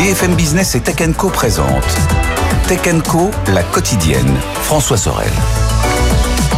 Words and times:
BFM 0.00 0.34
Business 0.34 0.74
et 0.76 0.80
Tech 0.80 0.96
Co 1.14 1.28
présente 1.28 1.84
Tech 2.66 2.80
Co, 3.06 3.30
la 3.48 3.62
quotidienne. 3.62 4.34
François 4.62 4.96
Sorel. 4.96 5.28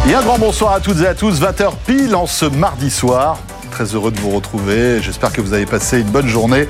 Et 0.07 0.13
un 0.13 0.21
grand 0.21 0.39
bonsoir 0.39 0.71
à 0.71 0.79
toutes 0.79 1.01
et 1.01 1.07
à 1.07 1.13
tous, 1.13 1.41
20h 1.41 1.73
pile 1.85 2.15
en 2.15 2.25
ce 2.25 2.45
mardi 2.45 2.89
soir 2.89 3.37
très 3.73 3.95
heureux 3.95 4.11
de 4.11 4.19
vous 4.19 4.29
retrouver. 4.29 5.01
J'espère 5.01 5.31
que 5.31 5.41
vous 5.41 5.53
avez 5.53 5.65
passé 5.65 5.99
une 5.99 6.09
bonne 6.09 6.27
journée. 6.27 6.67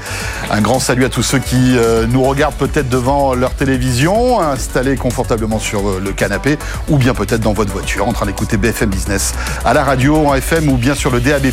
Un 0.49 0.61
grand 0.61 0.79
salut 0.79 1.03
à 1.03 1.09
tous 1.09 1.21
ceux 1.21 1.39
qui 1.39 1.77
euh, 1.77 2.07
nous 2.07 2.23
regardent 2.23 2.55
peut-être 2.55 2.87
devant 2.87 3.35
leur 3.35 3.53
télévision, 3.55 4.39
installés 4.39 4.95
confortablement 4.95 5.59
sur 5.59 5.89
euh, 5.89 6.01
le 6.01 6.13
canapé, 6.13 6.57
ou 6.87 6.97
bien 6.97 7.13
peut-être 7.13 7.41
dans 7.41 7.51
votre 7.51 7.73
voiture, 7.73 8.07
en 8.07 8.13
train 8.13 8.25
d'écouter 8.25 8.55
BFM 8.55 8.89
Business 8.89 9.33
à 9.65 9.73
la 9.73 9.83
radio, 9.83 10.15
en 10.15 10.33
FM 10.33 10.69
ou 10.69 10.77
bien 10.77 10.95
sur 10.95 11.11
le 11.11 11.19
DAB+. 11.19 11.47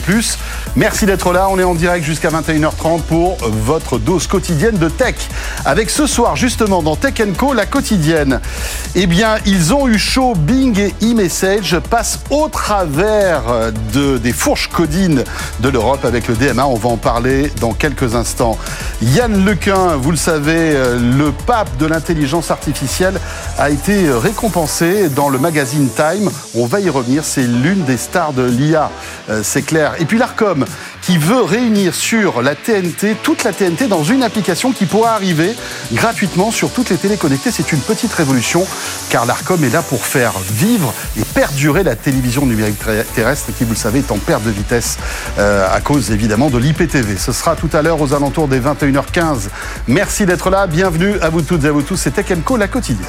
Merci 0.77 1.05
d'être 1.05 1.33
là. 1.33 1.49
On 1.51 1.59
est 1.59 1.65
en 1.65 1.75
direct 1.75 2.05
jusqu'à 2.05 2.31
21h30 2.31 3.03
pour 3.03 3.37
votre 3.43 3.99
dose 3.99 4.29
quotidienne 4.29 4.79
de 4.79 4.89
tech. 4.89 5.17
Avec 5.65 5.91
ce 5.91 6.07
soir, 6.07 6.37
justement, 6.37 6.81
dans 6.81 6.95
Tech 6.95 7.15
Co, 7.37 7.55
la 7.55 7.67
quotidienne, 7.67 8.41
eh 8.95 9.09
bien, 9.09 9.39
ils 9.47 9.75
ont 9.75 9.89
eu 9.89 9.99
chaud. 9.99 10.35
Bing 10.37 10.79
et 10.79 10.95
e-message 11.03 11.77
passent 11.91 12.21
au 12.31 12.49
travers 12.49 13.73
de, 13.93 14.17
des 14.19 14.33
fourches 14.33 14.69
codines 14.69 15.25
de 15.61 15.69
l'Europe 15.69 16.05
avec 16.05 16.29
le 16.29 16.37
DMA. 16.37 16.67
On 16.67 16.75
va 16.75 16.89
en 16.89 16.97
parler 16.97 17.53
dans 17.61 17.73
quelques 17.73 18.15
instants. 18.15 18.59
Yann 19.03 19.45
Lequin, 19.45 19.97
vous 19.97 20.11
le 20.11 20.17
savez, 20.17 20.75
euh, 20.75 20.99
le 20.99 21.33
pape 21.33 21.77
de 21.79 21.87
l'intelligence 21.87 22.51
artificielle 22.51 23.21
a 23.59 23.71
été 23.71 24.11
récompensé 24.11 25.09
dans 25.09 25.29
le 25.29 25.39
magazine 25.39 25.89
Time. 25.95 26.31
On 26.55 26.67
va 26.67 26.81
y 26.81 26.89
revenir, 26.89 27.25
c'est 27.25 27.43
l'une 27.43 27.85
des 27.85 27.97
stars 27.97 28.33
de 28.33 28.43
l'IA, 28.43 28.91
euh, 29.29 29.41
c'est 29.43 29.63
clair. 29.63 29.95
Et 29.99 30.05
puis 30.05 30.19
l'ARCOM 30.19 30.65
qui 31.03 31.19
veut 31.19 31.43
réunir 31.43 31.95
sur 31.95 32.43
la 32.43 32.55
TNT, 32.55 33.17
toute 33.23 33.45
la 33.45 33.53
TNT 33.53 33.89
dans 33.89 34.05
une 34.05 34.23
application 34.23 34.73
qui 34.73 34.87
pourra 34.87 35.13
arriver 35.13 35.55
gratuitement 35.93 36.51
sur 36.51 36.71
toutes 36.71 36.91
les 36.91 36.97
téléconnectées. 36.97 37.51
C'est 37.51 37.73
une 37.73 37.81
petite 37.81 38.13
révolution 38.13 38.67
car 39.09 39.27
l'ARCOM 39.27 39.63
est 39.65 39.71
là 39.71 39.83
pour 39.83 40.05
faire 40.05 40.33
vivre 40.53 40.93
et 41.19 41.25
perdurer 41.25 41.83
la 41.83 41.97
télévision 41.97 42.47
numérique 42.47 42.79
terrestre 43.15 43.51
qui, 43.57 43.65
vous 43.65 43.71
le 43.71 43.77
savez, 43.77 44.01
est 44.01 44.11
en 44.11 44.19
perte 44.19 44.45
de 44.45 44.51
vitesse 44.51 44.99
euh, 45.39 45.67
à 45.75 45.81
cause 45.81 46.11
évidemment 46.11 46.51
de 46.51 46.59
l'IPTV. 46.59 47.17
Ce 47.17 47.33
sera 47.33 47.57
tout 47.57 47.71
à 47.73 47.83
l'heure 47.83 48.01
aux 48.01 48.13
alentours 48.15 48.49
des 48.49 48.61
21h15. 48.61 49.49
Merci 49.89 50.27
d'être 50.27 50.51
là. 50.51 50.67
Bienvenue 50.67 51.19
à 51.21 51.31
vous 51.31 51.43
toutes 51.43 51.65
et 51.65 51.69
à 51.69 51.73
vous 51.73 51.83
tous. 51.83 51.97
C'est 51.97 52.13
Tech 52.13 52.27
Co, 52.45 52.57
la 52.57 52.69
quotidienne. 52.69 53.07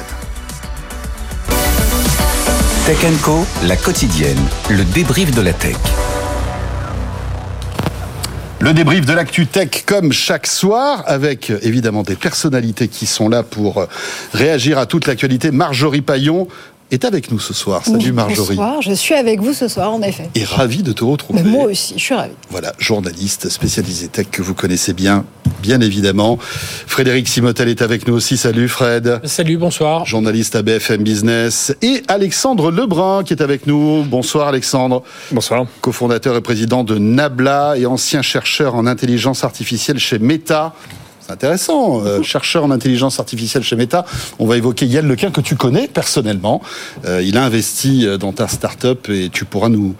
Tech 2.86 2.98
Co, 3.22 3.46
la 3.64 3.76
quotidienne, 3.76 4.40
le 4.68 4.84
débrief 4.84 5.30
de 5.30 5.40
la 5.40 5.52
tech. 5.52 5.76
Le 8.62 8.72
débrief 8.72 9.04
de 9.06 9.12
l'actu 9.12 9.48
tech 9.48 9.82
comme 9.86 10.12
chaque 10.12 10.46
soir 10.46 11.02
avec 11.08 11.50
évidemment 11.62 12.04
des 12.04 12.14
personnalités 12.14 12.86
qui 12.86 13.06
sont 13.06 13.28
là 13.28 13.42
pour 13.42 13.88
réagir 14.32 14.78
à 14.78 14.86
toute 14.86 15.08
l'actualité. 15.08 15.50
Marjorie 15.50 16.00
Paillon, 16.00 16.46
est 16.92 17.04
avec 17.04 17.30
nous 17.30 17.40
ce 17.40 17.54
soir. 17.54 17.84
Salut 17.84 18.12
Marjorie. 18.12 18.56
Bonsoir, 18.56 18.82
je 18.82 18.92
suis 18.92 19.14
avec 19.14 19.40
vous 19.40 19.54
ce 19.54 19.66
soir 19.66 19.92
en 19.92 20.02
effet. 20.02 20.28
Et 20.34 20.44
ravi 20.44 20.82
de 20.82 20.92
te 20.92 21.02
retrouver. 21.02 21.42
Mais 21.42 21.50
moi 21.50 21.64
aussi, 21.64 21.94
je 21.96 22.02
suis 22.02 22.14
ravi. 22.14 22.34
Voilà, 22.50 22.74
journaliste 22.78 23.48
spécialisé 23.48 24.08
tech 24.08 24.26
que 24.30 24.42
vous 24.42 24.54
connaissez 24.54 24.92
bien, 24.92 25.24
bien 25.62 25.80
évidemment. 25.80 26.38
Frédéric 26.40 27.28
Simotel 27.28 27.68
est 27.68 27.80
avec 27.80 28.06
nous 28.06 28.14
aussi. 28.14 28.36
Salut 28.36 28.68
Fred. 28.68 29.20
Salut, 29.24 29.56
bonsoir. 29.56 30.04
Journaliste 30.04 30.54
à 30.54 30.62
BFM 30.62 31.02
Business. 31.02 31.74
Et 31.80 32.02
Alexandre 32.08 32.70
Lebrun 32.70 33.24
qui 33.24 33.32
est 33.32 33.42
avec 33.42 33.66
nous. 33.66 34.04
Bonsoir 34.04 34.48
Alexandre. 34.48 35.02
Bonsoir. 35.30 35.66
Cofondateur 35.80 36.36
et 36.36 36.42
président 36.42 36.84
de 36.84 36.98
Nabla 36.98 37.74
et 37.78 37.86
ancien 37.86 38.20
chercheur 38.20 38.74
en 38.74 38.86
intelligence 38.86 39.44
artificielle 39.44 39.98
chez 39.98 40.18
Meta. 40.18 40.74
Intéressant. 41.32 42.04
Euh, 42.04 42.22
chercheur 42.22 42.62
en 42.62 42.70
intelligence 42.70 43.18
artificielle 43.18 43.62
chez 43.62 43.74
Meta. 43.74 44.04
On 44.38 44.46
va 44.46 44.58
évoquer 44.58 44.84
Yann 44.84 45.08
Lequin 45.08 45.30
que 45.30 45.40
tu 45.40 45.56
connais 45.56 45.88
personnellement. 45.88 46.60
Euh, 47.06 47.22
il 47.22 47.38
a 47.38 47.44
investi 47.44 48.06
euh, 48.06 48.18
dans 48.18 48.32
ta 48.32 48.48
start-up 48.48 49.08
et 49.08 49.30
tu 49.30 49.46
pourras 49.46 49.70
nous, 49.70 49.94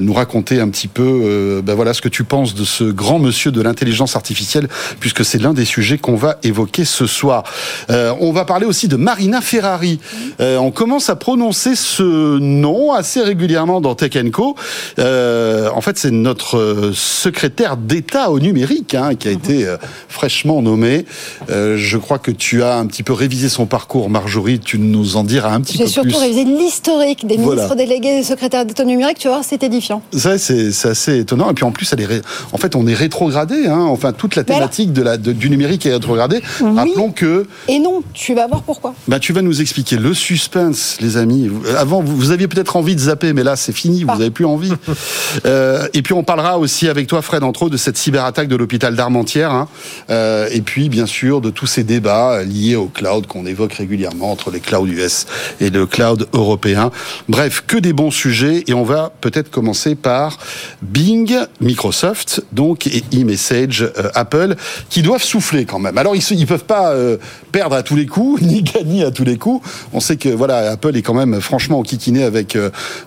nous 0.00 0.12
raconter 0.12 0.60
un 0.60 0.68
petit 0.68 0.88
peu 0.88 1.60
ben 1.64 1.74
voilà, 1.74 1.92
ce 1.92 2.00
que 2.00 2.08
tu 2.08 2.24
penses 2.24 2.54
de 2.54 2.64
ce 2.64 2.84
grand 2.84 3.18
monsieur 3.18 3.50
de 3.50 3.60
l'intelligence 3.60 4.16
artificielle 4.16 4.68
puisque 5.00 5.24
c'est 5.24 5.38
l'un 5.38 5.52
des 5.52 5.64
sujets 5.64 5.98
qu'on 5.98 6.14
va 6.14 6.38
évoquer 6.42 6.84
ce 6.84 7.06
soir. 7.06 7.44
on 7.88 8.32
va 8.32 8.44
parler 8.44 8.66
aussi 8.66 8.88
de 8.88 8.96
Marina 8.96 9.40
Ferrari. 9.40 9.98
on 10.38 10.70
commence 10.70 11.10
à 11.10 11.16
prononcer 11.16 11.74
ce 11.74 12.38
nom 12.38 12.92
assez 12.92 13.20
régulièrement 13.20 13.80
dans 13.80 13.94
Tech 13.94 14.16
Co. 14.32 14.56
en 14.98 15.80
fait, 15.80 15.98
c'est 15.98 16.10
notre 16.10 16.92
secrétaire 16.94 17.76
d'État 17.76 18.30
au 18.30 18.40
numérique 18.40 18.94
hein, 18.94 19.14
qui 19.14 19.28
a 19.28 19.32
été 19.32 19.74
fraîchement 20.08 20.61
nommé. 20.62 21.04
Euh, 21.50 21.76
je 21.76 21.98
crois 21.98 22.18
que 22.18 22.30
tu 22.30 22.62
as 22.62 22.76
un 22.76 22.86
petit 22.86 23.02
peu 23.02 23.12
révisé 23.12 23.48
son 23.48 23.66
parcours, 23.66 24.08
Marjorie. 24.08 24.60
Tu 24.60 24.78
nous 24.78 25.16
en 25.16 25.24
diras 25.24 25.52
un 25.52 25.60
petit 25.60 25.78
peu 25.78 25.84
plus. 25.84 25.88
J'ai 25.88 25.92
surtout 25.92 26.18
révisé 26.18 26.44
l'historique 26.44 27.26
des 27.26 27.36
ministres 27.36 27.74
délégués 27.74 28.18
et 28.18 28.22
secrétaires 28.22 28.64
d'État 28.64 28.84
numérique. 28.84 29.18
Tu 29.18 29.28
vois, 29.28 29.42
c'est 29.42 29.62
édifiant. 29.62 30.02
Ça, 30.12 30.38
c'est 30.38 30.70
assez 30.86 31.18
étonnant. 31.18 31.50
Et 31.50 31.54
puis 31.54 31.64
en 31.64 31.72
plus, 31.72 31.92
elle 31.92 32.00
est 32.00 32.22
en 32.52 32.58
fait, 32.58 32.76
on 32.76 32.86
est 32.86 32.94
rétrogradé. 32.94 33.66
Hein. 33.66 33.80
Enfin, 33.80 34.12
toute 34.12 34.36
la 34.36 34.44
thématique 34.44 34.92
de 34.92 35.02
la, 35.02 35.16
du 35.16 35.50
numérique 35.50 35.86
est 35.86 35.92
rétrogradée. 35.92 36.42
Rappelons 36.60 37.10
que. 37.10 37.46
Et 37.68 37.78
non, 37.78 38.02
tu 38.12 38.34
vas 38.34 38.46
voir 38.46 38.62
pourquoi. 38.62 38.94
Bah, 39.08 39.18
tu 39.18 39.32
vas 39.32 39.42
nous 39.42 39.60
expliquer 39.60 39.96
le 39.96 40.14
suspense, 40.14 40.98
les 41.00 41.16
amis. 41.16 41.50
Avant, 41.78 42.02
vous, 42.02 42.30
aviez 42.30 42.48
peut-être 42.48 42.76
envie 42.76 42.94
de 42.94 43.00
zapper, 43.00 43.32
mais 43.32 43.44
là, 43.44 43.56
c'est 43.56 43.72
fini. 43.72 44.04
Vous 44.04 44.10
n'avez 44.10 44.30
plus 44.30 44.44
envie. 44.44 44.72
euh, 45.46 45.86
et 45.94 46.02
puis, 46.02 46.14
on 46.14 46.24
parlera 46.24 46.58
aussi 46.58 46.88
avec 46.88 47.06
toi, 47.06 47.22
Fred, 47.22 47.42
entre 47.42 47.64
autres, 47.64 47.72
de 47.72 47.76
cette 47.76 47.96
cyberattaque 47.96 48.48
de 48.48 48.56
l'hôpital 48.56 48.94
d'Armentières. 48.94 49.52
Hein. 49.52 49.68
Euh, 50.10 50.48
et 50.52 50.60
puis 50.60 50.88
bien 50.88 51.06
sûr 51.06 51.40
de 51.40 51.50
tous 51.50 51.66
ces 51.66 51.84
débats 51.84 52.42
liés 52.44 52.76
au 52.76 52.86
cloud 52.86 53.26
qu'on 53.26 53.46
évoque 53.46 53.72
régulièrement 53.74 54.30
entre 54.30 54.50
les 54.50 54.60
clouds 54.60 54.86
US 54.86 55.26
et 55.60 55.70
le 55.70 55.86
cloud 55.86 56.28
européen. 56.32 56.90
Bref, 57.28 57.64
que 57.66 57.76
des 57.76 57.92
bons 57.92 58.10
sujets 58.10 58.64
et 58.66 58.74
on 58.74 58.84
va 58.84 59.12
peut-être 59.20 59.50
commencer 59.50 59.94
par 59.94 60.38
Bing, 60.82 61.36
Microsoft, 61.60 62.42
donc 62.52 62.86
et 62.86 63.02
e-message, 63.14 63.82
euh, 63.82 64.10
Apple, 64.14 64.56
qui 64.90 65.02
doivent 65.02 65.22
souffler 65.22 65.64
quand 65.64 65.78
même. 65.78 65.98
Alors 65.98 66.14
ils 66.14 66.38
ne 66.38 66.44
peuvent 66.44 66.64
pas 66.64 66.92
euh, 66.92 67.16
perdre 67.50 67.76
à 67.76 67.82
tous 67.82 67.96
les 67.96 68.06
coups 68.06 68.42
ni 68.42 68.62
gagner 68.62 69.04
à 69.04 69.10
tous 69.10 69.24
les 69.24 69.38
coups. 69.38 69.66
On 69.92 70.00
sait 70.00 70.16
que 70.16 70.28
voilà 70.28 70.72
Apple 70.72 70.96
est 70.96 71.02
quand 71.02 71.14
même 71.14 71.40
franchement 71.40 71.78
au 71.78 71.82
kikiné 71.82 72.24
avec 72.24 72.56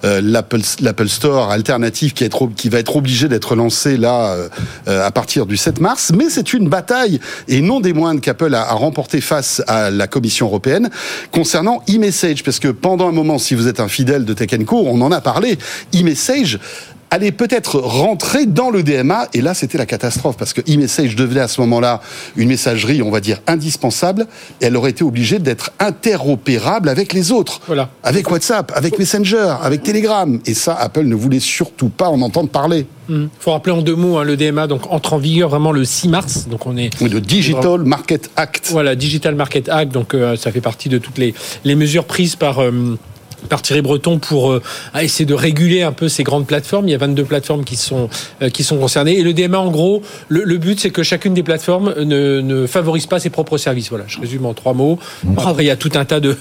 l'Apple 0.03 0.61
l'Apple 0.81 1.09
Store 1.09 1.51
alternatif 1.51 2.13
qui, 2.13 2.23
est, 2.23 2.33
qui 2.55 2.69
va 2.69 2.79
être 2.79 2.95
obligé 2.95 3.27
d'être 3.27 3.55
lancé 3.55 3.97
là 3.97 4.35
à 4.87 5.11
partir 5.11 5.45
du 5.45 5.57
7 5.57 5.79
mars. 5.79 6.11
Mais 6.15 6.29
c'est 6.29 6.53
une 6.53 6.69
bataille 6.69 7.19
et 7.47 7.61
non 7.61 7.79
des 7.79 7.93
moindres 7.93 8.21
qu'Apple 8.21 8.53
a, 8.53 8.73
remporté 8.73 9.21
face 9.21 9.61
à 9.67 9.89
la 9.89 10.07
Commission 10.07 10.47
européenne 10.47 10.89
concernant 11.31 11.81
e-message, 11.89 12.43
parce 12.43 12.59
que 12.59 12.67
pendant 12.67 13.07
un 13.07 13.11
moment, 13.11 13.37
si 13.37 13.55
vous 13.55 13.67
êtes 13.67 13.79
un 13.79 13.87
fidèle 13.87 14.25
de 14.25 14.33
Tech 14.33 14.49
Co, 14.65 14.83
on 14.85 15.01
en 15.01 15.11
a 15.11 15.21
parlé, 15.21 15.57
e-message 15.93 16.59
allait 17.11 17.31
peut-être 17.31 17.79
rentrer 17.79 18.45
dans 18.45 18.69
le 18.69 18.83
DMA, 18.83 19.27
et 19.33 19.41
là 19.41 19.53
c'était 19.53 19.77
la 19.77 19.85
catastrophe, 19.85 20.37
parce 20.37 20.53
que 20.53 20.61
e-message 20.61 21.15
devenait 21.15 21.41
à 21.41 21.47
ce 21.47 21.61
moment-là 21.61 22.01
une 22.35 22.49
messagerie, 22.49 23.01
on 23.01 23.11
va 23.11 23.19
dire, 23.19 23.41
indispensable, 23.47 24.27
et 24.61 24.65
elle 24.65 24.75
aurait 24.75 24.91
été 24.91 25.03
obligée 25.03 25.39
d'être 25.39 25.71
interopérable 25.79 26.89
avec 26.89 27.13
les 27.13 27.31
autres, 27.31 27.61
voilà. 27.67 27.89
avec 28.03 28.29
WhatsApp, 28.29 28.71
avec 28.75 28.99
Messenger, 28.99 29.55
avec 29.61 29.83
Telegram, 29.83 30.39
et 30.45 30.53
ça 30.53 30.75
Apple 30.75 31.03
ne 31.03 31.15
voulait 31.15 31.39
surtout 31.39 31.89
pas 31.89 32.09
en 32.09 32.21
entendre 32.21 32.49
parler. 32.49 32.85
Il 33.07 33.15
mmh. 33.15 33.29
faut 33.39 33.51
rappeler 33.51 33.73
en 33.73 33.81
deux 33.81 33.95
mots, 33.95 34.17
hein, 34.17 34.23
le 34.23 34.35
DMA 34.35 34.65
donc 34.65 34.91
entre 34.91 35.13
en 35.13 35.17
vigueur 35.17 35.49
vraiment 35.49 35.71
le 35.71 35.85
6 35.85 36.07
mars, 36.09 36.47
donc 36.47 36.65
on 36.65 36.75
est... 36.75 36.89
Oui, 37.01 37.09
le 37.09 37.21
Digital 37.21 37.83
Market 37.83 38.31
Act. 38.35 38.69
Voilà, 38.71 38.95
Digital 38.95 39.35
Market 39.35 39.69
Act, 39.69 39.91
donc 39.91 40.13
euh, 40.13 40.35
ça 40.35 40.51
fait 40.51 40.61
partie 40.61 40.89
de 40.89 40.97
toutes 40.97 41.17
les, 41.17 41.33
les 41.63 41.75
mesures 41.75 42.05
prises 42.05 42.35
par... 42.35 42.59
Euh, 42.59 42.97
par 43.45 43.61
Thierry 43.61 43.81
Breton 43.81 44.19
pour 44.19 44.51
euh, 44.51 44.61
essayer 44.99 45.25
de 45.25 45.33
réguler 45.33 45.83
un 45.83 45.91
peu 45.91 46.09
ces 46.09 46.23
grandes 46.23 46.47
plateformes. 46.47 46.87
Il 46.87 46.91
y 46.91 46.95
a 46.95 46.97
22 46.97 47.23
plateformes 47.23 47.63
qui 47.63 47.75
sont, 47.75 48.09
euh, 48.41 48.49
qui 48.49 48.63
sont 48.63 48.77
concernées. 48.77 49.19
Et 49.19 49.23
le 49.23 49.33
DMA, 49.33 49.57
en 49.57 49.71
gros, 49.71 50.01
le, 50.29 50.57
but, 50.57 50.79
c'est 50.79 50.89
que 50.89 51.03
chacune 51.03 51.33
des 51.33 51.43
plateformes 51.43 51.93
ne, 51.97 52.41
ne, 52.41 52.67
favorise 52.67 53.05
pas 53.05 53.19
ses 53.19 53.29
propres 53.29 53.57
services. 53.57 53.89
Voilà, 53.89 54.05
je 54.07 54.19
résume 54.19 54.45
en 54.45 54.53
trois 54.53 54.73
mots. 54.73 54.99
Après, 55.37 55.63
il 55.63 55.67
y 55.67 55.71
a 55.71 55.75
tout 55.75 55.91
un 55.95 56.05
tas 56.05 56.19
de, 56.19 56.35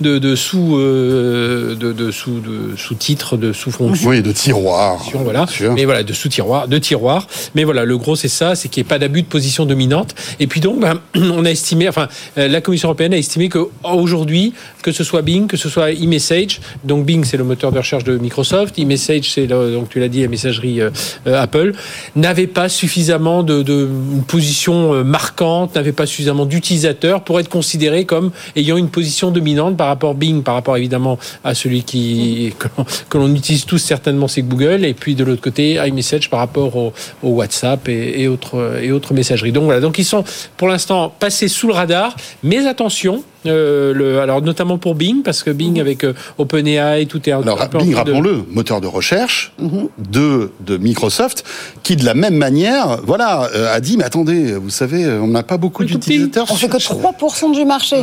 de, 0.00 0.18
de, 0.18 0.36
sous, 0.36 0.76
euh, 0.76 1.74
de, 1.74 2.10
sous, 2.10 2.40
de 2.40 2.76
sous-titres, 2.76 3.36
de 3.36 3.52
sous-fonctions. 3.52 4.08
Oui, 4.08 4.22
de 4.22 4.32
tiroirs. 4.32 5.04
Voilà. 5.14 5.46
Mais 5.74 5.84
voilà, 5.84 6.02
de 6.02 6.12
sous-tiroirs, 6.12 6.68
de 6.68 6.78
tiroirs. 6.78 7.26
Mais 7.54 7.64
voilà, 7.64 7.84
le 7.84 7.98
gros, 7.98 8.16
c'est 8.16 8.28
ça, 8.28 8.54
c'est 8.54 8.68
qu'il 8.68 8.82
n'y 8.82 8.86
ait 8.86 8.88
pas 8.88 8.98
d'abus 8.98 9.22
de 9.22 9.28
position 9.28 9.66
dominante. 9.66 10.14
Et 10.40 10.46
puis 10.46 10.60
donc, 10.60 10.80
ben, 10.80 11.00
on 11.16 11.44
a 11.44 11.50
estimé, 11.50 11.88
enfin, 11.88 12.08
la 12.36 12.60
Commission 12.60 12.88
européenne 12.88 13.14
a 13.14 13.18
estimé 13.18 13.48
qu'aujourd'hui, 13.48 14.52
que 14.86 14.92
ce 14.92 15.02
soit 15.02 15.22
Bing, 15.22 15.48
que 15.48 15.56
ce 15.56 15.68
soit 15.68 15.90
iMessage. 15.90 16.60
Donc 16.84 17.04
Bing, 17.04 17.24
c'est 17.24 17.36
le 17.36 17.42
moteur 17.42 17.72
de 17.72 17.78
recherche 17.78 18.04
de 18.04 18.18
Microsoft. 18.18 18.78
iMessage, 18.78 19.32
c'est 19.32 19.48
donc 19.48 19.88
tu 19.88 19.98
l'as 19.98 20.06
dit, 20.06 20.22
la 20.22 20.28
messagerie 20.28 20.78
Apple. 21.26 21.72
N'avait 22.14 22.46
pas 22.46 22.68
suffisamment 22.68 23.42
de, 23.42 23.88
position 24.28 25.02
marquante, 25.02 25.74
n'avait 25.74 25.90
pas 25.90 26.06
suffisamment 26.06 26.46
d'utilisateurs 26.46 27.24
pour 27.24 27.40
être 27.40 27.48
considéré 27.48 28.04
comme 28.04 28.30
ayant 28.54 28.76
une 28.76 28.88
position 28.88 29.32
dominante 29.32 29.76
par 29.76 29.88
rapport 29.88 30.10
à 30.10 30.14
Bing, 30.14 30.44
par 30.44 30.54
rapport 30.54 30.76
évidemment 30.76 31.18
à 31.42 31.56
celui 31.56 31.82
que 33.08 33.18
l'on 33.18 33.34
utilise 33.34 33.64
tous 33.64 33.78
certainement, 33.78 34.28
c'est 34.28 34.42
Google, 34.42 34.84
et 34.84 34.94
puis 34.94 35.16
de 35.16 35.24
l'autre 35.24 35.42
côté 35.42 35.80
iMessage 35.84 36.30
par 36.30 36.38
rapport 36.38 36.76
au, 36.76 36.92
WhatsApp 37.24 37.88
et, 37.88 38.22
et 38.22 38.28
autres 38.28 39.14
messageries. 39.14 39.50
Donc 39.50 39.64
voilà, 39.64 39.80
donc 39.80 39.98
ils 39.98 40.04
sont 40.04 40.22
pour 40.56 40.68
l'instant 40.68 41.12
passés 41.18 41.48
sous 41.48 41.66
le 41.66 41.74
radar, 41.74 42.14
mais 42.44 42.68
attention, 42.68 43.24
euh, 43.46 43.92
le, 43.92 44.20
alors 44.20 44.42
notamment 44.42 44.78
pour 44.78 44.94
Bing, 44.94 45.22
parce 45.22 45.42
que 45.42 45.50
Bing 45.50 45.80
avec 45.80 46.04
euh, 46.04 46.12
OpenAI, 46.38 47.06
tout 47.06 47.28
est 47.28 47.32
un, 47.32 47.42
alors, 47.42 47.68
Bing, 47.68 47.94
rappelons-le, 47.94 48.44
moteur 48.50 48.80
de 48.80 48.86
recherche 48.86 49.52
de, 49.58 50.50
de 50.60 50.76
Microsoft, 50.76 51.44
qui 51.82 51.96
de 51.96 52.04
la 52.04 52.14
même 52.14 52.36
manière, 52.36 52.98
voilà, 53.04 53.48
euh, 53.54 53.74
a 53.74 53.80
dit 53.80 53.96
mais 53.96 54.04
attendez, 54.04 54.52
vous 54.52 54.70
savez, 54.70 55.06
on 55.06 55.28
n'a 55.28 55.42
pas 55.42 55.56
beaucoup 55.56 55.84
d'utilisateurs. 55.84 56.46
On 56.50 56.54
fait 56.54 56.68
que 56.68 56.76
3% 56.76 57.52
du 57.54 57.64
marché. 57.64 57.96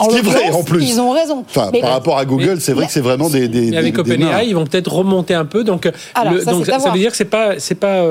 Ce 0.00 0.08
qui 0.08 0.16
est 0.16 0.22
vrai 0.22 0.50
en 0.50 0.62
plus. 0.62 0.88
Ils 0.88 1.00
ont 1.00 1.12
raison. 1.12 1.44
Enfin, 1.48 1.70
par 1.80 1.90
rapport 1.90 2.18
à 2.18 2.24
Google, 2.24 2.60
c'est 2.60 2.72
vrai 2.72 2.86
que 2.86 2.92
c'est 2.92 3.00
vraiment 3.00 3.28
des. 3.28 3.48
des 3.48 3.76
avec 3.76 3.98
OpenAI, 3.98 4.46
ils 4.46 4.54
vont 4.54 4.66
peut-être 4.66 4.92
remonter 4.92 5.34
un 5.34 5.44
peu. 5.44 5.64
Donc, 5.64 5.90
ça, 6.14 6.24
donc 6.52 6.66
ça, 6.66 6.78
veut 6.90 6.98
dire 6.98 7.10
que 7.10 7.16
c'est 7.16 7.24
pas 7.24 7.58
c'est 7.58 7.74
pas 7.74 8.04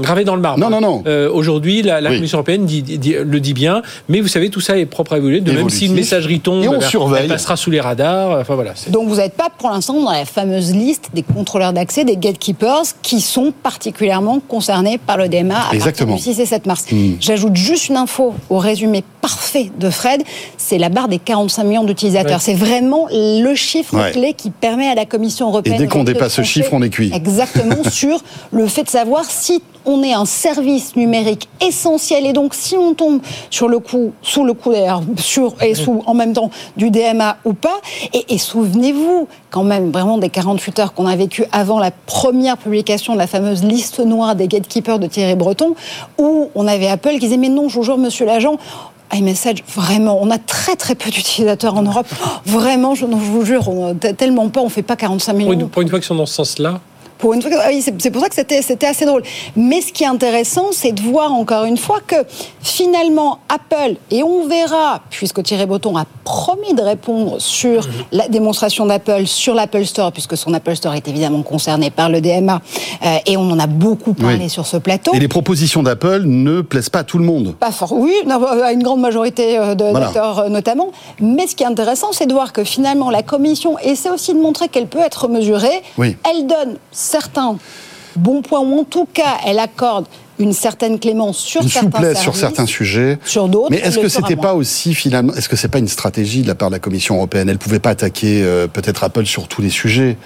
gravé 0.00 0.24
dans 0.24 0.36
le 0.36 0.42
marbre. 0.42 0.58
Non, 0.58 0.70
non, 0.70 0.80
non. 0.80 1.02
Aujourd'hui, 1.32 1.82
la, 1.82 2.00
Commission 2.02 2.38
européenne 2.38 2.64
dit, 2.66 2.84
le 3.24 3.40
dit 3.40 3.54
bien, 3.54 3.82
mais 4.08 4.20
vous 4.20 4.28
savez, 4.28 4.50
tout 4.50 4.60
ça 4.60 4.78
est 4.78 4.86
propre 4.86 5.14
à 5.14 5.18
évoluer. 5.18 5.40
De 5.40 5.52
même 5.52 5.70
si 5.70 5.88
le 5.88 5.94
message 5.94 6.15
et 6.24 6.68
on 6.68 6.80
surveille. 6.80 7.24
Elle 7.24 7.28
passera 7.28 7.56
sous 7.56 7.70
les 7.70 7.80
radars. 7.80 8.40
Enfin, 8.40 8.54
voilà, 8.54 8.72
Donc 8.88 9.08
vous 9.08 9.16
n'êtes 9.16 9.34
pas 9.34 9.48
pour 9.56 9.70
l'instant 9.70 10.00
dans 10.00 10.10
la 10.10 10.24
fameuse 10.24 10.74
liste 10.74 11.10
des 11.14 11.22
contrôleurs 11.22 11.72
d'accès, 11.72 12.04
des 12.04 12.16
gatekeepers, 12.16 12.82
qui 13.02 13.20
sont 13.20 13.52
particulièrement 13.62 14.40
concernés 14.40 14.98
par 14.98 15.16
le 15.16 15.28
DMA 15.28 15.54
à 15.70 15.74
Exactement. 15.74 16.12
partir 16.12 16.32
du 16.32 16.36
6 16.36 16.42
et 16.42 16.46
7 16.46 16.66
mars. 16.66 16.84
Hmm. 16.90 17.14
J'ajoute 17.20 17.56
juste 17.56 17.88
une 17.88 17.96
info 17.96 18.34
au 18.50 18.58
résumé 18.58 19.04
parfait 19.20 19.70
de 19.78 19.90
Fred, 19.90 20.22
c'est 20.56 20.78
la 20.78 20.88
barre 20.88 21.08
des 21.08 21.18
45 21.18 21.64
millions 21.64 21.84
d'utilisateurs. 21.84 22.40
C'est 22.40 22.54
vraiment 22.54 23.08
le 23.10 23.54
chiffre 23.54 24.12
clé 24.12 24.34
qui 24.34 24.50
permet 24.50 24.86
à 24.86 24.94
la 24.94 25.04
Commission 25.04 25.48
européenne... 25.48 25.74
Et 25.74 25.78
dès 25.78 25.86
qu'on 25.88 26.04
dépasse 26.04 26.34
ce 26.34 26.42
chiffre, 26.42 26.70
on 26.72 26.82
est 26.82 26.90
cuit. 26.90 27.10
Exactement, 27.12 27.82
sur 27.90 28.20
le 28.52 28.66
fait 28.66 28.84
de 28.84 28.88
savoir 28.88 29.24
si 29.24 29.62
on 29.84 30.02
est 30.02 30.12
un 30.12 30.24
service 30.24 30.96
numérique 30.96 31.48
essentiel 31.60 32.26
et 32.26 32.32
donc 32.32 32.54
si 32.54 32.76
on 32.76 32.94
tombe 32.94 33.20
sur 33.50 33.68
le 33.68 33.78
coup, 33.78 34.12
sous 34.20 34.44
le 34.44 34.52
coup 34.52 34.72
d'ailleurs, 34.72 35.02
sur 35.16 35.54
et 35.62 35.74
sous 35.74 36.02
en 36.06 36.14
même 36.14 36.32
temps 36.32 36.50
du 36.76 36.90
DMA 36.90 37.38
ou 37.44 37.52
pas. 37.52 37.80
Et, 38.12 38.38
souvenez-vous 38.38 39.28
quand 39.50 39.64
même 39.64 39.90
vraiment 39.90 40.18
des 40.18 40.28
48 40.28 40.78
heures 40.78 40.94
qu'on 40.94 41.06
a 41.06 41.16
vécues 41.16 41.44
avant 41.52 41.78
la 41.78 41.90
première 41.90 42.56
publication 42.56 43.14
de 43.14 43.18
la 43.18 43.26
fameuse 43.26 43.64
liste 43.64 44.00
noire 44.00 44.34
des 44.34 44.48
gatekeepers 44.48 44.98
de 44.98 45.06
Thierry 45.06 45.34
Breton, 45.34 45.74
où 46.18 46.50
on 46.54 46.66
avait 46.66 46.88
Apple 46.88 47.12
qui 47.12 47.20
disait 47.20 47.36
mais 47.36 47.48
non, 47.48 47.68
je 47.68 47.76
vous 47.76 47.82
jure, 47.82 47.98
monsieur 47.98 48.26
l'agent, 48.26 48.56
iMessage, 49.12 49.62
vraiment, 49.74 50.18
on 50.20 50.30
a 50.30 50.38
très 50.38 50.76
très 50.76 50.94
peu 50.94 51.10
d'utilisateurs 51.10 51.76
en 51.76 51.82
Europe. 51.82 52.06
Vraiment, 52.46 52.94
je, 52.94 53.06
vous 53.06 53.44
jure, 53.44 53.70
tellement 54.16 54.48
pas, 54.48 54.60
on 54.60 54.68
fait 54.68 54.82
pas 54.82 54.96
45 54.96 55.32
millions. 55.32 55.68
Pour 55.68 55.82
une, 55.82 55.88
fois 55.88 55.98
qu'ils 55.98 56.06
sont 56.06 56.14
dans 56.14 56.26
ce 56.26 56.34
sens-là, 56.34 56.80
pour 57.18 57.34
une 57.34 57.42
ah 57.44 57.68
c'est 57.80 58.10
pour 58.10 58.22
ça 58.22 58.28
que 58.28 58.34
c'était 58.34 58.86
assez 58.86 59.04
drôle. 59.04 59.22
Mais 59.56 59.80
ce 59.80 59.92
qui 59.92 60.04
est 60.04 60.08
intéressant, 60.08 60.66
c'est 60.72 60.92
de 60.92 61.02
voir 61.02 61.32
encore 61.32 61.64
une 61.64 61.76
fois 61.76 62.00
que 62.06 62.16
finalement 62.62 63.38
Apple, 63.48 63.96
et 64.10 64.22
on 64.22 64.46
verra, 64.46 65.00
puisque 65.10 65.42
Thierry 65.42 65.66
Breton 65.66 65.96
a 65.96 66.04
promis 66.24 66.74
de 66.74 66.82
répondre 66.82 67.40
sur 67.40 67.86
mhm. 67.86 67.92
la 68.12 68.28
démonstration 68.28 68.86
d'Apple 68.86 69.26
sur 69.26 69.54
l'Apple 69.54 69.84
Store, 69.84 70.12
puisque 70.12 70.36
son 70.36 70.52
Apple 70.54 70.74
Store 70.76 70.94
est 70.94 71.06
évidemment 71.08 71.42
concerné 71.42 71.90
par 71.90 72.08
le 72.08 72.20
DMA, 72.20 72.60
euh, 73.04 73.16
et 73.26 73.36
on 73.36 73.50
en 73.50 73.58
a 73.58 73.66
beaucoup 73.66 74.14
parlé 74.14 74.48
sur 74.48 74.66
ce 74.66 74.76
plateau. 74.76 75.12
Et 75.14 75.18
les 75.18 75.28
propositions 75.28 75.82
d'Apple 75.82 76.22
ne 76.24 76.60
plaisent 76.60 76.90
pas 76.90 77.00
à 77.00 77.04
tout 77.04 77.18
le 77.18 77.24
monde. 77.24 77.54
Pas 77.58 77.72
fort, 77.72 77.92
oui, 77.92 78.14
à 78.62 78.72
une 78.72 78.82
grande 78.82 79.00
majorité 79.00 79.58
euh, 79.58 79.74
d'acteurs 79.74 80.40
euh, 80.40 80.48
notamment. 80.48 80.90
Mais 81.20 81.46
ce 81.46 81.54
qui 81.54 81.62
est 81.62 81.66
intéressant, 81.66 82.08
c'est 82.12 82.26
de 82.26 82.32
voir 82.32 82.52
que 82.52 82.64
finalement 82.64 83.10
la 83.10 83.22
Commission 83.22 83.78
essaie 83.78 84.10
aussi 84.10 84.34
de 84.34 84.40
montrer 84.40 84.68
qu'elle 84.68 84.86
peut 84.86 85.00
être 85.00 85.28
mesurée. 85.28 85.82
Elle 85.98 86.46
donne 86.46 86.76
certains 87.06 87.56
bons 88.16 88.42
points, 88.42 88.60
ou 88.60 88.80
en 88.80 88.84
tout 88.84 89.06
cas, 89.12 89.38
elle 89.46 89.58
accorde 89.58 90.06
une 90.38 90.52
certaine 90.52 90.98
clémence 90.98 91.38
sur 91.38 91.62
une 91.62 91.68
certains 91.68 91.90
souplesse 91.90 92.20
sur 92.20 92.36
certains 92.36 92.66
sujets. 92.66 93.18
Sur 93.24 93.48
d'autres. 93.48 93.70
Mais 93.70 93.78
est-ce 93.78 93.98
que 93.98 94.08
c'était 94.08 94.36
pas 94.36 94.54
aussi 94.54 94.94
finalement, 94.94 95.32
est-ce 95.34 95.48
que 95.48 95.56
c'est 95.56 95.68
pas 95.68 95.78
une 95.78 95.88
stratégie 95.88 96.42
de 96.42 96.48
la 96.48 96.54
part 96.54 96.68
de 96.68 96.74
la 96.74 96.78
Commission 96.78 97.16
européenne? 97.16 97.48
Elle 97.48 97.58
pouvait 97.58 97.78
pas 97.78 97.90
attaquer 97.90 98.42
euh, 98.42 98.66
peut-être 98.66 99.04
Apple 99.04 99.26
sur 99.26 99.48
tous 99.48 99.62
les 99.62 99.70
sujets. 99.70 100.16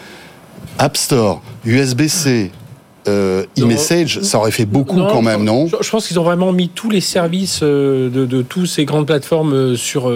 App 0.78 0.96
Store, 0.96 1.42
USB-C, 1.64 2.50
euh, 3.08 3.44
e-message, 3.58 4.20
ça 4.20 4.38
aurait 4.38 4.50
fait 4.50 4.66
beaucoup 4.66 5.00
quand 5.00 5.22
même, 5.22 5.42
non 5.42 5.66
je, 5.68 5.90
pense 5.90 6.06
qu'ils 6.06 6.20
ont 6.20 6.22
vraiment 6.22 6.52
mis 6.52 6.68
tous 6.68 6.90
les 6.90 7.00
services 7.00 7.60
euh, 7.62 8.10
de, 8.10 8.26
de 8.26 8.42
toutes 8.42 8.66
ces 8.66 8.84
grandes 8.84 9.06
plateformes 9.06 9.54
euh, 9.54 9.74
sur, 9.74 10.12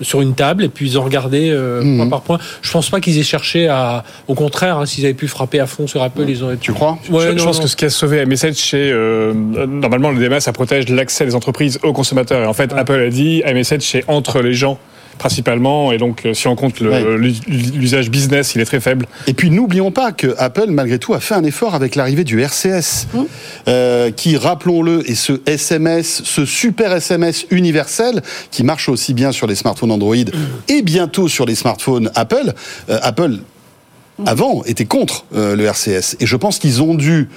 sur 0.00 0.20
une 0.20 0.34
table 0.34 0.62
et 0.62 0.68
puis 0.68 0.86
ils 0.86 0.98
ont 0.98 1.02
regardé 1.02 1.50
mhm. 1.50 1.96
point 1.96 2.08
par 2.08 2.20
point. 2.22 2.38
Je 2.62 2.70
pense 2.70 2.88
pas 2.88 3.00
qu'ils 3.00 3.18
aient 3.18 3.24
cherché 3.24 3.68
à. 3.68 4.04
Au 4.28 4.34
contraire, 4.34 4.78
hein, 4.78 4.86
s'ils 4.86 5.04
avaient 5.04 5.14
pu 5.14 5.26
frapper 5.26 5.58
à 5.58 5.66
fond 5.66 5.88
sur 5.88 6.02
Apple, 6.02 6.24
ils 6.28 6.42
auraient. 6.44 6.56
Tu 6.56 6.72
crois 6.72 6.98
Je, 7.04 7.42
pense 7.42 7.58
que 7.58 7.66
ce 7.66 7.76
qui 7.76 7.84
a 7.84 7.90
sauvé 7.90 8.22
iMessage, 8.22 8.54
c'est 8.54 8.92
normalement 9.66 10.10
le 10.10 10.20
DMA, 10.20 10.40
ça 10.40 10.52
protège 10.52 10.88
l'accès 10.88 11.26
des 11.26 11.34
entreprises 11.34 11.80
aux 11.82 11.92
consommateurs. 11.92 12.42
Et 12.42 12.46
en 12.46 12.54
fait, 12.54 12.72
Apple 12.72 13.00
a 13.00 13.10
dit 13.10 13.42
iMessage, 13.44 13.82
c'est 13.82 14.04
entre 14.08 14.40
les 14.40 14.54
gens 14.54 14.78
principalement. 15.20 15.92
Et 15.92 15.98
donc, 15.98 16.24
euh, 16.24 16.32
si 16.32 16.48
on 16.48 16.56
compte 16.56 16.80
l'usage 16.80 18.10
business, 18.10 18.54
il 18.54 18.62
est 18.62 18.64
très 18.64 18.80
faible. 18.80 19.06
Et 19.26 19.34
puis, 19.34 19.50
n'oublions 19.50 19.90
pas 19.90 20.12
que 20.12 20.34
Apple, 20.38 20.70
malgré 20.70 20.98
tout, 20.98 21.12
a 21.12 21.20
fait 21.20 21.34
un 21.34 21.44
effort 21.44 21.74
avec 21.74 21.94
l'arrivée 21.94 22.24
du 22.24 22.40
RCS, 22.40 23.06
mmh. 23.12 23.18
euh, 23.68 24.10
qui, 24.10 24.38
rappelons-le, 24.38 25.08
est 25.08 25.14
ce 25.14 25.34
SMS, 25.44 26.22
ce 26.24 26.46
super 26.46 26.92
SMS 26.92 27.44
universel, 27.50 28.22
qui 28.50 28.64
marche 28.64 28.88
aussi 28.88 29.12
bien 29.12 29.30
sur 29.30 29.46
les 29.46 29.54
smartphones 29.54 29.92
Android 29.92 30.16
mmh. 30.16 30.32
et 30.68 30.80
bientôt 30.80 31.28
sur 31.28 31.44
les 31.44 31.54
smartphones 31.54 32.10
Apple. 32.14 32.54
Euh, 32.88 32.98
Apple, 33.02 33.40
mmh. 34.18 34.24
avant, 34.26 34.64
était 34.64 34.86
contre 34.86 35.26
le 35.34 35.64
RCS. 35.64 36.16
Et 36.20 36.26
je 36.26 36.36
pense 36.36 36.58
qu'ils 36.58 36.82
ont 36.82 36.94
dû 36.94 37.28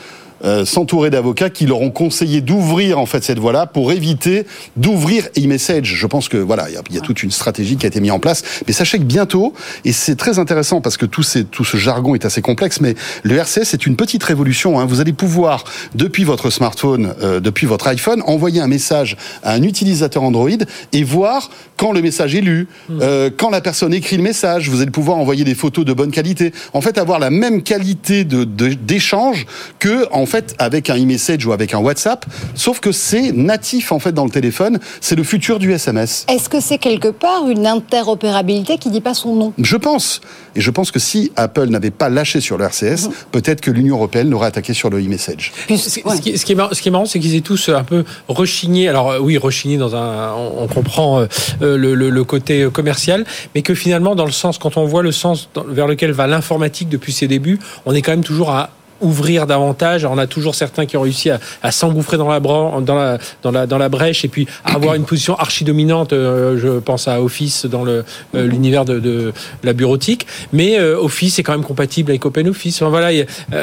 euh, 0.44 0.66
s'entourer 0.66 1.10
d'avocats 1.10 1.50
qui 1.50 1.66
leur 1.66 1.82
ont 1.82 1.92
conseillé 1.92 2.42
d'ouvrir 2.42 3.00
en 3.00 3.06
fait 3.06 3.24
cette 3.24 3.40
voie-là 3.40 3.66
pour 3.66 3.92
éviter 3.92 4.46
d'ouvrir 4.76 5.28
e-message. 5.38 5.96
Je 5.96 6.08
pense 6.08 6.30
que 6.30 6.38
voilà, 6.38 6.68
il 6.70 6.96
y, 6.96 6.98
a 6.98 7.02
toute 7.02 7.24
une 7.24 7.32
stratégie 7.32 7.78
qui 7.78 7.86
a 7.86 7.88
été 7.88 8.02
mise 8.02 8.12
en 8.12 8.20
place. 8.20 8.44
Mais 8.68 8.74
sachez 8.74 9.00
que 9.00 9.04
bientôt, 9.04 9.54
et 9.86 9.92
c'est 9.92 10.16
très 10.16 10.40
intéressant 10.40 10.82
parce 10.82 10.98
que 10.98 11.06
tout, 11.06 11.24
ces, 11.24 11.46
tout 11.46 11.64
ce 11.64 11.78
jargon 11.78 12.16
est 12.16 12.26
assez 12.26 12.42
complexe, 12.42 12.82
mais 12.82 12.96
le 13.24 13.38
RCS 13.38 13.74
est 13.74 13.86
une 13.86 13.96
petite 13.96 14.24
révolution. 14.24 14.80
Hein. 14.80 14.86
Vous 14.86 15.00
allez 15.00 15.14
pouvoir 15.14 15.64
depuis 15.96 16.24
votre 16.24 16.50
smartphone, 16.50 17.14
euh, 17.22 17.40
depuis 17.40 17.68
votre 17.68 17.88
iPhone, 17.88 18.22
envoyer 18.26 18.62
un 18.62 18.68
message 18.68 19.18
à 19.44 19.54
un 19.54 19.64
utilisateur 19.64 20.24
Android 20.24 20.50
et 20.92 21.04
voir 21.04 21.50
quand 21.78 21.92
le 21.92 22.02
message 22.02 22.36
est 22.36 22.42
lu, 22.42 22.68
mmh. 22.90 23.00
euh, 23.02 23.30
quand 23.36 23.50
la 23.50 23.62
personne 23.62 23.94
écrit 23.94 24.18
le 24.18 24.24
message. 24.24 24.70
Vous 24.70 24.82
allez 24.82 24.92
pouvoir 24.92 25.18
envoyer 25.18 25.44
des 25.44 25.56
photos 25.56 25.86
de 25.86 25.94
bonne 25.94 26.12
qualité. 26.12 26.54
En 26.74 26.82
fait, 26.82 26.98
avoir 26.98 27.20
la 27.20 27.30
même 27.30 27.64
qualité 27.64 28.24
de 28.24 28.44
d'échange 28.44 29.46
que 29.80 30.08
en 30.12 30.26
fait 30.34 30.56
avec 30.58 30.90
un 30.90 30.96
e-message 30.96 31.46
ou 31.46 31.52
avec 31.52 31.76
un 31.76 31.78
WhatsApp, 31.78 32.26
sauf 32.56 32.80
que 32.80 32.92
c'est 32.92 33.32
natif 33.34 33.92
en 33.92 34.00
fait 34.00 34.14
dans 34.14 34.26
le 34.26 34.32
téléphone, 34.32 34.80
c'est 35.00 35.16
le 35.16 35.24
futur 35.24 35.60
du 35.60 35.72
SMS. 35.72 36.26
Est-ce 36.28 36.50
que 36.50 36.60
c'est 36.60 36.80
quelque 36.80 37.10
part 37.10 37.48
une 37.48 37.68
interopérabilité 37.68 38.80
qui 38.80 38.90
dit 38.90 39.02
pas 39.02 39.14
son 39.14 39.36
nom? 39.36 39.54
Je 39.60 39.78
pense. 39.78 40.22
Et 40.56 40.62
je 40.62 40.72
pense 40.72 40.90
que 40.90 40.98
si 40.98 41.32
Apple 41.36 41.68
n'avait 41.68 41.92
pas 41.92 42.10
lâché 42.10 42.42
sur 42.42 42.58
le 42.58 42.66
RCS, 42.66 43.06
mhm. 43.06 43.14
peut-être 43.32 43.62
que 43.62 43.70
l'Union 43.70 43.98
européenne 43.98 44.32
l'aurait 44.32 44.48
attaqué 44.48 44.74
sur 44.74 44.90
le 44.90 44.98
e-message. 44.98 45.52
Ce, 45.70 46.00
qui, 46.46 46.52
est 46.52 46.56
marrant, 46.56 46.70
ce 46.74 46.82
qui 46.82 46.90
est 46.90 46.92
marrant, 46.92 47.06
c'est 47.06 47.20
qu'ils 47.20 47.36
aient 47.36 47.42
tous 47.42 47.70
un 47.70 47.84
peu 47.84 48.04
rechigné. 48.28 48.90
Alors 48.90 49.12
euh, 49.12 49.20
oui, 49.20 49.38
rechigné 49.38 49.78
dans 49.78 49.96
un, 49.96 50.34
on, 50.34 50.68
comprend 50.68 51.20
euh, 51.22 51.78
le, 51.78 51.94
le, 51.94 52.24
côté 52.24 52.68
commercial, 52.74 53.24
mais 53.54 53.62
que 53.62 53.76
finalement, 53.76 54.16
dans 54.16 54.26
le 54.26 54.32
sens, 54.32 54.58
quand 54.58 54.78
on 54.78 54.86
voit 54.86 55.04
le 55.04 55.12
sens 55.12 55.50
vers 55.68 55.86
lequel 55.86 56.12
va 56.12 56.26
l'informatique 56.26 56.90
depuis 56.90 57.14
ses 57.14 57.28
débuts, 57.28 57.60
on 57.86 57.94
est 57.94 58.02
quand 58.02 58.14
même 58.14 58.24
toujours 58.24 58.50
à 58.50 58.72
ouvrir 59.02 59.48
davantage. 59.48 60.06
on 60.06 60.18
a 60.18 60.28
toujours 60.28 60.56
certains 60.56 60.86
qui 60.86 60.98
ont 60.98 61.02
réussi 61.02 61.30
à, 61.30 61.72
s'engouffrer 61.72 62.18
dans 62.18 62.30
la, 62.30 62.40
dans, 62.40 62.96
la, 62.96 63.18
dans, 63.42 63.52
la, 63.52 63.68
dans 63.68 63.78
la 63.78 63.90
brèche 63.90 64.26
et 64.26 64.28
puis 64.28 64.48
avoir 64.64 64.96
une 64.96 65.06
position 65.06 65.36
archi-dominante. 65.36 66.14
Euh, 66.14 66.58
je 66.58 66.80
pense 66.80 67.08
à 67.08 67.22
Office 67.22 67.66
dans 67.66 67.86
euh, 67.86 68.04
l'univers 68.34 68.86
de, 68.86 69.00
de, 69.00 69.34
la 69.64 69.74
bureautique. 69.74 70.28
Mais 70.52 70.80
euh, 70.80 70.98
Office 70.98 71.40
est 71.40 71.44
quand 71.44 71.54
même 71.54 71.64
compatible 71.64 72.12
avec 72.12 72.26
OpenOffice. 72.26 72.82
Enfin, 72.82 72.90
voilà, 72.90 73.12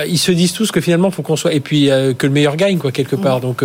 ils 0.06 0.18
se 0.18 0.32
disent 0.32 0.52
tous 0.52 0.70
que 0.70 0.80
finalement, 0.80 1.08
il 1.08 1.14
faut 1.14 1.22
qu'on 1.22 1.36
soit... 1.36 1.54
Et 1.54 1.60
puis, 1.60 1.86
que 1.86 2.26
le 2.26 2.32
meilleur 2.32 2.56
gagne, 2.56 2.78
quoi, 2.78 2.92
quelque 2.92 3.16
part. 3.16 3.40
Donc... 3.40 3.64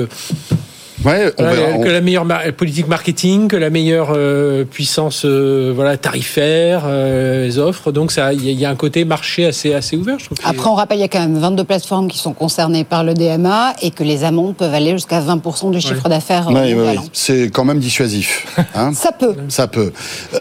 Ouais, 1.03 1.31
on 1.37 1.43
Voilà, 1.43 1.55
verra. 1.59 1.77
que 1.79 1.89
On- 1.89 1.91
la 1.91 2.01
meilleure 2.01 2.25
mar- 2.25 2.41
politique 2.57 2.87
marketing, 2.87 3.47
que 3.49 3.55
la 3.57 3.69
meilleure 3.69 4.13
euh, 4.15 4.63
puissance 4.63 5.23
euh, 5.25 5.73
voilà 5.75 5.97
tarifaire, 5.97 6.83
euh, 6.85 7.45
les 7.45 7.59
offres. 7.59 7.91
Donc 7.91 8.11
ça, 8.11 8.31
il 8.33 8.45
y, 8.45 8.49
a- 8.49 8.51
il 8.51 8.59
y 8.59 8.65
a 8.65 8.69
un 8.69 8.75
côté 8.75 9.03
marché 9.03 9.45
assez 9.45 9.73
assez 9.73 9.97
ouvert. 9.97 10.17
Je 10.19 10.25
trouve. 10.25 10.37
Après, 10.43 10.67
on 10.69 10.75
rappelle, 10.75 10.97
il 10.97 11.01
y 11.01 11.03
a 11.03 11.07
quand 11.09 11.19
même 11.19 11.37
22 11.37 11.63
plateformes 11.65 12.07
qui 12.07 12.17
sont 12.17 12.33
concernées 12.33 12.85
par 12.85 13.03
le 13.03 13.13
DMA 13.13 13.73
et 13.81 13.91
que 13.91 14.03
les 14.03 14.23
amendes 14.23 14.55
peuvent 14.55 14.73
aller 14.73 14.91
jusqu'à 14.91 15.19
20% 15.19 15.71
du 15.71 15.81
chiffre 15.81 16.07
d'affaires. 16.07 16.47
Ouais, 16.47 16.53
ouais, 16.53 16.73
mondial. 16.75 16.97
ouais. 16.99 17.03
C'est 17.11 17.49
quand 17.51 17.65
même 17.65 17.79
dissuasif. 17.79 18.45
hein. 18.75 18.93
Ça 18.93 19.11
peut. 19.11 19.35
Ça 19.49 19.67
peut. 19.67 19.91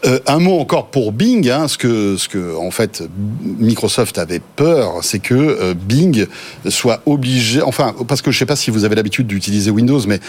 Euh, 0.07 0.21
un 0.27 0.39
mot 0.39 0.59
encore 0.61 0.87
pour 0.87 1.11
Bing. 1.13 1.51
Hein, 1.51 1.67
ce 1.69 1.77
que, 1.79 2.17
ce 2.17 2.29
que, 2.29 2.57
en 2.57 2.71
fait, 2.71 3.03
Microsoft 3.59 4.19
avait 4.19 4.41
peur, 4.57 4.95
c'est 5.03 5.19
que 5.19 5.35
euh, 5.35 5.75
Bing 5.75 6.27
soit 6.69 7.01
obligé. 7.07 7.61
Enfin, 7.63 7.95
parce 8.07 8.23
que 8.23 8.31
je 8.31 8.39
sais 8.39 8.47
pas 8.47 8.57
si 8.57 8.71
vous 8.71 8.85
avez 8.85 8.95
l'habitude 8.95 9.27
d'utiliser 9.27 9.71
Windows, 9.71 10.01
mais 10.07 10.21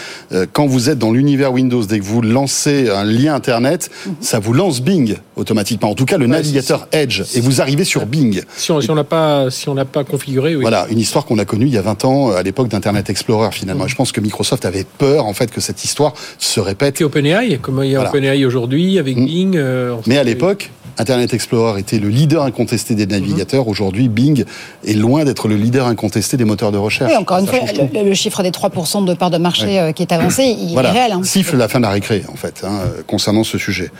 quand 0.52 0.66
vous 0.66 0.90
êtes 0.90 0.98
dans 0.98 1.12
l'univers 1.12 1.52
Windows, 1.52 1.84
dès 1.84 1.98
que 1.98 2.04
vous 2.04 2.22
lancez 2.22 2.88
un 2.90 3.04
lien 3.04 3.34
Internet, 3.34 3.90
ça 4.20 4.38
vous 4.38 4.52
lance 4.52 4.80
Bing 4.80 5.16
automatiquement. 5.36 5.90
En 5.90 5.94
tout 5.94 6.04
cas, 6.06 6.16
le 6.18 6.24
Ouais, 6.26 6.30
navigateur 6.32 6.88
Edge, 6.92 7.22
et 7.34 7.40
vous 7.40 7.60
arrivez 7.60 7.84
sur 7.84 8.06
Bing. 8.06 8.42
Si 8.56 8.70
on 8.72 8.80
si 8.80 8.88
l'a 8.88 9.04
pas 9.04 9.50
si 9.50 9.68
on 9.68 9.74
l'a 9.74 9.84
pas 9.84 10.04
configuré, 10.04 10.56
oui. 10.56 10.62
Voilà, 10.62 10.86
une 10.90 10.98
histoire 10.98 11.24
qu'on 11.26 11.38
a 11.38 11.44
connue 11.44 11.66
il 11.66 11.72
y 11.72 11.78
a 11.78 11.82
20 11.82 12.04
ans, 12.04 12.30
euh, 12.30 12.36
à 12.36 12.42
l'époque 12.42 12.68
d'Internet 12.68 13.08
Explorer, 13.10 13.50
finalement. 13.52 13.86
Et 13.86 13.88
je 13.88 13.94
pense 13.96 14.12
que 14.12 14.20
Microsoft 14.20 14.64
avait 14.64 14.84
peur, 14.98 15.26
en 15.26 15.32
fait, 15.34 15.50
que 15.50 15.60
cette 15.60 15.84
histoire 15.84 16.14
se 16.38 16.60
répète 16.60 16.94
Puis 16.96 17.04
OpenAI, 17.04 17.58
comme 17.58 17.80
il 17.84 17.90
y 17.90 17.94
a 17.94 17.98
Voilà. 18.00 18.10
OpenAI 18.10 18.44
aujourd'hui 18.44 18.98
avec 18.98 19.16
Mm. 19.16 19.24
Bing. 19.26 19.56
euh, 19.56 19.94
Mais 20.06 20.18
à 20.18 20.24
l'époque, 20.24 20.70
Internet 20.98 21.34
Explorer 21.34 21.78
était 21.80 21.98
le 21.98 22.08
leader 22.08 22.42
incontesté 22.42 22.94
des 22.94 23.06
navigateurs. 23.06 23.68
Aujourd'hui, 23.68 24.08
Bing 24.08 24.44
est 24.86 24.94
loin 24.94 25.24
d'être 25.24 25.48
le 25.48 25.56
leader 25.56 25.86
incontesté 25.86 26.36
des 26.36 26.44
moteurs 26.44 26.72
de 26.72 26.78
recherche. 26.78 27.10
Oui, 27.10 27.16
encore 27.16 27.38
une 27.38 27.46
fois, 27.46 27.58
le, 27.92 28.02
le 28.08 28.14
chiffre 28.14 28.42
des 28.42 28.50
3% 28.50 29.04
de 29.04 29.14
part 29.14 29.30
de 29.30 29.38
marché 29.38 29.78
euh, 29.78 29.92
qui 29.92 30.02
est 30.02 30.12
avancé, 30.12 30.44
il 30.44 30.72
Voilà, 30.72 30.90
est 30.90 30.92
réel. 30.92 31.12
hein. 31.12 31.20
siffle 31.22 31.56
la 31.56 31.68
fin 31.68 31.78
de 31.80 31.84
la 31.84 31.90
récré, 31.90 32.22
en 32.32 32.36
fait, 32.36 32.62
hein, 32.64 32.80
euh, 32.84 33.02
concernant 33.06 33.44
ce 33.44 33.58
sujet. 33.58 33.90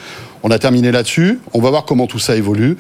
On 0.42 0.50
a 0.50 0.58
terminé 0.58 0.90
là-dessus. 0.92 1.40
On 1.52 1.60
va 1.60 1.70
voir 1.70 1.84
comment 1.84 2.06
tout 2.06 2.18
ça 2.18 2.36
évolue. 2.36 2.76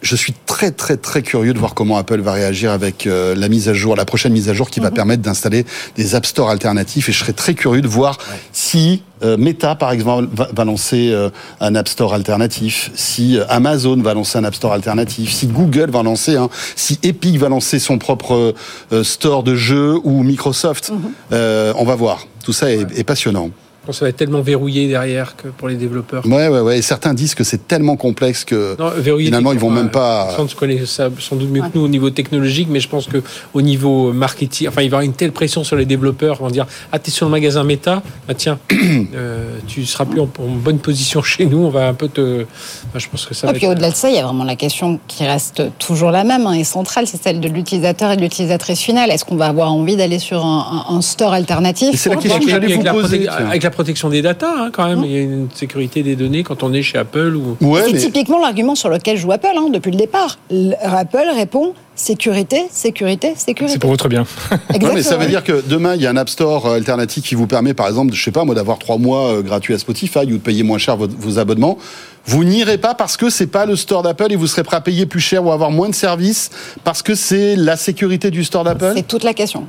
Je 0.00 0.14
suis 0.14 0.32
très 0.46 0.70
très 0.70 0.96
très 0.96 1.22
curieux 1.22 1.52
de 1.52 1.58
voir 1.58 1.74
comment 1.74 1.96
Apple 1.96 2.20
va 2.20 2.32
réagir 2.32 2.70
avec 2.70 3.06
euh, 3.06 3.34
la 3.34 3.48
mise 3.48 3.68
à 3.68 3.74
jour, 3.74 3.96
la 3.96 4.04
prochaine 4.04 4.32
mise 4.32 4.48
à 4.48 4.54
jour 4.54 4.70
qui 4.70 4.78
va 4.80 4.90
permettre 4.90 5.22
d'installer 5.22 5.66
des 5.96 6.14
App 6.14 6.24
Store 6.24 6.50
alternatifs. 6.50 7.08
Et 7.08 7.12
je 7.12 7.18
serais 7.18 7.32
très 7.32 7.54
curieux 7.54 7.82
de 7.82 7.88
voir 7.88 8.18
si 8.52 9.02
euh, 9.24 9.36
Meta, 9.36 9.74
par 9.74 9.90
exemple, 9.90 10.28
va, 10.32 10.48
va 10.52 10.64
lancer 10.64 11.10
euh, 11.10 11.30
un 11.60 11.74
App 11.74 11.88
Store 11.88 12.14
alternatif, 12.14 12.90
si 12.94 13.38
euh, 13.38 13.44
Amazon 13.48 13.96
va 13.96 14.14
lancer 14.14 14.38
un 14.38 14.44
App 14.44 14.54
Store 14.54 14.72
alternatif, 14.72 15.32
si 15.32 15.46
Google 15.48 15.90
va 15.90 16.02
lancer 16.02 16.36
un, 16.36 16.48
si 16.76 16.98
Epic 17.02 17.36
va 17.38 17.48
lancer 17.48 17.78
son 17.78 17.98
propre 17.98 18.54
euh, 18.92 19.04
store 19.04 19.42
de 19.42 19.56
jeux 19.56 19.98
ou 20.04 20.22
Microsoft. 20.22 20.92
Euh, 21.32 21.72
on 21.76 21.84
va 21.84 21.96
voir. 21.96 22.26
Tout 22.44 22.52
ça 22.52 22.70
est, 22.70 22.86
est 22.96 23.04
passionnant. 23.04 23.50
Je 23.88 23.90
pense 23.90 23.96
que 23.96 24.00
ça 24.00 24.04
va 24.04 24.10
être 24.10 24.16
tellement 24.18 24.42
verrouillé 24.42 24.86
derrière 24.86 25.34
que 25.34 25.48
pour 25.48 25.66
les 25.66 25.76
développeurs. 25.76 26.26
Ouais, 26.26 26.48
ouais, 26.48 26.60
ouais. 26.60 26.78
Et 26.78 26.82
certains 26.82 27.14
disent 27.14 27.34
que 27.34 27.42
c'est 27.42 27.66
tellement 27.66 27.96
complexe 27.96 28.44
que 28.44 28.76
Non, 28.78 28.90
verrouillé, 28.98 29.26
finalement 29.28 29.52
ils 29.54 29.58
vont 29.58 29.68
enfin, 29.72 29.76
même 29.76 29.90
pas. 29.90 30.28
Sans 30.36 30.54
connaît 30.54 30.84
ça 30.84 31.08
sans 31.18 31.36
doute 31.36 31.48
mieux 31.48 31.62
que 31.62 31.68
nous 31.74 31.80
au 31.84 31.88
niveau 31.88 32.10
technologique, 32.10 32.68
mais 32.70 32.80
je 32.80 32.88
pense 32.90 33.06
que 33.06 33.22
au 33.54 33.62
niveau 33.62 34.12
marketing, 34.12 34.68
enfin, 34.68 34.82
il 34.82 34.90
va 34.90 34.96
y 34.96 34.98
avoir 34.98 35.00
une 35.00 35.14
telle 35.14 35.32
pression 35.32 35.64
sur 35.64 35.74
les 35.76 35.86
développeurs, 35.86 36.36
ils 36.38 36.42
vont 36.42 36.50
dire 36.50 36.66
ah 36.92 36.98
t'es 36.98 37.10
sur 37.10 37.24
le 37.24 37.30
magasin 37.32 37.64
Meta, 37.64 38.02
bah 38.26 38.34
tiens, 38.34 38.58
euh, 39.14 39.56
tu 39.66 39.86
seras 39.86 40.04
plus 40.04 40.20
en, 40.20 40.24
en 40.38 40.48
bonne 40.62 40.80
position 40.80 41.22
chez 41.22 41.46
nous, 41.46 41.58
on 41.58 41.70
va 41.70 41.88
un 41.88 41.94
peu 41.94 42.08
te. 42.08 42.42
Enfin, 42.42 42.98
je 42.98 43.08
pense 43.08 43.24
que 43.24 43.32
ça. 43.34 43.46
Et 43.46 43.52
va 43.52 43.56
puis 43.56 43.64
être- 43.64 43.72
au-delà 43.72 43.90
de 43.90 43.96
ça, 43.96 44.10
il 44.10 44.16
y 44.16 44.18
a 44.18 44.24
vraiment 44.24 44.44
la 44.44 44.56
question 44.56 45.00
qui 45.08 45.24
reste 45.24 45.62
toujours 45.78 46.10
la 46.10 46.24
même 46.24 46.46
hein, 46.46 46.52
et 46.52 46.64
centrale, 46.64 47.06
c'est 47.06 47.22
celle 47.22 47.40
de 47.40 47.48
l'utilisateur 47.48 48.10
et 48.12 48.16
de 48.16 48.20
l'utilisatrice 48.22 48.80
finale. 48.80 49.10
Est-ce 49.10 49.24
qu'on 49.24 49.36
va 49.36 49.46
avoir 49.46 49.72
envie 49.72 49.96
d'aller 49.96 50.18
sur 50.18 50.44
un, 50.44 50.84
un- 50.90 50.94
un 50.96 51.00
store 51.00 51.32
alternatif 51.32 51.94
c'est 51.98 52.10
la 52.10 52.16
question 52.16 52.38
que 52.40 52.50
j'allais 52.50 52.66
avec, 52.66 52.76
vous 52.78 52.82
la 52.84 52.92
poser, 52.92 53.28
avec 53.28 53.62
la 53.62 53.70
protection 53.78 54.08
des 54.08 54.22
datas, 54.22 54.52
hein, 54.56 54.70
quand 54.72 54.88
même, 54.88 55.04
il 55.04 55.12
y 55.12 55.16
a 55.16 55.20
une 55.20 55.46
sécurité 55.54 56.02
des 56.02 56.16
données 56.16 56.42
quand 56.42 56.64
on 56.64 56.72
est 56.72 56.82
chez 56.82 56.98
Apple 56.98 57.36
ou. 57.36 57.56
Ouais, 57.60 57.82
C'est 57.84 57.92
mais 57.92 57.98
typiquement 58.00 58.40
l'argument 58.40 58.74
sur 58.74 58.88
lequel 58.88 59.16
joue 59.16 59.30
Apple 59.30 59.54
hein, 59.56 59.68
depuis 59.72 59.92
le 59.92 59.96
départ. 59.96 60.36
Apple 60.82 61.28
répond 61.32 61.74
sécurité, 61.94 62.66
sécurité, 62.72 63.34
sécurité. 63.36 63.74
C'est 63.74 63.78
pour 63.78 63.90
votre 63.90 64.08
bien. 64.08 64.24
Non, 64.82 64.94
mais 64.94 65.04
ça 65.04 65.16
veut 65.16 65.26
dire 65.26 65.44
que 65.44 65.62
demain, 65.64 65.94
il 65.94 66.02
y 66.02 66.08
a 66.08 66.10
un 66.10 66.16
App 66.16 66.28
Store 66.28 66.66
euh, 66.66 66.74
alternatif 66.74 67.22
qui 67.22 67.36
vous 67.36 67.46
permet, 67.46 67.72
par 67.72 67.86
exemple, 67.86 68.12
je 68.14 68.22
sais 68.22 68.32
pas, 68.32 68.44
moi, 68.44 68.56
d'avoir 68.56 68.78
trois 68.78 68.98
mois 68.98 69.28
euh, 69.28 69.42
gratuits 69.42 69.74
à 69.74 69.78
Spotify 69.78 70.20
ou 70.20 70.26
de 70.26 70.38
payer 70.38 70.64
moins 70.64 70.78
cher 70.78 70.96
vos, 70.96 71.06
vos 71.06 71.38
abonnements. 71.38 71.78
Vous 72.26 72.42
n'irez 72.42 72.78
pas 72.78 72.94
parce 72.94 73.16
que 73.16 73.30
c'est 73.30 73.46
pas 73.46 73.64
le 73.64 73.76
store 73.76 74.02
d'Apple 74.02 74.32
et 74.32 74.36
vous 74.36 74.48
serez 74.48 74.64
prêt 74.64 74.76
à 74.76 74.80
payer 74.80 75.06
plus 75.06 75.20
cher 75.20 75.44
ou 75.44 75.52
avoir 75.52 75.70
moins 75.70 75.88
de 75.88 75.94
services 75.94 76.50
parce 76.82 77.02
que 77.02 77.14
c'est 77.14 77.54
la 77.54 77.76
sécurité 77.76 78.32
du 78.32 78.42
store 78.42 78.64
d'Apple? 78.64 78.92
C'est 78.96 79.06
toute 79.06 79.22
la 79.24 79.34
question. 79.34 79.66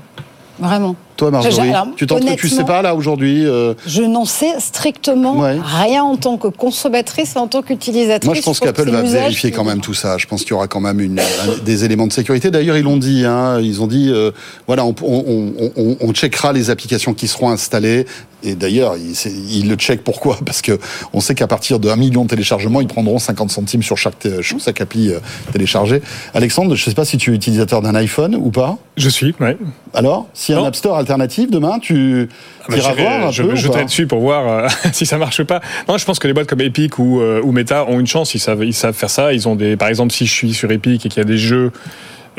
Vraiment. 0.59 0.95
Toi, 1.19 1.31
Marjorie, 1.31 1.53
Je- 1.53 1.61
alors, 1.73 1.87
tu 1.97 2.07
tu 2.37 2.47
sais 2.47 2.63
pas 2.63 2.81
là 2.81 2.95
aujourd'hui. 2.95 3.45
euh, 3.45 3.73
Je 3.85 4.01
n'en 4.03 4.23
sais 4.23 4.53
strictement 4.59 5.37
Ouais. 5.39 5.57
rien 5.61 6.01
en 6.01 6.15
tant 6.15 6.37
que 6.37 6.47
consommatrice 6.47 7.35
et 7.35 7.39
en 7.39 7.47
tant 7.47 7.61
qu'utilisatrice. 7.61 8.25
Moi, 8.25 8.35
je 8.35 8.41
pense 8.41 8.61
qu'Apple 8.61 8.89
va 8.89 9.01
vérifier 9.01 9.51
quand 9.51 9.65
même 9.65 9.81
tout 9.81 9.93
ça. 9.93 10.17
Je 10.17 10.27
pense 10.27 10.43
qu'il 10.43 10.51
y 10.51 10.53
aura 10.53 10.67
quand 10.69 10.79
même 10.79 11.01
une, 11.01 11.19
un- 11.19 11.63
des 11.65 11.83
éléments 11.83 12.07
de 12.07 12.13
sécurité. 12.13 12.51
D'ailleurs, 12.51 12.77
ils 12.77 12.83
l'ont 12.85 12.95
dit. 12.95 13.25
Hein, 13.25 13.59
ils 13.61 13.81
ont 13.81 13.87
dit, 13.87 14.09
euh, 14.09 14.31
voilà, 14.65 14.85
on, 14.85 14.95
on, 15.01 15.53
on, 15.59 15.71
on- 15.75 15.97
on 15.99 16.13
checkera 16.13 16.53
les 16.53 16.69
applications 16.69 17.13
qui 17.13 17.27
seront 17.27 17.49
installées. 17.49 18.05
Et 18.41 18.55
d'ailleurs, 18.55 18.95
ils, 18.95 19.67
le 19.67 19.75
checkent 19.75 20.05
pourquoi? 20.05 20.37
Parce 20.45 20.61
que 20.61 20.79
on 21.11 21.19
sait 21.19 21.35
qu'à 21.35 21.47
partir 21.47 21.77
de 21.81 21.89
1 21.89 21.97
million 21.97 22.23
de 22.23 22.29
téléchargements, 22.29 22.79
ils 22.79 22.87
prendront 22.87 23.19
50 23.19 23.51
centimes 23.51 23.83
sur 23.83 23.97
chaque, 23.97 24.25
euh, 24.25 24.41
sur 24.41 24.57
chaque 24.61 24.79
appli 24.79 25.09
euh, 25.09 25.19
téléchargée. 25.51 26.01
Alexandre, 26.33 26.73
je 26.75 26.81
ne 26.85 26.89
sais 26.89 26.95
pas 26.95 27.03
si 27.03 27.17
tu 27.17 27.33
es 27.33 27.35
utilisateur 27.35 27.81
d'un 27.81 27.95
iPhone 27.95 28.35
ou 28.37 28.49
pas. 28.49 28.77
Je 28.95 29.09
suis, 29.09 29.35
ouais. 29.41 29.57
Alors, 29.93 30.27
s'il 30.33 30.55
y 30.55 30.57
a 30.57 30.61
un. 30.61 30.65
App 30.67 30.75
Store 30.77 30.97
alternatif 31.09 31.49
demain, 31.49 31.79
tu 31.79 32.29
Bah, 32.67 32.77
iras 32.77 32.93
voir 32.93 33.27
un 33.27 33.31
je 33.31 33.43
peu 33.43 33.53
ou 33.53 33.55
jeterai 33.55 33.85
dessus 33.85 34.05
pour 34.05 34.19
voir 34.19 34.47
euh, 34.47 34.67
si 34.93 35.05
ça 35.05 35.17
marche 35.17 35.39
ou 35.39 35.45
pas. 35.45 35.59
Non, 35.87 35.97
je 35.97 36.05
pense 36.05 36.19
que 36.19 36.27
les 36.27 36.33
boîtes 36.33 36.47
comme 36.47 36.61
Epic 36.61 36.99
ou, 36.99 37.19
euh, 37.19 37.41
ou 37.43 37.51
Meta 37.51 37.85
ont 37.85 37.99
une 37.99 38.07
chance. 38.07 38.35
Ils 38.35 38.39
savent, 38.39 38.63
ils 38.63 38.73
savent 38.73 38.95
faire 38.95 39.09
ça. 39.09 39.33
Ils 39.33 39.47
ont 39.47 39.55
des, 39.55 39.75
par 39.75 39.87
exemple, 39.87 40.13
si 40.13 40.25
je 40.25 40.33
suis 40.33 40.53
sur 40.53 40.71
Epic 40.71 41.05
et 41.05 41.09
qu'il 41.09 41.19
y 41.19 41.25
a 41.25 41.27
des 41.27 41.37
jeux 41.37 41.71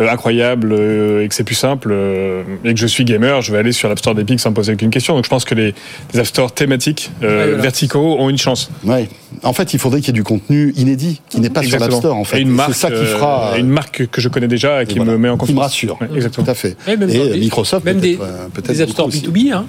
euh, 0.00 0.09
incroyables 0.11 0.73
euh, 0.73 1.23
et 1.25 1.28
que 1.28 1.35
c'est 1.35 1.45
plus 1.45 1.54
simple 1.54 1.90
euh, 1.92 2.42
et 2.64 2.75
que 2.75 2.80
je 2.80 2.87
suis 2.87 3.04
gamer, 3.04 3.42
je 3.42 3.52
vais 3.52 3.59
aller 3.59 3.73
sur 3.73 3.88
l'App 3.88 3.99
Store 3.99 4.14
d'Epic 4.14 4.40
sans 4.40 4.50
me 4.50 4.54
poser 4.54 4.73
aucune 4.73 4.90
question. 4.90 5.14
Donc 5.14 5.25
je 5.25 5.30
pense 5.30 5.45
que 5.45 5.54
les, 5.54 5.75
les 6.14 6.21
App 6.21 6.26
Store 6.26 6.52
thématiques 6.52 7.11
euh, 7.23 7.26
Ouais, 7.40 7.47
voilà. 7.49 7.62
verticaux 7.62 8.16
ont 8.19 8.28
une 8.30 8.38
chance. 8.38 8.71
Ouais. 8.85 9.09
En 9.42 9.52
fait, 9.52 9.73
il 9.75 9.78
faudrait 9.78 10.00
qu'il 10.00 10.09
y 10.09 10.11
ait 10.11 10.12
du 10.21 10.25
contenu 10.25 10.73
inédit 10.76 11.21
qui 11.28 11.40
n'est 11.40 11.50
pas 11.50 11.62
sur 11.62 11.78
l'App. 11.78 11.92
Store. 11.92 12.16
En 12.16 12.25
fait, 12.25 12.38
Et 12.38 12.42
une 12.42 12.50
marque, 12.50 12.73
c'est 12.75 12.80
ça 12.80 12.88
qui 12.88 12.95
euh, 12.97 13.04
fera. 13.07 13.54
une 13.59 13.69
marque 13.69 14.07
que 14.09 14.21
je 14.21 14.28
connais 14.28 14.49
déjà 14.49 14.83
et 14.83 14.87
qui 14.87 14.95
Et 14.95 14.97
voilà. 14.97 15.12
me 15.12 15.19
met 15.19 15.28
en 15.28 15.35
Qui 15.35 15.40
confiance. 15.40 15.57
me 15.57 15.61
rassure. 15.62 15.99
Ouais, 16.00 16.09
exactement. 16.14 16.45
Tout 16.45 16.50
à 16.50 16.54
fait. 16.54 16.76
Ouais, 16.87 16.97
même 16.97 17.11
et 17.11 17.28
des- 17.30 17.38
Microsoft 17.40 17.85
même 17.85 18.00
des, 18.00 18.19
euh, 18.21 18.47
des 18.69 18.80
App 18.83 18.90
Store 18.90 19.09
beaucoup 19.09 19.30
B2B, 19.33 19.52
hein. 19.52 19.66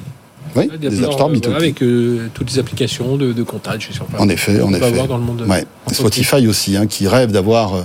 Oui, 0.53 0.69
des 0.81 0.87
App 0.87 0.93
Store 1.13 1.29
voilà, 1.29 1.35
B2B. 1.39 1.55
Avec 1.55 1.81
euh, 1.81 2.27
toutes 2.33 2.51
les 2.51 2.59
applications 2.59 3.15
de, 3.15 3.31
de 3.31 3.43
comptage. 3.43 3.87
je 3.89 3.93
sais 3.93 3.99
pas. 3.99 4.19
En 4.21 4.27
effet, 4.27 4.59
On 4.61 4.65
en 4.65 4.71
peut 4.71 4.75
effet. 4.77 4.85
avoir 4.87 5.07
dans 5.07 5.17
le 5.17 5.23
monde. 5.23 5.45
Ouais. 5.47 5.63
Spotify 5.93 6.45
aussi, 6.47 6.75
hein, 6.75 6.87
qui 6.87 7.07
rêve 7.07 7.31
d'avoir 7.31 7.75
euh, 7.75 7.81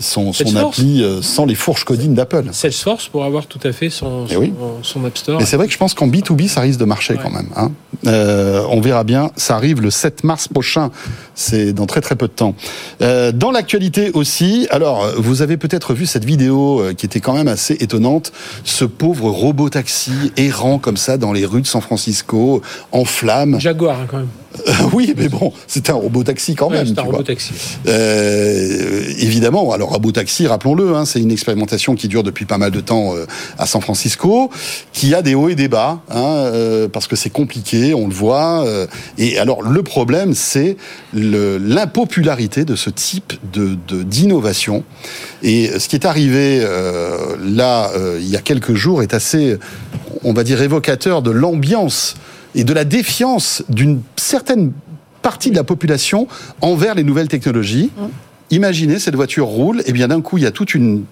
son, 0.00 0.30
appli 0.56 1.02
euh, 1.02 1.22
sans 1.22 1.44
les 1.44 1.54
fourches 1.54 1.84
codines 1.84 2.14
d'Apple. 2.14 2.44
Salesforce 2.52 3.08
pour 3.08 3.24
avoir 3.24 3.46
tout 3.46 3.58
à 3.64 3.72
fait 3.72 3.90
son, 3.90 4.26
Eh 4.28 4.34
son, 4.34 4.40
oui. 4.40 4.52
son 4.82 5.04
App 5.04 5.16
Store. 5.18 5.40
Mais 5.40 5.46
c'est 5.46 5.56
vrai 5.56 5.66
que 5.66 5.72
je 5.72 5.78
pense 5.78 5.94
qu'en 5.94 6.06
B2B, 6.08 6.48
ça 6.48 6.60
risque 6.60 6.78
de 6.78 6.84
marcher 6.84 7.14
Ouais. 7.14 7.20
quand 7.22 7.30
même. 7.30 7.48
Hein. 7.56 7.70
Euh, 8.06 8.62
on 8.70 8.80
verra 8.80 9.02
bien. 9.04 9.30
Ça 9.36 9.56
arrive 9.56 9.80
le 9.80 9.90
7 9.90 10.22
mars 10.24 10.46
prochain. 10.48 10.90
C'est 11.34 11.72
dans 11.72 11.86
très 11.86 12.00
très 12.00 12.16
peu 12.16 12.28
de 12.28 12.32
temps. 12.32 12.54
Euh, 13.02 13.32
dans 13.32 13.50
l'actualité 13.50 14.10
aussi, 14.12 14.68
alors 14.70 15.06
vous 15.16 15.42
avez 15.42 15.56
peut-être 15.56 15.94
vu 15.94 16.06
cette 16.06 16.24
vidéo 16.24 16.82
qui 16.96 17.06
était 17.06 17.20
quand 17.20 17.34
même 17.34 17.48
assez 17.48 17.74
étonnante. 17.80 18.32
Ce 18.64 18.84
pauvre 18.84 19.30
robot 19.30 19.68
taxi 19.70 20.12
errant 20.36 20.78
comme 20.78 20.96
ça 20.96 21.16
dans 21.16 21.32
les 21.32 21.44
rues 21.46 21.62
de 21.62 21.66
San 21.66 21.80
Francisco, 21.80 22.62
en 22.92 23.04
flammes. 23.04 23.58
Jaguar, 23.60 24.00
hein, 24.00 24.06
quand 24.08 24.18
même. 24.18 24.28
Oui, 24.92 25.14
mais 25.16 25.28
bon, 25.28 25.52
c'était 25.66 25.90
un 25.90 25.96
robot 25.96 26.22
taxi 26.24 26.54
quand 26.54 26.68
Ouais, 26.70 26.78
même. 26.78 26.86
c'est 26.86 26.98
un 26.98 27.02
robot 27.02 27.22
taxi. 27.22 27.52
Euh, 27.86 29.02
évidemment, 29.18 29.72
alors 29.72 29.90
Robot 29.90 30.12
Taxi, 30.12 30.46
rappelons-le, 30.46 30.94
hein, 30.94 31.04
c'est 31.04 31.20
une 31.20 31.30
expérimentation 31.30 31.94
qui 31.94 32.08
dure 32.08 32.22
depuis 32.22 32.44
pas 32.46 32.58
mal 32.58 32.70
de 32.70 32.80
temps 32.80 33.14
euh, 33.14 33.26
à 33.58 33.66
San 33.66 33.80
Francisco, 33.82 34.50
qui 34.92 35.14
a 35.14 35.22
des 35.22 35.34
hauts 35.34 35.48
et 35.48 35.54
des 35.54 35.68
bas, 35.68 36.00
hein, 36.10 36.22
euh, 36.22 36.88
parce 36.88 37.06
que 37.06 37.16
c'est 37.16 37.30
compliqué, 37.30 37.94
on 37.94 38.08
le 38.08 38.14
voit. 38.14 38.64
euh, 38.66 38.86
et 39.18 39.38
alors 39.38 39.62
le 39.62 39.82
problème, 39.82 40.34
c'est 40.34 40.76
l'impopularité 41.12 42.64
de 42.64 42.76
ce 42.76 42.90
type 42.90 43.34
de 43.52 43.76
de- 43.88 44.02
d'innovation. 44.02 44.84
et 45.42 45.78
ce 45.78 45.88
qui 45.88 45.96
est 45.96 46.06
arrivé 46.06 46.60
euh, 46.62 47.36
là 47.44 47.90
euh, 47.96 48.18
il 48.20 48.28
y 48.28 48.36
a 48.36 48.40
quelques 48.40 48.74
jours 48.74 49.02
est 49.02 49.14
assez, 49.14 49.56
on 50.24 50.32
va 50.32 50.44
dire, 50.44 50.60
évocateur 50.62 51.22
de 51.22 51.30
l'ambiance 51.30 52.14
et 52.54 52.64
de 52.64 52.72
la 52.72 52.84
défiance 52.84 53.62
d'une 53.68 54.02
certaine 54.16 54.72
partie 55.22 55.50
de 55.50 55.56
la 55.56 55.64
population 55.64 56.28
envers 56.60 56.94
les 56.94 57.04
nouvelles 57.04 57.28
technologies. 57.28 57.90
Imaginez, 58.50 58.98
cette 58.98 59.14
voiture 59.14 59.46
roule, 59.46 59.82
et 59.86 59.92
bien 59.92 60.08
d'un 60.08 60.22
coup, 60.22 60.38
il 60.38 60.44
y 60.44 60.46
a 60.46 60.50
toute 60.50 60.74
une 60.74 61.04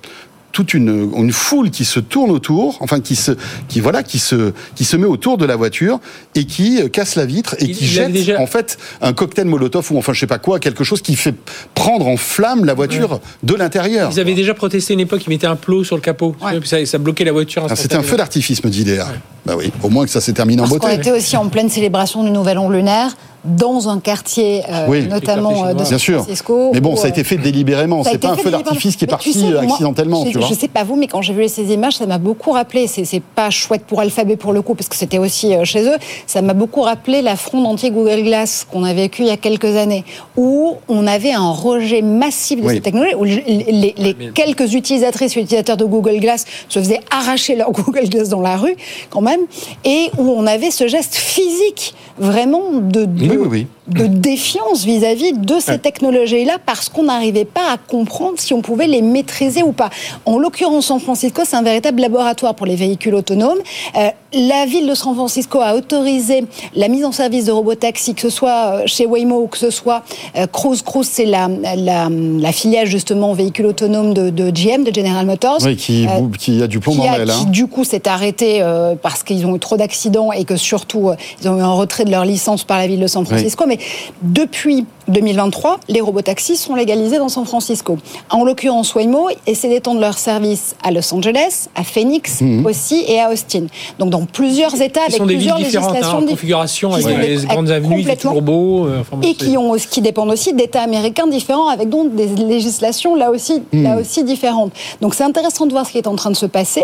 toute 0.57 0.73
une, 0.73 1.13
une 1.15 1.33
foule 1.33 1.71
qui 1.71 1.85
se 1.85 2.01
tourne 2.01 2.31
autour, 2.31 2.79
enfin 2.81 3.01
qui 3.01 3.15
se, 3.15 3.33
qui 3.69 3.81
voilà, 3.81 4.03
qui 4.03 4.19
se, 4.19 4.53
qui 4.75 4.85
se 4.87 4.97
met 4.97 5.05
autour 5.05 5.37
de 5.37 5.45
la 5.45 5.55
voiture 5.55 6.01
et 6.35 6.47
qui 6.47 6.81
euh, 6.81 6.89
casse 6.89 7.15
la 7.15 7.27
vitre 7.27 7.55
et 7.59 7.65
Il- 7.67 7.77
qui 7.77 7.85
il 7.85 7.89
jette 7.89 8.11
déjà- 8.11 8.41
en 8.41 8.47
fait 8.47 8.79
un 9.03 9.13
cocktail 9.13 9.45
Molotov 9.45 9.93
ou 9.93 9.99
enfin 9.99 10.15
je 10.15 10.21
sais 10.21 10.27
pas 10.27 10.39
quoi, 10.39 10.59
quelque 10.59 10.83
chose 10.83 11.03
qui 11.03 11.15
fait 11.15 11.35
prendre 11.75 12.07
en 12.09 12.17
flamme 12.17 12.65
la 12.65 12.73
voiture 12.73 13.21
de 13.43 13.55
l'intérieur. 13.55 14.09
Ils 14.11 14.19
avaient 14.19 14.33
déjà 14.35 14.55
protesté 14.55 14.95
une 14.95 15.01
époque, 15.01 15.23
ils 15.27 15.31
mettaient 15.31 15.47
un 15.47 15.57
plot 15.57 15.85
sur 15.85 15.95
le 15.97 16.01
capot. 16.01 16.35
Ouais. 16.43 16.59
Ça, 16.65 16.85
ça 16.87 16.97
bloquait 16.97 17.25
la 17.25 17.33
voiture. 17.33 17.67
Ah, 17.69 17.77
C'était 17.77 17.97
un 17.97 18.03
feu 18.03 18.17
d'artifice, 18.17 18.65
me 18.65 18.71
dit 18.71 18.85
Léa. 18.85 19.07
Bah 19.45 19.55
oui, 19.59 19.71
au 19.83 19.91
moins 19.91 20.07
que 20.07 20.11
ça 20.11 20.23
s'est 20.23 20.33
terminé 20.33 20.63
en 20.63 20.65
Parce 20.65 20.79
qu'on 20.79 20.89
beauté. 20.89 20.99
était 21.01 21.13
aussi 21.13 21.37
en 21.37 21.49
pleine 21.51 21.69
célébration 21.69 22.25
du 22.25 22.31
Nouvel 22.31 22.57
An 22.59 22.71
lunaire 22.71 23.15
dans 23.47 23.89
un 23.89 24.01
quartier, 24.01 24.63
euh, 24.71 24.87
Oui. 24.89 25.07
notamment 25.09 25.67
euh, 25.67 25.69
de 25.71 25.75
Bien 25.77 25.85
San 25.85 25.99
sûr. 25.99 26.17
Francisco. 26.23 26.71
Mais 26.75 26.81
bon, 26.81 26.95
où, 26.95 26.97
ça 26.97 27.07
a 27.07 27.09
été 27.09 27.21
euh, 27.21 27.25
fait 27.25 27.37
délibérément. 27.37 28.03
ça 28.03 28.09
a 28.09 28.13
C'est 28.13 28.17
été 28.19 28.27
pas 28.29 28.35
un 28.35 28.37
feu 28.37 28.51
d'artifice 28.51 28.97
qui 28.97 29.05
est 29.05 29.09
parti 29.09 29.33
tu 29.33 29.39
sais, 29.39 29.47
euh, 29.47 29.63
moi, 29.63 29.73
accidentellement, 29.73 30.25
je, 30.27 30.31
tu 30.33 30.39
vois. 30.39 30.47
Je 30.49 30.55
sais 30.55 30.69
pas 30.69 30.85
vous, 30.85 30.97
mais 30.97 31.07
quand 31.07 31.23
j'ai 31.23 31.33
vu 31.33 31.49
ces 31.49 31.73
images, 31.73 31.95
ça 31.95 32.07
m'a 32.07 32.19
beaucoup 32.19 32.51
rappelé. 32.53 32.87
C'est 32.87 33.23
pas 33.23 33.51
chouette 33.51 33.83
pour 33.87 34.01
Alphabet 34.01 34.37
pour 34.37 34.53
le 34.53 34.63
coup, 34.63 34.75
parce 34.75 34.89
que 34.89 34.97
c'était 34.97 35.19
aussi 35.19 35.53
chez 35.65 35.83
eux. 35.89 35.97
Ça 36.27 36.43
m'a 36.43 36.55
beaucoup 36.55 36.83
rappelé 36.83 37.23
la 37.23 37.37
fronde 37.37 37.67
anti-Google 37.67 38.23
Glass 38.23 38.67
qu'on 38.71 38.85
a 38.85 38.93
vécue 38.93 39.23
il 39.23 39.29
y 39.29 39.31
a 39.31 39.37
quelques 39.37 39.77
années, 39.77 40.05
où 40.37 40.77
on 40.89 41.07
avait 41.07 41.33
un 41.33 41.51
rejet 41.51 42.03
massif 42.03 42.61
de 42.61 42.67
Oui. 42.67 42.75
cette 42.75 42.83
technologie, 42.85 43.15
où 43.15 43.25
les, 43.25 43.43
les- 43.47 43.95
les 43.97 44.15
quelques 44.35 44.75
utilisatrices 44.75 45.37
et 45.37 45.41
utilisateurs 45.41 45.77
de 45.77 45.85
Google 45.85 46.19
Glass 46.21 46.45
se 46.69 46.79
faisaient 46.79 47.01
arracher 47.11 47.57
leur 47.57 47.71
Google 47.77 48.09
Glass 48.09 48.29
dans 48.29 48.41
la 48.41 48.57
rue, 48.57 48.77
quand 49.11 49.21
même, 49.21 49.41
et 49.85 50.11
où 50.19 50.31
on 50.31 50.47
avait 50.47 50.71
ce 50.71 50.87
geste 50.89 51.15
physique, 51.15 51.95
vraiment 52.19 52.71
de, 52.73 53.05
de, 53.05 53.29
Oui, 53.29 53.36
oui, 53.37 53.49
oui. 53.51 53.67
De 53.89 54.07
défiance 54.07 54.85
vis-à-vis 54.85 55.33
de 55.33 55.61
ces 55.61 55.79
technologies-là 55.79 56.57
parce 56.65 56.89
qu'on 56.89 57.05
n'arrivait 57.05 57.45
pas 57.45 57.73
à 57.73 57.77
comprendre 57.79 58.35
si 58.39 58.53
on 58.53 58.61
pouvait 58.61 58.87
les 58.89 59.01
maîtriser 59.03 59.63
ou 59.63 59.73
pas. 59.73 59.91
En 60.25 60.39
l'occurrence, 60.39 60.87
San 60.87 60.99
Francisco, 61.01 61.43
c'est 61.45 61.57
un 61.57 61.63
véritable 61.63 62.01
laboratoire 62.01 62.55
pour 62.55 62.67
les 62.67 62.75
véhicules 62.77 63.15
autonomes. 63.15 63.59
Euh, 63.97 64.09
la 64.33 64.67
ville 64.67 64.89
de 64.89 64.95
San 64.95 65.15
Francisco 65.15 65.61
a 65.61 65.75
autorisé 65.77 66.45
la 66.75 66.89
mise 66.89 67.05
en 67.05 67.13
service 67.13 67.45
de 67.47 67.53
robotaxis, 67.53 68.15
que 68.15 68.23
ce 68.23 68.31
soit 68.31 68.51
euh, 68.51 68.83
chez 68.87 69.07
Waymo 69.07 69.43
ou 69.43 69.47
que 69.47 69.57
ce 69.59 69.71
soit 69.71 70.03
euh, 70.37 70.47
Cruise. 70.49 70.83
Cruise, 70.83 71.09
c'est 71.11 71.25
la, 71.25 71.49
la, 71.77 72.09
la 72.11 72.53
filiale 72.53 72.87
justement 72.87 73.33
véhicule 73.35 73.67
autonome 73.67 74.15
de, 74.15 74.31
de 74.31 74.51
GM, 74.51 74.83
de 74.85 74.93
General 74.95 75.25
Motors. 75.25 75.59
Oui, 75.65 75.77
qui, 75.77 76.07
Euh, 76.07 76.29
qui 76.39 76.63
a 76.63 76.67
du 76.67 76.81
plomb 76.81 76.95
dans 76.97 77.05
l'aile. 77.05 77.31
hein. 77.31 77.45
du 77.49 77.67
coup 77.67 77.85
s'est 77.85 78.09
arrêté 78.09 78.63
parce 79.03 79.23
qu'ils 79.23 79.47
ont 79.47 79.55
eu 79.57 79.59
trop 79.59 79.77
d'accidents 79.77 80.33
et 80.33 80.45
que 80.45 80.57
surtout 80.57 81.11
ils 81.41 81.49
ont 81.49 81.57
eu 81.59 81.63
un 81.63 81.73
retrait 81.73 82.05
de 82.05 82.11
leur 82.11 82.25
licence 82.25 82.65
par 82.65 82.79
la 82.79 82.87
ville 82.87 83.01
de 83.01 83.07
San 83.07 83.25
Francisco. 83.25 83.65
Mais 83.67 83.76
depuis 84.23 84.87
2023, 85.09 85.79
les 85.89 86.01
robotaxis 86.01 86.57
sont 86.57 86.75
légalisés 86.75 87.19
dans 87.19 87.29
San 87.29 87.45
Francisco. 87.45 87.99
En 88.31 88.45
l'occurrence, 88.45 88.95
Waymo 88.95 89.29
essaie 89.47 89.69
d'étendre 89.69 90.01
leur 90.01 90.19
service 90.19 90.75
à 90.83 90.91
Los 90.91 91.13
Angeles, 91.15 91.69
à 91.75 91.85
Phoenix 91.85 92.41
Mhm. 92.41 92.67
aussi 92.67 93.05
et 93.07 93.21
à 93.21 93.31
Austin. 93.31 93.67
Donc 93.99 94.11
dans 94.11 94.25
plusieurs 94.27 94.75
États 94.81 95.01
Qui 95.03 95.07
avec 95.07 95.17
sont 95.19 95.27
des 95.27 95.35
villes 95.37 95.53
plusieurs 95.53 95.59
différentes, 95.59 95.91
hein, 95.91 95.93
législations 95.95 96.19
en 96.19 96.23
dif- 96.23 96.31
configuration, 96.31 96.91
qui 96.91 97.05
avec 97.05 97.19
les 97.29 97.37
des- 97.39 97.47
grandes 97.47 97.71
avenues, 97.71 97.97
des 97.97 98.03
complètement 98.03 98.33
turbo. 98.33 98.87
euh, 98.87 99.01
enfin 99.01 99.17
bon, 99.17 99.29
et 99.29 99.35
qui, 99.35 99.57
ont, 99.57 99.75
qui 99.91 100.01
dépendent 100.01 100.31
aussi 100.31 100.53
d'États 100.55 100.83
américains 100.83 101.27
différents, 101.27 101.69
avec 101.69 101.89
donc 101.89 102.15
des 102.15 102.27
législations 102.27 103.15
là 103.15 103.31
aussi, 103.31 103.63
là 103.73 103.97
aussi 103.99 104.25
différentes. 104.25 104.73
Donc 105.01 105.15
c'est 105.15 105.25
intéressant 105.25 105.67
de 105.67 105.73
voir 105.73 105.87
ce 105.87 105.93
qui 105.93 105.99
est 105.99 106.07
en 106.09 106.17
train 106.17 106.31
de 106.31 106.37
se 106.37 106.47
passer. 106.47 106.83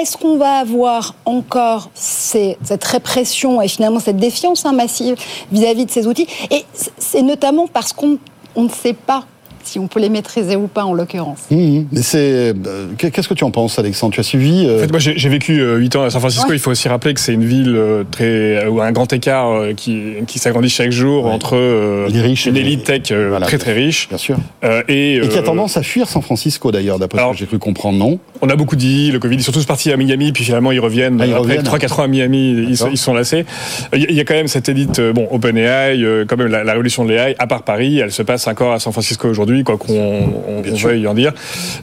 Est-ce 0.00 0.16
qu'on 0.16 0.36
va 0.36 0.58
avoir 0.58 1.14
encore 1.24 1.88
ces- 1.94 2.58
cette 2.62 2.84
répression 2.84 3.60
et 3.62 3.68
finalement 3.68 3.98
cette 4.00 4.18
défiance 4.18 4.64
hein, 4.66 4.72
massive 4.72 5.16
vis-à-vis 5.50 5.86
de 5.86 5.90
ces 5.90 6.06
outils? 6.06 6.26
Et 6.50 6.64
c'est 6.98 7.22
notamment 7.22 7.55
parce 7.66 7.92
qu'on 7.92 8.18
on 8.54 8.64
ne 8.64 8.68
sait 8.68 8.92
pas 8.92 9.24
si 9.66 9.78
on 9.78 9.86
peut 9.88 10.00
les 10.00 10.08
maîtriser 10.08 10.56
ou 10.56 10.66
pas 10.68 10.84
en 10.84 10.92
l'occurrence. 10.94 11.40
Mhm. 11.50 11.86
Mais 11.92 12.02
c'est. 12.02 12.18
euh, 12.66 12.86
Qu'est-ce 12.98 13.28
que 13.28 13.34
tu 13.34 13.44
en 13.44 13.50
penses, 13.50 13.78
Alexandre 13.78 14.14
Tu 14.14 14.20
as 14.20 14.24
suivi 14.24 14.66
euh, 14.66 14.76
En 14.76 14.80
fait, 14.80 14.90
moi, 14.90 14.98
j'ai 15.00 15.28
vécu 15.28 15.60
euh, 15.60 15.76
8 15.78 15.96
ans 15.96 16.02
à 16.04 16.10
San 16.10 16.20
Francisco. 16.20 16.48
Ouais. 16.48 16.56
Il 16.56 16.58
faut 16.60 16.70
aussi 16.70 16.88
rappeler 16.88 17.14
que 17.14 17.20
c'est 17.20 17.32
une 17.34 17.44
ville 17.44 17.74
euh, 17.76 18.04
très 18.10 18.66
où 18.66 18.80
un 18.80 18.92
grand 18.92 19.12
écart 19.12 19.50
euh, 19.50 19.72
qui, 19.74 20.14
qui 20.26 20.38
s'agrandit 20.38 20.68
chaque 20.70 20.90
jour 20.92 21.24
Ouais. 21.26 21.30
entre 21.32 21.56
euh, 21.56 22.08
Les 22.10 22.20
riches 22.20 22.46
et 22.46 22.50
une 22.50 22.56
élite 22.56 22.84
tech 22.84 23.02
euh, 23.10 23.28
Voilà, 23.30 23.46
très 23.46 23.58
très 23.58 23.72
riche 23.72 24.08
Bien 24.08 24.18
sûr. 24.18 24.36
euh, 24.64 24.82
et, 24.88 25.16
Et 25.16 25.20
qui 25.28 25.36
a 25.36 25.40
euh, 25.40 25.44
tendance 25.44 25.76
à 25.76 25.82
fuir 25.82 26.08
San 26.08 26.22
Francisco 26.22 26.70
d'ailleurs, 26.70 26.98
d'après 26.98 27.18
ce 27.18 27.22
alors- 27.22 27.32
que 27.32 27.38
j'ai 27.38 27.46
cru 27.46 27.58
comprendre, 27.58 27.98
non? 27.98 28.18
On 28.42 28.48
a 28.50 28.56
beaucoup 28.56 28.76
dit 28.76 29.10
le 29.10 29.18
Covid, 29.18 29.36
ils 29.36 29.42
sont 29.42 29.52
tous 29.52 29.64
partis 29.64 29.90
à 29.92 29.96
Miami, 29.96 30.30
puis 30.32 30.44
finalement 30.44 30.70
ils 30.72 30.80
reviennent. 30.80 31.18
Ah, 31.20 31.26
ils 31.26 31.30
après 31.32 31.56
reviennent. 31.56 31.64
3-4 31.64 32.00
ans 32.00 32.04
à 32.04 32.08
Miami, 32.08 32.50
ils, 32.68 32.76
sont- 32.76 32.90
ils 32.90 32.98
sont 32.98 33.14
lassés. 33.14 33.44
Il 33.94 34.00
y, 34.02 34.04
a- 34.06 34.10
il 34.10 34.16
y 34.16 34.20
a 34.20 34.24
quand 34.24 34.34
même 34.34 34.48
cette 34.48 34.68
élite, 34.68 34.98
euh, 34.98 35.12
bon, 35.12 35.26
OpenAI, 35.30 36.02
euh, 36.02 36.24
quand 36.28 36.36
même 36.36 36.48
la, 36.48 36.62
la 36.64 36.72
révolution 36.72 37.04
de 37.04 37.12
l'AI, 37.12 37.34
à 37.38 37.46
part 37.46 37.62
Paris, 37.62 37.98
elle 37.98 38.12
se 38.12 38.22
passe 38.22 38.46
encore 38.46 38.72
à 38.72 38.78
San 38.78 38.92
Francisco 38.92 39.26
aujourd'hui, 39.28 39.55
quoi 39.64 39.76
qu'on 39.78 40.62
veuille 40.62 41.06
en 41.06 41.14
dire. 41.14 41.32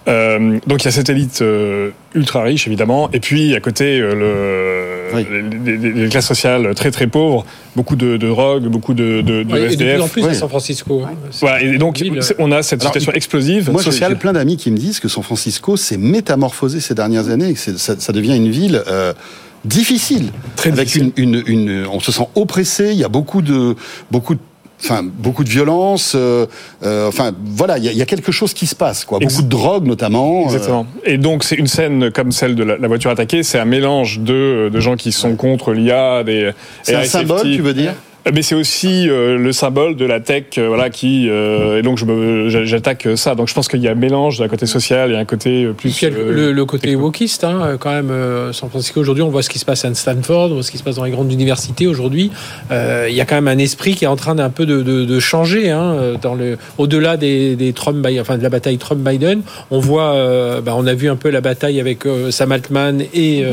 Euh, 0.07 0.57
donc 0.67 0.83
il 0.83 0.85
y 0.85 0.87
a 0.87 0.91
cette 0.91 1.09
élite 1.09 1.41
euh, 1.41 1.89
ultra 2.15 2.43
riche 2.43 2.67
évidemment, 2.67 3.09
et 3.13 3.19
puis 3.19 3.55
à 3.55 3.59
côté 3.59 3.99
euh, 3.99 4.13
le, 4.15 5.15
Oui. 5.17 5.25
les, 5.65 5.77
les- 5.77 5.91
les 6.03 6.09
classes 6.09 6.27
sociales 6.27 6.73
très 6.75 6.91
très 6.91 7.07
pauvres, 7.07 7.45
beaucoup 7.75 7.95
de, 7.95 8.17
de 8.17 8.27
drogue, 8.27 8.63
beaucoup 8.67 8.93
de, 8.93 9.21
de, 9.21 9.43
de 9.43 9.51
Ouais, 9.53 9.61
et 9.61 9.75
de 9.75 9.85
SDF. 9.85 9.93
plus 9.95 10.01
en 10.01 10.07
plus 10.07 10.23
Ouais. 10.23 10.29
à 10.29 10.33
San 10.33 10.49
Francisco. 10.49 11.01
Voilà, 11.41 11.61
et 11.61 11.77
donc 11.77 12.01
on 12.39 12.51
a 12.51 12.63
cette 12.63 12.81
Alors, 12.81 12.93
situation 12.93 13.11
explosive 13.13 13.71
Moi, 13.71 13.81
sociale. 13.81 14.11
j'ai 14.13 14.17
plein 14.17 14.33
d'amis 14.33 14.57
qui 14.57 14.71
me 14.71 14.77
disent 14.77 14.99
que 14.99 15.07
San 15.07 15.23
Francisco 15.23 15.77
s'est 15.77 15.97
métamorphosé 15.97 16.79
ces 16.79 16.95
dernières 16.95 17.29
années 17.29 17.49
et 17.49 17.53
que 17.53 17.59
ça, 17.59 17.95
ça 17.99 18.13
devient 18.13 18.35
une 18.35 18.49
ville 18.49 18.81
euh, 18.87 19.13
difficile. 19.65 20.31
Très 20.55 20.71
avec 20.71 20.87
difficile. 20.87 21.11
Une, 21.17 21.35
une, 21.47 21.69
une- 21.69 21.85
on 21.91 21.99
se 21.99 22.11
sent 22.11 22.27
oppressé. 22.35 22.89
Il 22.91 22.97
y 22.99 23.03
a 23.03 23.09
beaucoup 23.09 23.41
de, 23.41 23.75
beaucoup 24.11 24.33
de 24.35 24.39
Enfin, 24.83 25.01
beaucoup 25.03 25.43
de 25.43 25.49
violence. 25.49 26.13
euh, 26.15 26.45
euh, 26.83 27.07
enfin, 27.07 27.31
voilà, 27.45 27.77
il 27.77 27.85
y, 27.85 27.95
y 27.95 28.01
a 28.01 28.05
quelque 28.05 28.31
chose 28.31 28.53
qui 28.53 28.67
se 28.67 28.75
passe, 28.75 29.05
quoi. 29.05 29.19
Beaucoup 29.19 29.41
de 29.41 29.47
drogue, 29.47 29.85
notamment. 29.85 30.41
euh, 30.41 30.45
Exactement. 30.45 30.85
Et 31.05 31.17
donc, 31.17 31.43
c'est 31.43 31.55
une 31.55 31.67
scène 31.67 32.11
comme 32.11 32.31
celle 32.31 32.55
de 32.55 32.63
la, 32.63 32.77
la 32.77 32.87
voiture 32.87 33.09
attaquée. 33.11 33.43
C'est 33.43 33.59
un 33.59 33.65
mélange 33.65 34.19
de, 34.19 34.69
de 34.73 34.79
gens 34.79 34.95
qui 34.95 35.11
sont 35.11 35.35
contre 35.35 35.73
l'IA, 35.73 36.23
des. 36.23 36.51
c'est 36.81 36.95
un 36.95 37.03
symbole, 37.05 37.43
tu 37.43 37.61
veux 37.61 37.73
dire? 37.73 37.93
Mais 38.31 38.41
c'est 38.41 38.55
aussi 38.55 39.09
euh, 39.09 39.37
le 39.37 39.51
symbole 39.51 39.97
de 39.97 40.05
la 40.05 40.21
tech, 40.21 40.45
euh, 40.57 40.67
voilà, 40.69 40.89
qui. 40.89 41.27
euh, 41.29 41.79
et 41.79 41.81
donc, 41.81 41.97
je 41.97 42.63
j'attaque 42.65 43.05
ça. 43.17 43.35
Donc, 43.35 43.49
je 43.49 43.53
pense 43.53 43.67
qu'il 43.67 43.81
y 43.81 43.87
a 43.89 43.91
un 43.91 43.95
mélange 43.95 44.39
d'un 44.39 44.47
côté 44.47 44.65
social 44.65 45.11
et 45.11 45.17
un 45.17 45.25
côté 45.25 45.65
plus. 45.77 45.89
Puis 45.89 45.97
il 46.01 46.03
y 46.03 46.07
a 46.07 46.09
le, 46.09 46.31
le- 46.31 46.51
le 46.53 46.65
côté 46.65 46.95
wokiste, 46.95 47.43
hein, 47.43 47.75
quand 47.81 47.91
même. 47.91 48.11
San 48.53 48.69
Francisco 48.69 49.01
aujourd'hui, 49.01 49.23
on 49.23 49.29
voit 49.29 49.43
ce 49.43 49.49
qui 49.49 49.59
se 49.59 49.65
passe 49.65 49.83
à 49.83 49.93
Stanford, 49.93 50.51
on 50.51 50.53
voit 50.53 50.63
ce 50.63 50.71
qui 50.71 50.77
se 50.77 50.83
passe 50.83 50.95
dans 50.95 51.03
les 51.03 51.11
grandes 51.11 51.33
universités 51.33 51.85
aujourd'hui. 51.85 52.31
Il 52.71 53.13
y 53.13 53.19
a 53.19 53.25
quand 53.25 53.35
même 53.35 53.49
un 53.49 53.57
esprit 53.57 53.93
qui 53.95 54.05
est 54.05 54.07
en 54.07 54.15
train 54.15 54.35
d'un 54.35 54.49
peu 54.49 54.65
de, 54.65 54.81
de- 54.81 55.03
de 55.03 55.19
changer. 55.19 55.69
Hein, 55.69 56.13
dans 56.21 56.35
le, 56.35 56.57
au-delà 56.77 57.17
des, 57.17 57.57
des 57.57 57.73
Trump, 57.73 58.07
enfin 58.21 58.37
de 58.37 58.43
la 58.43 58.49
bataille 58.49 58.77
Trump-Biden, 58.77 59.41
on 59.69 59.79
voit, 59.79 60.61
bah, 60.61 60.73
on 60.77 60.87
a 60.87 60.93
vu 60.93 61.09
un 61.09 61.17
peu 61.17 61.29
la 61.29 61.41
bataille 61.41 61.81
avec 61.81 62.03
Sam 62.29 62.53
Altman 62.53 63.01
et 63.13 63.43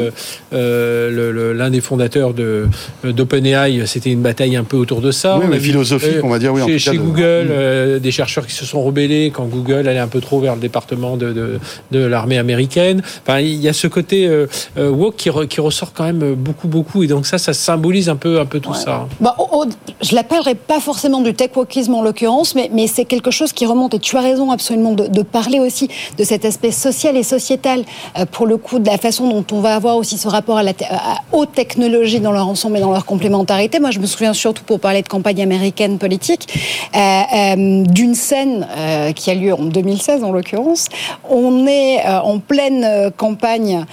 l'un 0.53 1.71
des 1.71 1.81
fondateurs 1.81 2.35
de 2.35 2.67
d'OpenAI. 3.05 3.83
C'était 3.87 4.11
une 4.11 4.23
bataille 4.23 4.60
un 4.61 4.65
peu 4.65 4.77
autour 4.77 5.01
de 5.01 5.11
ça. 5.11 5.37
Oui, 5.39 5.45
On 5.47 5.49
mais 5.49 5.59
philosophique, 5.59 6.19
on 6.23 6.29
va 6.29 6.39
dire, 6.39 6.53
oui, 6.53 6.63
en 6.63 6.67
Chez, 6.79 6.97
Google, 6.97 7.47
Mm. 7.49 7.51
euh, 7.51 7.99
des 7.99 8.11
chercheurs 8.11 8.47
qui 8.47 8.55
se 8.55 8.65
sont 8.65 8.83
rebellés 8.83 9.31
quand 9.35 9.45
Google 9.45 9.89
allait 9.89 9.99
un 9.99 10.07
peu 10.09 10.21
trop 10.21 10.39
vers 10.41 10.55
le 10.55 10.61
département 10.61 11.17
de, 11.17 11.33
de, 11.33 11.59
de 11.91 11.99
l'armée 12.05 12.39
américaine. 12.39 13.03
Enfin, 13.27 13.41
il 13.41 13.55
y 13.61 13.69
a 13.69 13.73
ce 13.73 13.87
côté 13.87 14.27
euh, 14.27 14.47
euh, 14.79 14.91
woke 14.91 15.17
qui, 15.17 15.31
re- 15.31 15.47
qui 15.49 15.61
ressort 15.61 15.93
quand 15.93 16.05
même 16.05 16.35
beaucoup, 16.35 16.69
beaucoup. 16.69 17.03
Et 17.03 17.07
donc 17.07 17.27
ça, 17.27 17.39
ça 17.39 17.53
symbolise 17.53 18.09
un 18.09 18.17
peu, 18.17 18.39
un 18.41 18.47
peu 18.47 18.61
tout 18.61 18.75
ça. 18.75 19.07
Bah, 19.21 19.35
au- 19.39 19.65
je 20.03 20.15
l'appellerai 20.15 20.55
pas 20.55 20.81
forcément 20.81 21.21
du 21.21 21.35
tech 21.35 21.51
wokisme 21.57 21.95
en 21.95 22.03
l'occurrence, 22.03 22.55
mais, 22.55 22.71
mais 22.73 22.87
c'est 22.87 23.05
quelque 23.05 23.31
chose 23.31 23.53
qui 23.53 23.67
remonte, 23.67 23.95
et 23.95 23.99
tu 23.99 24.17
as 24.17 24.21
raison 24.21 24.51
absolument 24.51 24.93
de, 24.93 25.07
de 25.07 25.23
parler 25.23 25.61
aussi 25.61 25.89
de 26.19 26.25
cet 26.25 26.45
aspect 26.45 26.71
social 26.71 27.17
et 27.17 27.23
sociétal, 27.23 27.85
euh, 28.19 28.25
pour 28.31 28.47
le 28.47 28.57
coup, 28.57 28.79
de 28.79 28.87
la 28.87 28.99
façon 28.99 29.29
dont 29.29 29.45
on 29.53 29.61
va 29.61 29.75
avoir 29.75 29.97
aussi 29.97 30.19
ce 30.19 30.29
rapport 30.29 30.57
à 30.59 30.63
la 30.63 30.73
te- 30.75 30.85
à- 30.85 31.19
aux 31.33 31.47
technologies 31.47 32.21
dans 32.21 32.33
leur 32.33 32.49
ensemble 32.49 32.77
et 32.77 32.81
dans 32.81 32.93
leur 32.93 33.05
complémentarité. 33.07 33.81
Moi, 33.81 33.91
je 33.91 33.99
me 33.99 34.07
souviens 34.07 34.35
surtout 34.51 34.65
pour 34.65 34.81
parler 34.81 35.03
de 35.03 35.09
campagne 35.09 35.41
américaine 35.43 35.99
politique, 35.99 36.49
euh, 36.97 36.99
euh, 36.99 37.85
d'une 37.85 38.17
scène 38.17 38.67
euh, 38.77 39.13
qui 39.13 39.31
a 39.31 39.35
lieu 39.35 39.55
en 39.55 39.63
2016 39.63 40.25
en 40.25 40.33
l'occurrence. 40.33 40.89
On 41.31 41.69
est 41.69 42.05
en 42.05 42.41
pleine 42.41 43.13
campagne 43.17 43.85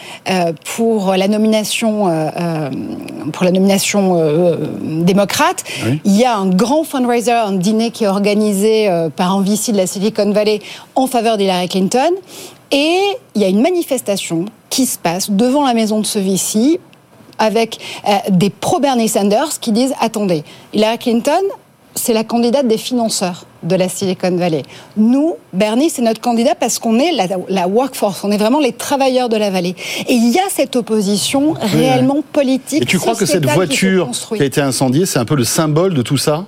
pour 0.76 1.14
la 1.16 1.28
nomination, 1.28 2.06
pour 3.32 3.46
la 3.46 3.52
nomination 3.52 4.20
démocrate. 4.82 5.64
Oui. 5.86 6.02
Il 6.06 6.18
y 6.18 6.26
a 6.26 6.36
un 6.36 6.50
grand 6.50 6.84
fundraiser, 6.84 7.32
un 7.32 7.52
dîner 7.52 7.92
qui 7.92 8.06
est 8.06 8.08
organisé 8.08 8.90
par 9.16 9.36
un 9.36 9.42
VC 9.42 9.72
de 9.72 9.78
la 9.78 9.86
Silicon 9.86 10.32
Valley 10.32 10.60
en 10.96 11.06
faveur 11.06 11.38
d'Hillary 11.38 11.68
Clinton. 11.68 12.12
Et 12.72 13.00
il 13.36 13.42
y 13.42 13.46
a 13.46 13.48
une 13.48 13.62
manifestation 13.62 14.46
qui 14.70 14.86
se 14.86 14.98
passe 14.98 15.30
devant 15.30 15.66
la 15.66 15.74
maison 15.74 16.00
de 16.00 16.06
ce 16.06 16.20
VC 16.20 16.80
avec 17.40 17.80
euh, 18.08 18.18
des 18.30 18.50
pro-Bernie 18.50 19.10
Sanders 19.10 19.60
qui 19.60 19.72
disent 19.72 19.94
attendez, 20.00 20.44
Hillary 20.74 20.98
Clinton, 20.98 21.42
c'est 21.96 22.14
la 22.14 22.24
candidate 22.24 22.68
des 22.68 22.78
financeurs 22.78 23.46
de 23.64 23.76
la 23.76 23.90
Silicon 23.90 24.36
Valley. 24.36 24.62
Nous, 24.98 25.36
Bernie, 25.52 25.90
c'est 25.90 26.04
notre 26.04 26.22
candidat 26.22 26.54
parce 26.54 26.78
qu'on 26.78 27.00
est 27.00 27.12
la, 27.12 27.26
la 27.50 27.68
workforce, 27.68 28.24
on 28.24 28.32
est 28.32 28.38
vraiment 28.38 28.60
les 28.60 28.72
travailleurs 28.72 29.30
de 29.30 29.36
la 29.36 29.50
vallée. 29.50 29.76
Et 30.08 30.14
il 30.14 30.32
y 30.32 30.38
a 30.38 30.44
cette 30.50 30.76
opposition 30.76 31.56
réellement 31.60 32.24
politique. 32.32 32.84
Et 32.84 32.86
tu 32.86 33.00
crois 33.00 33.16
que 33.16 33.26
cette 33.26 33.48
qui 33.48 33.54
voiture 33.54 34.12
qui 34.36 34.42
a 34.42 34.46
été 34.46 34.62
incendiée, 34.62 35.06
c'est 35.06 35.20
un 35.20 35.26
peu 35.26 35.36
le 35.36 35.44
symbole 35.44 35.96
de 35.96 36.04
tout 36.04 36.18
ça? 36.18 36.46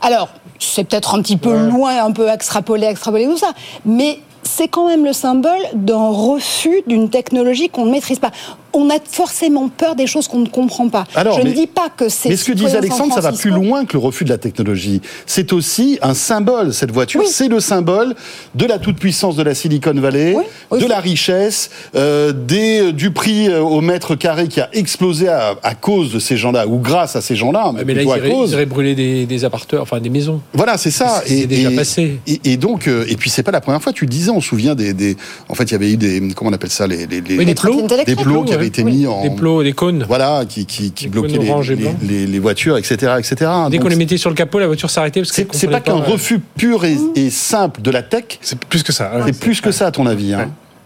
Alors, 0.00 0.28
c'est 0.60 0.84
peut-être 0.84 1.14
un 1.16 1.22
petit 1.22 1.36
peu 1.36 1.56
loin, 1.56 2.04
un 2.04 2.12
peu 2.12 2.28
extrapolé, 2.28 2.86
extrapolé 2.86 3.24
tout 3.24 3.38
ça, 3.38 3.52
mais 3.84 4.20
c'est 4.42 4.68
quand 4.68 4.86
même 4.88 5.04
le 5.04 5.12
symbole 5.12 5.60
d'un 5.74 6.08
refus 6.08 6.82
d'une 6.86 7.10
technologie 7.10 7.68
qu'on 7.68 7.86
ne 7.86 7.90
maîtrise 7.90 8.18
pas. 8.18 8.30
on 8.74 8.88
a 8.88 8.94
forcément 9.06 9.68
peur 9.68 9.94
des 9.96 10.06
choses 10.06 10.28
qu'on 10.28 10.38
ne 10.38 10.48
comprend 10.48 10.88
pas. 10.88 11.04
Alors, 11.14 11.36
je 11.38 11.42
mais- 11.44 11.50
ne 11.50 11.54
dis 11.54 11.66
pas 11.66 11.90
que 11.94 12.08
c'est. 12.08 12.30
Mais 12.30 12.36
ce 12.38 12.46
que 12.46 12.52
disait 12.52 12.78
Alexandre, 12.78 13.12
ça 13.12 13.20
va 13.20 13.32
plus 13.32 13.50
loin 13.50 13.84
que 13.84 13.92
le 13.92 13.98
refus 13.98 14.24
de 14.24 14.30
la 14.30 14.38
technologie. 14.38 15.02
C'est 15.26 15.52
aussi 15.52 15.98
un 16.00 16.14
symbole, 16.14 16.72
cette 16.72 16.90
voiture. 16.90 17.20
Oui. 17.20 17.26
C'est 17.30 17.48
le 17.48 17.60
symbole 17.60 18.14
de 18.54 18.64
la 18.64 18.78
toute-puissance 18.78 19.36
de 19.36 19.42
la 19.42 19.54
Silicon 19.54 19.92
Valley, 19.92 20.34
Oui, 20.70 20.80
de 20.80 20.86
la 20.86 21.00
richesse, 21.00 21.68
euh, 21.94 22.32
des, 22.32 22.94
du 22.94 23.10
prix 23.10 23.50
euh, 23.50 23.60
au 23.60 23.82
mètre 23.82 24.14
carré 24.14 24.48
qui 24.48 24.62
a 24.62 24.70
explosé 24.72 25.28
à, 25.28 25.54
à 25.62 25.74
cause 25.74 26.10
de 26.10 26.18
ces 26.18 26.38
gens-là, 26.38 26.66
ou 26.66 26.78
grâce 26.78 27.14
à 27.14 27.20
ces 27.20 27.36
gens-là, 27.36 27.72
mais, 27.74 27.84
Mais 27.84 27.92
là, 27.92 28.02
ils 28.04 28.08
iraient, 28.08 28.30
cause. 28.30 28.50
ils 28.52 28.54
iraient 28.54 28.64
brûler 28.64 28.94
des, 28.94 29.26
des 29.26 29.44
appartements, 29.44 29.82
enfin 29.82 30.00
des 30.00 30.08
maisons. 30.08 30.40
Voilà, 30.54 30.78
c'est 30.78 30.90
ça. 30.90 31.22
C'est 31.26 31.44
déjà 31.46 31.70
passé. 31.72 32.20
Et, 32.26 32.40
et 32.52 32.56
donc, 32.56 32.88
euh, 32.88 33.04
et 33.06 33.16
puis 33.16 33.28
c'est 33.28 33.42
pas 33.42 33.52
la 33.52 33.60
première 33.60 33.82
fois. 33.82 33.92
Tu 33.92 34.06
le 34.06 34.10
disais, 34.10 34.30
on 34.32 34.40
se 34.40 34.48
souvient 34.48 34.74
des, 34.74 34.92
des- 34.92 35.16
en 35.48 35.54
fait, 35.54 35.64
il 35.64 35.72
y 35.72 35.74
avait 35.74 35.92
eu 35.92 35.96
des, 35.96 36.20
comment 36.34 36.50
on 36.50 36.52
appelle 36.54 36.70
ça, 36.70 36.86
les, 36.86 37.06
les, 37.06 37.20
les- 37.20 37.38
Oui, 37.38 37.44
des 37.44 37.54
plots. 37.54 37.86
des 38.04 38.16
qui 38.44 38.54
avaient 38.54 38.66
été 38.66 38.82
Oui. 38.82 38.92
mis 38.98 39.06
en, 39.06 39.22
Des 39.22 39.30
plots, 39.30 39.62
des 39.62 39.72
cônes. 39.72 40.04
voilà, 40.06 40.44
qui, 40.48 40.66
qui, 40.66 40.92
qui 40.92 41.04
Des 41.04 41.10
bloquaient 41.10 41.38
les, 42.26 42.38
voitures, 42.38 42.76
etc., 42.76 43.14
etc. 43.18 43.50
Dès 43.70 43.78
qu'on 43.78 43.88
les 43.88 43.96
mettait 43.96 44.16
sur 44.16 44.30
le 44.30 44.36
capot, 44.36 44.58
la 44.58 44.66
voiture 44.66 44.90
s'arrêtait 44.90 45.20
parce 45.20 45.32
c'est 45.32 45.44
qu'elle 45.44 45.58
c'est 45.58 45.68
pas 45.68 45.80
qu'un 45.80 45.94
refus 45.94 46.40
pur 46.56 46.84
et, 46.84 46.96
et 47.14 47.30
simple 47.30 47.82
de 47.82 47.90
la 47.90 48.02
tech. 48.02 48.24
C'est 48.40 48.58
plus 48.64 48.82
que 48.82 48.92
ça. 48.92 49.12
ouais. 49.16 49.22
C'est 49.26 49.38
plus 49.40 49.60
que 49.60 49.70
ça, 49.72 49.86
à 49.86 49.90
ton 49.90 50.06
avis. 50.06 50.34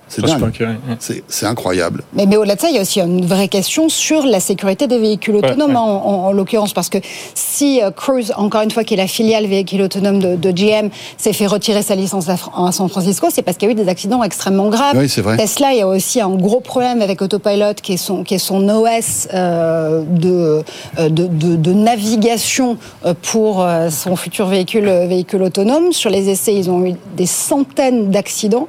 C'est 0.09 1.47
incroyable. 1.47 2.03
Mais, 2.15 2.27
mais 2.27 2.37
au-delà 2.37 2.55
de 2.55 2.61
ça, 2.61 2.69
il 2.69 2.75
y 2.77 2.79
a 2.79 2.83
aussi 2.83 3.01
une 3.01 3.27
vraie 3.27 3.49
question 3.49 3.89
sur 3.89 4.25
la 4.25 4.39
sécurité 4.41 4.87
des 4.87 4.99
véhicules 4.99 5.35
autonomes, 5.37 5.71
ouais. 5.73 5.77
En, 5.77 5.81
en- 5.83 6.27
en 6.27 6.33
l'occurrence, 6.33 6.73
parce 6.73 6.89
que 6.89 6.99
si 7.35 7.83
euh, 7.83 7.91
Cruise, 7.91 8.33
encore 8.37 8.63
une 8.63 8.71
fois, 8.71 8.85
qui 8.85 8.95
est 8.95 8.97
la 8.97 9.09
filiale 9.09 9.47
véhicule 9.47 9.83
autonome 9.83 10.21
de, 10.21 10.37
de 10.37 10.51
GM, 10.53 10.91
s'est 11.19 11.33
fait 11.33 11.47
retirer 11.47 11.83
sa 11.83 11.95
licence 11.97 12.29
à, 12.29 12.37
San 12.73 12.89
Francisco, 12.89 13.29
c'est 13.33 13.43
parce 13.43 13.57
qu'il 13.57 13.69
y 13.69 13.71
a 13.71 13.73
eu 13.73 13.77
des 13.77 13.89
accidents 13.89 14.23
extrêmement 14.23 14.69
graves. 14.69 14.97
Oui, 14.97 15.09
c'est 15.09 15.23
vrai. 15.23 15.37
Tesla, 15.37 15.73
il 15.73 15.79
y 15.79 15.83
a 15.83 15.89
aussi 15.89 16.21
un 16.21 16.31
gros 16.31 16.61
problème 16.61 17.03
avec 17.03 17.21
Autopilot, 17.23 17.75
qui 17.83 17.95
est 17.95 17.97
son, 17.97 18.23
qui 18.23 18.35
est 18.35 18.39
son 18.39 18.69
OS 18.69 19.29
euh, 19.35 20.03
de, 20.09 20.63
euh, 20.99 21.09
de, 21.09 21.27
de- 21.27 21.57
de 21.57 21.73
navigation 21.73 22.77
pour 23.23 23.63
euh, 23.63 23.91
son 23.91 24.15
futur 24.17 24.47
véhicule, 24.47 24.89
véhicule 25.09 25.43
autonome. 25.43 25.93
Sur 25.93 26.11
les 26.11 26.29
essais, 26.29 26.55
ils 26.55 26.71
ont 26.71 26.85
eu 26.87 26.95
des 27.17 27.27
centaines 27.27 28.11
d'accidents, 28.11 28.69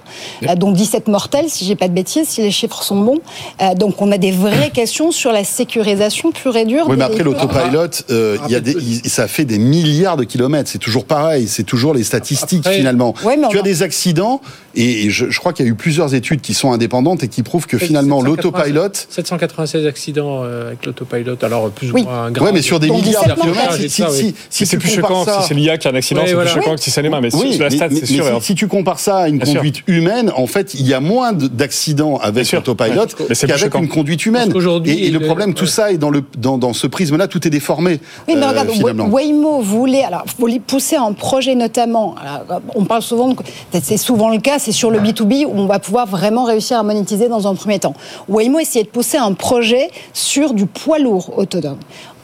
dont 0.57 0.71
17 0.71 1.07
mortels, 1.27 1.49
si 1.49 1.65
j'ai 1.65 1.75
pas 1.75 1.87
de 1.87 1.93
bêtises, 1.93 2.27
si 2.29 2.41
les 2.41 2.51
chiffres 2.51 2.81
sont 2.83 2.95
bons. 3.01 3.19
Euh, 3.61 3.73
donc 3.75 4.01
on 4.01 4.11
a 4.11 4.17
des 4.17 4.31
vraies 4.31 4.71
questions 4.73 5.11
sur 5.11 5.31
la 5.31 5.43
sécurisation 5.43 6.31
pure 6.31 6.55
et 6.55 6.65
dure. 6.65 6.85
Oui, 6.87 6.95
mais 6.97 7.03
après 7.03 7.23
l'autopilot, 7.23 8.03
euh, 8.09 8.37
il 8.47 8.51
y 8.51 8.55
a 8.55 8.59
des, 8.59 8.71
il- 8.73 9.09
ça 9.09 9.27
fait 9.27 9.45
des 9.45 9.57
milliards 9.59 10.17
de 10.17 10.23
kilomètres. 10.23 10.69
C'est 10.69 10.77
toujours 10.77 11.05
pareil. 11.05 11.47
C'est 11.47 11.63
toujours 11.63 11.93
les 11.93 12.03
statistiques 12.03 12.65
Après- 12.65 12.77
finalement. 12.77 13.13
Ouais, 13.25 13.35
mais 13.37 13.47
tu 13.49 13.57
as 13.57 13.61
a- 13.61 13.63
des 13.63 13.83
accidents 13.83 14.41
et, 14.75 15.09
je, 15.09 15.29
je 15.29 15.39
crois 15.39 15.53
qu'il 15.53 15.65
y 15.65 15.67
a 15.67 15.71
eu 15.71 15.75
plusieurs 15.75 16.13
études 16.13 16.39
qui 16.41 16.53
sont 16.53 16.71
indépendantes 16.71 17.23
et 17.23 17.27
qui 17.27 17.43
prouvent 17.43 17.65
que 17.65 17.77
finalement 17.77 18.21
796 18.21 18.73
l'autopilot. 18.73 18.93
796 19.09 19.85
accidents 19.87 20.41
euh, 20.43 20.67
avec 20.67 20.85
l'autopilot, 20.85 21.35
alors 21.41 21.69
plus 21.71 21.91
ou 21.91 21.95
Oui. 21.95 22.03
moins 22.03 22.31
grave. 22.31 22.47
Ouais, 22.47 22.53
mais 22.53 22.61
sur 22.61 22.79
des 22.79 22.87
Donc, 22.87 23.01
milliards 23.03 23.23
de 23.23 23.29
17 23.29 23.41
kilomètres. 23.41 23.69
mortels. 23.71 23.89
Si, 23.89 23.95
si, 23.95 24.03
oui. 24.03 24.09
si, 24.09 24.35
si 24.49 24.65
c'est 24.65 24.77
tu 24.77 24.87
plus 24.87 24.95
compares 25.01 25.09
choquant 25.09 25.25
ça- 25.25 25.41
si 25.41 25.47
c'est 25.49 25.53
l'IA 25.55 25.77
qui 25.77 25.87
a 25.87 25.91
un 25.91 25.95
accident, 25.95 26.21
c'est 26.25 26.33
voilà. 26.33 26.51
plus 26.51 26.61
choquant 26.61 26.75
que 26.75 26.81
si 26.81 26.91
c'est 26.91 27.01
les 27.01 27.09
mains. 27.09 27.21
Mais 27.21 27.33
Oui, 27.35 27.53
sur 27.53 27.63
la 27.63 27.69
mais, 27.69 27.75
stat, 27.75 27.87
mais- 27.89 27.99
c'est 27.99 28.05
sûr. 28.05 28.23
mais 28.23 28.29
alors. 28.29 28.43
si, 28.43 28.55
tu 28.55 28.67
compares 28.67 28.99
ça 28.99 29.17
à 29.17 29.27
une 29.29 29.39
conduite 29.39 29.81
humaine, 29.87 30.31
en 30.35 30.45
fait, 30.47 30.73
il 30.75 30.87
y 30.87 30.93
a 30.93 30.99
moins 30.99 31.16
de- 31.33 31.47
d'accidents 31.47 32.17
avec 32.17 32.51
l'autopilot 32.51 33.05
qu'avec 33.47 33.75
une 33.75 33.87
conduite 33.87 34.25
humaine. 34.25 34.51
Et, 34.85 35.07
et 35.07 35.11
le 35.11 35.19
le- 35.19 35.25
problème, 35.25 35.53
tout 35.53 35.63
ouais. 35.65 35.69
ça 35.69 35.91
est 35.91 35.97
dans, 35.97 36.09
le, 36.09 36.23
dans, 36.37 36.57
dans 36.57 36.73
ce 36.73 36.87
prisme-là, 36.87 37.27
tout 37.27 37.45
est 37.47 37.49
déformé. 37.51 37.99
Oui, 38.27 38.35
mais 38.35 38.43
euh, 38.43 38.49
regarde, 38.49 38.69
Waymo 39.11 39.61
voulait, 39.61 40.03
alors, 40.03 40.25
voulait 40.39 40.59
pousser 40.59 40.95
un 40.95 41.13
projet 41.13 41.55
notamment. 41.55 42.15
alors, 42.21 42.61
on 42.75 42.85
parle 42.85 43.01
souvent, 43.01 43.33
c'est 43.81 43.97
souvent 43.97 44.29
le 44.29 44.39
cas, 44.39 44.59
c'est 44.59 44.71
sur 44.71 44.91
le 44.91 44.99
B2B 44.99 45.45
où 45.45 45.51
on 45.53 45.65
va 45.65 45.79
pouvoir 45.79 46.07
vraiment 46.07 46.43
réussir 46.43 46.77
à 46.79 46.83
monétiser 46.83 47.27
dans 47.29 47.47
un 47.47 47.55
premier 47.55 47.79
temps. 47.79 47.93
Waymo 48.29 48.59
essayait 48.59 48.85
de 48.85 48.89
pousser 48.89 49.17
un 49.17 49.33
projet 49.33 49.89
sur 50.13 50.53
du 50.53 50.65
poids 50.65 50.99
lourd 50.99 51.33
autonome. 51.37 51.77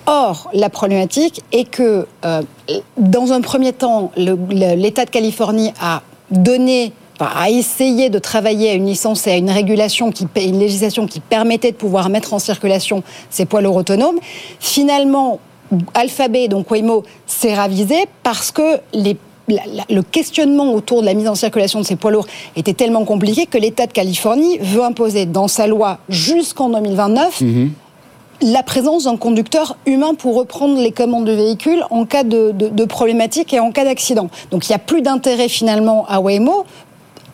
Or, 0.06 0.50
la 0.54 0.70
problématique 0.70 1.42
est 1.54 1.64
que, 1.64 2.06
euh, 2.26 2.42
dans 2.98 3.32
un 3.32 3.40
premier 3.40 3.72
temps, 3.72 4.12
l'État 4.18 5.06
de 5.06 5.10
Californie 5.10 5.72
a 5.82 6.02
donné 6.30 6.92
enfin, 7.24 7.32
a 7.36 7.50
essayé 7.50 8.10
de 8.10 8.20
travailler 8.20 8.72
à 8.72 8.74
une 8.74 8.86
licence 8.86 9.28
et 9.28 9.32
à 9.32 9.38
une 9.38 9.50
régulation, 9.50 10.12
qui, 10.12 10.28
une 10.36 10.60
législation 10.60 11.08
qui 11.08 11.20
permettait 11.20 11.72
de 11.72 11.78
pouvoir 11.78 12.10
mettre 12.10 12.34
en 12.34 12.40
circulation 12.40 13.04
ces 13.30 13.46
poids 13.46 13.62
lourds 13.62 13.76
autonomes. 13.76 14.20
Finalement, 14.60 15.40
Alphabet, 15.94 16.48
donc 16.48 16.70
Waymo, 16.70 17.04
s'est 17.26 17.54
ravisé 17.54 17.96
parce 18.24 18.52
que 18.52 18.80
les 18.94 19.18
le 19.90 20.02
questionnement 20.02 20.74
autour 20.74 21.02
de 21.02 21.06
la 21.06 21.14
mise 21.14 21.28
en 21.28 21.36
circulation 21.36 21.82
de 21.82 21.86
ces 21.86 21.98
poids 21.98 22.12
lourds 22.12 22.28
était 22.56 22.74
tellement 22.74 23.04
compliqué 23.04 23.46
que 23.46 23.58
l'État 23.58 23.88
de 23.88 23.92
Californie 23.92 24.58
veut 24.60 24.82
imposer 24.82 25.26
dans 25.26 25.50
sa 25.50 25.68
loi 25.68 26.00
jusqu'en 26.08 26.70
2029 26.70 27.44
la 28.44 28.64
présence 28.64 29.06
d'un 29.06 29.16
conducteur 29.16 29.78
humain 29.86 30.16
pour 30.16 30.36
reprendre 30.36 30.80
les 30.80 30.92
commandes 30.92 31.26
de 31.26 31.32
véhicules 31.32 31.84
en 31.90 32.06
cas 32.06 32.24
de, 32.24 32.52
de, 32.52 32.68
de 32.68 32.86
problématique 32.86 33.54
et 33.54 33.60
en 33.60 33.72
cas 33.72 33.86
d'accident. 33.86 34.30
Donc 34.52 34.68
il 34.68 34.72
n'y 34.72 34.76
a 34.76 34.80
plus 34.80 35.02
d'intérêt 35.02 35.48
finalement 35.48 36.06
à 36.08 36.20
Waymo 36.20 36.66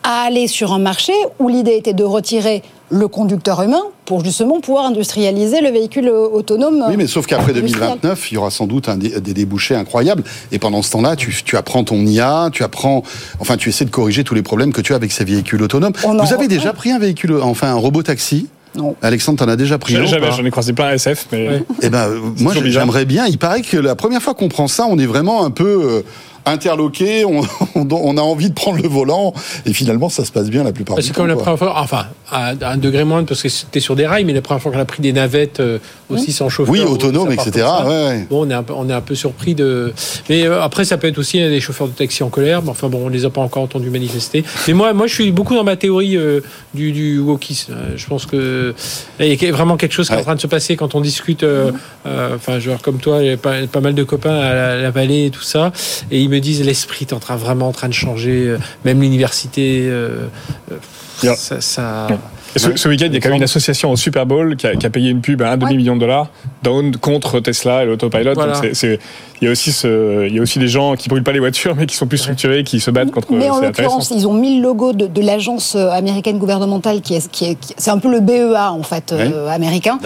à 0.02 0.22
aller 0.22 0.46
sur 0.46 0.72
un 0.72 0.78
marché 0.78 1.12
où 1.38 1.48
l'idée 1.48 1.76
était 1.76 1.92
de 1.92 2.04
retirer 2.04 2.62
le 2.92 3.06
conducteur 3.06 3.62
humain 3.62 3.82
pour 4.04 4.24
justement 4.24 4.60
pouvoir 4.60 4.86
industrialiser 4.86 5.60
le 5.60 5.70
véhicule 5.70 6.08
autonome. 6.08 6.84
Oui, 6.88 6.96
mais 6.96 7.06
sauf 7.06 7.26
qu'après 7.26 7.52
industriel. 7.52 7.90
2029, 8.00 8.32
il 8.32 8.34
y 8.34 8.38
aura 8.38 8.50
sans 8.50 8.66
doute 8.66 8.88
un 8.88 8.96
dé- 8.96 9.20
des 9.20 9.32
débouchés 9.34 9.76
incroyables. 9.76 10.24
Et 10.50 10.58
pendant 10.58 10.82
ce 10.82 10.90
temps-là, 10.92 11.14
tu, 11.16 11.32
tu 11.44 11.56
apprends 11.56 11.84
ton 11.84 11.98
IA, 12.04 12.48
tu 12.52 12.64
apprends, 12.64 13.02
enfin, 13.38 13.56
tu 13.56 13.68
essaies 13.68 13.84
de 13.84 13.90
corriger 13.90 14.24
tous 14.24 14.34
les 14.34 14.42
problèmes 14.42 14.72
que 14.72 14.80
tu 14.80 14.92
as 14.92 14.96
avec 14.96 15.12
ces 15.12 15.24
véhicules 15.24 15.62
autonomes. 15.62 15.92
On 16.04 16.14
Vous 16.14 16.20
avez 16.20 16.30
reprend. 16.32 16.46
déjà 16.46 16.72
pris 16.72 16.90
un 16.90 16.98
véhicule, 16.98 17.34
enfin, 17.40 17.68
un 17.68 17.74
robot 17.74 18.02
taxi 18.02 18.48
Non. 18.74 18.96
Alexandre, 19.02 19.38
t'en 19.38 19.48
as 19.48 19.54
déjà 19.56 19.78
pris 19.78 19.96
un 19.96 20.04
Jamais, 20.06 20.32
j'en 20.32 20.44
ai 20.44 20.50
croisé 20.50 20.72
plein 20.72 20.86
à 20.86 20.94
SF, 20.94 21.26
mais. 21.30 21.48
Ouais. 21.48 21.62
Eh 21.82 21.90
ben, 21.90 22.08
moi, 22.38 22.52
j'aimerais 22.64 23.04
bien. 23.04 23.26
Il 23.26 23.38
paraît 23.38 23.62
que 23.62 23.76
la 23.76 23.94
première 23.94 24.20
fois 24.22 24.34
qu'on 24.34 24.48
prend 24.48 24.66
ça, 24.66 24.86
on 24.88 24.98
est 24.98 25.06
vraiment 25.06 25.44
un 25.44 25.50
peu 25.52 25.64
euh, 25.84 26.02
interloqué. 26.46 27.24
On, 27.74 28.16
a 28.16 28.20
envie 28.20 28.48
de 28.50 28.54
prendre 28.54 28.80
le 28.82 28.88
volant, 28.88 29.32
et 29.66 29.72
finalement, 29.72 30.08
ça 30.08 30.24
se 30.24 30.32
passe 30.32 30.50
bien 30.50 30.64
la 30.64 30.72
plupart 30.72 30.96
Bah, 30.96 31.02
du 31.02 31.08
C'est 31.08 31.14
temps. 31.14 31.20
comme 31.22 31.28
la 31.28 31.36
première 31.36 31.58
fois, 31.58 31.74
enfin, 31.80 32.06
à 32.30 32.52
un 32.62 32.76
degré 32.76 33.04
moindre 33.04 33.26
parce 33.26 33.42
que 33.42 33.48
c'était 33.48 33.80
sur 33.80 33.96
des 33.96 34.06
rails, 34.06 34.24
mais 34.24 34.32
la 34.32 34.42
première 34.42 34.62
fois 34.62 34.72
qu'on 34.72 34.78
a 34.78 34.84
pris 34.84 35.02
des 35.02 35.12
navettes 35.12 35.60
euh, 35.60 35.78
aussi 36.08 36.32
sans 36.32 36.48
chauffeur. 36.48 36.72
Oui, 36.72 36.80
ou 36.80 36.90
autonome, 36.92 37.32
etc. 37.32 37.66
Ouais. 37.86 38.26
Bon, 38.30 38.46
on 38.46 38.50
est, 38.50 38.54
un 38.54 38.62
peu, 38.62 38.72
on 38.76 38.88
est 38.88 38.92
un 38.92 39.00
peu 39.00 39.14
surpris 39.14 39.54
de. 39.54 39.92
Mais 40.28 40.46
euh, 40.46 40.62
après, 40.62 40.84
ça 40.84 40.96
peut 40.98 41.06
être 41.08 41.18
aussi 41.18 41.40
euh, 41.42 41.48
des 41.50 41.60
chauffeurs 41.60 41.88
de 41.88 41.92
taxi 41.92 42.22
en 42.22 42.28
colère. 42.28 42.62
Mais 42.62 42.70
enfin, 42.70 42.88
bon, 42.88 43.06
on 43.06 43.08
les 43.08 43.24
a 43.24 43.30
pas 43.30 43.40
encore 43.40 43.62
entendus 43.62 43.90
manifester. 43.90 44.44
Mais 44.68 44.74
moi, 44.74 44.92
moi, 44.92 45.06
je 45.06 45.14
suis 45.14 45.30
beaucoup 45.32 45.54
dans 45.54 45.64
ma 45.64 45.76
théorie 45.76 46.16
euh, 46.16 46.40
du, 46.74 46.92
du 46.92 47.18
wokisme. 47.18 47.74
Je 47.96 48.06
pense 48.06 48.26
que 48.26 48.74
là, 49.18 49.26
il 49.26 49.42
y 49.42 49.46
a 49.46 49.52
vraiment 49.52 49.76
quelque 49.76 49.92
chose 49.92 50.06
qui 50.08 50.12
est 50.12 50.16
Ouais. 50.16 50.22
en 50.22 50.24
train 50.26 50.34
de 50.34 50.40
se 50.40 50.46
passer 50.46 50.76
quand 50.76 50.94
on 50.94 51.00
discute. 51.00 51.42
euh, 51.44 51.72
euh, 52.06 52.36
Enfin, 52.36 52.58
genre 52.58 52.80
comme 52.82 52.98
toi, 52.98 53.22
il 53.22 53.26
y 53.28 53.32
a 53.32 53.36
pas, 53.36 53.66
pas 53.70 53.80
mal 53.80 53.94
de 53.94 54.02
copains 54.04 54.34
à 54.38 54.54
la, 54.54 54.76
la 54.82 54.90
vallée 54.90 55.26
et 55.26 55.30
tout 55.30 55.42
ça, 55.42 55.72
et 56.10 56.20
ils 56.20 56.28
me 56.30 56.40
disent 56.40 56.62
l'esprit 56.64 57.06
est 57.08 57.12
en 57.12 57.18
train 57.20 57.36
vraiment 57.36 57.68
en 57.68 57.72
train 57.72 57.88
de 57.88 57.94
changer. 57.94 58.46
euh, 58.48 58.58
Même 58.84 59.00
l'université, 59.02 59.86
euh, 59.88 60.26
euh, 60.72 60.76
Yeah. 61.22 61.36
ça. 61.36 61.60
ça- 61.60 62.06
Et 62.56 62.58
ce, 62.58 62.76
ce 62.76 62.88
week-end, 62.88 63.06
il 63.06 63.14
y 63.14 63.16
a 63.16 63.20
quand 63.20 63.28
même 63.28 63.36
une 63.38 63.44
association 63.44 63.92
au 63.92 63.96
Super 63.96 64.26
Bowl 64.26 64.56
qui 64.56 64.66
a, 64.66 64.74
qui 64.74 64.84
a 64.84 64.90
payé 64.90 65.10
une 65.10 65.20
pub 65.20 65.40
à 65.42 65.52
un 65.52 65.56
demi-million 65.56 65.94
de 65.94 66.00
dollars 66.00 66.28
down 66.64 66.96
contre 66.96 67.38
Tesla 67.40 67.84
et 67.84 67.86
l'autopilot. 67.86 68.34
Voilà. 68.34 68.54
Donc 68.54 68.62
c'est- 68.64 68.74
c'est- 68.74 68.98
il 69.40 69.44
y 69.44 69.48
a 69.48 69.52
aussi 69.52 69.70
ce, 69.72 70.26
il 70.26 70.34
y 70.34 70.38
a 70.38 70.42
aussi 70.42 70.58
des 70.58 70.66
gens 70.68 70.96
qui 70.96 71.08
brûlent 71.08 71.22
pas 71.22 71.32
les 71.32 71.38
voitures, 71.38 71.74
mais 71.76 71.86
qui 71.86 71.94
sont 71.96 72.06
plus 72.06 72.18
structurés, 72.18 72.64
qui 72.64 72.80
se 72.80 72.90
battent 72.90 73.10
contre. 73.12 73.32
Mais 73.32 73.48
en 73.48 73.60
l'occurrence, 73.68 74.10
ils 74.14 74.26
ont 74.26 74.34
mis 74.34 74.56
le 74.56 74.62
logo 74.64 74.92
de, 74.92 75.06
de 75.06 75.20
l'agence 75.22 75.76
euh, 75.76 75.90
américaine 75.90 76.38
gouvernementale 76.38 77.00
qui 77.00 77.14
est, 77.14 77.30
qui 77.30 77.44
est, 77.46 77.54
qui- 77.54 77.72
c'est 77.76 77.90
un 77.90 77.98
peu 77.98 78.10
le 78.10 78.20
BEA 78.20 78.72
en 78.72 78.82
fait 78.82 79.12
euh, 79.12 79.48
américain, 79.48 79.98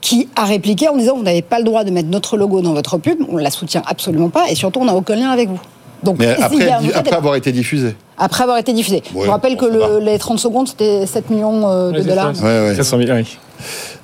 qui 0.00 0.28
a 0.36 0.44
répliqué 0.44 0.88
en 0.88 0.96
disant 0.96 1.16
vous 1.16 1.22
n'avez 1.24 1.42
pas 1.42 1.58
le 1.58 1.64
droit 1.64 1.82
de 1.84 1.90
mettre 1.90 2.08
notre 2.08 2.36
logo 2.36 2.60
dans 2.60 2.72
votre 2.74 2.96
pub, 2.98 3.18
on 3.28 3.36
la 3.36 3.50
soutient 3.50 3.82
absolument 3.86 4.30
pas 4.30 4.48
et 4.50 4.54
surtout 4.54 4.80
on 4.80 4.84
n'a 4.84 4.94
aucun 4.94 5.16
lien 5.16 5.30
avec 5.30 5.48
vous. 5.48 5.60
Donc 6.04 6.18
Mais 6.20 6.28
après, 6.40 6.70
après 6.94 7.16
avoir 7.16 7.34
été 7.34 7.50
diffusé. 7.52 7.96
Après 8.18 8.42
avoir 8.44 8.58
été 8.58 8.72
diffusé. 8.72 8.96
Ouais, 9.14 9.20
Je 9.22 9.24
vous 9.26 9.30
rappelle 9.30 9.56
bon, 9.56 9.66
que 9.66 9.72
le- 9.72 10.04
les 10.04 10.18
30 10.18 10.38
secondes 10.38 10.68
c'était 10.68 11.06
7 11.06 11.30
millions 11.30 11.68
euh, 11.68 11.90
de 11.92 11.98
Ouais, 11.98 12.04
dollars. 12.04 12.32
Ouais, 12.42 12.68
ouais. 12.70 12.74
400 12.76 12.98
000, 13.04 13.16
oui. 13.18 13.38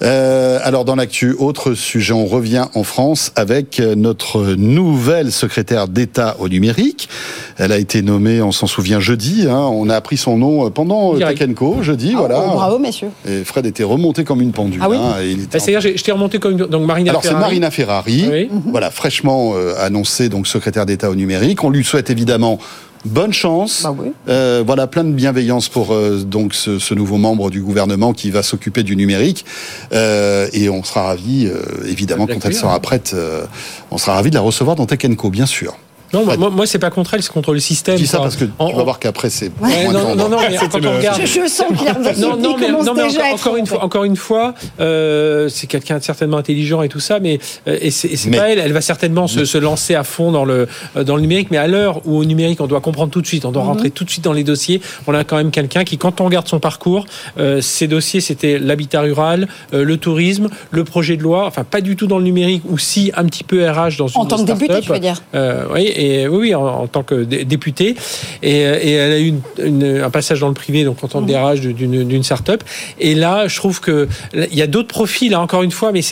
Euh, 0.03 0.59
alors 0.64 0.85
dans 0.85 0.96
l'actu, 0.96 1.33
autre 1.38 1.74
sujet, 1.74 2.12
on 2.12 2.27
revient 2.27 2.64
en 2.74 2.83
France 2.83 3.31
avec 3.37 3.79
euh, 3.79 3.94
notre 3.94 4.42
nouvelle 4.57 5.31
secrétaire 5.31 5.87
d'État 5.87 6.37
au 6.40 6.48
numérique. 6.48 7.09
Elle 7.57 7.70
a 7.70 7.79
été 7.79 8.03
nommée, 8.03 8.42
on 8.42 8.50
s'en 8.50 8.66
souvient, 8.66 8.98
jeudi. 8.98 9.46
hein. 9.48 9.57
on 9.72 9.88
a 9.88 9.94
appris 9.94 10.16
son 10.16 10.37
nom 10.38 10.68
pendant 10.70 11.14
euh, 11.14 11.18
Direct. 11.18 11.38
Tech 11.38 11.55
Co, 11.55 11.83
jeudi, 11.83 12.12
Ah, 12.14 12.18
voilà. 12.18 12.44
oh, 12.44 12.55
bravo 12.55 12.79
messieurs. 12.81 13.11
Et 13.29 13.44
Fred 13.44 13.64
était 13.66 13.85
remonté 13.85 14.24
comme 14.24 14.40
une 14.40 14.50
pendule. 14.53 14.81
Ah 14.83 14.88
oui 14.90 14.96
hein, 14.98 15.14
et 15.22 15.29
il 15.31 15.42
était 15.42 15.59
Bah, 15.59 15.59
C'est-à-dire, 15.61 15.81
j'ai- 15.81 15.96
je 15.96 16.03
t'ai 16.03 16.12
remonté 16.12 16.38
comme 16.40 16.53
une- 16.53 16.66
donc 16.66 16.85
Marina 16.87 17.11
Alors 17.11 17.22
c'est 17.22 17.29
Ferrari. 17.29 17.44
Marina 17.44 17.70
Ferrari, 17.70 18.24
Oui. 18.31 18.50
voilà 18.66 18.90
fraîchement 18.90 19.53
euh, 19.55 19.74
annoncée 19.81 20.29
donc 20.29 20.48
secrétaire 20.48 20.85
d'État 20.87 21.11
au 21.11 21.14
numérique. 21.14 21.62
On 21.62 21.70
lui 21.70 21.85
souhaite 21.85 22.11
évidemment 22.11 22.59
bonne 23.05 23.33
chance. 23.33 23.83
Bah 23.83 23.95
oui. 23.99 24.12
Euh, 24.29 24.62
voilà 24.67 24.87
plein 24.87 25.05
de 25.05 25.12
bienveillance 25.12 25.69
pour 25.69 25.93
euh, 25.93 26.19
donc 26.25 26.55
ce, 26.55 26.79
ce 26.79 26.95
nouveau 26.95 27.17
membre 27.19 27.51
du 27.51 27.61
gouvernement 27.62 28.12
qui 28.12 28.31
va 28.31 28.43
s'occuper 28.43 28.83
du 28.83 28.97
numérique. 28.97 29.45
Euh, 29.93 30.49
et 30.53 30.69
on 30.69 30.83
sera 30.83 31.05
ravi 31.05 31.49
évidemment 31.87 32.27
De 32.27 32.33
quand 32.35 32.45
elle 32.45 32.55
sera 32.55 32.79
prête. 32.81 33.12
euh, 33.14 33.45
on 33.90 33.99
sera 33.99 34.14
ravi 34.14 34.31
de 34.31 34.35
la 34.35 34.40
recevoir 34.40 34.77
dans 34.77 34.87
Tech 34.87 35.01
Co, 35.17 35.31
bien 35.31 35.47
sûr. 35.47 35.77
Non, 36.14 36.24
moi, 36.38 36.50
moi 36.50 36.66
c'est 36.66 36.79
pas 36.79 36.90
contre 36.90 37.14
elle, 37.14 37.22
c'est 37.22 37.33
contre 37.33 37.53
le 37.53 37.61
système. 37.61 37.96
Je 37.96 38.03
dis 38.03 38.07
ça 38.07 38.18
quoi. 38.18 38.27
parce 38.27 38.37
que 38.37 38.44
En- 38.59 38.70
tu 38.70 38.77
vas 38.77 38.83
voir 38.85 38.98
qu'après, 38.98 39.31
c'est 39.31 39.50
Ouais, 39.61 39.88
non, 39.92 40.14
non, 40.14 40.29
non, 40.29 40.38
mais 40.48 40.57
quand 40.70 40.74
on 40.85 40.96
regarde. 40.96 41.20
Je, 41.20 41.27
je 41.27 41.46
sens 41.48 41.66
qu'il 41.77 41.88
a 41.88 41.92
Non, 42.18 42.37
non, 42.37 42.57
mais, 42.59 42.68
non, 42.70 42.94
mais 42.94 43.03
encore, 43.33 43.57
une 43.57 43.66
fois, 43.66 43.85
encore 43.85 44.05
une 44.05 44.16
fois, 44.16 44.55
euh, 44.81 45.48
c'est 45.48 45.66
quelqu'un 45.66 45.98
de 45.98 46.03
certainement 46.03 46.37
intelligent 46.38 46.83
et 46.83 46.88
tout 46.88 47.00
ça, 47.00 47.20
mais 47.20 47.38
euh, 47.68 47.79
et 47.81 47.90
c'est 47.90 48.31
pas 48.31 48.50
elle. 48.50 48.59
Elle 48.59 48.72
va 48.72 48.81
certainement 48.81 49.27
se, 49.27 49.44
se 49.44 49.59
lancer 49.59 49.94
à 49.94 50.05
fond 50.05 50.33
dans 50.33 50.44
le 50.44 50.68
euh, 50.96 51.05
dans 51.05 51.16
le 51.16 51.22
numérique, 51.22 51.48
mais 51.50 51.59
à 51.59 51.66
l'heure 51.66 52.00
où 52.07 52.16
au 52.18 52.24
numérique 52.24 52.61
on 52.61 52.66
doit 52.66 52.81
comprendre 52.81 53.11
tout 53.11 53.20
de 53.20 53.27
suite, 53.27 53.44
on 53.44 53.53
doit 53.53 53.62
rentrer 53.62 53.90
tout 53.90 54.05
de 54.05 54.11
suite 54.11 54.24
dans 54.24 54.33
les 54.33 54.44
dossiers. 54.44 54.81
On 55.07 55.14
a 55.14 55.24
quand 55.24 55.37
même 55.37 55.50
quelqu'un 55.50 55.85
qui, 55.85 55.98
quand 55.98 56.20
on 56.20 56.24
regarde 56.24 56.48
son 56.48 56.61
parcours, 56.61 57.07
euh, 57.38 57.61
ses 57.61 57.87
dossiers 57.88 58.20
c'était 58.20 58.59
l'habitat 58.59 59.00
rural, 59.00 59.48
euh, 59.72 59.85
le 59.85 59.96
tourisme, 59.96 60.48
le 60.70 60.85
projet 60.85 61.16
de 61.16 61.22
loi, 61.22 61.46
enfin 61.46 61.64
pas 61.64 61.81
du 61.81 61.96
tout 61.96 62.07
dans 62.07 62.18
le 62.18 62.24
numérique, 62.24 62.62
ou 62.68 62.79
si 62.79 63.11
un 63.16 63.24
petit 63.24 63.44
peu 63.44 63.68
RH 63.68 63.96
dans 63.98 64.09
une 64.09 64.20
En 64.20 64.24
tant 64.27 64.38
que 64.44 64.53
député, 64.53 64.81
tu 64.81 64.92
veux 64.92 64.98
dire 64.98 65.22
Euh, 65.35 65.64
oui, 65.74 65.83
et 65.94 66.04
oui, 66.29 66.38
oui, 66.38 66.55
en, 66.55 66.64
en 66.67 66.87
tant 66.87 67.03
que 67.03 67.14
dé- 67.25 67.45
député, 67.45 67.97
et, 68.43 68.64
euh, 68.67 68.79
et 68.81 68.93
elle 68.93 69.12
a 69.12 69.19
eu 69.19 69.29
une- 69.29 69.40
une- 69.83 70.01
un 70.03 70.11
passage 70.11 70.40
dans 70.40 70.49
le 70.49 70.55
privé, 70.55 70.85
donc 70.85 71.03
en 71.03 71.09
tant 71.09 71.23
que 71.23 71.27
DRH 71.27 71.61
d'une 71.61 72.23
start-up. 72.23 72.62
Et 72.99 73.14
là, 73.14 73.47
je 73.49 73.57
trouve 73.57 73.81
que 73.81 74.09
il 74.35 74.55
y 74.55 74.62
a 74.62 74.67
d'autres 74.67 74.88
profils, 74.88 75.33
hein, 75.35 75.40
encore 75.40 75.62
une 75.62 75.71
fois, 75.71 75.93
mais 75.93 76.03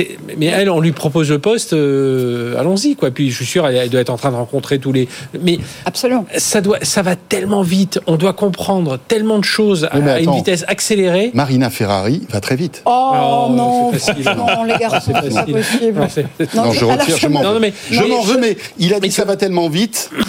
elle, 0.46 0.70
on 0.70 0.80
lui 0.80 0.92
propose 0.92 1.30
le 1.30 1.38
poste, 1.38 1.72
euh, 1.72 2.58
allons-y, 2.58 2.96
quoi. 2.96 3.10
Puis 3.10 3.30
je 3.30 3.36
suis 3.36 3.46
sûr, 3.46 3.66
elle, 3.66 3.76
elle 3.76 3.90
doit 3.90 4.00
être 4.00 4.10
en 4.10 4.16
train 4.16 4.30
de 4.30 4.36
rencontrer 4.36 4.78
tous 4.78 4.92
les, 4.92 5.08
mais 5.42 5.58
Absolument. 5.84 6.24
ça 6.36 6.60
doit, 6.60 6.78
ça 6.82 7.02
va 7.02 7.16
tellement 7.16 7.62
vite, 7.62 8.00
on 8.06 8.16
doit 8.16 8.32
comprendre 8.32 8.98
tellement 9.08 9.38
de 9.38 9.44
choses 9.44 9.84
à, 9.90 9.96
Oui, 9.96 10.02
mais 10.04 10.10
à 10.10 10.20
une 10.20 10.32
vitesse 10.34 10.64
accélérée. 10.68 11.30
Marina 11.34 11.70
Ferrari 11.70 12.22
va 12.30 12.40
très 12.40 12.56
vite. 12.56 12.82
Oh 12.86 13.10
Oh, 13.14 13.52
non, 13.52 13.92
facile. 13.92 14.24
non 14.36 14.64
les 14.64 14.76
garçons, 14.78 15.12
C'est 15.14 15.32
pas 15.34 15.42
possible. 15.44 15.98
Non, 16.00 16.06
c'est- 16.08 16.54
Non, 16.54 16.72
je 16.72 16.84
retire, 16.84 17.16
je 17.18 17.26
m'en 17.28 17.42
Non, 17.42 17.48
veux. 17.50 17.54
non, 17.54 17.60
mais- 17.60 17.72
je 17.90 18.00
mais 18.00 18.08
m'en 18.08 18.22
je- 18.22 18.32
veux, 18.32 18.40
mais 18.40 18.56
il 18.78 18.92
a 18.92 18.96
dit 18.96 19.02
mais 19.02 19.08
que 19.08 19.14
ça 19.14 19.24
va 19.24 19.36
tellement 19.36 19.68
vite, 19.68 19.71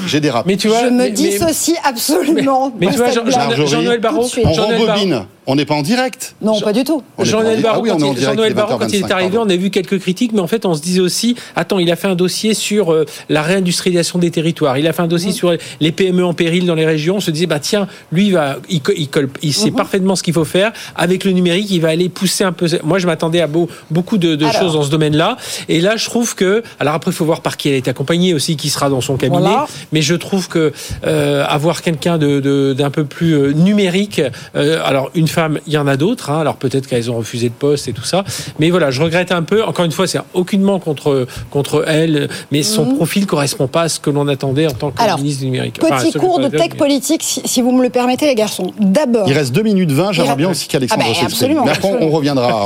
j'ai 0.08 0.20
dérapé. 0.20 0.50
Mais 0.50 0.58
tu 0.58 0.68
vois, 0.68 0.82
je 0.82 0.86
me 0.86 0.92
mais- 0.92 1.04
mais- 1.06 1.12
dissocie 1.12 1.76
absolument. 1.84 2.72
mais 2.80 2.88
tu 2.88 2.98
vois, 2.98 3.12
Jean- 3.12 3.26
Jean-Noël. 3.66 4.02
On 4.46 4.54
rembobine. 4.54 5.26
On 5.46 5.56
n'est 5.56 5.66
pas 5.66 5.74
en 5.76 5.82
direct. 5.82 6.36
Non, 6.42 6.60
pas 6.62 6.72
du 6.72 6.84
tout. 6.84 7.04
Jean-Noël 7.20 7.62
ah 7.68 7.80
oui, 7.82 7.90
quand 7.90 7.98
il- 7.98 8.24
est 8.24 8.54
Barrot, 8.54 8.78
quand 8.78 8.88
il 8.88 8.96
est 8.96 9.00
20h25, 9.02 9.12
arrivé, 9.12 9.30
pardon. 9.32 9.46
on 9.52 9.54
a 9.54 9.58
vu 9.58 9.70
quelques 9.72 10.00
critiques, 10.00 10.32
mais 10.34 10.40
en 10.40 10.48
fait, 10.48 10.66
on 10.66 10.74
se 10.74 10.82
disait 10.82 11.02
aussi, 11.02 11.36
attends, 11.56 11.80
il 11.80 11.92
a 11.92 11.96
fait 11.98 12.08
un 12.08 12.16
dossier 12.16 12.54
sur 12.54 12.94
euh, 12.94 13.06
la 13.30 13.42
réindustrialisation 13.42 14.20
des 14.20 14.32
territoires. 14.32 14.78
Il 14.78 14.88
a 14.88 14.94
fait 14.94 15.02
un 15.02 15.08
dossier 15.08 15.32
sur 15.34 15.54
les 15.82 15.92
PME 15.92 16.24
en 16.26 16.34
péril 16.34 16.66
dans 16.66 16.76
les 16.76 16.86
régions. 16.86 17.18
On 17.18 17.20
se 17.20 17.32
disait, 17.32 17.46
bah 17.46 17.60
tiens, 17.60 17.88
lui, 18.12 18.28
il 18.28 18.34
va, 18.34 18.58
il, 18.70 18.82
co- 18.82 18.94
il, 18.96 19.10
colle- 19.10 19.30
il 19.42 19.54
sait 19.54 19.72
parfaitement 19.72 20.16
ce 20.16 20.24
qu'il 20.24 20.34
faut 20.34 20.46
faire. 20.46 20.72
Avec 20.96 21.26
le 21.26 21.32
numérique, 21.32 21.70
il 21.72 21.82
va 21.82 21.90
aller 21.90 22.08
pousser 22.10 22.44
un 22.46 22.54
peu. 22.54 22.68
Moi, 22.84 23.00
je 23.00 23.06
m'attendais 23.08 23.42
à 23.42 23.48
beau- 23.48 23.70
beaucoup 23.92 24.18
de, 24.18 24.36
de 24.36 24.46
Alors. 24.46 24.62
choses 24.62 24.74
dans 24.74 24.84
ce 24.84 24.90
domaine-là. 24.92 25.38
Et 25.68 25.82
là, 25.82 25.98
je 25.98 26.06
trouve 26.06 26.36
que, 26.36 26.64
alors 26.80 26.94
après, 26.94 27.12
il 27.12 27.16
faut 27.16 27.26
voir 27.26 27.42
par 27.42 27.58
qui 27.58 27.68
elle 27.70 27.76
est 27.76 27.88
accompagnée 27.88 28.34
aussi, 28.34 28.56
qui 28.56 28.70
sera 28.70 28.90
dans 28.90 29.02
son 29.02 29.18
cabinet. 29.18 29.40
Voilà. 29.42 29.68
Mais 29.92 30.02
je 30.02 30.16
trouve 30.16 30.48
que 30.48 30.72
euh, 31.06 31.44
avoir 31.48 31.82
quelqu'un 31.82 32.18
de, 32.18 32.40
de- 32.40 32.74
d'un 32.78 32.90
peu 32.92 33.04
plus 33.04 33.34
euh, 33.34 33.52
numérique, 33.52 34.22
euh, 34.56 34.80
alors 34.86 35.12
une 35.16 35.28
femme, 35.34 35.60
il 35.68 35.74
y 35.74 35.78
en 35.78 35.88
a 35.88 35.98
d'autres. 35.98 36.30
hein, 36.30 36.40
alors 36.40 36.56
peut-être 36.56 36.88
qu'elles 36.88 37.10
ont 37.12 37.18
refusé 37.18 37.50
de 37.50 37.54
poste 37.54 37.88
et 37.88 37.94
tout 37.94 38.04
ça. 38.04 38.24
Mais 38.60 38.70
voilà, 38.70 38.92
je 38.92 39.02
regrette 39.02 39.32
un 39.32 39.44
peu. 39.44 39.64
Encore 39.64 39.86
une 39.86 39.92
fois, 39.92 40.08
c'est 40.08 40.20
aucunement 40.34 40.80
contre 40.80 41.28
contre 41.50 41.84
elle, 41.88 42.30
mais 42.52 42.64
son 42.64 42.86
profil 42.96 43.26
correspond 43.26 43.68
pas 43.68 43.82
à 43.84 43.90
ce 43.90 44.00
que 44.00 44.10
l'on 44.10 44.28
attendait 44.28 44.68
en 44.68 44.72
tant 44.72 44.92
que 44.92 44.98
Mhm. 45.00 45.04
Alors, 45.04 45.18
ministre 45.18 45.40
du 45.42 45.48
numérique. 45.48 45.80
Petit 45.80 45.92
Enfin, 45.92 46.20
cours 46.20 46.40
de 46.40 46.48
tech 46.48 46.76
politique, 46.78 47.24
si, 47.24 47.42
si 47.46 47.62
vous 47.62 47.72
me 47.72 47.84
le 47.84 47.90
permettez, 47.90 48.26
les 48.26 48.36
garçons. 48.36 48.72
D'abord. 48.80 49.28
Il 49.28 49.34
reste 49.34 49.52
2 49.54 49.64
minutes 49.64 49.92
20, 49.92 50.12
j'aimerais 50.14 50.36
bien 50.36 50.50
aussi 50.52 50.68
qu'Alexandre 50.68 51.02
Ah 51.04 51.10
bah, 51.10 51.14
s'exprime. 51.14 51.34
absolument, 51.58 51.66
Mais 51.66 51.72
après, 51.72 51.98
on 52.00 52.10
reviendra, 52.10 52.66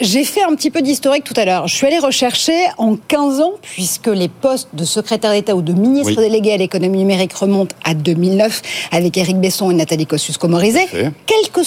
j'ai- 0.00 0.24
fait 0.24 0.42
un 0.42 0.54
petit 0.54 0.70
peu 0.70 0.82
d'historique 0.82 1.24
tout 1.24 1.34
à 1.36 1.44
l'heure. 1.44 1.66
Je 1.66 1.74
suis 1.74 1.86
allée 1.86 1.98
rechercher 1.98 2.52
en 2.78 2.96
15 3.08 3.40
ans, 3.40 3.52
puisque 3.62 4.06
les 4.08 4.28
postes 4.28 4.68
de 4.74 4.84
secrétaire 4.84 5.32
d'État 5.32 5.56
ou 5.56 5.62
de 5.62 5.72
ministre 5.72 6.08
Oui. 6.08 6.16
délégué 6.16 6.52
à 6.52 6.56
l'économie 6.58 6.98
numérique 6.98 7.32
remontent 7.32 7.74
à 7.84 7.94
2009 7.94 8.60
avec 8.92 9.16
Éric 9.16 9.38
Besson 9.40 9.70
et 9.70 9.74
Nathalie 9.74 10.06
Kosciusko-Morizet. 10.06 10.86
Fait. 10.86 11.10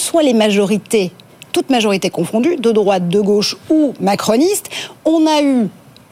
Soient 0.04 0.22
les 0.22 0.34
majorités, 0.34 1.12
toutes 1.54 1.70
majorités 1.70 2.10
confondues, 2.10 2.58
de 2.58 2.72
droite, 2.72 3.08
de 3.08 3.22
gauche 3.22 3.56
ou 3.70 3.94
macronistes, 4.02 4.70
on 5.06 5.26
a 5.26 5.42
eu 5.42 5.70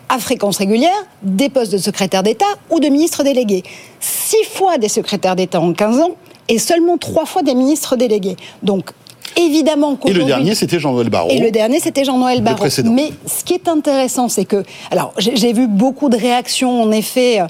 à 0.07 0.17
fréquence 0.17 0.57
régulière 0.57 1.05
des 1.23 1.49
postes 1.49 1.73
de 1.73 1.77
secrétaire 1.77 2.23
d'État 2.23 2.45
ou 2.69 2.79
de 2.79 2.87
ministre 2.87 3.21
délégué. 3.23 3.63
Six 3.99 4.45
fois 4.53 4.77
des 4.77 4.87
secrétaires 4.87 5.35
d'État 5.35 5.59
en 5.59 5.73
15 5.73 5.99
ans 5.99 6.11
et 6.47 6.57
seulement 6.57 6.97
trois 6.97 7.25
fois 7.25 7.43
des 7.43 7.53
ministres 7.53 7.97
délégués. 7.97 8.37
Donc, 8.63 8.91
évidemment 9.35 9.99
Et 10.05 10.13
le 10.13 10.23
dernier, 10.23 10.55
c'était 10.55 10.79
Jean-Noël 10.79 11.09
Barrot. 11.09 11.29
et 11.29 11.39
le 11.39 11.51
dernier, 11.51 11.81
c'était 11.81 12.05
Jean-Noël 12.05 12.41
Barrot. 12.41 12.65
Mais 12.85 13.09
ce 13.25 13.43
qui 13.43 13.55
est 13.55 13.67
intéressant, 13.67 14.29
c'est 14.29 14.45
que, 14.45 14.63
alors, 14.89 15.13
j'ai 15.17 15.35
j'ai 15.35 15.51
vu 15.51 15.67
beaucoup 15.67 16.07
de 16.07 16.15
réactions, 16.15 16.81
en 16.81 16.91
effet, 16.91 17.41
euh, 17.41 17.45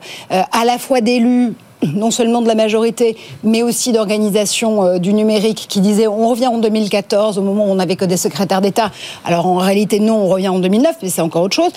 à 0.52 0.66
la 0.66 0.80
fois 0.80 1.02
d'élus 1.02 1.54
non 1.84 2.12
seulement 2.12 2.42
de 2.42 2.48
la 2.48 2.56
majorité, 2.56 3.16
mais 3.44 3.64
aussi 3.64 3.92
d'organisations 3.92 4.84
euh, 4.84 4.98
du 4.98 5.14
numérique 5.14 5.66
qui 5.68 5.82
disaient 5.82 6.08
on 6.08 6.30
revient 6.30 6.48
en 6.48 6.58
2014, 6.58 7.38
au 7.38 7.42
moment 7.42 7.66
où 7.66 7.70
on 7.70 7.76
n'avait 7.76 7.96
que 7.96 8.06
des 8.06 8.18
secrétaires 8.18 8.62
d'État. 8.62 8.92
Alors 9.26 9.48
en 9.48 9.58
réalité, 9.58 10.00
non, 10.00 10.18
on 10.18 10.28
revient 10.28 10.50
en 10.50 10.60
2009, 10.60 10.98
mais 11.02 11.10
c'est 11.10 11.22
encore 11.22 11.44
autre 11.44 11.56
chose. 11.56 11.72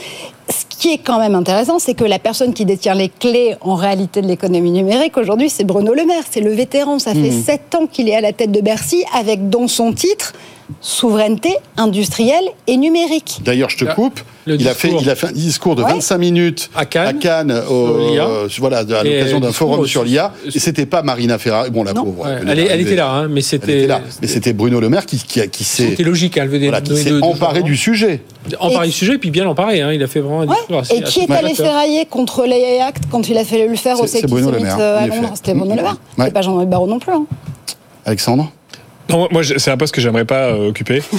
Ce 0.49 0.65
qui 0.69 0.93
est 0.93 0.99
quand 0.99 1.19
même 1.19 1.35
intéressant, 1.35 1.79
c'est 1.79 1.95
que 1.95 2.05
la 2.05 2.19
personne 2.19 2.53
qui 2.53 2.65
détient 2.65 2.95
les 2.95 3.09
clés 3.09 3.57
en 3.63 3.75
réalité 3.75 4.21
de 4.21 4.27
l'économie 4.27 4.73
numérique 4.73 5.17
aujourd'hui, 5.17 5.49
c'est 5.49 5.65
Bruno 5.65 5.95
Le 5.95 6.05
Maire. 6.05 6.25
C'est 6.31 6.41
le 6.41 6.53
vétéran. 6.53 6.99
Ça 6.99 7.15
fait 7.15 7.31
sept 7.31 7.75
ans 7.75 7.87
qu'il 7.87 8.11
est 8.11 8.15
à 8.15 8.21
la 8.21 8.35
tête 8.35 8.53
de 8.53 8.61
Bercy 8.61 9.05
avec 9.15 9.49
dans 9.49 9.69
son 9.69 9.93
titre 9.93 10.35
souveraineté 10.81 11.57
industrielle 11.77 12.45
et 12.67 12.77
numérique. 12.77 13.41
D'ailleurs, 13.45 13.71
je 13.71 13.79
te 13.79 13.85
coupe. 13.95 14.21
Il 14.47 14.69
a, 14.69 14.75
fait, 14.75 14.89
discours. 14.89 15.03
il 15.03 15.11
a 15.11 15.15
fait 15.15 15.27
un 15.29 15.33
discours 15.33 15.75
de 15.75 15.83
Ouais. 15.83 15.93
25 15.93 16.19
minutes 16.19 16.71
À 16.77 16.85
Cannes, 16.85 17.19
l'IA. 17.49 18.27
euh, 18.27 18.49
voilà, 18.59 18.79
à 18.81 18.83
Et 18.83 19.17
l'occasion 19.17 19.41
d'un 19.41 19.53
forum 19.53 19.81
aussi- 19.81 19.93
sur 19.93 20.05
l'IA. 20.05 20.33
Et 20.55 20.59
c'était 20.59 20.85
pas 20.85 21.03
Marina 21.03 21.39
Ferrari. 21.39 21.71
Bon, 21.71 21.83
la 21.83 21.95
Non. 21.95 22.05
pauvre. 22.05 22.25
Ouais, 22.27 22.41
venait 22.41 22.67
elle, 22.71 22.81
était 22.83 22.95
là, 22.95 23.09
hein, 23.11 23.29
mais 23.29 23.37
Elle 23.41 23.43
c'était. 23.43 23.79
était 23.79 23.87
là. 23.87 24.03
Mais 24.21 24.29
c'était 24.29 24.53
Bruno 24.53 24.81
Le 24.81 24.91
Maire 24.91 25.07
qui, 25.07 25.17
qui, 25.17 25.41
a- 25.41 25.47
qui 25.47 25.65
s'est 25.65 25.89
C'était 25.91 26.03
logique, 26.03 26.37
elle 26.37 26.49
venait 26.49 26.67
voilà, 26.67 26.83
qui 26.83 26.95
s'est 26.95 27.09
de- 27.11 27.21
de- 27.21 27.25
emparé 27.25 27.61
de- 27.61 27.65
du 27.67 27.77
sujet. 27.77 28.21
Emparé 28.61 28.87
du 28.89 28.93
sujet, 28.93 29.17
puis 29.17 29.31
bien 29.31 29.47
emparé. 29.49 29.81
Hein, 29.81 29.93
il 29.95 30.03
a 30.03 30.07
fait 30.09 30.21
vraiment 30.21 30.43
un 30.43 30.47
Ouais. 30.47 30.57
discours 30.57 30.79
assez- 30.81 30.95
Et 30.97 30.99
qui 30.99 31.05
assez 31.05 31.21
est 31.23 31.31
allé 31.31 31.55
ferrailler 31.55 32.05
contre 32.05 32.45
l'AI 32.45 32.81
Act 32.83 33.05
quand 33.11 33.27
il 33.31 33.39
a 33.39 33.45
fallu 33.47 33.69
le 33.71 33.77
faire 33.77 33.99
au 33.99 34.07
Maire, 34.61 34.77
euh, 34.79 34.99
à. 34.99 35.07
Londres 35.07 35.31
C'était 35.37 35.55
Bruno 35.55 35.75
Le 35.75 35.83
Maire. 35.83 35.97
C'est 36.19 36.33
pas 36.35 36.43
Jean-Noël 36.43 36.69
Barrot 36.69 36.87
non 36.87 36.99
plus. 36.99 37.15
hein. 37.15 37.25
Alexandre 38.05 38.53
Non, 39.11 39.29
moi, 39.31 39.43
c'est 39.45 39.71
un 39.71 39.77
poste 39.77 39.95
que 39.95 40.01
j'aimerais 40.01 40.25
pas 40.25 40.47
euh, 40.49 40.69
occuper. 40.69 41.03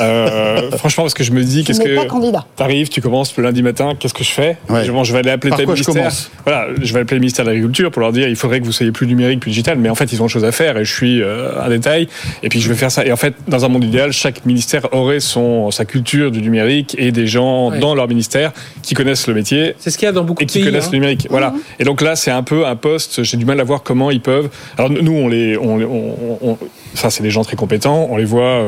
Euh, 0.00 0.70
franchement, 0.78 1.02
parce 1.04 1.14
que 1.14 1.24
je 1.24 1.32
me 1.32 1.42
dis, 1.42 1.58
Tu 1.58 1.64
qu'est-ce 1.66 1.80
n'es 1.80 1.90
que 1.90 1.96
pas 1.96 2.04
candidat. 2.06 2.46
t'arrives, 2.56 2.88
tu 2.88 3.00
commences 3.02 3.36
le 3.36 3.42
lundi 3.42 3.62
matin, 3.62 3.94
qu'est-ce 3.98 4.14
que 4.14 4.24
je 4.24 4.30
fais? 4.30 4.56
Ouais. 4.70 4.84
je, 4.84 4.92
bon, 4.92 5.04
je 5.04 5.12
vais 5.12 5.18
aller 5.18 5.30
appeler 5.30 5.52
je 5.58 5.64
ministère. 5.66 6.10
Voilà, 6.44 6.68
je 6.80 6.94
vais 6.94 7.00
appeler 7.00 7.16
le 7.16 7.20
ministère 7.20 7.44
de 7.44 7.50
l'Agriculture 7.50 7.90
pour 7.90 8.00
leur 8.00 8.12
dire, 8.12 8.26
il 8.28 8.36
faudrait 8.36 8.60
que 8.60 8.64
vous 8.64 8.72
soyez 8.72 8.92
plus 8.92 9.06
numérique, 9.06 9.40
plus 9.40 9.50
digital. 9.50 9.76
Mais 9.78 9.90
en 9.90 9.94
fait, 9.94 10.10
ils 10.12 10.22
ont 10.22 10.24
autre 10.24 10.32
chose 10.32 10.44
à 10.44 10.52
faire 10.52 10.78
et 10.78 10.84
je 10.84 10.92
suis 10.94 11.20
euh, 11.22 11.50
un 11.60 11.68
détail. 11.68 12.08
Et 12.42 12.48
puis 12.48 12.60
je 12.60 12.68
vais 12.68 12.76
faire 12.76 12.90
ça. 12.90 13.04
Et 13.04 13.12
en 13.12 13.16
fait, 13.16 13.34
dans 13.48 13.64
un 13.64 13.68
monde 13.68 13.84
idéal, 13.84 14.12
chaque 14.12 14.46
ministère 14.46 14.86
aurait 14.94 15.20
son 15.20 15.70
sa 15.70 15.84
culture 15.84 16.30
du 16.30 16.40
numérique 16.40 16.94
et 16.98 17.10
des 17.12 17.26
gens 17.26 17.70
Ouais. 17.70 17.78
dans 17.78 17.94
leur 17.94 18.08
ministère 18.08 18.52
qui 18.82 18.94
connaissent 18.94 19.26
le 19.26 19.34
métier 19.34 19.74
C'est 19.78 19.90
ce 19.90 19.98
qu'il 19.98 20.06
y 20.06 20.08
a 20.08 20.12
dans 20.12 20.24
beaucoup 20.24 20.42
et 20.42 20.46
de 20.46 20.50
qui 20.50 20.58
pays. 20.60 20.66
connaissent 20.66 20.86
hein. 20.86 20.90
le 20.92 20.98
numérique. 20.98 21.26
Voilà. 21.30 21.52
Et 21.78 21.84
donc 21.84 22.00
là, 22.00 22.16
c'est 22.16 22.30
un 22.30 22.42
peu 22.42 22.64
un 22.66 22.76
poste. 22.76 23.22
J'ai 23.24 23.36
du 23.36 23.44
mal 23.44 23.60
à 23.60 23.64
voir 23.64 23.82
comment 23.82 24.10
ils 24.10 24.20
peuvent. 24.22 24.48
Alors 24.78 24.90
nous, 24.90 25.12
on 25.12 25.28
les, 25.28 25.58
on, 25.58 25.76
on, 25.80 26.38
on- 26.42 26.58
ça, 26.94 27.10
c'est 27.10 27.22
gens 27.30 27.44
très 27.44 27.56
compétents. 27.56 28.06
On 28.10 28.16
les 28.16 28.24
voit. 28.24 28.62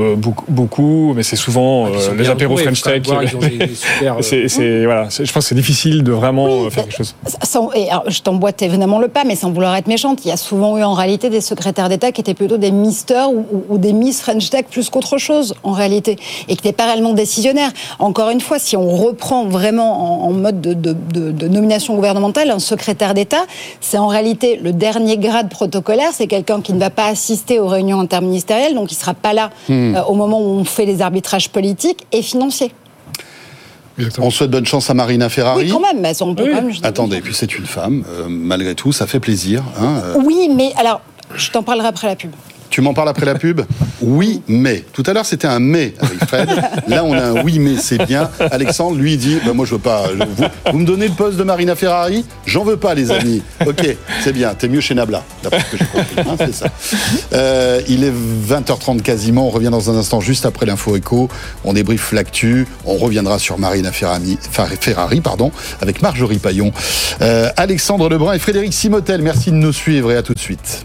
Euh, 0.00 0.16
beaucoup, 0.48 1.12
mais 1.14 1.22
c'est 1.22 1.36
souvent 1.36 1.88
Ils 1.88 1.94
euh, 2.10 2.14
les 2.16 2.28
apéros 2.28 2.56
French 2.56 2.82
Tech. 2.82 3.02
C'est, 4.20 4.84
voilà, 4.84 5.08
je 5.10 5.20
pense 5.32 5.44
que 5.44 5.48
c'est 5.48 5.54
difficile 5.54 6.02
de 6.02 6.12
vraiment 6.12 6.44
Oui, 6.46 6.66
euh, 6.66 6.70
faire 6.70 6.84
quelque 6.84 6.96
chose. 6.96 7.14
Sans- 7.42 7.70
et 7.72 7.90
alors, 7.90 8.04
je 8.08 8.20
t'emboîte 8.22 8.62
évidemment 8.62 8.98
le 8.98 9.08
pas, 9.08 9.24
mais 9.24 9.36
sans 9.36 9.50
vouloir 9.50 9.74
être 9.76 9.86
méchante, 9.86 10.24
il 10.24 10.28
y 10.28 10.32
a 10.32 10.36
souvent 10.36 10.76
eu 10.78 10.82
en 10.82 10.94
réalité 10.94 11.30
des 11.30 11.40
secrétaires 11.40 11.88
d'État 11.88 12.12
qui 12.12 12.20
étaient 12.20 12.34
plutôt 12.34 12.56
des 12.56 12.70
misters 12.70 13.30
ou, 13.30 13.44
ou- 13.52 13.64
ou 13.74 13.78
des 13.78 13.92
Miss 13.92 14.20
French 14.20 14.50
Tech 14.50 14.64
plus 14.70 14.90
qu'autre 14.90 15.18
chose 15.18 15.54
en 15.62 15.72
réalité, 15.72 16.12
et 16.48 16.56
qui 16.56 16.66
n'étaient 16.66 16.72
pas 16.72 16.86
réellement 16.86 17.12
décisionnaires. 17.12 17.70
Encore 17.98 18.30
une 18.30 18.40
fois, 18.40 18.58
si 18.58 18.76
on 18.76 18.88
reprend 18.96 19.44
vraiment 19.46 20.24
en, 20.24 20.28
en 20.28 20.32
mode 20.32 20.60
de, 20.60 20.74
de- 20.74 20.96
de- 21.12 21.30
de 21.30 21.48
nomination 21.48 21.94
gouvernementale, 21.94 22.50
un 22.50 22.58
secrétaire 22.58 23.14
d'État, 23.14 23.44
c'est 23.80 23.98
en 23.98 24.06
réalité 24.08 24.58
le 24.62 24.72
dernier 24.72 25.16
grade 25.18 25.48
protocolaire, 25.48 26.10
c'est 26.12 26.26
quelqu'un 26.26 26.60
qui 26.60 26.72
ne 26.72 26.78
va 26.80 26.90
pas 26.90 27.06
assister 27.06 27.60
aux 27.60 27.66
réunions 27.66 28.00
interministérielles, 28.00 28.74
donc 28.74 28.90
il 28.92 28.94
ne 28.94 29.00
sera 29.00 29.14
pas 29.14 29.32
là 29.32 29.50
euh, 29.94 30.02
au 30.04 30.14
moment 30.14 30.40
où 30.40 30.44
on 30.58 30.64
fait 30.64 30.86
les 30.86 31.02
arbitrages 31.02 31.50
politiques 31.50 32.06
et 32.12 32.22
financiers. 32.22 32.72
On 34.18 34.30
souhaite 34.30 34.50
bonne 34.50 34.66
chance 34.66 34.90
à 34.90 34.94
Marina 34.94 35.28
Ferrari. 35.28 35.64
Oui, 35.64 35.70
quand 35.70 35.80
même, 35.80 36.00
mais 36.00 36.12
on 36.22 36.34
peut 36.34 36.44
Oui. 36.44 36.50
quand 36.54 36.62
même... 36.62 36.74
Attendez, 36.82 37.20
puis 37.22 37.32
c'est 37.34 37.56
une 37.56 37.64
femme, 37.64 38.04
euh, 38.10 38.26
malgré 38.28 38.74
tout, 38.74 38.92
ça 38.92 39.06
fait 39.06 39.20
plaisir. 39.20 39.62
hein, 39.80 40.02
euh. 40.04 40.14
Oui, 40.22 40.50
mais 40.54 40.72
alors, 40.76 41.00
je 41.34 41.50
t'en 41.50 41.62
parlerai 41.62 41.88
après 41.88 42.06
la 42.06 42.16
pub. 42.16 42.30
Tu 42.70 42.80
m'en 42.80 42.94
parles 42.94 43.08
après 43.08 43.26
la 43.26 43.34
pub 43.34 43.62
Oui, 44.00 44.42
mais. 44.48 44.84
Tout 44.92 45.02
à 45.06 45.12
l'heure, 45.12 45.26
c'était 45.26 45.46
un 45.46 45.60
mais 45.60 45.94
avec 46.00 46.24
Fred. 46.26 46.48
Là, 46.88 47.04
on 47.04 47.12
a 47.12 47.22
un 47.22 47.42
oui, 47.42 47.58
mais 47.58 47.76
c'est 47.76 48.04
bien. 48.06 48.30
Alexandre, 48.50 48.96
lui, 48.96 49.16
dit 49.16 49.38
bah, 49.44 49.52
Moi, 49.52 49.66
je 49.66 49.72
veux 49.72 49.80
pas. 49.80 50.04
Vous, 50.72 50.78
me 50.78 50.84
donnez 50.84 51.08
le 51.08 51.14
poste 51.14 51.36
de 51.36 51.42
Marina 51.42 51.74
Ferrari 51.74 52.24
J'en 52.46 52.64
veux 52.64 52.76
pas, 52.76 52.94
les 52.94 53.10
amis. 53.10 53.42
Ok, 53.66 53.96
c'est 54.22 54.32
bien. 54.32 54.54
T'es 54.54 54.68
mieux 54.68 54.80
chez 54.80 54.94
Nabla, 54.94 55.22
d'après 55.42 55.60
ce 55.60 55.76
que. 55.76 56.20
Hein, 56.20 56.36
c'est 56.38 56.54
ça. 56.54 56.66
Euh, 57.32 57.80
il 57.88 58.04
est 58.04 58.12
20h30 58.12 59.02
quasiment. 59.02 59.46
On 59.46 59.50
revient 59.50 59.70
dans 59.70 59.90
un 59.90 59.96
instant, 59.96 60.20
juste 60.20 60.46
après 60.46 60.66
l'info 60.66 60.96
écho. 60.96 61.28
On 61.64 61.72
débriefe 61.72 62.12
l'actu. 62.12 62.66
On 62.84 62.96
reviendra 62.96 63.38
sur 63.38 63.58
Marina 63.58 63.92
Ferrari, 63.92 64.38
Ferrari 64.50 65.20
pardon, 65.20 65.50
avec 65.80 66.02
Marjorie 66.02 66.38
Paillon, 66.38 66.72
euh, 67.22 67.50
Alexandre 67.56 68.08
Lebrun 68.08 68.32
et 68.34 68.38
Frédéric 68.38 68.72
Simotel. 68.72 69.22
Merci 69.22 69.50
de 69.50 69.56
nous 69.56 69.72
suivre 69.72 70.12
et 70.12 70.16
à 70.16 70.22
tout 70.22 70.34
de 70.34 70.38
suite. 70.38 70.84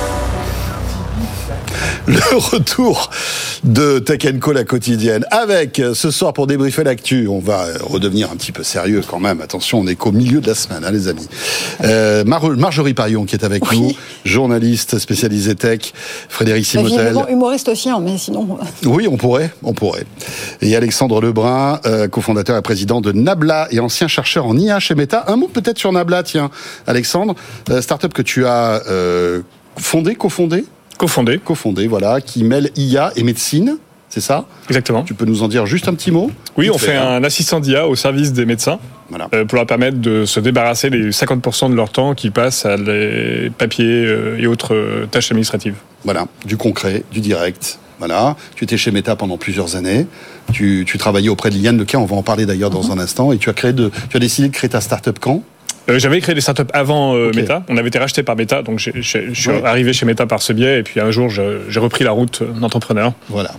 Le 2.07 2.35
retour 2.37 3.09
de 3.63 3.99
Tech 3.99 4.21
Co 4.39 4.51
la 4.51 4.63
quotidienne 4.63 5.25
avec 5.31 5.79
euh, 5.79 5.93
ce 5.93 6.11
soir 6.11 6.33
pour 6.33 6.47
débriefer 6.47 6.83
l'actu. 6.83 7.27
On 7.27 7.39
va 7.39 7.65
euh, 7.65 7.77
redevenir 7.81 8.31
un 8.31 8.35
petit 8.35 8.51
peu 8.51 8.63
sérieux 8.63 9.01
quand 9.07 9.19
même. 9.19 9.41
Attention, 9.41 9.79
on 9.79 9.87
est 9.87 9.95
qu'au 9.95 10.11
milieu 10.11 10.41
de 10.41 10.47
la 10.47 10.55
semaine, 10.55 10.83
hein, 10.83 10.91
les 10.91 11.07
amis. 11.07 11.27
Euh, 11.83 12.23
Marjorie 12.25 12.93
Parion 12.93 13.25
qui 13.25 13.35
est 13.35 13.45
avec 13.45 13.69
oui. 13.69 13.79
nous, 13.79 13.91
journaliste 14.25 14.97
spécialisée 14.97 15.55
tech. 15.55 15.93
Frédéric 16.29 16.65
Simotel. 16.65 17.15
humoriste 17.29 17.69
aussi, 17.69 17.89
hein, 17.89 17.99
mais 18.01 18.17
sinon. 18.17 18.57
Oui, 18.85 19.07
on 19.07 19.17
pourrait, 19.17 19.51
on 19.63 19.73
pourrait. 19.73 20.05
Et 20.61 20.75
Alexandre 20.75 21.21
Lebrun, 21.21 21.79
euh, 21.85 22.07
cofondateur 22.07 22.57
et 22.57 22.61
président 22.61 23.01
de 23.01 23.11
Nabla 23.11 23.67
et 23.71 23.79
ancien 23.79 24.07
chercheur 24.07 24.45
en 24.45 24.57
IA 24.57 24.79
chez 24.79 24.95
Meta. 24.95 25.25
Un 25.27 25.35
mot 25.35 25.47
peut-être 25.47 25.77
sur 25.77 25.91
Nabla, 25.91 26.23
tiens, 26.23 26.49
Alexandre, 26.87 27.35
euh, 27.69 27.81
startup 27.81 28.13
que 28.13 28.21
tu 28.21 28.45
as 28.45 28.81
euh, 28.87 29.41
fondé, 29.77 30.15
cofondé 31.01 31.39
Cofondé. 31.39 31.87
Voilà, 31.87 32.21
qui 32.21 32.43
mêle 32.43 32.69
IA 32.75 33.11
et 33.15 33.23
médecine. 33.23 33.77
C'est 34.09 34.21
ça? 34.21 34.45
Exactement. 34.67 35.03
Tu 35.03 35.13
peux 35.13 35.25
nous 35.25 35.41
en 35.41 35.47
dire 35.47 35.65
juste 35.65 35.87
un 35.87 35.95
petit 35.95 36.11
mot? 36.11 36.29
Oui, 36.57 36.69
on 36.69 36.77
fait 36.77 36.95
un 36.95 37.23
assistant 37.23 37.59
d'IA 37.59 37.87
au 37.87 37.95
service 37.95 38.33
des 38.33 38.45
médecins 38.45 38.77
voilà. 39.09 39.29
euh, 39.33 39.45
pour 39.45 39.55
leur 39.55 39.65
permettre 39.65 39.97
de 39.97 40.25
se 40.25 40.39
débarrasser 40.41 40.89
des 40.89 41.09
50% 41.11 41.71
de 41.71 41.75
leur 41.75 41.89
temps 41.89 42.13
qu'ils 42.13 42.33
passent 42.33 42.65
à 42.65 42.75
les 42.75 43.49
papiers 43.57 44.05
euh, 44.05 44.37
et 44.37 44.47
autres 44.47 44.75
euh, 44.75 45.07
tâches 45.09 45.31
administratives. 45.31 45.75
Voilà, 46.03 46.27
du 46.45 46.57
concret, 46.57 47.03
du 47.11 47.21
direct. 47.21 47.79
Voilà, 47.99 48.35
tu 48.55 48.65
étais 48.65 48.77
chez 48.77 48.91
Meta 48.91 49.15
pendant 49.15 49.37
plusieurs 49.37 49.75
années. 49.75 50.07
Tu, 50.51 50.83
tu 50.85 50.97
travaillais 50.97 51.29
auprès 51.29 51.49
de 51.49 51.55
Liliane 51.55 51.77
Lequin, 51.77 51.99
on 51.99 52.05
va 52.05 52.15
en 52.15 52.23
parler 52.23 52.45
d'ailleurs 52.45 52.69
dans 52.69 52.83
mm 52.83 52.89
-hmm. 52.89 52.99
un 52.99 53.03
instant. 53.07 53.31
Et 53.31 53.37
tu 53.37 53.49
as 53.49 53.53
créé 53.53 53.73
de, 53.73 53.91
tu 54.09 54.17
as 54.17 54.19
décidé 54.19 54.49
de 54.49 54.53
créer 54.53 54.69
ta 54.69 54.81
start-up 54.81 55.17
quand? 55.19 55.41
Euh, 55.89 55.99
J'avais 55.99 56.21
créé 56.21 56.35
des 56.35 56.41
startups 56.41 56.63
avant 56.73 57.15
euh, 57.15 57.29
okay. 57.29 57.41
Meta. 57.41 57.63
On 57.69 57.77
avait 57.77 57.87
été 57.87 57.99
racheté 57.99 58.23
par 58.23 58.35
Meta, 58.35 58.61
donc 58.61 58.79
je 58.79 59.01
suis 59.01 59.49
ouais. 59.49 59.63
arrivé 59.63 59.93
chez 59.93 60.05
Meta 60.05 60.25
par 60.25 60.41
ce 60.41 60.53
biais. 60.53 60.79
Et 60.79 60.83
puis 60.83 60.99
un 60.99 61.11
jour, 61.11 61.29
j'ai 61.29 61.79
repris 61.79 62.03
la 62.03 62.11
route 62.11 62.43
d'entrepreneur. 62.59 63.13
Voilà. 63.29 63.51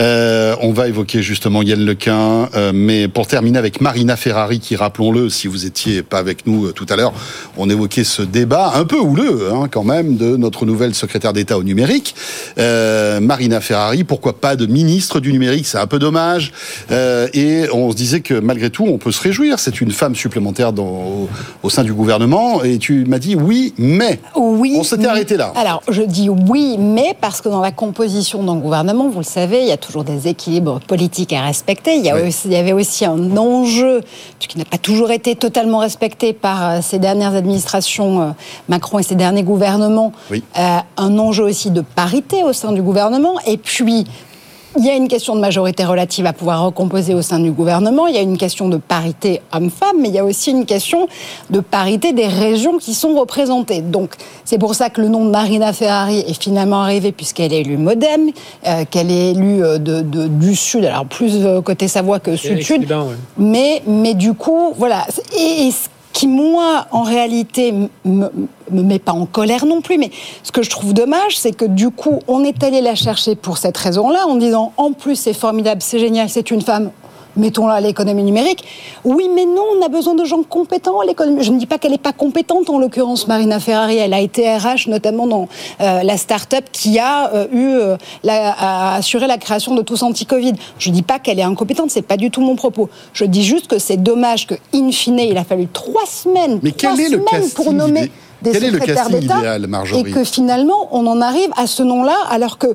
Euh, 0.00 0.54
on 0.60 0.72
va 0.72 0.88
évoquer 0.88 1.22
justement 1.22 1.62
Yann 1.62 1.84
Lequin, 1.84 2.48
mais 2.72 3.08
pour 3.08 3.26
terminer 3.26 3.58
avec 3.58 3.80
Marina 3.80 4.16
Ferrari, 4.16 4.60
qui 4.60 4.76
rappelons-le, 4.76 5.28
si 5.28 5.48
vous 5.48 5.66
étiez 5.66 6.02
pas 6.02 6.18
avec 6.18 6.46
nous 6.46 6.70
tout 6.72 6.86
à 6.88 6.96
l'heure, 6.96 7.12
on 7.56 7.68
évoquait 7.68 8.04
ce 8.04 8.22
débat 8.22 8.72
un 8.76 8.84
peu 8.84 8.98
houleux 8.98 9.48
hein, 9.52 9.66
quand 9.70 9.84
même 9.84 10.16
de 10.16 10.36
notre 10.36 10.66
nouvelle 10.66 10.94
secrétaire 10.94 11.32
d'État 11.32 11.58
au 11.58 11.64
numérique, 11.64 12.14
Marina 12.56 13.60
Ferrari. 13.60 14.04
Pourquoi 14.04 14.40
pas 14.40 14.56
de 14.56 14.66
ministre 14.66 15.20
du 15.20 15.32
numérique? 15.32 15.66
C'est 15.66 15.78
un 15.78 15.86
peu 15.86 15.98
dommage. 15.98 16.52
et 16.90 17.64
on 17.72 17.90
se 17.90 17.96
disait 17.96 18.20
que 18.20 18.34
malgré 18.34 18.70
tout, 18.70 18.86
on 18.86 18.98
peut 18.98 19.12
se 19.12 19.22
réjouir. 19.22 19.58
C'est 19.58 19.80
une 19.80 19.90
femme 19.90 20.14
supplémentaire 20.14 20.72
dans, 20.72 21.28
au, 21.62 21.70
sein 21.70 21.84
du 21.84 21.92
gouvernement. 21.92 22.62
Et 22.62 22.78
tu 22.78 23.04
m'as 23.04 23.18
dit 23.18 23.36
oui, 23.36 23.74
mais. 23.78 24.20
Oui. 24.36 24.76
On 24.78 24.82
s'était 24.82 25.06
arrêté 25.06 25.36
là. 25.36 25.52
Alors 25.56 25.82
je 25.88 26.02
dis 26.02 26.28
oui, 26.28 26.76
mais 26.78 27.16
parce 27.20 27.40
que 27.40 27.48
dans 27.48 27.60
la 27.60 27.72
composition 27.72 28.42
d'un 28.42 28.56
gouvernement, 28.56 29.08
vous 29.08 29.18
le 29.18 29.24
savez, 29.24 29.60
il 29.60 29.68
y 29.68 29.72
a 29.72 29.76
toujours 29.76 30.04
des 30.04 30.28
équilibres 30.28 30.80
politiques 30.80 31.32
à 31.32 31.42
respecter. 31.42 31.96
Il 31.96 32.04
y, 32.04 32.10
a 32.10 32.16
oui. 32.16 32.28
aussi, 32.28 32.48
il 32.48 32.52
y 32.52 32.56
avait 32.56 32.72
aussi 32.72 33.04
un 33.04 33.36
enjeu 33.36 34.02
qui 34.38 34.58
n'a 34.58 34.64
pas 34.64 34.78
toujours 34.78 35.10
été 35.10 35.36
totalement 35.36 35.78
respecté 35.78 36.32
par 36.32 36.82
ces 36.82 36.98
dernières 36.98 37.34
administrations, 37.34 38.34
Macron 38.68 38.98
et 38.98 39.02
ses 39.02 39.14
derniers 39.14 39.42
gouvernements. 39.42 40.12
Oui. 40.30 40.42
Euh, 40.58 40.78
un 40.96 41.18
enjeu 41.18 41.44
aussi 41.44 41.70
de 41.70 41.80
parité 41.80 42.42
au 42.42 42.52
sein 42.52 42.72
du 42.72 42.82
gouvernement. 42.82 43.34
Et 43.46 43.56
puis, 43.56 44.06
il 44.78 44.84
y 44.84 44.90
a 44.90 44.94
une 44.94 45.08
question 45.08 45.34
de 45.34 45.40
majorité 45.40 45.84
relative 45.84 46.24
à 46.26 46.32
pouvoir 46.32 46.64
recomposer 46.64 47.14
au 47.14 47.22
sein 47.22 47.40
du 47.40 47.50
gouvernement, 47.50 48.06
il 48.06 48.14
y 48.14 48.18
a 48.18 48.22
une 48.22 48.38
question 48.38 48.68
de 48.68 48.76
parité 48.76 49.42
homme-femme, 49.52 49.96
mais 50.00 50.08
il 50.08 50.14
y 50.14 50.18
a 50.18 50.24
aussi 50.24 50.52
une 50.52 50.66
question 50.66 51.08
de 51.50 51.60
parité 51.60 52.12
des 52.12 52.28
régions 52.28 52.78
qui 52.78 52.94
sont 52.94 53.14
représentées. 53.14 53.82
Donc 53.82 54.14
c'est 54.44 54.58
pour 54.58 54.74
ça 54.74 54.88
que 54.88 55.00
le 55.00 55.08
nom 55.08 55.24
de 55.24 55.30
Marina 55.30 55.72
Ferrari 55.72 56.20
est 56.20 56.40
finalement 56.40 56.82
arrivé, 56.82 57.12
puisqu'elle 57.12 57.52
est 57.52 57.62
élue 57.62 57.76
Modem, 57.76 58.30
euh, 58.66 58.84
qu'elle 58.90 59.10
est 59.10 59.32
élue 59.32 59.60
de, 59.60 60.02
de, 60.02 60.28
du 60.28 60.54
Sud, 60.54 60.84
alors 60.84 61.06
plus 61.06 61.34
côté 61.64 61.88
Savoie 61.88 62.20
que 62.20 62.36
Sud-Sud, 62.36 62.90
ouais. 62.90 62.96
mais, 63.36 63.82
mais 63.86 64.14
du 64.14 64.34
coup, 64.34 64.74
voilà. 64.76 65.06
Et, 65.36 65.68
et 65.68 65.72
qui, 66.12 66.26
moi, 66.26 66.86
en 66.90 67.02
réalité, 67.02 67.72
me, 68.04 68.28
me 68.70 68.82
met 68.82 68.98
pas 68.98 69.12
en 69.12 69.26
colère 69.26 69.66
non 69.66 69.80
plus, 69.80 69.98
mais 69.98 70.10
ce 70.42 70.52
que 70.52 70.62
je 70.62 70.70
trouve 70.70 70.94
dommage, 70.94 71.38
c'est 71.38 71.52
que 71.52 71.64
du 71.64 71.90
coup, 71.90 72.20
on 72.28 72.44
est 72.44 72.62
allé 72.62 72.80
la 72.80 72.94
chercher 72.94 73.36
pour 73.36 73.58
cette 73.58 73.76
raison-là, 73.76 74.26
en 74.26 74.36
disant, 74.36 74.72
en 74.76 74.92
plus, 74.92 75.16
c'est 75.16 75.34
formidable, 75.34 75.82
c'est 75.82 75.98
génial, 75.98 76.28
c'est 76.28 76.50
une 76.50 76.62
femme, 76.62 76.90
mettons-la 77.38 77.74
à 77.74 77.80
l'économie 77.80 78.22
numérique. 78.22 78.64
Oui, 79.04 79.28
mais 79.34 79.44
non, 79.44 79.64
on 79.78 79.84
a 79.84 79.88
besoin 79.88 80.14
de 80.14 80.24
gens 80.24 80.42
compétents 80.42 81.00
à 81.00 81.04
l'économie. 81.04 81.42
Je 81.42 81.52
ne 81.52 81.58
dis 81.58 81.66
pas 81.66 81.78
qu'elle 81.78 81.92
n'est 81.92 81.98
pas 81.98 82.12
compétente, 82.12 82.70
en 82.70 82.78
l'occurrence, 82.78 83.26
Marina 83.26 83.60
Ferrari. 83.60 83.96
Elle 83.96 84.14
a 84.14 84.20
été 84.20 84.48
RH, 84.48 84.88
notamment 84.88 85.26
dans 85.26 85.48
euh, 85.80 86.02
la 86.02 86.16
start-up 86.16 86.64
qui 86.72 86.98
a 86.98 87.32
euh, 87.32 87.46
eu 87.52 87.66
euh, 87.66 87.96
la, 88.22 88.52
a 88.52 88.96
assuré 88.96 89.26
la 89.26 89.38
création 89.38 89.74
de 89.74 89.82
tous 89.82 90.02
anti-Covid. 90.02 90.54
Je 90.78 90.90
ne 90.90 90.94
dis 90.94 91.02
pas 91.02 91.18
qu'elle 91.18 91.38
est 91.38 91.42
incompétente, 91.42 91.90
c'est 91.90 92.02
pas 92.02 92.16
du 92.16 92.30
tout 92.30 92.40
mon 92.40 92.56
propos. 92.56 92.88
Je 93.12 93.24
dis 93.24 93.44
juste 93.44 93.68
que 93.68 93.78
c'est 93.78 93.96
dommage 93.96 94.46
que, 94.46 94.54
in 94.74 94.90
fine, 94.92 95.18
il 95.18 95.36
a 95.36 95.44
fallu 95.44 95.68
trois 95.68 96.06
semaines, 96.06 96.60
mais 96.62 96.72
trois 96.72 96.96
quel 96.96 97.06
est 97.06 97.08
le 97.08 97.24
semaines 97.24 97.50
pour 97.50 97.72
nommer 97.72 98.10
des 98.42 98.52
Quel 98.52 98.72
secrétaires 98.72 99.10
d'État 99.10 99.58
et 99.94 100.02
que 100.04 100.24
finalement 100.24 100.88
on 100.92 101.06
en 101.06 101.20
arrive 101.20 101.50
à 101.56 101.66
ce 101.66 101.82
nom-là 101.82 102.16
alors 102.30 102.58
que 102.58 102.68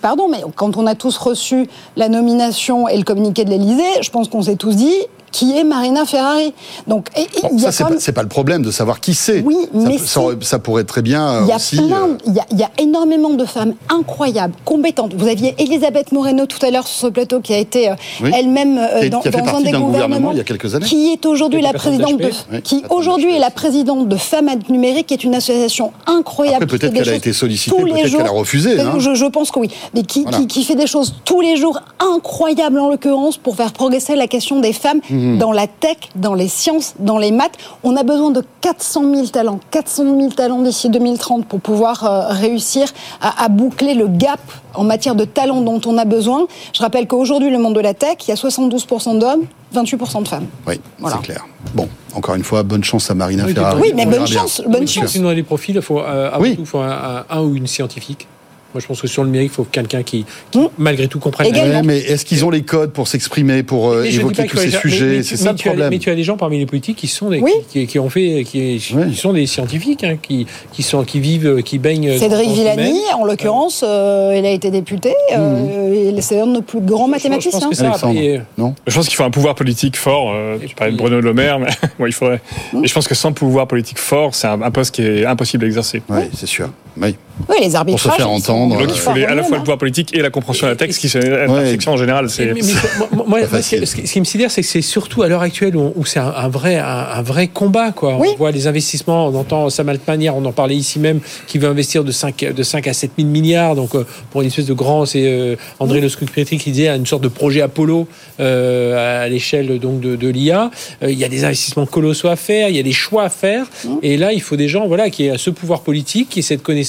pardon 0.00 0.28
mais 0.28 0.42
quand 0.54 0.76
on 0.76 0.86
a 0.86 0.94
tous 0.94 1.16
reçu 1.16 1.68
la 1.96 2.08
nomination 2.08 2.88
et 2.88 2.96
le 2.96 3.04
communiqué 3.04 3.44
de 3.44 3.50
l'Élysée, 3.50 4.02
je 4.02 4.10
pense 4.10 4.28
qu'on 4.28 4.42
s'est 4.42 4.56
tous 4.56 4.76
dit 4.76 4.94
qui 5.36 5.54
est 5.54 5.64
Marina 5.64 6.06
Ferrari. 6.06 6.54
Donc, 6.86 7.08
et, 7.14 7.26
bon, 7.42 7.58
ça, 7.58 7.70
c'est 7.70 7.84
pas, 8.12 8.20
pas, 8.20 8.22
le 8.22 8.28
problème 8.28 8.62
de 8.62 8.70
savoir 8.70 9.00
qui 9.00 9.12
c'est. 9.12 9.42
Oui, 9.42 9.56
mais 9.74 9.98
ça, 9.98 10.22
ça, 10.40 10.58
pourrait 10.58 10.84
très 10.84 11.02
bien 11.02 11.42
il 11.42 11.48
y 11.48 11.52
a 11.52 11.56
aussi. 11.56 11.76
Plein, 11.76 12.08
euh... 12.08 12.18
il, 12.26 12.32
y 12.32 12.40
a, 12.40 12.46
il 12.52 12.58
y 12.58 12.62
a 12.62 12.70
énormément 12.78 13.34
de 13.34 13.44
femmes 13.44 13.74
incroyables, 13.90 14.54
compétentes. 14.64 15.12
Vous 15.14 15.28
aviez 15.28 15.54
Elisabeth 15.58 16.12
Moreno 16.12 16.46
tout 16.46 16.64
à 16.64 16.70
l'heure 16.70 16.88
sur 16.88 17.08
ce 17.08 17.12
plateau 17.12 17.40
qui 17.40 17.52
a 17.52 17.58
été 17.58 17.90
euh, 17.90 17.94
oui. 18.22 18.30
elle-même 18.34 18.78
euh, 18.78 19.10
dans, 19.10 19.20
qui 19.20 19.28
a 19.28 19.32
fait 19.32 19.42
dans 19.42 19.56
un 19.56 19.60
des 19.60 19.72
gouvernements 19.72 19.88
gouvernements 19.88 20.32
il 20.32 20.38
y 20.38 20.40
a 20.40 20.44
quelques 20.44 20.74
années. 20.74 20.86
qui 20.86 21.12
est 21.12 21.26
aujourd'hui 21.26 21.60
la 21.60 21.74
présidente 21.74 22.16
de, 22.16 22.30
oui, 22.52 22.62
qui 22.62 22.82
aujourd'hui 22.88 23.36
est 23.36 23.38
la 23.38 23.50
présidente 23.50 24.08
de 24.08 24.16
Femmes 24.16 24.48
Numérique, 24.70 25.08
qui 25.08 25.14
est 25.14 25.24
une 25.24 25.34
association 25.34 25.92
incroyable. 26.06 26.66
Peut-être 26.66 26.94
qu'elle 26.94 27.10
a 27.10 27.14
été 27.14 27.34
sollicitée, 27.34 27.76
peut-être 27.76 28.16
qu'elle 28.16 28.26
a 28.26 28.30
refusé. 28.30 28.80
Hein. 28.80 28.94
Je, 29.00 29.14
je, 29.14 29.26
pense 29.26 29.50
que 29.50 29.58
oui, 29.58 29.68
mais 29.92 30.02
qui, 30.02 30.22
voilà. 30.22 30.38
qui, 30.38 30.46
qui, 30.46 30.64
fait 30.64 30.76
des 30.76 30.86
choses 30.86 31.14
tous 31.26 31.42
les 31.42 31.56
jours 31.58 31.78
incroyables 32.00 32.78
en 32.78 32.88
l'occurrence 32.88 33.36
pour 33.36 33.54
faire 33.54 33.72
progresser 33.74 34.16
la 34.16 34.28
question 34.28 34.60
des 34.60 34.72
femmes 34.72 35.00
mmh. 35.10 35.25
Dans 35.38 35.52
la 35.52 35.66
tech 35.66 35.96
dans 36.14 36.34
les 36.34 36.48
sciences, 36.48 36.94
dans 36.98 37.18
les 37.18 37.30
maths. 37.30 37.56
On 37.82 37.96
a 37.96 38.02
besoin 38.02 38.30
de 38.30 38.42
400 38.60 39.14
000 39.14 39.26
talents, 39.28 39.60
400 39.70 40.04
000 40.18 40.30
talents 40.30 40.62
d'ici 40.62 40.88
2030 40.88 41.46
pour 41.46 41.60
pouvoir 41.60 42.04
euh, 42.04 42.28
réussir 42.28 42.88
à, 43.20 43.44
à, 43.44 43.48
boucler 43.48 43.94
le 43.94 44.08
gap 44.08 44.40
en 44.74 44.84
matière 44.84 45.14
de 45.14 45.24
talents 45.24 45.60
dont 45.60 45.80
on 45.86 45.98
a 45.98 46.04
besoin. 46.04 46.46
Je 46.72 46.82
rappelle 46.82 47.06
qu'aujourd'hui, 47.06 47.50
le 47.50 47.58
monde 47.58 47.74
de 47.74 47.80
la 47.80 47.94
tech, 47.94 48.16
il 48.26 48.30
y 48.30 48.32
a 48.32 48.36
72% 48.36 49.18
d'hommes, 49.18 49.42
28% 49.74 50.22
de 50.22 50.28
femmes. 50.28 50.46
Oui, 50.66 50.80
voilà. 50.98 51.16
c'est 51.16 51.26
clair. 51.26 51.46
Bon, 51.74 51.88
encore 52.14 52.34
une 52.34 52.44
fois, 52.44 52.62
bonne 52.62 52.84
chance 52.84 53.10
à 53.10 53.14
Marina 53.14 53.44
oui, 53.46 53.54
Ferrari. 53.54 53.80
Oui, 53.82 53.92
mais 53.94 54.06
bonne 54.06 54.26
chance, 54.26 54.62
bonne 54.66 54.80
oui, 54.80 54.86
chance. 54.86 55.10
Sinon, 55.10 55.30
les 55.30 55.42
profils, 55.42 55.74
il 55.74 55.82
faut, 55.82 56.00
euh, 56.00 56.30
avant 56.32 56.42
oui. 56.42 56.54
tout, 56.54 56.62
il 56.62 56.66
faut 56.66 56.78
un, 56.78 56.90
un, 56.90 57.24
un 57.28 57.40
ou 57.42 57.56
une 57.56 57.66
scientifique. 57.66 58.28
Moi, 58.76 58.82
je 58.82 58.88
pense 58.88 59.00
que 59.00 59.06
sur 59.06 59.22
le 59.22 59.30
numérique, 59.30 59.52
il 59.52 59.54
faut 59.54 59.64
quelqu'un 59.64 60.02
qui, 60.02 60.26
qui 60.50 60.58
mmh. 60.58 60.68
malgré 60.76 61.08
tout, 61.08 61.18
comprenne. 61.18 61.50
Ouais, 61.50 61.82
mais 61.82 61.96
est-ce 61.96 62.26
qu'ils 62.26 62.44
ont 62.44 62.50
les 62.50 62.60
codes 62.60 62.92
pour 62.92 63.08
s'exprimer, 63.08 63.62
pour 63.62 63.88
euh, 63.88 64.04
évoquer 64.04 64.44
tous 64.44 64.58
ces 64.58 64.70
sujets? 64.70 65.22
C'est 65.22 65.38
ça 65.38 65.52
le 65.52 65.56
problème. 65.56 65.86
As, 65.86 65.90
mais 65.90 65.98
tu 65.98 66.10
as 66.10 66.14
des 66.14 66.24
gens 66.24 66.36
parmi 66.36 66.58
les 66.58 66.66
politiques 66.66 66.98
qui 66.98 67.06
sont 67.06 67.30
des, 67.30 67.40
oui. 67.40 67.52
qui, 67.70 67.86
qui, 67.86 67.98
ont 67.98 68.10
fait, 68.10 68.44
qui, 68.44 68.78
oui. 68.94 69.10
qui 69.12 69.16
sont 69.16 69.32
des 69.32 69.46
scientifiques, 69.46 70.04
hein, 70.04 70.18
qui, 70.20 70.46
qui 70.74 70.82
sont, 70.82 71.04
qui 71.04 71.20
vivent, 71.20 71.62
qui 71.62 71.78
baignent. 71.78 72.18
Cédric 72.18 72.50
Villani, 72.50 73.00
en 73.18 73.24
l'occurrence, 73.24 73.82
euh, 73.82 74.36
il 74.38 74.44
a 74.44 74.50
été 74.50 74.70
député. 74.70 75.14
Euh, 75.34 76.12
mmh. 76.12 76.20
C'est 76.20 76.38
un 76.38 76.46
de 76.46 76.52
nos 76.52 76.62
plus 76.62 76.82
grands 76.82 77.08
mathématiciens. 77.08 77.70
Je 77.72 77.82
pense, 77.82 78.00
ça, 78.00 78.12
et... 78.12 78.42
non? 78.58 78.74
Je 78.86 78.94
pense 78.94 79.06
qu'il 79.06 79.16
faut 79.16 79.24
un 79.24 79.30
pouvoir 79.30 79.54
politique 79.54 79.96
fort. 79.96 80.34
tu 80.66 80.74
parlais 80.74 80.92
de 80.92 80.98
Bruno 80.98 81.18
Le 81.18 81.32
Maire, 81.32 81.58
mais 81.58 81.70
il 82.06 82.12
faudrait. 82.12 82.42
Mmh. 82.74 82.84
Et 82.84 82.88
je 82.88 82.92
pense 82.92 83.08
que 83.08 83.14
sans 83.14 83.32
pouvoir 83.32 83.66
politique 83.68 83.98
fort, 83.98 84.34
c'est 84.34 84.48
un, 84.48 84.60
un, 84.60 84.70
poste 84.70 84.96
qui 84.96 85.00
est 85.00 85.24
impossible 85.24 85.64
à 85.64 85.66
exercer. 85.68 86.02
Oui, 86.10 86.24
c'est 86.34 86.44
sûr. 86.44 86.68
Oui. 86.98 87.14
Oui, 87.38 87.44
Oui, 87.50 87.56
les 87.66 87.76
arbitrages. 87.76 88.16
faire 88.16 88.28
ils 88.34 88.40
sont- 88.40 88.52
entendre. 88.54 88.78
Donc 88.78 88.88
il 88.90 88.98
faut 88.98 89.12
les- 89.12 89.24
à 89.26 89.34
la 89.34 89.42
fois 89.42 89.58
le 89.58 89.62
pouvoir 89.62 89.76
politique 89.76 90.16
et 90.16 90.22
la 90.22 90.30
compréhension 90.30 90.68
d'un 90.68 90.74
texte 90.74 91.00
qui 91.00 91.08
c'est 91.10 91.20
l'intersection 91.20 91.92
en 91.92 91.96
général. 91.98 92.30
C'est 92.30 92.46
Mais- 92.46 92.54
mais- 92.62 93.24
moi- 93.26 93.40
ce 93.60 93.94
qui- 93.94 94.06
ce 94.06 94.18
me 94.18 94.24
sidère, 94.24 94.50
c'est 94.50 94.62
que 94.62 94.66
c'est 94.66 94.80
surtout 94.80 95.22
à 95.22 95.28
l'heure 95.28 95.42
actuelle 95.42 95.76
où, 95.76 95.92
où 95.96 96.06
c'est 96.06 96.18
un, 96.18 96.32
un 96.34 96.48
vrai, 96.48 96.76
un, 96.76 96.84
un 97.14 97.20
vrai 97.22 97.48
combat. 97.48 97.92
Quoi. 97.92 98.16
Oui. 98.18 98.28
On 98.32 98.36
voit 98.38 98.52
les 98.52 98.66
investissements, 98.68 99.26
on 99.26 99.34
entend 99.34 99.68
Sam 99.68 99.90
Altman 99.90 100.18
hier, 100.22 100.34
on 100.34 100.44
en 100.46 100.52
parlait 100.52 100.76
ici 100.76 100.98
même, 100.98 101.20
qui 101.46 101.58
veut 101.58 101.68
investir 101.68 102.04
de 102.04 102.10
5, 102.10 102.42
de 102.56 102.62
5 102.62 102.86
à 102.86 102.94
7 102.94 103.10
000 103.18 103.28
milliards. 103.28 103.74
Donc 103.74 103.94
euh, 103.94 104.06
pour 104.30 104.40
une 104.40 104.46
espèce 104.48 104.64
de 104.66 104.72
grand, 104.72 105.04
c'est 105.04 105.26
euh, 105.26 105.56
André 105.78 106.00
Le 106.00 106.08
Scrupéry 106.08 106.56
qui 106.56 106.70
disait 106.70 106.88
une 106.88 107.04
sorte 107.04 107.22
de 107.22 107.28
projet 107.28 107.60
Apollo 107.60 108.08
euh, 108.40 109.24
à 109.24 109.28
l'échelle 109.28 109.78
donc 109.78 110.00
de, 110.00 110.16
de 110.16 110.28
l'IA. 110.28 110.70
Euh, 111.02 111.10
il 111.10 111.18
y 111.18 111.24
a 111.24 111.28
des 111.28 111.44
investissements 111.44 111.84
colossaux 111.84 112.28
à 112.28 112.36
faire, 112.36 112.70
il 112.70 112.76
y 112.76 112.80
a 112.80 112.82
des 112.82 112.92
choix 112.92 113.24
à 113.24 113.28
faire. 113.28 113.66
Et 114.02 114.16
là, 114.16 114.32
il 114.32 114.40
faut 114.40 114.56
des 114.56 114.68
gens 114.68 114.86
voilà, 114.86 115.10
qui 115.10 115.26
aient 115.26 115.36
ce 115.36 115.50
pouvoir 115.50 115.82
politique, 115.82 116.30
qui 116.30 116.38
aient 116.38 116.42
cette 116.42 116.62
connaissance. 116.62 116.85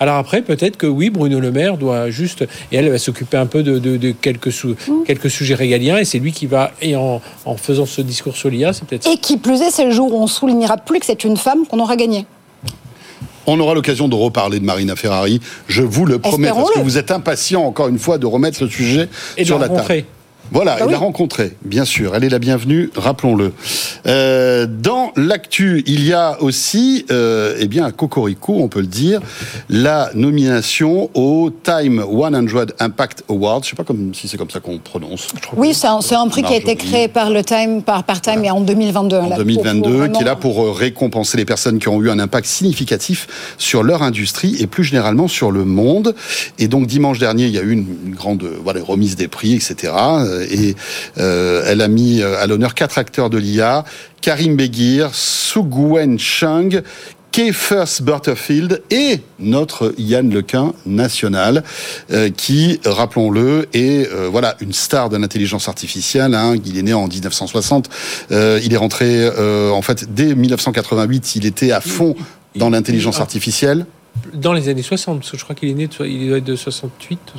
Alors 0.00 0.16
après, 0.16 0.42
peut-être 0.42 0.76
que 0.76 0.86
oui, 0.86 1.10
Bruno 1.10 1.40
Le 1.40 1.50
Maire 1.50 1.76
doit 1.76 2.08
juste, 2.10 2.42
et 2.72 2.76
elle 2.76 2.88
va 2.90 2.98
s'occuper 2.98 3.36
un 3.36 3.46
peu 3.46 3.62
de, 3.62 3.78
de- 3.78 3.96
de 3.96 4.12
quelques, 4.12 4.50
sou- 4.52 4.74
quelques 5.06 5.30
sujets 5.30 5.54
régaliens, 5.54 5.98
et 5.98 6.04
c'est 6.04 6.18
lui 6.18 6.32
qui 6.32 6.46
va, 6.46 6.70
et 6.80 6.96
en, 6.96 7.20
en 7.44 7.56
faisant 7.56 7.86
ce 7.86 8.00
discours 8.00 8.36
sur 8.36 8.48
l'IA, 8.50 8.72
c'est 8.72 8.84
peut-être. 8.86 9.06
Et 9.08 9.16
qui 9.18 9.36
plus 9.36 9.60
est, 9.62 9.70
c'est 9.70 9.84
le 9.84 9.90
jour 9.90 10.12
où 10.14 10.22
on 10.22 10.26
soulignera 10.26 10.76
plus 10.76 11.00
que 11.00 11.06
c'est 11.06 11.24
une 11.24 11.36
femme 11.36 11.66
qu'on 11.66 11.78
aura 11.80 11.96
gagné. 11.96 12.26
On 13.46 13.58
aura 13.58 13.74
l'occasion 13.74 14.08
de 14.08 14.14
reparler 14.14 14.60
de 14.60 14.64
Marina 14.64 14.94
Ferrari, 14.94 15.40
je 15.66 15.82
vous 15.82 16.04
le 16.06 16.18
promets, 16.20 16.48
parce 16.48 16.70
que 16.70 16.78
vous 16.84 16.96
êtes 16.98 17.10
impatient, 17.10 17.62
encore 17.64 17.88
une 17.88 17.98
fois, 17.98 18.16
de 18.18 18.26
remettre 18.26 18.62
le 18.62 18.70
sujet 18.70 19.08
Et 19.36 19.42
de 19.42 19.46
sur 19.46 19.58
la 19.58 19.66
la 19.66 19.74
table. 19.74 20.04
Voilà, 20.52 20.72
Bah 20.72 20.78
il 20.80 20.86
oui. 20.86 20.92
l'a 20.92 20.98
rencontrée, 20.98 21.52
bien 21.64 21.84
sûr. 21.84 22.14
Elle 22.14 22.24
est 22.24 22.28
la 22.28 22.38
bienvenue, 22.38 22.90
rappelons-le. 22.94 23.52
Euh, 24.06 24.66
dans 24.66 25.12
l'actu, 25.16 25.82
il 25.86 26.04
y 26.06 26.12
a 26.12 26.40
aussi, 26.42 27.06
euh, 27.10 27.56
eh 27.58 27.66
bien, 27.66 27.84
à 27.84 27.92
Cocorico, 27.92 28.56
on 28.60 28.68
peut 28.68 28.80
le 28.80 28.86
dire, 28.86 29.20
la 29.70 30.10
nomination 30.14 31.08
au 31.14 31.50
Time 31.50 32.02
100 32.04 32.72
Impact 32.80 33.24
Award. 33.30 33.64
Je 33.64 33.70
sais 33.70 33.76
pas 33.76 33.84
comme, 33.84 34.12
si 34.14 34.28
c'est 34.28 34.36
comme 34.36 34.50
ça 34.50 34.60
qu'on 34.60 34.78
prononce. 34.78 35.28
Oui, 35.56 35.72
c'est 35.74 35.86
un, 35.86 36.28
prix 36.28 36.42
qui 36.42 36.52
a 36.52 36.56
été 36.56 36.76
créé 36.76 37.08
par 37.08 37.30
le 37.30 37.42
Time, 37.42 37.82
par, 37.82 38.04
par 38.04 38.20
Time 38.20 38.44
et 38.44 38.50
en 38.50 38.60
2022. 38.60 39.16
en 39.16 39.22
là, 39.28 39.36
pour- 39.36 39.44
2022, 39.44 39.82
pour 39.82 39.90
vraiment- 39.98 40.12
qui 40.14 40.22
est 40.22 40.26
là 40.26 40.36
pour 40.36 40.62
euh, 40.64 40.70
récompenser 40.72 41.36
les 41.38 41.44
personnes 41.44 41.78
qui 41.78 41.88
ont 41.88 42.00
eu 42.02 42.10
un 42.10 42.18
impact 42.18 42.46
significatif 42.46 43.54
sur 43.58 43.82
leur 43.82 44.02
industrie 44.02 44.56
et 44.60 44.66
plus 44.66 44.84
généralement 44.84 45.28
sur 45.28 45.50
le 45.50 45.64
monde. 45.64 46.14
Et 46.58 46.68
donc 46.68 46.86
dimanche 46.86 47.18
dernier, 47.18 47.46
il 47.46 47.52
y 47.52 47.58
a 47.58 47.62
eu 47.62 47.70
une, 47.72 47.86
une 48.06 48.14
grande 48.14 48.42
euh, 48.42 48.58
voilà, 48.62 48.80
remise 48.82 49.16
des 49.16 49.28
prix, 49.28 49.54
etc. 49.54 49.92
Euh, 50.42 50.46
Et 50.50 50.74
euh, 51.18 51.64
elle 51.66 51.80
a 51.80 51.88
mis 51.88 52.20
euh, 52.22 52.40
à 52.42 52.46
l'honneur 52.46 52.74
quatre 52.74 52.98
acteurs 52.98 53.30
de 53.30 53.38
l'IA 53.38 53.84
Karim 54.20 54.56
Beguir, 54.56 55.10
Sugwen 55.12 56.18
Chung. 56.18 56.82
First 57.54 58.02
Butterfield 58.02 58.82
et 58.90 59.20
notre 59.38 59.94
Yann 59.96 60.28
Lequin 60.30 60.74
national, 60.84 61.64
euh, 62.10 62.28
qui, 62.28 62.78
rappelons-le, 62.84 63.68
est 63.72 64.06
euh, 64.12 64.28
voilà 64.30 64.54
une 64.60 64.74
star 64.74 65.08
de 65.08 65.16
l'intelligence 65.16 65.66
artificielle. 65.66 66.34
Hein. 66.34 66.56
Il 66.62 66.76
est 66.76 66.82
né 66.82 66.92
en 66.92 67.08
1960. 67.08 67.88
Euh, 68.32 68.60
il 68.62 68.74
est 68.74 68.76
rentré, 68.76 69.30
en 69.30 69.80
fait, 69.80 70.12
dès 70.12 70.34
1988, 70.34 71.36
il 71.36 71.46
était 71.46 71.72
à 71.72 71.80
fond 71.80 72.14
dans 72.54 72.68
l'intelligence 72.68 73.18
artificielle. 73.18 73.86
Dans 74.34 74.52
les 74.52 74.68
années 74.68 74.82
60, 74.82 75.20
parce 75.20 75.30
que 75.30 75.38
je 75.38 75.44
crois 75.44 75.56
qu'il 75.56 75.70
est 75.70 75.74
né, 75.74 75.88
il 76.04 76.28
doit 76.28 76.36
être 76.36 76.44
de 76.44 76.54
68. 76.54 77.18
ou- 77.34 77.38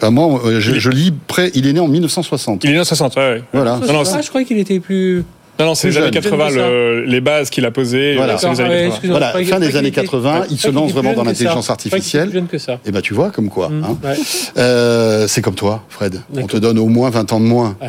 Enfin, 0.00 0.10
moi, 0.10 0.40
euh, 0.44 0.60
je, 0.60 0.74
je 0.78 0.90
lis 0.90 1.12
près. 1.26 1.50
Il 1.54 1.66
est 1.66 1.72
né 1.72 1.80
en 1.80 1.88
1960. 1.88 2.64
Il 2.64 2.70
est 2.70 2.72
né 2.74 2.80
en 2.80 2.84
60, 2.84 3.16
ouais, 3.16 3.22
ouais. 3.22 3.42
Voilà. 3.52 3.78
Non, 3.86 3.92
non, 3.92 4.02
ah, 4.14 4.20
je 4.22 4.28
croyais 4.28 4.46
qu'il 4.46 4.58
était 4.58 4.80
plus. 4.80 5.24
Non, 5.60 5.66
non, 5.66 5.74
c'est 5.74 5.88
les 5.88 5.96
années 5.96 6.04
jeune. 6.12 6.22
80, 6.22 6.48
Jeune 6.50 6.54
que 6.56 6.60
ça. 6.62 6.68
le- 6.68 7.04
les 7.04 7.20
bases 7.20 7.50
qu'il 7.50 7.66
a 7.66 7.72
posées. 7.72 8.14
Voilà. 8.14 8.38
c'est 8.38 8.48
les 8.48 8.54
D'accord, 8.54 8.66
années 8.66 8.74
ah 8.74 8.78
ouais, 8.78 8.82
80. 8.84 8.88
excusez-moi, 8.94 9.18
Voilà, 9.18 9.26
je 9.26 9.30
croyais 9.32 9.46
fin 9.48 9.58
des 9.58 9.76
années 9.76 9.90
qu'il 9.90 9.98
était- 9.98 10.06
80, 10.06 10.42
je 10.48 10.54
il 10.54 10.58
se 10.60 10.68
lance 10.70 10.92
vraiment 10.92 11.12
dans 11.14 11.24
l'intelligence 11.24 11.68
artificielle. 11.68 12.28
plus 12.28 12.34
jeune 12.38 12.46
que 12.46 12.58
ça. 12.58 12.78
Et 12.86 12.92
ben 12.92 13.00
tu 13.00 13.12
vois 13.12 13.30
comme 13.30 13.48
quoi. 13.48 13.68
Mmh, 13.68 13.84
hein. 13.84 13.98
ouais. 14.04 14.14
Euh, 14.56 15.26
c'est 15.26 15.42
comme 15.42 15.56
toi, 15.56 15.82
Fred. 15.88 16.20
On 16.36 16.46
te 16.46 16.56
donne 16.56 16.78
au 16.78 16.86
moins 16.86 17.10
20 17.10 17.32
ans 17.32 17.40
de 17.40 17.46
moins. 17.46 17.76
Ah, 17.80 17.86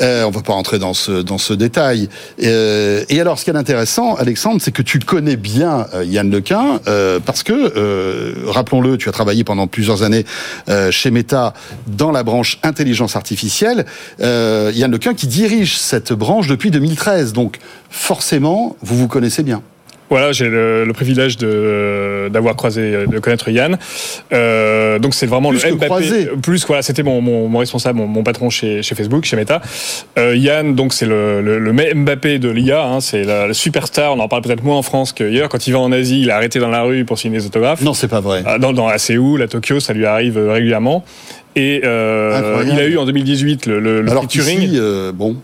Euh, 0.00 0.24
on 0.24 0.30
va 0.30 0.42
pas 0.42 0.52
rentrer 0.52 0.78
dans 0.78 0.94
ce 0.94 1.22
dans 1.22 1.38
ce 1.38 1.52
détail. 1.52 2.08
Euh, 2.42 3.04
et 3.08 3.20
alors, 3.20 3.38
ce 3.38 3.44
qui 3.44 3.50
est 3.50 3.56
intéressant, 3.56 4.14
Alexandre, 4.14 4.60
c'est 4.60 4.72
que 4.72 4.82
tu 4.82 4.98
connais 4.98 5.36
bien 5.36 5.86
euh, 5.94 6.04
Yann 6.04 6.30
Lequin 6.30 6.80
euh, 6.86 7.20
parce 7.24 7.42
que, 7.42 8.46
rappelons-le, 8.48 8.96
tu 8.96 9.08
as 9.08 9.12
travaillé 9.12 9.44
pendant 9.44 9.66
plusieurs 9.66 10.02
années 10.02 10.24
chez 10.90 11.10
Meta 11.10 11.54
dans 11.86 12.10
la 12.10 12.22
branche 12.22 12.58
intelligence 12.62 13.16
artificielle. 13.16 13.86
Yann 14.20 14.90
Lequin 14.90 15.14
qui 15.14 15.26
dirige 15.26 15.78
cette 15.78 16.12
branche 16.12 16.48
depuis 16.48 16.70
2013. 16.70 17.32
Donc, 17.32 17.58
forcément, 17.90 18.76
vous 18.82 18.96
vous 18.96 19.08
connaissez 19.08 19.42
bien. 19.42 19.62
Voilà, 20.10 20.32
j'ai 20.32 20.48
le, 20.48 20.84
le 20.84 20.92
privilège 20.92 21.36
de 21.36 22.28
d'avoir 22.30 22.54
croisé, 22.56 23.06
de 23.06 23.18
connaître 23.18 23.48
Yann. 23.48 23.76
Euh, 24.32 24.98
donc 24.98 25.14
c'est 25.14 25.26
vraiment 25.26 25.50
Plus 25.50 25.64
le 25.64 25.70
que 25.70 25.74
Mbappé. 25.74 25.86
croisé. 25.86 26.28
Plus 26.42 26.66
voilà, 26.66 26.82
c'était 26.82 27.02
mon, 27.02 27.20
mon, 27.20 27.48
mon 27.48 27.58
responsable, 27.58 27.98
mon, 27.98 28.06
mon 28.06 28.22
patron 28.22 28.50
chez, 28.50 28.82
chez 28.82 28.94
Facebook, 28.94 29.24
chez 29.24 29.36
Meta. 29.36 29.60
Euh, 30.18 30.36
Yann, 30.36 30.74
donc 30.74 30.92
c'est 30.92 31.06
le, 31.06 31.40
le, 31.42 31.58
le 31.58 31.72
Mbappé 31.72 32.38
de 32.38 32.48
l'IA. 32.50 32.84
Hein, 32.84 33.00
c'est 33.00 33.24
la, 33.24 33.48
la 33.48 33.54
superstar. 33.54 34.14
On 34.14 34.20
en 34.20 34.28
parle 34.28 34.42
peut-être 34.42 34.62
moins 34.62 34.76
en 34.76 34.82
France 34.82 35.12
qu'ailleurs. 35.12 35.48
Quand 35.48 35.66
il 35.66 35.72
va 35.72 35.80
en 35.80 35.90
Asie, 35.92 36.20
il 36.22 36.28
est 36.28 36.32
arrêté 36.32 36.58
dans 36.58 36.70
la 36.70 36.82
rue 36.82 37.04
pour 37.04 37.18
signer 37.18 37.38
des 37.38 37.46
autographes. 37.46 37.82
Non, 37.82 37.94
c'est 37.94 38.08
pas 38.08 38.20
vrai. 38.20 38.42
Ah, 38.46 38.58
Dans, 38.58 38.72
dans 38.72 38.88
à 38.88 38.98
Séoul, 38.98 39.42
à 39.42 39.48
Tokyo, 39.48 39.80
ça 39.80 39.92
lui 39.92 40.06
arrive 40.06 40.38
euh, 40.38 40.52
régulièrement. 40.52 41.04
Et 41.56 41.80
euh, 41.84 42.62
il 42.66 42.78
a 42.78 42.84
eu 42.86 42.98
en 42.98 43.06
2018 43.06 43.66
le, 43.66 43.80
le, 43.80 44.02
le 44.02 44.10
Alors 44.10 44.26
prix 44.26 44.38
Turing. 44.38 44.60
qu'ici, 44.60 44.74
euh, 44.78 45.10
bon, 45.12 45.36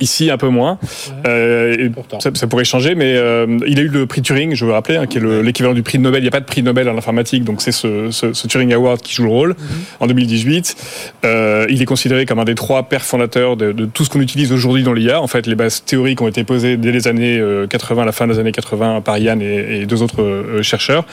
Ici, 0.00 0.30
un 0.30 0.36
peu 0.36 0.48
moins. 0.48 0.78
Euh, 1.26 1.88
ça, 2.20 2.30
ça 2.34 2.46
pourrait 2.46 2.64
changer, 2.64 2.94
mais 2.94 3.14
euh, 3.16 3.46
il 3.66 3.78
a 3.78 3.82
eu 3.82 3.88
le 3.88 4.06
prix 4.06 4.22
Turing, 4.22 4.54
je 4.54 4.64
veux 4.66 4.72
rappeler, 4.72 4.96
hein, 4.96 5.06
qui 5.06 5.18
est 5.18 5.20
le- 5.20 5.40
l'équivalent 5.40 5.72
du 5.74 5.82
prix 5.82 5.98
Nobel. 5.98 6.20
Il 6.20 6.24
n'y 6.24 6.28
a 6.28 6.32
pas 6.32 6.40
de 6.40 6.44
prix 6.44 6.62
Nobel 6.62 6.88
en 6.88 6.98
informatique, 6.98 7.44
donc 7.44 7.62
c'est 7.62 7.72
ce, 7.72 8.10
ce- 8.10 8.32
ce 8.32 8.46
Turing 8.48 8.72
Award 8.74 9.00
qui 9.00 9.14
joue 9.14 9.22
le 9.24 9.30
rôle. 9.30 9.54
En 10.00 10.06
2018, 10.06 10.76
euh, 11.24 11.66
il 11.70 11.80
est 11.80 11.84
considéré 11.86 12.26
comme 12.26 12.38
un 12.40 12.44
des 12.44 12.54
trois 12.56 12.82
pères 12.84 13.04
fondateurs 13.04 13.56
de, 13.56 13.72
de 13.72 13.84
tout 13.86 14.04
ce 14.04 14.10
qu'on 14.10 14.20
utilise 14.20 14.52
aujourd'hui 14.52 14.82
dans 14.82 14.92
l'IA. 14.92 15.20
En 15.22 15.26
fait, 15.28 15.46
les 15.46 15.54
bases 15.54 15.84
théoriques 15.84 16.20
ont 16.20 16.28
été 16.28 16.44
posées 16.44 16.76
dès 16.76 16.92
les 16.92 17.06
années 17.08 17.38
euh, 17.38 17.66
80, 17.66 18.02
à 18.02 18.04
la 18.06 18.12
fin 18.12 18.26
des 18.26 18.38
années 18.38 18.52
80, 18.52 19.00
par 19.00 19.16
Yann 19.18 19.40
et, 19.40 19.80
et 19.82 19.86
deux 19.86 20.02
autres 20.02 20.58
chercheurs. 20.62 21.04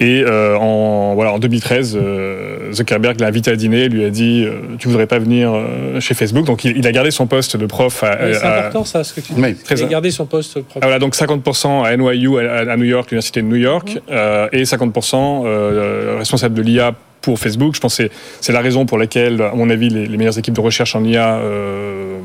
Et 0.00 0.24
en, 0.26 1.14
voilà, 1.14 1.32
en 1.32 1.38
2013, 1.38 1.96
euh, 2.00 2.72
Zuckerberg 2.72 3.20
l'a 3.20 3.26
invité 3.28 3.50
à 3.50 3.56
dîner, 3.56 3.88
lui 3.88 4.04
a 4.04 4.10
dit 4.10 4.46
Tu 4.78 4.88
voudrais 4.88 5.06
pas 5.06 5.18
venir 5.18 5.52
chez 6.00 6.14
Facebook? 6.14 6.44
Donc 6.44 6.64
il, 6.64 6.76
il 6.76 6.86
a 6.86 6.92
gardé 6.92 7.10
son 7.10 7.26
poste 7.26 7.56
de 7.56 7.66
prof 7.66 7.87
C'est 7.90 8.06
à- 8.44 8.58
important 8.58 8.84
ça, 8.84 9.04
ce 9.04 9.12
que 9.12 9.20
tu 9.20 9.32
dis. 9.32 9.40
Oui, 9.40 9.54
très 9.54 9.74
Il 9.74 9.78
a 9.78 9.80
bien. 9.82 9.88
gardé 9.88 10.10
son 10.10 10.26
poste 10.26 10.54
ah, 10.56 10.60
propre. 10.68 10.86
voilà, 10.86 10.98
donc 10.98 11.14
50% 11.14 11.84
à 11.84 11.96
NYU, 11.96 12.38
à, 12.38 12.76
New 12.76 12.84
York, 12.84 13.10
l'université 13.10 13.42
de 13.42 13.46
New 13.46 13.56
York, 13.56 13.98
euh, 14.10 14.48
et 14.52 14.64
50% 14.64 15.42
euh, 15.46 16.16
responsable 16.18 16.54
de 16.54 16.62
l'IA 16.62 16.94
pour 17.20 17.38
Facebook. 17.38 17.74
Je 17.74 17.80
pense 17.80 17.96
que 17.96 18.04
c'est- 18.04 18.10
c'est 18.40 18.52
la 18.52 18.60
raison 18.60 18.86
pour 18.86 18.98
laquelle, 18.98 19.40
à 19.42 19.52
mon 19.54 19.70
avis, 19.70 19.88
les, 19.88 20.06
les 20.06 20.16
meilleures 20.16 20.38
équipes 20.38 20.54
de 20.54 20.60
recherche 20.60 20.94
en 20.94 21.04
IA 21.04 21.36
euh, 21.36 22.18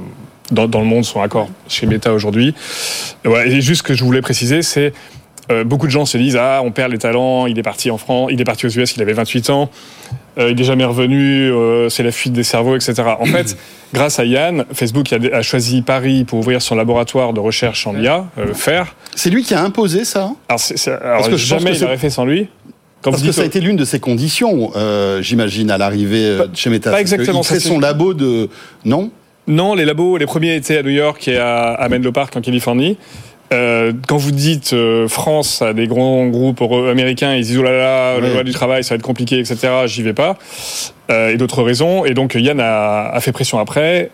dans, 0.52 0.68
dans 0.68 0.80
le 0.80 0.86
monde 0.86 1.04
sont 1.06 1.22
accords 1.22 1.50
chez 1.68 1.86
Meta 1.88 2.14
aujourd'hui. 2.14 2.54
Et 3.26 3.28
voilà, 3.28 3.46
et 3.48 3.62
juste 3.62 3.80
ce 3.80 3.84
que 3.84 3.94
je 3.96 4.04
voulais 4.04 4.22
préciser, 4.22 4.62
c'est 4.62 4.94
euh, 5.52 5.64
beaucoup 5.64 5.86
de 5.88 5.92
gens 5.92 6.06
se 6.06 6.18
disent 6.18 6.38
ah 6.40 6.62
on 6.64 6.72
perd 6.72 6.92
les 6.92 6.98
talents, 6.98 7.48
il 7.48 7.58
est 7.60 7.64
parti 7.64 7.92
en 7.92 7.98
France, 7.98 8.30
il 8.32 8.40
est 8.40 8.46
parti 8.46 8.66
aux 8.66 8.70
US, 8.70 8.96
il 8.96 9.02
avait 9.02 9.14
28 9.14 9.50
ans, 9.50 9.70
euh, 10.38 10.52
il 10.52 10.60
est 10.60 10.64
jamais 10.64 10.86
revenu, 10.86 11.52
euh, 11.52 11.90
c'est 11.90 12.04
la 12.04 12.12
fuite 12.12 12.34
des 12.34 12.44
cerveaux, 12.44 12.76
etc. 12.76 12.94
En 13.20 13.26
fait, 13.26 13.58
grâce 13.94 14.20
à 14.20 14.26
Yann, 14.26 14.66
Facebook 14.74 15.12
a, 15.12 15.18
a 15.36 15.42
choisi 15.42 15.82
Paris 15.82 16.24
pour 16.24 16.40
ouvrir 16.40 16.62
son 16.62 16.76
laboratoire 16.76 17.34
de 17.34 17.40
recherche 17.40 17.86
en 17.88 17.96
IA, 18.00 18.26
euh, 18.38 18.54
faire. 18.54 18.96
c'est 19.16 19.30
lui 19.30 19.44
qui 19.44 19.54
a 19.54 19.62
imposé 19.64 20.06
ça. 20.06 20.24
hein? 20.24 20.36
Alors, 20.48 20.60
c'est- 20.60 20.78
c'est- 20.78 20.92
alors, 20.92 21.18
Parce 21.18 21.30
que 21.30 21.38
jamais 21.38 21.64
que 21.66 21.70
il 21.70 21.76
c'est- 21.76 21.86
l'aurait 21.86 21.98
fait 21.98 22.10
sans 22.10 22.26
lui. 22.26 22.48
Quand 23.02 23.12
Parce 23.12 23.22
que 23.24 23.34
ça 23.34 23.42
a 23.42 23.46
été 23.46 23.60
l'une 23.60 23.76
de 23.76 23.84
ses 23.84 24.00
conditions, 24.00 24.72
euh, 24.78 25.22
j'imagine, 25.22 25.70
à 25.72 25.78
l'arrivée 25.78 26.38
chez 26.54 26.70
Meta. 26.70 26.90
pas 26.92 26.96
C'est 26.96 27.02
exactement, 27.02 27.44
ça, 27.44 27.60
son 27.60 27.76
c'est- 27.76 27.80
labo 27.82 28.14
de... 28.14 28.48
Non? 28.86 29.12
Non, 29.46 29.76
les 29.76 29.84
labos, 29.84 30.16
les 30.16 30.26
premiers 30.26 30.56
étaient 30.56 30.78
à 30.78 30.84
New 30.84 30.90
York 30.90 31.28
et 31.28 31.36
à, 31.38 31.74
à 31.74 31.90
Menlo 31.90 32.14
Park 32.14 32.34
en 32.38 32.40
Californie. 32.40 32.98
Euh, 33.54 33.94
quand 34.08 34.18
vous 34.18 34.32
dites 34.32 34.74
euh, 34.74 35.08
France 35.08 35.62
à 35.62 35.74
des 35.74 35.88
grands 35.88 36.28
groupes 36.28 36.62
américains, 36.62 37.34
ils 37.36 37.44
disent 37.44 37.58
oh 37.60 37.64
là 37.64 37.72
là, 37.72 38.20
Ouais. 38.20 38.34
loi 38.34 38.44
du 38.44 38.52
travail, 38.52 38.84
ça 38.84 38.90
va 38.94 38.96
être 38.98 39.04
compliqué, 39.04 39.40
etc. 39.40 39.58
J'y 39.86 40.02
vais 40.04 40.14
pas. 40.14 40.38
Euh, 41.12 41.30
et 41.30 41.38
d'autres 41.38 41.62
raisons. 41.64 42.04
Et 42.06 42.14
donc 42.14 42.34
Yann 42.36 42.60
a, 42.60 43.10
a 43.10 43.20
fait 43.22 43.32
pression 43.32 43.60
après. 43.60 44.10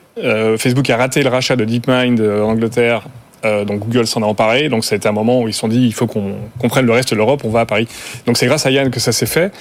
Facebook 0.57 0.89
a 0.89 0.97
raté 0.97 1.23
le 1.23 1.29
rachat 1.29 1.55
de 1.55 1.63
DeepMind 1.63 2.19
en 2.19 2.49
Angleterre. 2.49 3.03
Donc 3.43 3.79
Google 3.79 4.05
s'en 4.05 4.21
a 4.21 4.25
emparé. 4.25 4.67
Donc 4.67 4.83
ça 4.83 4.95
a 4.95 4.97
été 4.97 5.07
un 5.07 5.13
moment 5.13 5.41
où 5.41 5.47
ils 5.47 5.53
se 5.53 5.59
sont 5.59 5.69
dit 5.69 5.85
il 5.85 5.93
faut 5.93 6.07
qu'on 6.07 6.33
qu'on 6.59 6.67
prenne 6.67 6.85
le 6.85 6.91
reste 6.91 7.11
de 7.11 7.15
l'Europe, 7.15 7.41
on 7.45 7.49
va 7.49 7.61
à 7.61 7.65
Paris. 7.65 7.87
Donc 8.25 8.37
c'est 8.37 8.45
grâce 8.47 8.65
à 8.65 8.71
Yann 8.71 8.89
que 8.91 8.99
ça 8.99 9.13
s'est 9.13 9.25
fait. 9.25 9.53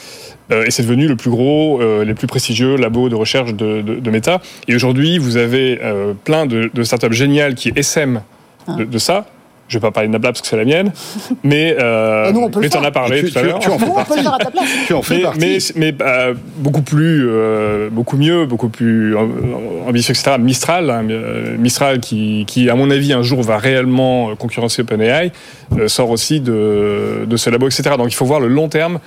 Et 0.50 0.70
c'est 0.70 0.82
devenu 0.82 1.06
le 1.06 1.14
plus 1.14 1.30
gros, 1.30 1.80
euh, 1.82 2.04
les 2.06 2.14
plus 2.14 2.26
prestigieux 2.26 2.76
labos 2.76 3.10
de 3.10 3.14
recherche 3.14 3.52
de, 3.54 3.82
de, 3.82 3.96
de 4.00 4.10
Meta. 4.10 4.40
Et 4.66 4.74
aujourd'hui, 4.74 5.18
vous 5.18 5.36
avez 5.36 5.78
euh, 5.82 6.14
plein 6.24 6.46
de, 6.46 6.70
de 6.72 6.82
startups 6.82 7.12
géniales 7.12 7.54
qui 7.54 7.70
SM 7.76 8.22
de, 8.78 8.84
de 8.84 8.98
ça. 8.98 9.26
Je 9.68 9.76
vais 9.76 9.80
pas 9.82 9.90
parler 9.90 10.08
de 10.08 10.12
Nabla 10.12 10.30
parce 10.30 10.40
que 10.40 10.46
c'est 10.46 10.56
la 10.56 10.64
mienne, 10.64 10.92
mais 11.42 11.76
euh, 11.78 12.32
le 12.32 12.60
mais 12.60 12.68
t'en 12.70 12.82
as 12.82 12.90
parlé 12.90 13.22
tu- 13.22 13.30
tout 13.30 13.38
à 13.38 13.42
l'heure. 13.42 13.58
tu 13.58 13.68
en 13.68 13.78
fais. 13.78 13.86
Tu 14.86 14.94
en 14.94 15.02
partie. 15.22 15.38
mais, 15.40 15.58
mais, 15.76 15.94
euh, 16.00 16.34
beaucoup 16.56 16.80
plus, 16.82 17.26
euh, 17.28 17.90
beaucoup 17.90 18.16
mieux, 18.16 18.46
beaucoup 18.46 18.70
plus 18.70 19.14
euh, 19.14 19.20
ambitieux, 19.86 20.12
etc. 20.14 20.36
Mistral, 20.38 20.88
hein, 20.90 21.04
euh, 21.10 21.56
Mistral 21.58 22.00
qui, 22.00 22.44
qui, 22.46 22.70
à 22.70 22.74
mon 22.74 22.90
avis, 22.90 23.12
un 23.12 23.22
jour 23.22 23.42
va 23.42 23.58
réellement 23.58 24.34
concurrencer 24.36 24.82
OpenAI, 24.82 25.32
euh, 25.78 25.86
sort 25.88 26.08
aussi 26.10 26.40
de, 26.40 27.24
de 27.26 27.36
ce 27.36 27.50
labo, 27.50 27.66
etc. 27.68 27.90
Donc 27.98 28.10
il 28.10 28.16
faut 28.16 28.24
voir 28.24 28.40
le 28.40 28.48
long 28.48 28.68
terme. 28.68 28.98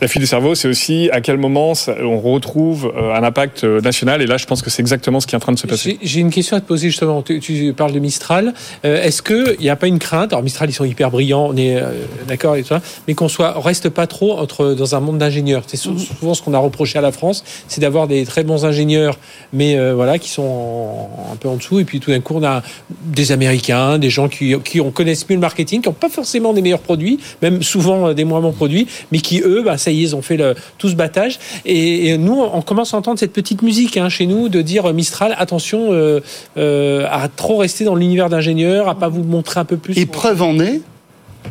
La 0.00 0.08
fuite 0.08 0.20
du 0.22 0.26
cerveau, 0.26 0.54
c'est 0.54 0.68
aussi 0.68 1.08
à 1.12 1.20
quel 1.20 1.38
moment 1.38 1.72
on 2.00 2.18
retrouve 2.20 2.92
euh, 2.96 3.14
un 3.14 3.22
impact 3.22 3.64
euh, 3.64 3.80
national. 3.80 4.22
Et 4.22 4.26
là, 4.26 4.36
je 4.36 4.46
pense 4.46 4.62
que 4.62 4.70
c'est 4.70 4.80
exactement 4.82 5.20
ce 5.20 5.26
qui 5.26 5.34
est 5.34 5.36
en 5.36 5.40
train 5.40 5.52
de 5.52 5.58
se 5.58 5.66
passer. 5.66 5.98
J'ai 6.02 6.20
une 6.20 6.30
question 6.30 6.56
à 6.56 6.60
te 6.60 6.66
poser 6.66 6.88
justement. 6.88 7.22
Tu, 7.22 7.40
tu 7.40 7.72
parles 7.72 7.92
de 7.92 7.98
Mistral. 7.98 8.54
Euh, 8.84 9.02
Est-ce 9.02 9.22
qu'il 9.22 9.56
n'y 9.60 9.68
a 9.70 9.76
pas 9.76 9.86
une 9.86 9.98
crainte? 9.98 10.32
Alors 10.32 10.42
Mistral, 10.42 10.70
ils 10.70 10.72
sont 10.74 10.84
hyper 10.84 11.10
brillants, 11.10 11.46
on 11.50 11.56
est 11.56 11.76
euh, 11.76 11.90
d'accord 12.26 12.56
et 12.56 12.62
tout 12.62 12.68
ça, 12.68 12.80
mais 13.06 13.14
qu'on 13.14 13.28
soit, 13.28 13.54
on 13.56 13.60
reste 13.60 13.88
pas 13.88 14.06
trop 14.06 14.38
entre 14.38 14.74
dans 14.74 14.94
un 14.94 15.00
monde 15.00 15.18
d'ingénieurs. 15.18 15.62
C'est 15.66 15.76
sou- 15.76 15.98
souvent 15.98 16.34
ce 16.34 16.42
qu'on 16.42 16.54
a 16.54 16.58
reproché 16.58 16.98
à 16.98 17.02
la 17.02 17.12
France, 17.12 17.44
c'est 17.68 17.80
d'avoir 17.80 18.08
des 18.08 18.24
très 18.24 18.44
bons 18.44 18.64
ingénieurs, 18.64 19.18
mais 19.52 19.76
euh, 19.78 19.94
voilà, 19.94 20.18
qui 20.18 20.28
sont 20.30 20.42
en- 20.42 21.32
un 21.32 21.36
peu 21.36 21.48
en 21.48 21.56
dessous. 21.56 21.78
Et 21.80 21.84
puis 21.84 22.00
tout 22.00 22.10
d'un 22.10 22.20
coup, 22.20 22.34
on 22.36 22.44
a 22.44 22.62
des 23.04 23.32
Américains, 23.32 23.98
des 23.98 24.10
gens 24.10 24.28
qui, 24.28 24.54
qui 24.64 24.80
on 24.80 24.90
connaissent 24.90 25.28
mieux 25.28 25.36
le 25.36 25.40
marketing, 25.40 25.80
qui 25.82 25.88
n'ont 25.88 25.94
pas 25.94 26.08
forcément 26.08 26.52
des 26.52 26.62
meilleurs 26.62 26.80
produits, 26.80 27.18
même 27.42 27.62
souvent 27.62 28.12
des 28.12 28.24
moins 28.24 28.40
bons 28.40 28.52
produits, 28.52 28.86
mais 29.10 29.18
qui 29.18 29.40
eux, 29.40 29.62
bah, 29.64 29.71
ça 29.78 29.90
y 29.90 30.00
est, 30.00 30.02
ils 30.02 30.16
ont 30.16 30.22
fait 30.22 30.36
le, 30.36 30.54
tout 30.78 30.88
ce 30.88 30.94
battage. 30.94 31.38
Et, 31.64 32.16
nous, 32.18 32.40
on 32.40 32.62
commence 32.62 32.94
à 32.94 32.96
entendre 32.96 33.18
cette 33.18 33.32
petite 33.32 33.62
musique 33.62 33.96
hein, 33.96 34.08
chez 34.08 34.26
nous 34.26 34.48
de 34.48 34.62
dire 34.62 34.90
euh, 34.90 34.92
Mistral, 34.92 35.34
attention 35.38 35.92
euh, 35.92 36.20
euh, 36.56 37.06
à 37.10 37.28
trop 37.28 37.56
rester 37.56 37.84
dans 37.84 37.94
l'univers 37.94 38.28
d'ingénieur, 38.28 38.88
à 38.88 38.94
pas 38.94 39.08
vous 39.08 39.22
montrer 39.22 39.60
un 39.60 39.64
peu 39.64 39.76
plus. 39.76 39.98
Et 39.98 40.06
preuve 40.06 40.42
en 40.42 40.58
est, 40.58 40.80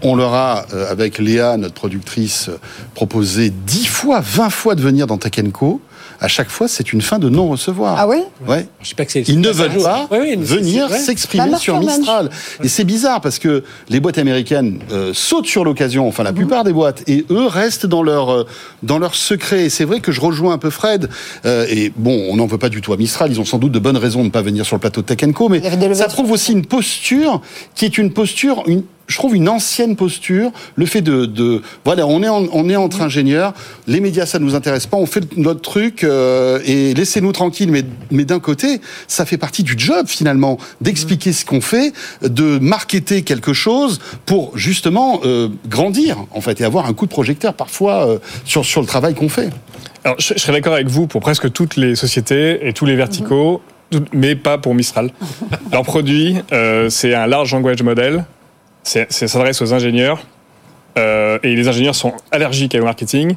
on 0.04 0.16
leur 0.16 0.34
a, 0.34 0.66
avec 0.90 1.18
Léa, 1.18 1.58
notre 1.58 1.74
productrice, 1.74 2.50
proposé 2.96 3.50
10 3.50 3.88
fois, 3.88 4.22
20 4.22 4.50
fois 4.50 4.76
de 4.76 4.82
venir 4.82 5.08
dans 5.08 5.18
Tech. 5.18 5.32
À 6.24 6.28
chaque 6.28 6.50
fois, 6.52 6.68
c'est 6.68 6.94
une 6.94 7.02
fin 7.02 7.18
de 7.18 7.30
non-recevoir. 7.30 7.96
Ah 7.98 8.08
ouais 8.08 8.24
Ouais. 8.48 8.68
Je 8.84 8.90
sais 8.90 8.96
pas 8.96 9.06
que 9.06 9.12
c'est. 9.12 9.28
Ils 9.28 9.42
ne 9.42 9.50
veulent 9.50 9.82
pas 9.82 10.08
venir 10.40 10.90
s'exprimer 10.92 11.58
sur. 11.58 11.80
Mistral. 11.80 12.30
Et 12.64 12.68
c'est 12.68 12.84
bizarre 12.84 13.22
parce 13.22 13.40
que 13.40 13.64
les 13.90 14.00
boîtes 14.00 14.20
américaines 14.20 14.80
euh, 14.92 15.14
sautent 15.16 15.48
sur 15.48 15.64
l'occasion, 15.66 16.08
enfin 16.08 16.22
Mhm. 16.22 16.28
la 16.30 16.34
plupart 16.34 16.64
des 16.64 16.74
boîtes, 16.74 17.02
et 17.08 17.26
eux 17.32 17.48
restent 17.48 17.88
dans 17.88 18.04
leur, 18.04 18.30
euh, 18.32 18.44
dans 18.84 19.00
leur 19.00 19.16
secret. 19.16 19.66
Et 19.66 19.70
c'est 19.70 19.84
vrai 19.86 20.00
que 20.00 20.12
je 20.12 20.22
rejoins 20.22 20.54
un 20.54 20.58
peu 20.60 20.70
Fred. 20.70 21.10
euh, 21.46 21.66
et 21.70 21.92
bon, 21.96 22.28
on 22.30 22.36
n'en 22.36 22.46
veut 22.46 22.60
pas 22.60 22.70
du 22.70 22.82
tout 22.82 22.94
à 22.94 22.98
Mistral. 22.98 23.32
Ils 23.32 23.40
ont 23.42 23.46
sans 23.46 23.58
doute 23.58 23.72
de 23.72 23.80
bonnes 23.80 23.98
raisons 23.98 24.20
de 24.20 24.26
ne 24.26 24.30
pas 24.30 24.44
venir 24.44 24.64
sur 24.66 24.76
le 24.76 24.80
plateau 24.80 25.02
de 25.02 25.08
Tech 25.08 25.32
Co. 25.34 25.50
Mais 25.50 25.62
ça 25.96 26.06
prouve 26.08 26.32
aussi 26.32 26.52
une 26.52 26.66
posture 26.66 27.42
qui 27.74 27.86
est 27.86 27.98
une 27.98 28.14
posture, 28.14 28.64
une, 28.68 28.84
je 29.12 29.18
trouve 29.18 29.36
une 29.36 29.48
ancienne 29.50 29.96
posture. 29.96 30.52
Le 30.76 30.86
fait 30.86 31.02
de, 31.02 31.26
de 31.26 31.62
voilà, 31.86 32.08
on 32.08 32.24
est, 32.24 32.30
en- 32.30 32.48
on 32.54 32.70
est 32.70 32.76
entre 32.76 33.02
ingénieurs. 33.02 33.54
Les 33.88 34.00
médias, 34.00 34.26
ça 34.26 34.40
nous 34.40 34.56
intéresse 34.56 34.88
pas. 34.88 34.98
On 34.98 35.06
fait 35.06 35.38
notre 35.38 35.62
truc 35.62 36.04
euh, 36.04 36.60
et 36.66 36.94
laissez-nous 36.94 37.32
tranquilles. 37.34 37.70
Mais, 37.72 37.84
mais 38.10 38.26
d'un 38.26 38.40
côté, 38.40 38.82
ça 39.08 39.26
fait 39.26 39.38
partie 39.38 39.64
du 39.64 39.76
job 39.78 40.08
finalement 40.08 40.58
d'expliquer 40.82 41.34
ce 41.34 41.46
qu'on 41.46 41.62
fait, 41.62 41.94
de 42.24 42.58
marketer 42.60 43.22
quelque 43.24 43.54
chose 43.54 44.00
pour 44.26 44.58
justement 44.58 45.20
euh, 45.26 45.50
grandir 45.70 46.18
en 46.32 46.42
fait 46.42 46.62
et 46.62 46.64
avoir 46.64 46.86
un 46.88 46.94
coup 46.94 47.06
de 47.06 47.12
projecteur 47.12 47.54
parfois 47.54 48.08
euh, 48.08 48.18
sur 48.46 48.66
sur 48.66 48.82
le 48.82 48.88
travail 48.88 49.14
qu'on 49.14 49.30
fait. 49.30 49.50
Alors, 50.04 50.16
je, 50.20 50.34
je 50.36 50.40
serais 50.40 50.54
d'accord 50.54 50.74
avec 50.74 50.88
vous 50.88 51.06
pour 51.06 51.22
presque 51.22 51.52
toutes 51.52 51.76
les 51.76 51.96
sociétés 51.96 52.68
et 52.68 52.74
tous 52.74 52.86
les 52.86 52.96
verticaux, 52.96 53.62
tout- 53.92 54.04
mais 54.14 54.36
pas 54.36 54.58
pour 54.58 54.74
Mistral. 54.74 55.12
Leur 55.72 55.84
produit, 55.84 56.38
euh, 56.54 56.90
c'est 56.90 57.14
un 57.14 57.28
large 57.28 57.52
language 57.54 57.84
model. 57.84 58.26
Ça 58.84 59.06
s'adresse 59.10 59.62
aux 59.62 59.74
ingénieurs. 59.74 60.24
euh, 60.98 61.38
et 61.44 61.56
les 61.56 61.68
ingénieurs 61.68 61.96
sont 61.96 62.14
allergiques 62.32 62.76
au 62.80 62.84
marketing. 62.84 63.36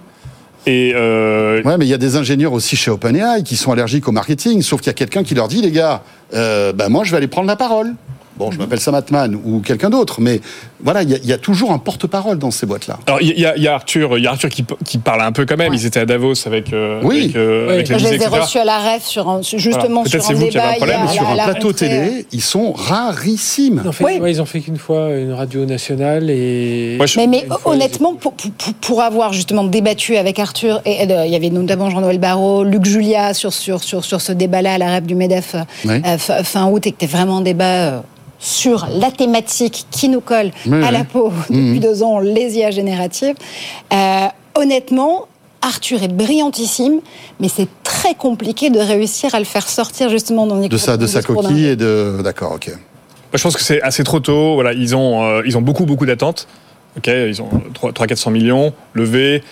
Et 0.66 0.92
euh, 0.95 1.62
Ouais, 1.62 1.76
mais 1.76 1.84
il 1.84 1.88
y 1.90 1.95
a 1.95 1.99
des 1.99 2.16
ingénieurs 2.16 2.53
aussi 2.55 2.74
chez 2.74 2.90
OpenAI 2.90 3.42
qui 3.42 3.57
sont 3.57 3.70
allergiques 3.72 4.09
au 4.09 4.12
marketing, 4.12 4.62
sauf 4.62 4.80
qu'il 4.80 4.88
y 4.88 4.90
a 4.90 4.95
quelqu'un 4.95 5.22
qui 5.22 5.34
leur 5.34 5.47
dit, 5.47 5.61
les 5.61 5.70
gars, 5.70 6.03
euh, 6.32 6.72
bah, 6.72 6.88
moi 6.88 7.05
je 7.05 7.11
vais 7.11 7.18
aller 7.18 7.28
prendre 7.28 7.47
la 7.47 7.57
parole. 7.57 7.95
Bon, 8.37 8.51
je 8.51 8.59
m'appelle 8.59 8.80
Sam 8.80 8.95
Altman 8.97 9.37
ou 9.45 9.61
quelqu'un 9.61 9.91
d'autre, 9.91 10.20
mais 10.20 10.41
voilà, 10.82 11.03
il 11.03 11.11
y, 11.11 11.14
a- 11.14 11.18
il 11.22 11.26
y 11.28 11.32
a 11.32 11.39
toujours 11.39 11.70
un 11.70 11.78
porte-parole 11.78 12.37
dans 12.39 12.51
ces 12.51 12.66
boîtes-là. 12.66 12.99
alors, 13.07 13.22
il 13.22 13.39
y, 13.39 13.47
a- 13.47 13.57
il 13.57 13.62
y 13.62 13.68
a 13.68 13.74
Arthur, 13.74 14.18
il 14.18 14.24
y 14.24 14.26
a 14.26 14.30
Arthur 14.32 14.49
qui, 14.49 14.64
qui 14.85 14.99
parle 14.99 15.22
un 15.22 15.30
peu 15.30 15.47
quand 15.47 15.57
même. 15.57 15.70
Ouais. 15.70 15.76
Ils 15.78 15.87
étaient 15.87 16.01
à 16.01 16.05
Davos 16.07 16.35
avec, 16.47 16.72
euh, 16.72 17.01
Oui. 17.05 17.24
avec, 17.24 17.37
euh, 17.37 17.66
Oui. 17.68 17.74
avec 17.74 17.87
je 17.87 17.95
les 17.95 18.22
ai 18.22 18.26
reçus 18.26 18.59
à 18.59 18.64
la 18.64 18.78
REF 18.78 19.05
sur 19.05 19.28
un- 19.28 19.41
justement 19.43 20.03
Peut-être 20.03 20.11
sur 20.11 20.24
c'est 20.24 20.32
un 20.32 20.37
vous 20.37 20.49
qui 20.49 20.59
avez 20.59 20.66
un 20.66 20.72
débat. 20.72 20.76
problème, 20.78 21.01
a- 21.01 21.05
mais 21.05 21.12
sur 21.12 21.28
un 21.28 21.35
la 21.37 21.45
plateau 21.45 21.68
rentrée, 21.68 21.89
télé, 21.89 22.26
ils 22.32 22.41
sont 22.43 22.72
rarissimes. 22.72 23.80
Ils 23.85 23.89
ont 23.89 23.93
fait, 23.93 24.05
Oui. 24.05 24.18
ouais, 24.18 24.32
ils 24.32 24.43
ont 24.43 24.47
fait 24.47 24.61
qu'une 24.61 24.78
fois 24.78 25.11
une 25.16 25.32
radio 25.32 25.64
nationale 25.64 26.28
et. 26.28 26.95
Moi, 26.97 27.07
je- 27.07 27.18
Mais, 27.20 27.26
mais 27.28 27.47
fois, 27.47 27.61
honnêtement, 27.72 28.14
pour, 28.14 28.32
pour- 28.32 28.51
pour 28.80 29.03
avoir 29.03 29.32
justement 29.32 29.62
débattu 29.64 30.16
avec 30.16 30.39
Arthur, 30.41 30.80
et, 30.85 31.09
euh, 31.11 31.24
il 31.26 31.32
y 31.32 31.37
avait 31.37 31.51
notamment 31.51 31.89
Jean-Noël 31.89 32.18
Barrot, 32.18 32.64
Luc 32.64 32.85
Julia 32.85 33.32
sur, 33.32 33.53
sur, 33.53 33.82
sur, 33.85 34.05
sur 34.05 34.20
ce 34.20 34.32
débat-là 34.32 34.74
à 34.74 34.78
la 34.78 34.91
REF 34.91 35.05
du 35.05 35.14
MEDEF 35.14 35.55
euh, 35.55 35.59
Oui. 35.85 36.03
euh, 36.05 36.18
fin, 36.18 36.43
fin 36.43 36.66
août, 36.68 36.85
et 36.87 36.91
que 36.91 36.97
c'était 37.01 37.12
vraiment 37.16 37.39
un 37.39 37.43
débat 37.43 37.64
euh, 37.64 38.01
sur 38.45 38.86
la 38.90 39.11
thématique 39.11 39.86
qui 39.90 40.09
nous 40.11 40.20
colle 40.20 40.51
Oui, 40.66 40.82
à 40.84 40.88
oui. 40.88 40.92
la 40.92 41.05
peau 41.05 41.32
depuis 41.49 41.80
deux 41.80 42.03
ans, 42.03 42.18
les 42.18 42.59
IA 42.59 42.70
génératives. 42.70 43.34
Euh, 43.92 44.26
honnêtement, 44.55 45.26
Arthur 45.62 46.03
est 46.03 46.12
brillantissime, 46.12 47.01
mais 47.40 47.49
c'est 47.49 47.68
très 47.82 48.14
compliqué 48.14 48.68
de 48.68 48.78
réussir 48.78 49.34
à 49.34 49.38
le 49.38 49.47
faire 49.47 49.66
sortir 49.66 50.11
justement 50.11 50.47
dans 50.47 50.59
De 50.59 50.76
sa, 50.76 50.99
de 50.99 51.07
sa 51.07 51.22
coquille 51.22 51.66
et 51.68 51.76
de. 51.76 52.20
D'accord, 52.22 52.53
ok. 52.57 52.70
Je 53.32 53.42
pense 53.42 53.57
que 53.57 53.62
c'est 53.62 53.80
assez 53.80 54.05
trop 54.05 54.20
tôt. 54.20 54.55
Voilà, 54.55 54.74
ils 54.74 54.95
ont, 54.95 55.24
euh, 55.24 55.42
ils 55.47 55.57
ont 55.57 55.62
beaucoup, 55.62 55.86
beaucoup 55.86 56.05
d'attentes. 56.07 56.47
Ok, 56.99 57.07
ils 57.09 57.40
ont 57.42 57.49
300-400 57.82 58.30
millions 58.30 58.72
levés. 58.92 59.42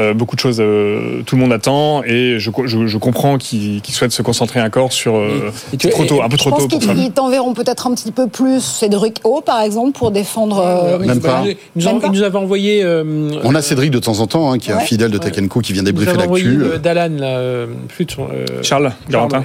Euh, 0.00 0.14
beaucoup 0.14 0.36
de 0.36 0.40
choses, 0.40 0.58
euh, 0.60 1.22
tout 1.26 1.36
le 1.36 1.42
monde 1.42 1.52
attend. 1.52 2.02
Et 2.04 2.38
je, 2.38 2.50
co- 2.50 2.66
je, 2.66 2.86
je 2.86 2.98
comprends 2.98 3.38
qu'ils 3.38 3.80
souhaitent 3.88 4.12
se 4.12 4.22
concentrer 4.22 4.60
encore 4.62 4.92
sur. 4.92 5.16
euh, 5.16 5.50
Et 5.72 5.76
tu- 5.76 5.86
c'est 5.88 5.90
trop 5.92 6.04
tôt, 6.04 6.22
un 6.22 6.28
peu 6.28 6.36
Je 6.36 6.42
trop 6.42 6.50
pense 6.50 6.62
tôt 6.62 6.68
pour 6.68 6.82
ça. 6.82 6.94
qu'ils 6.94 7.04
ils 7.04 7.10
t'enverront 7.12 7.54
peut-être 7.54 7.86
un 7.86 7.94
petit 7.94 8.12
peu 8.12 8.26
plus 8.28 8.62
Cédric 8.62 9.20
O, 9.24 9.40
par 9.40 9.60
exemple, 9.62 9.92
pour 9.98 10.10
défendre. 10.10 10.58
euh, 10.58 10.98
Même 10.98 11.20
pas. 11.20 11.42
Il 11.46 11.56
nous, 11.76 11.88
a- 11.88 11.92
Même 11.92 12.00
pas. 12.00 12.08
nous 12.08 12.22
avait 12.22 12.38
envoyé. 12.38 12.82
euh, 12.82 13.30
On 13.44 13.54
a 13.54 13.62
Cédric 13.62 13.90
de 13.90 13.98
temps 13.98 14.20
en 14.20 14.26
temps, 14.26 14.52
hein, 14.52 14.58
qui 14.58 14.70
est 14.70 14.74
un 14.74 14.80
fidèle 14.80 15.10
de 15.10 15.18
Tech 15.18 15.34
Co, 15.48 15.60
qui 15.60 15.72
vient 15.72 15.82
débriefer 15.82 16.16
l'actu. 16.16 16.58
euh, 16.62 16.78
Dalan, 16.78 17.16
là, 17.18 17.38
euh, 17.38 17.66
plus 17.88 18.04
de 18.04 18.10
son. 18.10 18.22
euh, 18.24 18.44
Charles, 18.62 18.92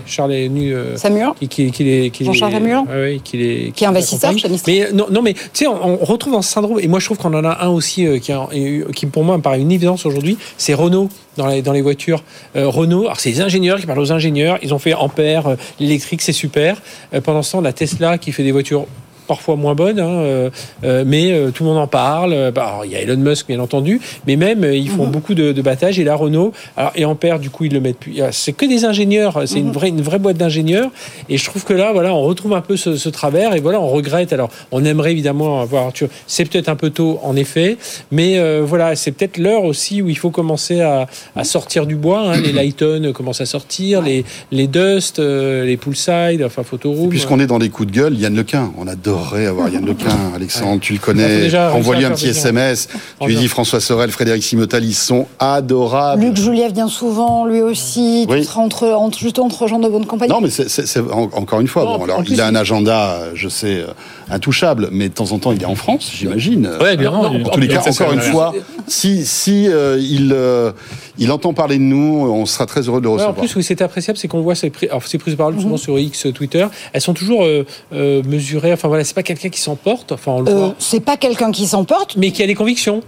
Charles 0.06 0.34
est 0.34 0.47
venu. 0.47 0.74
euh, 0.74 0.95
Samuel 0.97 1.30
qui, 1.39 1.47
qui, 1.47 1.72
qui 1.72 1.84
les, 1.84 2.10
qui 2.10 2.26
Jean-Charles 2.26 2.54
ouais, 2.54 2.86
ouais, 2.93 3.22
qui, 3.24 3.38
les, 3.38 3.72
Qui 3.76 3.84
est 3.84 3.88
investisseur. 3.88 4.32
Mais 4.68 4.89
non, 4.93 5.06
non 5.12 5.22
mais 5.22 5.34
tu 5.34 5.39
sais, 5.54 5.68
on, 5.68 6.01
on 6.01 6.06
retrouve 6.06 6.36
un 6.36 6.41
syndrome, 6.41 6.80
et 6.80 6.88
moi 6.88 6.99
je 6.99 7.06
trouve 7.06 7.18
qu'on 7.18 7.34
en 7.34 7.43
a 7.43 7.64
un 7.66 7.70
aussi 7.70 8.06
euh, 8.06 8.20
qui, 8.20 8.32
a- 8.32 8.47
et, 8.54 8.84
qui 8.95 9.06
pour 9.06 9.24
moi 9.24 9.38
me 9.38 9.41
paraît 9.41 9.60
une 9.62 9.72
évidence 9.72 10.06
aujourd'hui, 10.06 10.38
c'est 10.57 10.73
Renault 10.73 11.09
dans 11.37 11.47
les, 11.47 11.81
voitures. 11.81 12.23
Euh, 12.55 12.67
Renault, 12.67 13.05
alors 13.05 13.19
c'est 13.19 13.29
les 13.29 13.41
ingénieurs 13.41 13.79
qui 13.79 13.85
parlent 13.85 13.99
aux 13.99 14.11
ingénieurs, 14.11 14.59
ils 14.61 14.73
ont 14.73 14.79
fait 14.79 14.93
Ampère, 14.93 15.47
euh, 15.47 15.55
l'électrique 15.79 16.21
c'est 16.21 16.33
super. 16.33 16.81
Euh, 17.13 17.21
pendant 17.21 17.41
ce 17.41 17.53
temps, 17.53 17.61
la 17.61 17.73
Tesla 17.73 18.17
qui 18.17 18.31
fait 18.31 18.43
des 18.43 18.51
voitures 18.51 18.85
parfois 19.34 19.55
moins 19.55 19.73
bonnes, 19.73 19.99
hein, 19.99 20.15
euh, 20.21 20.49
euh, 20.84 21.03
mais 21.07 21.31
euh, 21.31 21.49
tout 21.49 21.63
le 21.63 21.69
monde 21.71 21.79
en 21.79 21.88
parle. 21.88 22.51
Bah, 22.53 22.65
alors, 22.67 22.86
il 22.86 22.91
y 22.91 22.95
a 22.95 23.01
Elon 23.01 23.17
Musk 23.17 23.47
bien 23.47 23.59
entendu, 23.59 23.99
mais 24.27 24.36
même 24.36 24.63
ils 24.63 24.89
font 24.89 25.07
beaucoup 25.07 25.34
de, 25.34 25.51
de 25.51 25.61
battages. 25.61 25.97
Et 25.99 26.03
la 26.03 26.15
Renault, 26.15 26.51
alors, 26.77 26.91
et 26.95 27.03
Ampère 27.05 27.39
du 27.39 27.49
coup 27.49 27.65
ils 27.65 27.73
le 27.73 27.79
mettent 27.79 27.97
plus. 27.97 28.21
Ah, 28.21 28.31
C'est 28.31 28.53
que 28.53 28.65
des 28.65 28.86
ingénieurs, 28.86 29.41
c'est 29.45 29.59
une 29.59 29.71
vraie 29.71 29.89
une 29.89 30.01
vraie 30.09 30.19
boîte 30.19 30.38
d'ingénieurs. 30.38 30.89
Et 31.29 31.38
je 31.38 31.45
trouve 31.49 31.63
que 31.63 31.73
là, 31.73 31.91
voilà, 31.93 32.13
on 32.13 32.21
retrouve 32.21 32.53
un 32.53 32.61
peu 32.61 32.77
ce, 32.77 32.95
ce 32.95 33.09
travers 33.09 33.55
et 33.55 33.59
voilà, 33.59 33.79
on 33.81 33.88
regrette. 33.89 34.34
Alors, 34.34 34.49
on 34.71 34.86
aimerait 34.86 35.11
évidemment 35.11 35.61
avoir 35.61 35.88
Arthur. 35.88 36.09
C'est 36.27 36.45
peut-être 36.49 36.69
un 36.69 36.75
peu 36.75 36.91
tôt 36.91 37.19
en 37.23 37.36
effet, 37.36 37.77
mais 38.11 38.38
euh, 38.38 38.61
voilà, 38.63 38.95
c'est 38.95 39.11
peut-être 39.13 39.38
l'heure 39.38 39.63
aussi 39.63 40.01
où 40.03 40.09
il 40.09 40.17
faut 40.17 40.29
commencer 40.31 40.81
à, 40.81 41.07
à 41.36 41.43
sortir 41.43 41.86
du 41.88 41.95
bois. 41.95 42.34
hein. 42.34 42.41
Les 42.41 42.51
Lighton 42.51 43.11
commencent 43.13 43.41
à 43.41 43.45
sortir, 43.47 44.01
les 44.03 44.25
les 44.51 44.67
Dust, 44.67 45.17
euh, 45.19 45.65
les 45.65 45.77
Poolside, 45.77 46.43
enfin 46.45 46.63
Photoroom. 46.63 47.09
Puisqu'on 47.09 47.39
est 47.39 47.47
dans 47.47 47.57
les 47.57 47.69
coups 47.69 47.91
de 47.91 47.95
gueule, 47.99 48.15
Yann 48.19 48.36
Lequin. 48.36 48.71
On 48.77 48.88
adorerait 49.24 49.45
avoir 49.47 49.69
Yann 49.69 49.86
Lequin. 49.86 50.07
Alexandre, 50.36 50.80
tu 50.82 50.93
le 50.93 50.99
connais. 50.99 51.55
Envoie-lui 51.55 52.05
un 52.05 52.11
petit 52.11 52.26
plaisir. 52.26 52.41
SMS. 52.47 52.88
Tu 53.21 53.28
lui 53.28 53.36
dis 53.36 53.47
François 53.47 53.80
Sorel, 53.80 54.11
Frédéric 54.11 54.43
Simotal, 54.43 54.84
ils 54.84 54.93
sont 54.93 55.28
adorables. 55.39 56.21
Luc 56.24 56.36
Julia 56.38 56.69
vient 56.69 56.88
souvent, 56.88 57.45
lui 57.45 57.61
aussi. 57.61 58.26
Oui. 58.30 58.39
Tu 58.41 58.45
seras 58.45 58.61
entre, 58.61 58.88
entre, 58.89 59.17
juste 59.17 59.39
entre 59.39 59.67
gens 59.67 59.80
de 59.80 59.88
bonne 59.88 60.05
compagnie. 60.05 60.32
Non, 60.32 60.41
mais 60.41 60.49
c'est 60.49 60.69
c'est- 60.69 60.86
c'est- 60.86 60.99
en- 60.99 61.30
encore 61.34 61.61
une 61.61 61.67
fois, 61.67 61.84
Non, 61.86 61.97
bon, 61.97 62.01
en 62.01 62.05
alors 62.05 62.24
plus, 62.24 62.34
il 62.34 62.41
a 62.41 62.47
un 62.47 62.55
agenda, 62.55 63.19
je 63.34 63.47
sais, 63.49 63.80
euh, 63.80 63.88
intouchable, 64.30 64.89
mais 64.91 65.09
de 65.09 65.13
temps 65.13 65.32
en 65.32 65.39
temps, 65.39 65.51
il 65.51 65.61
est 65.61 65.65
en 65.65 65.76
France, 65.76 66.11
j'imagine. 66.13 66.69
Ouais, 66.82 66.95
non, 66.97 67.32
il- 67.34 67.45
En 67.45 67.49
tous 67.49 67.59
les 67.59 67.67
cas, 67.67 67.82
encore 67.88 68.13
une 68.13 68.21
fois, 68.21 68.53
si, 68.88 69.26
si 69.26 69.67
euh, 69.69 69.97
il, 69.99 70.32
euh, 70.34 70.71
il 71.18 71.32
entend 71.32 71.53
parler 71.53 71.78
de 71.78 71.84
nous, 71.84 72.26
on 72.28 72.45
sera 72.45 72.66
très 72.66 72.82
heureux 72.82 72.99
de 72.99 73.05
le 73.05 73.09
Ouais, 73.09 73.16
en 73.22 73.28
recevoir. 73.28 73.36
plus, 73.45 73.55
oui, 73.55 73.64
c'est 73.64 73.82
appréciable, 73.82 74.18
c'est 74.18 74.28
qu'on 74.28 74.41
voit 74.41 74.55
ces, 74.55 74.70
prises 74.70 74.89
de 74.89 75.36
parole 75.36 75.59
souvent 75.59 75.78
sur 75.78 75.97
X, 75.99 76.28
Twitter, 76.34 76.66
elles 76.93 77.01
sont 77.01 77.14
toujours 77.14 77.43
euh, 77.43 77.66
euh, 77.93 78.22
mesurées. 78.24 78.74
Enfin 78.74 78.88
voilà, 78.88 79.03
c'est 79.03 79.14
pas 79.14 79.24
quelqu'un 79.24 79.49
qui 79.49 79.59
s'emporte, 79.61 80.11
enfin 80.11 80.32
on 80.34 80.41
le 80.41 80.51
Euh, 80.51 80.55
voit, 80.55 80.76
c'est 80.80 80.99
pas 80.99 81.18
quelqu'un 81.18 81.51
qui 81.51 81.66
s'emporte. 81.68 82.16
mais 82.18 82.32
qui 82.32 82.41
a 82.43 82.47
des 82.47 82.55
convictions. 82.55 83.01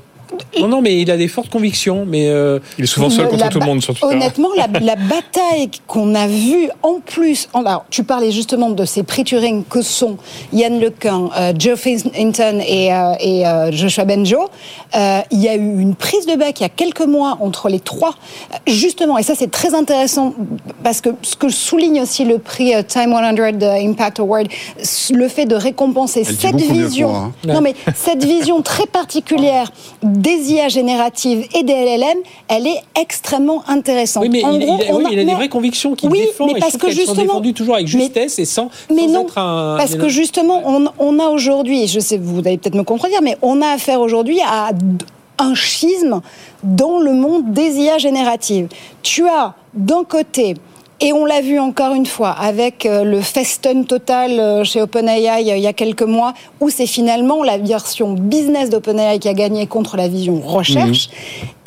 Non, 0.59 0.67
non, 0.67 0.81
mais 0.81 0.99
il 1.01 1.09
a 1.11 1.17
des 1.17 1.27
fortes 1.27 1.49
convictions. 1.49 2.05
Mais 2.07 2.29
euh, 2.29 2.59
Il 2.77 2.83
est 2.83 2.88
souvent 2.88 3.09
seul 3.09 3.27
contre 3.27 3.49
tout 3.49 3.59
le 3.59 3.65
monde 3.65 3.81
sur 3.81 3.93
Twitter. 3.93 4.15
Honnêtement, 4.15 4.49
la, 4.55 4.67
la 4.79 4.95
bataille 4.95 5.69
qu'on 5.88 6.15
a 6.15 6.27
vue 6.27 6.69
en 6.83 6.99
plus. 6.99 7.47
en- 7.53 7.61
alors, 7.65 7.86
tu 7.89 8.03
parlais 8.03 8.31
justement 8.31 8.69
de 8.69 8.86
ces 8.86 9.03
prix 9.03 9.23
Turing 9.23 9.63
que 9.69 9.81
sont 9.81 10.17
Yann 10.53 10.79
Lequin, 10.79 11.29
euh, 11.38 11.53
Joe 11.57 11.79
Hinton 11.86 12.59
et, 12.65 12.93
euh, 12.93 13.13
et, 13.19 13.45
euh, 13.47 13.71
Joshua 13.71 14.05
Benjo. 14.05 14.49
Euh, 14.95 15.19
il 15.31 15.39
y 15.41 15.47
a 15.49 15.55
eu 15.55 15.79
une 15.81 15.95
prise 15.95 16.25
de 16.25 16.36
bec 16.36 16.59
il 16.59 16.63
y 16.63 16.65
a 16.65 16.69
quelques 16.69 17.05
mois 17.05 17.38
entre 17.41 17.69
les 17.69 17.79
trois, 17.79 18.15
justement. 18.67 19.17
Et 19.17 19.23
ça, 19.23 19.33
c'est 19.36 19.51
très 19.51 19.73
intéressant 19.73 20.33
parce 20.83 21.01
que 21.01 21.09
ce 21.21 21.36
que 21.36 21.49
souligne 21.49 22.01
aussi 22.01 22.25
le 22.25 22.39
prix 22.39 22.73
euh, 22.75 22.81
Time 22.83 23.11
100 23.13 23.63
Impact 23.63 24.19
Award, 24.19 24.47
le 25.11 25.27
fait 25.27 25.45
de 25.45 25.55
récompenser 25.55 26.23
Elle 26.27 26.36
cette 26.36 26.55
vision. 26.61 27.09
moi, 27.09 27.19
hein. 27.19 27.31
Non, 27.53 27.61
mais 27.61 27.75
cette 27.95 28.23
vision 28.23 28.61
très 28.61 28.86
particulière 28.86 29.71
des 30.26 30.51
IA 30.53 30.67
génératives 30.69 31.45
et 31.55 31.61
des 31.63 31.73
LLM, 31.73 32.17
elle 32.47 32.65
est 32.67 32.82
extrêmement 32.99 33.63
intéressante. 33.67 34.23
oui, 34.23 34.30
mais 34.32 34.43
En 34.43 34.53
il, 34.53 34.65
gros, 34.65 34.78
il- 34.82 34.93
oui, 34.95 35.05
a- 35.05 35.09
il 35.11 35.19
a 35.19 35.21
des 35.21 35.26
mais- 35.26 35.36
vraies 35.36 35.49
convictions 35.49 35.93
qu'il 35.95 36.09
Oui, 36.09 36.19
défend. 36.26 36.47
mais 36.47 36.53
et 36.53 36.59
parce 36.59 36.78
que 36.78 36.91
sont 36.91 37.13
défendues 37.13 37.53
toujours 37.53 37.76
avec 37.76 37.88
mais- 37.93 38.01
justesse 38.01 38.39
et 38.39 38.45
sans, 38.45 38.69
Mais 38.89 39.03
sans 39.07 39.13
non, 39.13 39.21
être 39.23 39.38
un. 39.38 39.76
parce 39.78 39.95
que 39.95 40.09
justement, 40.09 40.61
on, 40.65 40.86
on 40.99 41.19
a 41.19 41.28
aujourd'hui, 41.30 41.88
je 41.88 41.99
sais, 41.99 42.17
vous 42.17 42.39
allez 42.39 42.57
peut-être 42.57 42.76
me 42.76 42.84
contredire, 42.84 43.21
mais 43.21 43.38
on 43.43 43.61
a 43.61 43.67
affaire 43.67 44.01
aujourd'hui 44.01 44.39
à 44.41 44.71
un 45.38 45.53
schisme 45.53 46.21
dans 46.63 46.97
le 46.97 47.13
monde 47.13 47.51
des 47.53 47.78
IA 47.80 47.97
génératives. 47.97 48.67
Tu 49.03 49.28
as 49.28 49.53
d'un 49.73 50.03
côté, 50.05 50.55
et 51.02 51.12
on 51.14 51.26
l'a 51.26 51.41
vu 51.41 51.60
encore 51.60 51.93
une 51.93 52.06
fois 52.06 52.30
avec 52.32 52.86
euh, 52.86 53.04
le 53.04 53.20
festin 53.22 53.84
total 53.84 54.39
euh, 54.39 54.64
chez 54.64 54.82
OpenAI 54.82 55.28
euh, 55.28 55.56
il 55.58 55.60
y 55.62 55.68
a 55.68 55.74
quelques 55.74 56.02
mois, 56.04 56.34
où 56.62 56.70
c'est 56.70 56.86
finalement 56.88 57.43
la 57.43 57.58
version 57.58 58.14
business 58.14 58.70
d'OpenAI 58.70 59.20
qui 59.20 59.28
a 59.28 59.34
gagné 59.34 59.68
contre 59.68 59.98
la 59.98 60.08
vision 60.08 60.39
recherche. 60.43 61.10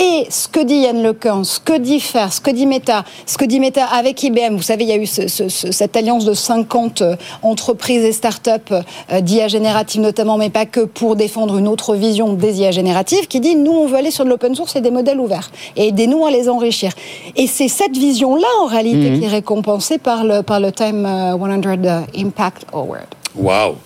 Et 0.00 0.26
ce 0.30 0.46
que 0.48 0.60
dit 0.60 0.76
Yann 0.76 1.02
Lequin, 1.02 1.42
ce 1.44 1.58
que 1.58 1.76
dit 1.76 1.98
Fer, 2.00 2.32
ce 2.32 2.40
que 2.40 2.50
dit 2.52 2.66
Meta, 2.66 3.04
ce 3.26 3.36
que 3.36 3.44
dit 3.44 3.58
Meta 3.58 3.84
avec 3.84 4.22
IBM, 4.22 4.54
vous 4.56 4.62
savez, 4.62 4.84
il 4.84 4.90
y 4.90 4.92
a 4.92 4.96
eu 4.96 5.06
ce- 5.06 5.26
ce- 5.26 5.48
ce- 5.48 5.72
cette 5.72 5.96
alliance 5.96 6.24
de 6.24 6.34
50 6.34 7.02
euh, 7.02 7.16
entreprises 7.42 8.04
et 8.04 8.12
start-up 8.12 8.70
euh, 9.10 9.20
d'IA 9.20 9.48
générative 9.48 10.00
notamment, 10.00 10.38
mais 10.38 10.50
pas 10.50 10.66
que, 10.66 10.80
pour 10.80 11.16
défendre 11.16 11.58
une 11.58 11.66
autre 11.68 11.96
vision 11.96 12.32
des 12.32 12.60
IA 12.60 12.70
génératives, 12.70 13.26
qui 13.26 13.40
dit 13.40 13.56
nous, 13.56 13.72
on 13.72 13.86
veut 13.86 13.96
aller 13.96 14.12
sur 14.12 14.24
de 14.24 14.30
l'open 14.30 14.54
source 14.54 14.76
et 14.76 14.80
des 14.80 14.92
modèles 14.92 15.18
ouverts, 15.18 15.50
et 15.76 15.88
aidez-nous 15.88 16.24
à 16.24 16.30
les 16.30 16.48
enrichir. 16.48 16.92
Et 17.34 17.46
c'est 17.48 17.68
cette 17.68 17.96
vision-là, 17.96 18.46
en 18.62 18.66
réalité, 18.66 19.17
qui 19.18 19.24
est 19.24 19.28
récompensée 19.28 19.98
par 19.98 20.24
le, 20.24 20.42
par 20.42 20.60
le 20.60 20.72
Time 20.72 21.04
euh, 21.06 21.32
100 21.36 22.06
Impact 22.18 22.66
Award. 22.72 23.04
Waouh 23.36 23.76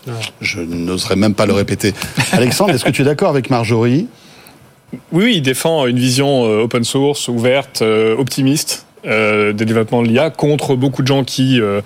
Je 0.41 0.61
n'oserais 0.61 1.17
même 1.17 1.35
pas 1.35 1.47
le 1.47 1.53
répéter. 1.53 1.93
Alexandre, 2.33 2.73
est-ce 2.75 2.85
que 2.85 2.91
tu 2.91 3.03
es 3.03 3.05
d'accord 3.05 3.29
avec 3.31 3.51
Marjorie? 3.51 4.07
Oui, 5.13 5.25
oui, 5.25 5.33
il 5.37 5.43
défend 5.43 5.87
une 5.87 5.99
vision 5.99 6.45
euh, 6.45 6.63
open 6.65 6.85
source, 6.85 7.29
ouverte, 7.29 7.83
euh, 7.83 8.17
optimiste. 8.17 8.87
euh, 9.05 9.53
des 9.53 9.65
développements 9.65 10.01
de 10.03 10.07
l'IA 10.07 10.31
contre 10.31 10.77
beaucoup 10.77 11.03
de 11.03 11.09
gens 11.09 11.25
qui, 11.25 11.61
euh, 11.61 11.81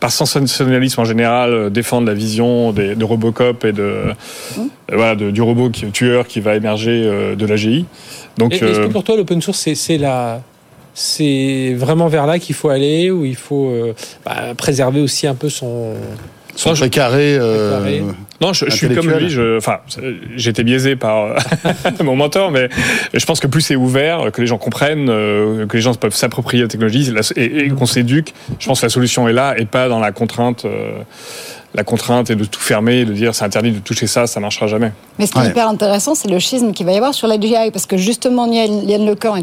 par 0.00 0.10
sensationnalisme 0.10 1.00
en 1.00 1.04
général, 1.04 1.52
euh, 1.52 1.70
défendent 1.70 2.06
la 2.08 2.14
vision 2.14 2.72
des, 2.72 2.96
de 2.96 3.04
Robocop 3.04 3.64
et 3.64 3.70
de, 3.72 3.82
euh, 3.82 4.12
voilà, 4.88 5.14
de- 5.14 5.30
du 5.30 5.42
robot 5.42 5.70
qui, 5.70 5.86
tueur 5.92 6.26
qui 6.26 6.40
va 6.40 6.56
émerger 6.56 7.04
euh, 7.06 7.36
de 7.36 7.46
l'AGI. 7.46 7.84
Donc, 8.36 8.52
Et- 8.52 8.56
Est-ce 8.56 8.64
euh, 8.80 8.86
que 8.88 8.92
pour 8.92 9.04
toi, 9.04 9.16
l'open 9.16 9.40
source, 9.40 9.68
c'est 9.74 9.96
la. 9.98 10.40
C'est 10.98 11.74
vraiment 11.76 12.08
vers 12.08 12.24
là 12.26 12.38
qu'il 12.38 12.54
faut 12.54 12.70
aller, 12.70 13.10
où 13.10 13.26
il 13.26 13.36
faut 13.36 13.68
euh, 13.68 13.92
bah, 14.24 14.54
préserver 14.56 15.02
aussi 15.02 15.26
un 15.26 15.34
peu 15.34 15.50
son. 15.50 15.92
Son 16.54 16.72
précaré, 16.72 17.36
euh, 17.38 17.72
Précaré. 17.72 18.02
Non, 18.40 18.54
je, 18.54 18.64
je 18.64 18.70
suis 18.70 18.88
comme 18.94 19.10
lui. 19.10 19.28
Je, 19.28 19.58
enfin, 19.58 19.80
j'ai 20.36 20.48
été 20.48 20.64
biaisé 20.64 20.96
par 20.96 21.36
mon 22.02 22.16
mentor, 22.16 22.50
mais 22.50 22.70
je 23.12 23.24
pense 23.26 23.40
que 23.40 23.46
plus 23.46 23.60
c'est 23.60 23.76
ouvert, 23.76 24.32
que 24.32 24.40
les 24.40 24.46
gens 24.46 24.56
comprennent, 24.56 25.10
euh, 25.10 25.66
que 25.66 25.76
les 25.76 25.82
gens 25.82 25.94
peuvent 25.94 26.14
s'approprier 26.14 26.62
la 26.62 26.68
technologie 26.70 27.12
et, 27.36 27.66
et 27.66 27.68
qu'on 27.68 27.84
s'éduque, 27.84 28.32
je 28.58 28.66
pense 28.66 28.80
que 28.80 28.86
la 28.86 28.90
solution 28.90 29.28
est 29.28 29.34
là 29.34 29.54
et 29.58 29.66
pas 29.66 29.90
dans 29.90 30.00
la 30.00 30.12
contrainte. 30.12 30.64
euh, 30.64 30.92
la 31.76 31.84
contrainte 31.84 32.30
est 32.30 32.36
de 32.36 32.44
tout 32.44 32.58
fermer, 32.60 33.04
de 33.04 33.12
dire 33.12 33.34
c'est 33.34 33.44
interdit 33.44 33.70
de 33.70 33.78
toucher 33.80 34.06
ça, 34.06 34.26
ça 34.26 34.40
marchera 34.40 34.66
jamais. 34.66 34.92
Mais 35.18 35.26
ce 35.26 35.32
qui 35.32 35.38
Ouais. 35.38 35.46
est 35.46 35.50
hyper 35.50 35.68
intéressant, 35.68 36.14
c'est 36.14 36.28
le 36.28 36.38
schisme 36.38 36.72
qu'il 36.72 36.86
va 36.86 36.92
y 36.92 36.96
avoir 36.96 37.12
sur 37.14 37.28
la 37.28 37.38
GI, 37.38 37.70
parce 37.72 37.84
que 37.86 37.96
justement, 37.96 38.46
Yann, 38.50 38.88
Yann 38.88 39.04
Lecan, 39.06 39.34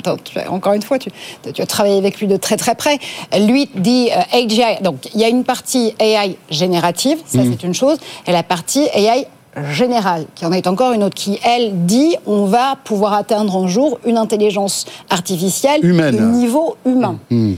encore 0.49 0.73
une 0.73 0.81
fois, 0.81 0.97
tu, 0.99 1.09
tu 1.53 1.61
as 1.61 1.65
travaillé 1.67 1.97
avec 1.97 2.19
lui 2.19 2.27
de 2.27 2.35
très 2.37 2.57
très 2.57 2.73
près, 2.75 2.97
lui 3.39 3.69
dit 3.75 4.09
euh, 4.11 4.37
AGI, 4.37 4.81
donc 4.81 5.09
il 5.13 5.21
y 5.21 5.23
a 5.23 5.29
une 5.29 5.43
partie 5.43 5.93
AI 5.99 6.37
générative, 6.49 7.17
ça 7.25 7.39
Mm. 7.43 7.51
c'est 7.51 7.63
une 7.67 7.73
chose, 7.75 7.97
et 8.25 8.31
la 8.31 8.43
partie 8.43 8.87
AI 8.95 9.27
générale, 9.71 10.25
qui 10.33 10.45
en 10.47 10.51
est 10.51 10.65
encore 10.65 10.93
une 10.93 11.03
autre, 11.03 11.13
qui 11.15 11.37
elle 11.43 11.85
dit 11.85 12.15
on 12.25 12.45
va 12.45 12.75
pouvoir 12.83 13.13
atteindre 13.13 13.55
un 13.55 13.67
jour 13.67 13.99
une 14.05 14.17
intelligence 14.17 14.85
artificielle 15.11 15.85
Humaine. 15.85 16.15
de 16.17 16.21
niveau 16.23 16.75
humain. 16.85 17.19
Hmm. 17.29 17.53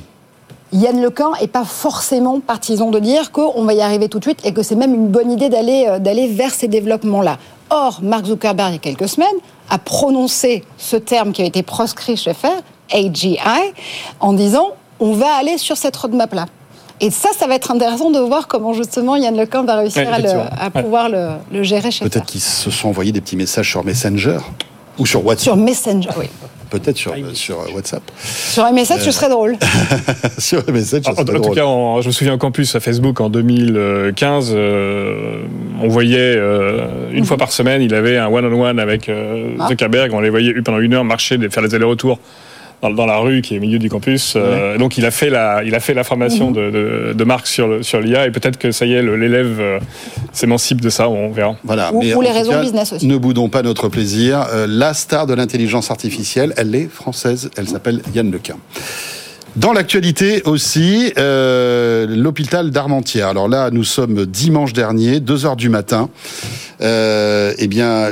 Yann 0.73 1.01
Lequin 1.01 1.31
est 1.39 1.47
pas 1.47 1.63
forcément 1.63 2.39
partisan 2.39 2.89
de 2.89 2.99
dire 2.99 3.31
qu'on 3.31 3.63
va 3.63 3.73
y 3.73 3.81
arriver 3.81 4.09
tout 4.09 4.19
de 4.19 4.23
suite 4.25 4.39
et 4.45 4.53
que 4.53 4.63
c'est 4.63 4.75
même 4.75 4.93
une 4.93 5.07
bonne 5.07 5.31
idée 5.31 5.49
d'aller 5.49 5.85
euh, 5.87 5.99
d'aller 5.99 6.27
vers 6.27 6.53
ces 6.53 6.67
développements-là. 6.67 7.37
Or, 7.69 7.99
Mark 8.01 8.25
Zuckerberg, 8.25 8.69
il 8.71 8.73
y 8.73 8.75
a 8.75 8.79
quelques 8.79 9.07
semaines, 9.09 9.27
a 9.69 9.77
prononcé 9.77 10.63
ce 10.77 10.97
terme 10.97 11.31
qui 11.31 11.41
a 11.41 11.45
été 11.45 11.63
proscrit 11.63 12.17
chez 12.17 12.33
Fer, 12.33 12.51
AGI, 12.91 13.37
en 14.19 14.33
disant 14.33 14.69
on 14.99 15.13
va 15.13 15.33
aller 15.39 15.57
sur 15.57 15.75
cette 15.77 15.95
roadmap-là. 15.95 16.45
Et 17.01 17.09
ça, 17.11 17.29
ça 17.37 17.47
va 17.47 17.55
être 17.55 17.71
intéressant 17.71 18.09
de 18.09 18.19
voir 18.19 18.47
comment 18.47 18.71
justement 18.73 19.15
Yann 19.17 19.35
Lequin 19.37 19.63
va 19.63 19.75
réussir 19.75 20.03
Ouais, 20.07 20.13
à, 20.13 20.17
le- 20.19 20.25
effectivement. 20.25 20.49
à 20.59 20.65
Ouais. 20.75 20.83
pouvoir 20.83 21.09
le, 21.09 21.29
le 21.51 21.63
gérer 21.63 21.91
chez 21.91 21.99
Fer. 22.05 22.09
Peut-être 22.09 22.25
qu'ils 22.25 22.41
se 22.41 22.71
sont 22.71 22.89
envoyés 22.89 23.11
des 23.11 23.19
petits 23.21 23.35
messages 23.35 23.69
sur 23.69 23.83
Messenger 23.83 24.37
ou 24.97 25.05
sur 25.05 25.25
WhatsApp. 25.25 25.43
Sur 25.43 25.57
Messenger, 25.57 26.09
oui. 26.17 26.27
Peut-être 26.79 26.97
sur, 26.97 27.13
sur 27.33 27.75
WhatsApp. 27.75 28.03
Sur 28.23 28.65
message, 28.71 29.01
ce 29.01 29.11
serait 29.11 29.29
drôle. 29.29 29.55
sur 30.37 30.63
En, 31.07 31.11
en 31.11 31.15
serait 31.25 31.39
tout 31.41 31.51
cas, 31.51 31.65
en- 31.65 32.01
je 32.01 32.07
me 32.07 32.11
souviens 32.13 32.33
au 32.33 32.37
campus 32.37 32.75
à 32.75 32.79
Facebook 32.79 33.19
en 33.21 33.29
2015, 33.29 34.51
euh, 34.53 35.41
on 35.81 35.87
voyait 35.87 36.35
euh, 36.37 36.87
une 37.11 37.25
fois 37.25 37.37
par 37.37 37.51
semaine, 37.51 37.81
il 37.81 37.93
avait 37.93 38.17
un 38.17 38.27
one-on-one 38.27 38.79
avec 38.79 39.09
euh, 39.09 39.55
Ah. 39.59 39.67
Zuckerberg. 39.69 40.13
On 40.13 40.19
les 40.19 40.29
voyait 40.29 40.53
pendant 40.61 40.79
une 40.79 40.93
heure 40.93 41.03
marcher, 41.03 41.37
faire 41.49 41.63
les 41.63 41.73
allers-rets-retours 41.75 42.19
dans, 42.89 42.95
dans 42.95 43.05
la 43.05 43.17
rue 43.17 43.41
qui 43.41 43.55
est 43.55 43.57
au 43.57 43.61
milieu 43.61 43.79
du 43.79 43.89
campus. 43.89 44.33
Euh, 44.35 44.77
donc 44.77 44.97
il 44.97 45.05
a 45.05 45.11
fait 45.11 45.29
la, 45.29 45.63
il 45.63 45.73
a 45.75 45.79
fait 45.79 45.93
la 45.93 46.03
formation 46.03 46.47
Mhm. 46.49 46.53
de, 46.53 46.69
de, 46.71 47.13
de 47.13 47.23
Marc 47.23 47.47
sur 47.47 47.67
le- 47.67 47.83
sur 47.83 47.99
l'IA 47.99 48.27
et 48.27 48.31
peut-être 48.31 48.57
que 48.57 48.71
ça 48.71 48.85
y 48.85 48.93
est, 48.93 49.01
l'élève 49.01 49.57
euh, 49.59 49.79
s'émancipe 50.31 50.81
de 50.81 50.89
ça. 50.89 51.09
On 51.09 51.29
verra. 51.31 51.55
Voilà. 51.63 51.91
Ou- 51.93 51.99
mais 52.01 52.13
les 52.21 52.31
raisons 52.31 52.51
cas, 52.51 52.61
business 52.61 52.93
aussi. 52.93 53.05
Ne 53.07 53.17
boudons 53.17 53.49
pas 53.49 53.61
notre 53.61 53.89
plaisir. 53.89 54.45
Euh, 54.53 54.67
la 54.69 54.93
star 54.93 55.27
de 55.27 55.33
l'intelligence 55.33 55.91
artificielle, 55.91 56.53
elle 56.57 56.73
est 56.75 56.89
française. 56.89 57.49
Elle 57.57 57.67
s'appelle 57.67 58.01
Yann 58.13 58.29
Lequin. 58.31 58.57
Dans 59.55 59.71
l'actualité 59.71 60.43
aussi, 60.43 61.13
euh, 61.17 62.05
l'hôpital 62.07 62.71
d'Armentières. 62.71 63.29
Alors 63.29 63.47
là, 63.47 63.69
nous 63.71 63.85
sommes 63.85 64.25
dimanche 64.25 64.73
dernier, 64.73 65.21
2 65.21 65.45
heures 65.45 65.55
du 65.55 65.69
matin. 65.69 66.09
Euh, 66.81 67.53
eh 67.57 67.67
bien, 67.67 68.11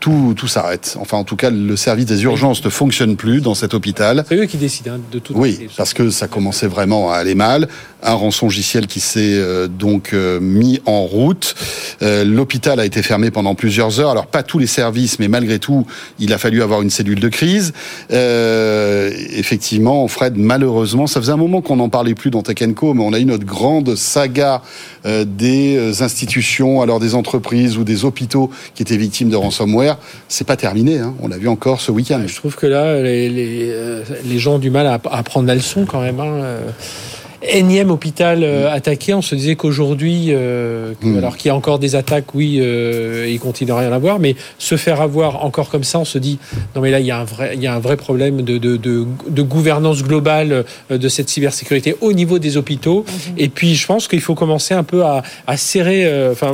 tout, 0.00 0.34
tout 0.36 0.48
s'arrête. 0.48 0.96
Enfin, 1.00 1.16
en 1.16 1.24
tout 1.24 1.36
cas, 1.36 1.50
le 1.50 1.76
service 1.76 2.04
des 2.04 2.24
urgences 2.24 2.62
ne 2.62 2.68
fonctionne 2.68 3.16
plus 3.16 3.40
dans 3.40 3.54
cet 3.54 3.72
hôpital. 3.72 4.24
C'est 4.28 4.36
eux 4.36 4.44
qui 4.44 4.58
décident 4.58 4.92
hein, 4.92 5.00
de 5.10 5.18
tout. 5.18 5.32
Oui, 5.34 5.68
parce 5.76 5.94
que 5.94 6.10
ça 6.10 6.28
commençait 6.28 6.66
vraiment 6.66 7.10
à 7.10 7.16
aller 7.16 7.34
mal. 7.34 7.68
Un 8.02 8.12
rançongiciel 8.12 8.86
qui 8.86 9.00
s'est 9.00 9.34
euh, 9.34 9.66
donc 9.66 10.10
euh, 10.12 10.38
mis 10.40 10.80
en 10.84 11.02
route. 11.04 11.54
Euh, 12.02 12.24
L'hôpital 12.24 12.78
a 12.80 12.84
été 12.84 13.02
fermé 13.02 13.30
pendant 13.30 13.54
plusieurs 13.54 13.98
heures. 13.98 14.10
Alors 14.10 14.26
pas 14.26 14.42
tous 14.42 14.58
les 14.58 14.66
services, 14.66 15.18
mais 15.18 15.28
malgré 15.28 15.58
tout, 15.58 15.86
il 16.18 16.32
a 16.34 16.38
fallu 16.38 16.62
avoir 16.62 16.82
une 16.82 16.90
cellule 16.90 17.20
de 17.20 17.28
crise. 17.28 17.72
Euh, 18.12 19.10
effectivement, 19.30 20.06
Fred, 20.08 20.34
malheureusement, 20.36 20.65
ça 21.06 21.20
faisait 21.20 21.32
un 21.32 21.36
moment 21.36 21.60
qu'on 21.60 21.76
n'en 21.76 21.88
parlait 21.88 22.14
plus 22.14 22.30
dans 22.30 22.42
Tech 22.42 22.56
mais 22.60 22.74
on 22.80 23.12
a 23.12 23.18
eu 23.18 23.24
notre 23.24 23.44
grande 23.44 23.94
saga 23.96 24.62
euh, 25.04 25.24
des 25.24 25.76
euh, 25.76 26.02
institutions, 26.02 26.82
alors 26.82 27.00
des 27.00 27.14
entreprises 27.14 27.78
ou 27.78 27.84
des 27.84 28.04
hôpitaux 28.04 28.50
qui 28.74 28.82
étaient 28.82 28.96
victimes 28.96 29.30
de 29.30 29.36
ransomware. 29.36 29.98
C'est 30.28 30.46
pas 30.46 30.56
terminé. 30.56 30.98
Hein. 30.98 31.14
On 31.20 31.28
l'a 31.28 31.38
vu 31.38 31.48
encore 31.48 31.80
ce 31.80 31.92
week-end. 31.92 32.20
Je 32.26 32.36
trouve 32.36 32.56
que 32.56 32.66
là, 32.66 32.84
euh, 32.84 34.02
les 34.24 34.38
gens 34.38 34.54
ont 34.54 34.58
du 34.58 34.70
mal 34.70 34.86
à, 34.86 34.94
à 35.10 35.22
prendre 35.22 35.46
la 35.46 35.54
leçon 35.54 35.84
quand 35.86 36.00
même. 36.00 36.20
hein. 36.20 36.42
Énième 37.42 37.90
hôpital 37.90 38.42
euh, 38.42 38.70
attaqué, 38.72 39.12
on 39.14 39.22
se 39.22 39.34
disait 39.34 39.56
qu'aujourd'hui, 39.56 40.26
euh, 40.30 40.92
que- 41.00 41.06
Mm. 41.06 41.18
alors 41.18 41.36
qu'il 41.36 41.48
y 41.48 41.52
a 41.52 41.54
encore 41.54 41.78
des 41.78 41.94
attaques, 41.94 42.34
oui, 42.34 42.58
euh, 42.60 43.26
il 43.28 43.38
continue 43.38 43.70
à 43.72 43.76
rien 43.78 43.92
avoir, 43.92 44.18
mais 44.18 44.34
se 44.58 44.76
faire 44.76 45.00
avoir 45.00 45.44
encore 45.44 45.68
comme 45.68 45.84
ça, 45.84 45.98
on 45.98 46.04
se 46.04 46.18
dit 46.18 46.38
non 46.74 46.80
mais 46.80 46.90
là 46.90 47.00
il 47.00 47.06
y 47.06 47.10
a 47.10 47.18
un 47.18 47.24
vrai, 47.24 47.52
il 47.54 47.62
y 47.62 47.66
a 47.66 47.74
un 47.74 47.78
vrai 47.78 47.96
problème 47.96 48.42
de, 48.42 48.58
de, 48.58 48.76
de, 48.76 49.06
de 49.28 49.42
gouvernance 49.42 50.02
globale 50.02 50.64
euh, 50.90 50.98
de 50.98 51.08
cette 51.08 51.28
cybersécurité 51.28 51.94
au 52.00 52.12
niveau 52.12 52.38
des 52.38 52.56
hôpitaux. 52.56 53.04
Et 53.36 53.48
puis 53.48 53.74
je 53.74 53.86
pense 53.86 54.08
qu'il 54.08 54.20
faut 54.20 54.34
commencer 54.34 54.74
un 54.74 54.82
peu 54.84 55.04
à, 55.04 55.22
à 55.46 55.56
serrer. 55.56 56.30
Enfin, 56.30 56.52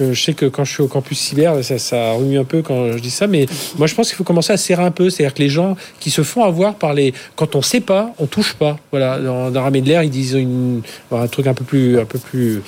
euh, 0.00 0.12
je 0.12 0.22
sais 0.22 0.34
que 0.34 0.46
quand 0.46 0.64
je 0.64 0.72
suis 0.72 0.82
au 0.82 0.88
campus 0.88 1.18
cyber, 1.18 1.62
ça, 1.64 1.78
ça 1.78 2.12
remue 2.12 2.38
un 2.38 2.44
peu 2.44 2.62
quand 2.62 2.92
je 2.92 2.98
dis 2.98 3.10
ça, 3.10 3.26
mais 3.26 3.46
moi 3.78 3.86
je 3.86 3.94
pense 3.94 4.08
qu'il 4.08 4.16
faut 4.16 4.24
commencer 4.24 4.52
à 4.52 4.56
serrer 4.56 4.84
un 4.84 4.90
peu. 4.90 5.10
C'est-à-dire 5.10 5.34
que 5.34 5.42
les 5.42 5.48
gens 5.48 5.76
qui 6.00 6.10
se 6.10 6.22
font 6.22 6.44
avoir 6.44 6.74
par 6.76 6.94
les, 6.94 7.12
quand 7.34 7.56
on 7.56 7.62
sait 7.62 7.80
pas, 7.80 8.12
on 8.18 8.26
touche 8.26 8.54
pas. 8.54 8.76
Voilà, 8.92 9.18
dans, 9.18 9.50
dans 9.50 9.62
Ramé 9.62 9.80
de 9.80 9.88
l'air, 9.88 10.02
ils 10.06 10.10
disent 10.10 10.34
une, 10.34 10.82
un 11.12 11.26
truc 11.26 11.46
un 11.46 11.54
peu 11.54 11.64
plus, 11.64 11.98
un 11.98 12.04
peu 12.04 12.18
plus 12.18 12.62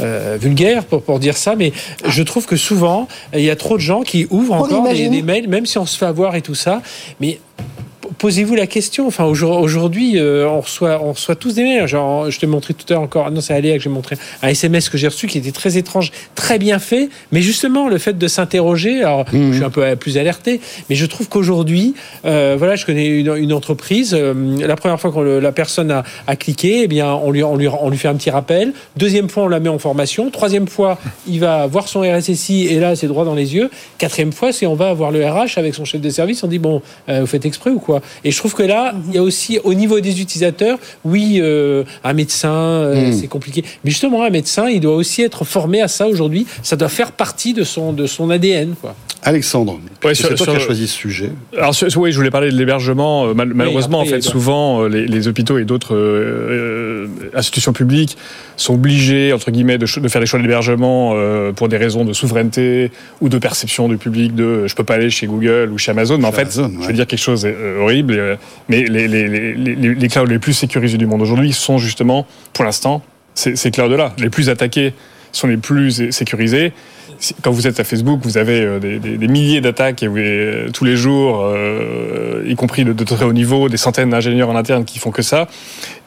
euh, 0.00 0.36
vulgaire 0.40 0.84
pour, 0.84 1.02
pour 1.02 1.18
dire 1.18 1.36
ça, 1.36 1.56
mais 1.56 1.72
je 2.06 2.22
trouve 2.22 2.46
que 2.46 2.56
souvent, 2.56 3.08
il 3.34 3.42
y 3.42 3.50
a 3.50 3.56
trop 3.56 3.76
de 3.76 3.82
gens 3.82 4.02
qui 4.02 4.26
ouvrent 4.30 4.54
On 4.54 4.64
encore 4.64 4.92
des 4.92 5.22
mails, 5.22 5.48
même 5.48 5.66
si 5.66 5.78
on 5.78 5.86
se 5.86 5.96
fait 5.96 6.06
avoir 6.06 6.34
et 6.34 6.42
tout 6.42 6.54
ça, 6.54 6.82
mais 7.20 7.40
posez-vous 8.20 8.54
la 8.54 8.66
question. 8.66 9.06
Enfin, 9.06 9.24
aujourd- 9.24 9.60
aujourd'hui, 9.60 10.18
euh, 10.18 10.46
on, 10.46 10.60
reçoit, 10.60 11.00
on 11.02 11.12
reçoit 11.12 11.34
tous 11.36 11.54
des 11.54 11.62
mails. 11.62 11.88
Genre, 11.88 12.30
je 12.30 12.38
te 12.38 12.44
montrais 12.44 12.74
tout 12.74 12.84
à 12.90 12.92
l'heure 12.92 13.02
encore. 13.02 13.24
ah 13.26 13.30
Non, 13.30 13.40
c'est 13.40 13.54
Aléa 13.54 13.76
que 13.78 13.82
j'ai 13.82 13.88
montré 13.88 14.16
un 14.42 14.48
SMS 14.48 14.90
que 14.90 14.98
j'ai 14.98 15.08
reçu 15.08 15.26
qui 15.26 15.38
était 15.38 15.52
très 15.52 15.78
étrange, 15.78 16.12
très 16.34 16.58
bien 16.58 16.78
fait. 16.78 17.08
Mais 17.32 17.40
justement, 17.40 17.88
le 17.88 17.96
fait 17.96 18.18
de 18.18 18.28
s'interroger, 18.28 19.02
alors 19.02 19.24
je 19.32 19.52
suis 19.54 19.64
un 19.64 19.70
peu 19.70 19.96
plus 19.96 20.18
alerté, 20.18 20.60
mais 20.90 20.96
je 20.96 21.06
trouve 21.06 21.28
qu'aujourd'hui, 21.30 21.94
euh, 22.26 22.56
voilà, 22.58 22.76
je 22.76 22.84
connais 22.84 23.06
une, 23.06 23.34
une 23.36 23.52
entreprise. 23.54 24.14
euh, 24.14 24.34
la 24.66 24.76
première 24.76 25.00
fois 25.00 25.10
que 25.10 25.18
la 25.40 25.52
personne 25.52 25.90
a, 25.90 26.04
a 26.26 26.36
cliqué, 26.36 26.82
eh 26.82 26.88
bien, 26.88 27.10
on 27.14 27.30
lui, 27.30 27.42
on, 27.42 27.56
lui, 27.56 27.68
on 27.68 27.88
lui 27.88 27.96
fait 27.98 28.08
un 28.08 28.14
petit 28.16 28.30
rappel. 28.30 28.74
Deuxième 28.98 29.30
fois, 29.30 29.44
on 29.44 29.48
la 29.48 29.60
met 29.60 29.70
en 29.70 29.78
formation. 29.78 30.30
Troisième 30.30 30.68
fois, 30.68 30.98
il 31.26 31.40
va 31.40 31.66
voir 31.66 31.88
son 31.88 32.02
RSSI 32.02 32.66
et 32.66 32.78
là, 32.80 32.94
c'est 32.96 33.06
droit 33.06 33.24
dans 33.24 33.34
les 33.34 33.54
yeux. 33.54 33.70
Quatrième 33.96 34.32
fois, 34.32 34.52
c'est 34.52 34.66
on 34.66 34.74
va 34.74 34.92
voir 34.92 35.10
le 35.10 35.24
RH 35.26 35.56
avec 35.56 35.74
son 35.74 35.86
chef 35.86 36.02
de 36.02 36.10
service. 36.10 36.44
On 36.44 36.48
dit 36.48 36.58
bon, 36.58 36.82
euh, 37.08 37.20
vous 37.20 37.26
faites 37.26 37.46
exprès 37.46 37.70
ou 37.70 37.78
quoi? 37.78 38.02
Et 38.24 38.30
je 38.30 38.36
trouve 38.38 38.54
que 38.54 38.62
là, 38.62 38.94
il 39.08 39.14
y 39.14 39.18
a 39.18 39.22
aussi 39.22 39.58
au 39.64 39.74
niveau 39.74 40.00
des 40.00 40.20
utilisateurs, 40.20 40.78
oui, 41.04 41.38
euh, 41.40 41.84
un 42.04 42.12
médecin, 42.12 42.52
euh, 42.52 43.12
c'est 43.12 43.26
compliqué. 43.28 43.64
Mais 43.84 43.90
justement, 43.90 44.22
un 44.24 44.30
médecin, 44.30 44.68
il 44.68 44.80
doit 44.80 44.94
aussi 44.94 45.22
être 45.22 45.44
formé 45.44 45.80
à 45.82 45.88
ça 45.88 46.06
aujourd'hui. 46.08 46.46
Ça 46.62 46.76
doit 46.76 46.88
faire 46.88 47.12
partie 47.12 47.52
de 47.54 47.64
son 47.64 47.92
de 47.92 48.06
son 48.06 48.30
ADN, 48.30 48.74
quoi. 48.80 48.94
Alexandre, 49.22 49.78
Ouais, 50.02 50.14
c'est 50.14 50.22
sur- 50.22 50.28
toi 50.28 50.36
sur 50.38 50.44
qui 50.46 50.50
as 50.52 50.54
le- 50.54 50.60
choisi 50.64 50.88
ce 50.88 50.96
sujet. 50.96 51.30
Alors 51.58 51.74
sur- 51.74 51.88
oui, 51.98 52.10
je 52.10 52.16
voulais 52.16 52.30
parler 52.30 52.50
de 52.50 52.56
l'hébergement. 52.56 53.26
Euh, 53.26 53.34
mal- 53.34 53.52
malheureusement, 53.54 54.00
après, 54.00 54.12
en 54.12 54.16
fait, 54.16 54.22
souvent 54.22 54.86
les, 54.86 55.06
les 55.06 55.28
hôpitaux 55.28 55.58
et 55.58 55.64
d'autres 55.66 55.94
euh, 55.94 57.06
institutions 57.34 57.74
publiques 57.74 58.16
sont 58.56 58.74
obligés 58.74 59.32
entre 59.34 59.50
guillemets 59.50 59.76
de, 59.76 59.84
de 60.00 60.08
faire 60.08 60.20
des 60.22 60.26
choix 60.26 60.40
d'hébergement 60.40 61.12
euh, 61.16 61.52
pour 61.52 61.68
des 61.68 61.76
raisons 61.76 62.06
de 62.06 62.14
souveraineté 62.14 62.90
ou 63.20 63.28
de 63.28 63.36
perception 63.36 63.88
du 63.88 63.98
public 63.98 64.34
de 64.34 64.66
je 64.66 64.74
peux 64.74 64.84
pas 64.84 64.94
aller 64.94 65.10
chez 65.10 65.26
Google 65.26 65.70
ou 65.70 65.76
chez 65.76 65.90
Amazon. 65.90 66.16
Mais 66.16 66.26
en 66.26 66.32
fait, 66.32 66.42
Amazon, 66.42 66.72
je 66.80 66.86
veux 66.86 66.92
dire 66.94 67.06
quelque 67.06 67.18
chose 67.20 67.46
horrible. 67.80 67.99
Euh, 68.08 68.36
mais 68.68 68.84
les, 68.84 69.08
les, 69.08 69.28
les, 69.28 69.94
les, 69.94 70.08
clouds 70.08 70.24
les 70.26 70.38
plus 70.38 70.52
sécurisés 70.52 70.98
du 70.98 71.06
monde 71.06 71.22
aujourd'hui 71.22 71.52
sont 71.52 71.78
justement, 71.78 72.26
pour 72.52 72.64
l'instant, 72.64 73.02
ces, 73.34 73.56
ces 73.56 73.70
clouds-là. 73.70 74.14
Les 74.18 74.30
plus 74.30 74.48
attaqués 74.48 74.92
sont 75.32 75.46
les 75.46 75.56
plus 75.56 76.10
sécurisés. 76.10 76.72
Quand 77.42 77.50
vous 77.50 77.66
êtes 77.66 77.78
à 77.78 77.84
Facebook, 77.84 78.20
vous 78.22 78.38
avez 78.38 78.62
euh, 78.62 78.78
des, 78.78 78.98
des- 78.98 79.18
des 79.18 79.28
milliers 79.28 79.60
d'attaques 79.60 80.02
euh, 80.02 80.70
tous 80.70 80.84
les 80.84 80.96
jours, 80.96 81.46
y 82.46 82.54
compris 82.56 82.84
de, 82.84 83.04
très 83.04 83.24
haut 83.24 83.32
niveau, 83.32 83.68
des 83.68 83.76
centaines 83.76 84.10
d'ingénieurs 84.10 84.48
en 84.48 84.56
interne 84.56 84.84
qui 84.84 84.98
font 84.98 85.10
que 85.10 85.22
ça. 85.22 85.46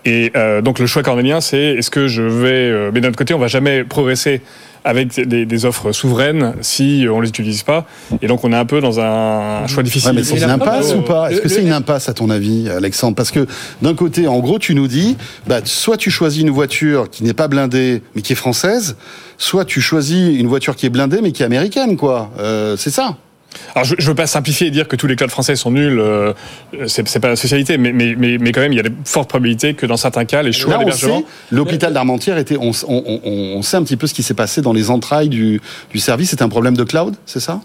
Et 0.05 0.33
donc 0.63 0.79
le 0.79 0.85
choix 0.85 1.01
cornélien, 1.01 1.39
c'est 1.39 1.75
est-ce 1.75 1.89
que 1.89 2.07
je 2.07 2.23
vais... 2.23 2.91
mais 2.91 2.99
d'un 2.99 3.07
autre 3.09 3.17
côté, 3.17 3.33
on 3.33 3.39
va 3.39 3.47
jamais 3.47 3.85
progresser 3.85 4.41
avec 4.83 5.27
des, 5.27 5.45
des 5.45 5.65
offres 5.65 5.91
souveraines 5.91 6.53
si 6.61 7.05
on 7.09 7.21
les 7.21 7.29
utilise 7.29 7.63
pas. 7.63 7.85
Et 8.21 8.27
donc 8.27 8.43
on 8.43 8.51
est 8.51 8.57
un 8.57 8.65
peu 8.65 8.81
dans 8.81 8.99
un 8.99 9.65
choix 9.67 9.83
difficile. 9.83 10.11
Ouais, 10.11 10.15
mais 10.17 10.23
c'est 10.23 10.37
une 10.37 10.49
impasse 10.49 10.93
ou 10.93 11.01
pas 11.01 11.31
Est-ce 11.31 11.41
que 11.41 11.49
c'est 11.49 11.61
une 11.61 11.71
impasse 11.71 12.09
à 12.09 12.13
ton 12.13 12.29
avis, 12.29 12.69
Alexandre? 12.69 13.15
Parce 13.15 13.31
que 13.31 13.47
d'un 13.81 13.95
côté, 13.95 14.27
en 14.27 14.39
gros, 14.39 14.59
tu 14.59 14.75
nous 14.75 14.87
dis, 14.87 15.17
bah, 15.47 15.59
soit 15.63 15.97
tu 15.97 16.11
choisis 16.11 16.41
une 16.41 16.49
voiture 16.49 17.09
qui 17.09 17.23
n'est 17.23 17.33
pas 17.33 17.47
blindée 17.47 18.01
mais 18.15 18.21
qui 18.21 18.33
est 18.33 18.37
française, 18.37 18.95
soit 19.37 19.65
tu 19.65 19.81
choisis 19.81 20.37
une 20.37 20.47
voiture 20.47 20.75
qui 20.75 20.85
est 20.85 20.89
blindée 20.89 21.19
mais 21.21 21.31
qui 21.31 21.43
est 21.43 21.45
américaine, 21.45 21.97
quoi. 21.97 22.31
Euh, 22.39 22.75
c'est 22.77 22.91
ça. 22.91 23.17
Alors, 23.75 23.85
je 23.85 23.95
ne 23.95 24.01
veux 24.03 24.15
pas 24.15 24.27
simplifier 24.27 24.67
et 24.67 24.71
dire 24.71 24.87
que 24.87 24.95
tous 24.95 25.07
les 25.07 25.15
clouds 25.15 25.29
français 25.29 25.55
sont 25.55 25.71
nuls, 25.71 25.99
euh, 25.99 26.33
c'est 26.87 27.19
pas 27.19 27.29
la 27.29 27.35
spécialité, 27.35 27.77
mais, 27.77 27.91
mais, 27.91 28.15
mais, 28.17 28.37
mais 28.39 28.51
quand 28.51 28.61
même, 28.61 28.73
il 28.73 28.77
y 28.77 28.79
a 28.79 28.83
de 28.83 28.91
fortes 29.05 29.29
probabilités 29.29 29.73
que 29.73 29.85
dans 29.85 29.97
certains 29.97 30.25
cas, 30.25 30.41
les 30.43 30.51
choix 30.51 30.73
d'hébergement. 30.85 31.23
l'hôpital 31.51 31.93
d'Armentières 31.93 32.37
était, 32.37 32.57
on, 32.57 32.71
on- 32.87 33.03
on- 33.23 33.53
on 33.57 33.61
sait 33.61 33.77
un 33.77 33.83
petit 33.83 33.97
peu 33.97 34.07
ce 34.07 34.13
qui 34.13 34.23
s'est 34.23 34.33
passé 34.33 34.61
dans 34.61 34.73
les 34.73 34.89
entrailles 34.89 35.29
du, 35.29 35.61
du 35.91 35.99
service. 35.99 36.29
C'est 36.29 36.41
un 36.41 36.49
problème 36.49 36.75
de 36.77 36.83
cloud, 36.83 37.15
c'est 37.25 37.39
ça? 37.39 37.61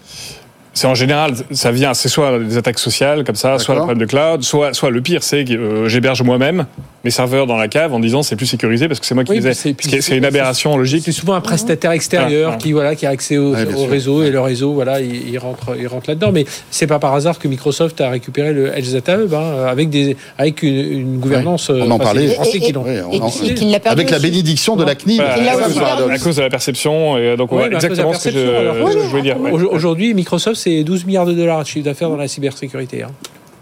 C'est 0.79 0.87
en 0.87 0.95
général, 0.95 1.33
ça 1.51 1.71
vient, 1.71 1.93
c'est 1.93 2.07
soit 2.07 2.39
des 2.39 2.55
attaques 2.55 2.79
sociales 2.79 3.25
comme 3.25 3.35
ça, 3.35 3.59
soit 3.59 3.75
le 3.75 3.79
problème 3.81 3.97
de 3.97 4.05
cloud, 4.05 4.43
soit, 4.43 4.73
soit 4.73 4.89
le 4.89 5.01
pire, 5.01 5.23
c'est 5.23 5.43
que 5.43 5.51
euh, 5.51 5.89
j'héberge 5.89 6.21
moi-même 6.21 6.67
mes 7.03 7.11
serveurs 7.11 7.47
dans 7.47 7.57
la 7.57 7.67
cave 7.67 7.93
en 7.93 7.99
disant 7.99 8.23
c'est 8.23 8.35
plus 8.35 8.45
sécurisé 8.45 8.87
parce 8.87 8.99
que 8.99 9.05
c'est 9.05 9.15
moi 9.15 9.23
qui 9.23 9.31
Oui, 9.31 9.39
les 9.39 9.47
ai. 9.47 9.53
c'est- 9.53 9.75
c'est- 9.79 10.01
C'est 10.01 10.17
une 10.17 10.25
aberration 10.25 10.77
logique. 10.77 11.03
C'est 11.03 11.11
souvent 11.11 11.33
un 11.33 11.41
prestataire 11.41 11.91
extérieur 11.91 12.51
Ah, 12.53 12.57
qui 12.57 12.71
voilà 12.71 12.95
qui 12.95 13.05
a 13.05 13.09
accès 13.09 13.37
au, 13.37 13.53
Ouais, 13.53 13.65
réseau 13.89 14.23
et 14.23 14.31
le 14.31 14.39
réseau 14.39 14.73
voilà 14.73 14.99
il, 15.01 15.29
il 15.29 15.37
rentre 15.37 15.75
il 15.79 15.87
rentre 15.87 16.09
là-dedans. 16.09 16.31
Mais 16.33 16.45
c'est 16.71 16.87
pas 16.87 16.99
par 16.99 17.13
hasard 17.13 17.39
que 17.39 17.47
Microsoft 17.47 17.99
a 18.01 18.09
récupéré 18.09 18.53
le 18.53 18.77
Edge 18.77 18.91
Data 18.91 19.17
Hub 19.17 19.33
hein, 19.33 19.65
avec 19.67 19.89
des 19.89 20.15
avec 20.37 20.61
une, 20.63 20.75
une 20.77 21.17
gouvernance. 21.19 21.69
on 21.69 21.73
en 21.73 21.77
euh, 21.77 21.83
enfin, 21.83 22.13
c'est 22.43 22.59
parlait. 22.73 23.79
Avec 23.85 24.09
la 24.09 24.19
bénédiction 24.19 24.75
de 24.75 24.83
la 24.83 24.95
CNIL. 24.95 25.17
L'a 25.17 25.33
à, 25.33 26.17
cause 26.19 26.35
de 26.35 26.41
la, 26.41 26.49
perception, 26.49 27.17
et 27.17 27.37
donc 27.37 27.53
de 27.53 27.59
la 27.59 27.67
exactement 27.67 28.13
ce 28.13 28.29
que 28.29 28.35
je, 28.35 28.39
perception, 28.39 28.59
alors. 28.59 28.89
ce 28.91 28.97
que 28.97 29.03
je 29.03 29.07
voulais 29.07 29.21
dire. 29.21 29.37
Aujourd'hui, 29.71 30.13
Microsoft 30.13 30.57
c'est 30.77 30.83
12 30.83 31.05
milliards 31.05 31.25
de 31.25 31.33
dollars 31.33 31.61
de 31.63 31.67
chiffre 31.67 31.85
d'affaires 31.85 32.09
dans 32.09 32.17
la 32.17 32.27
cybersécurité. 32.27 33.03
Hein. 33.03 33.11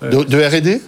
De, 0.02 0.24
de 0.24 0.38
R&D 0.38 0.82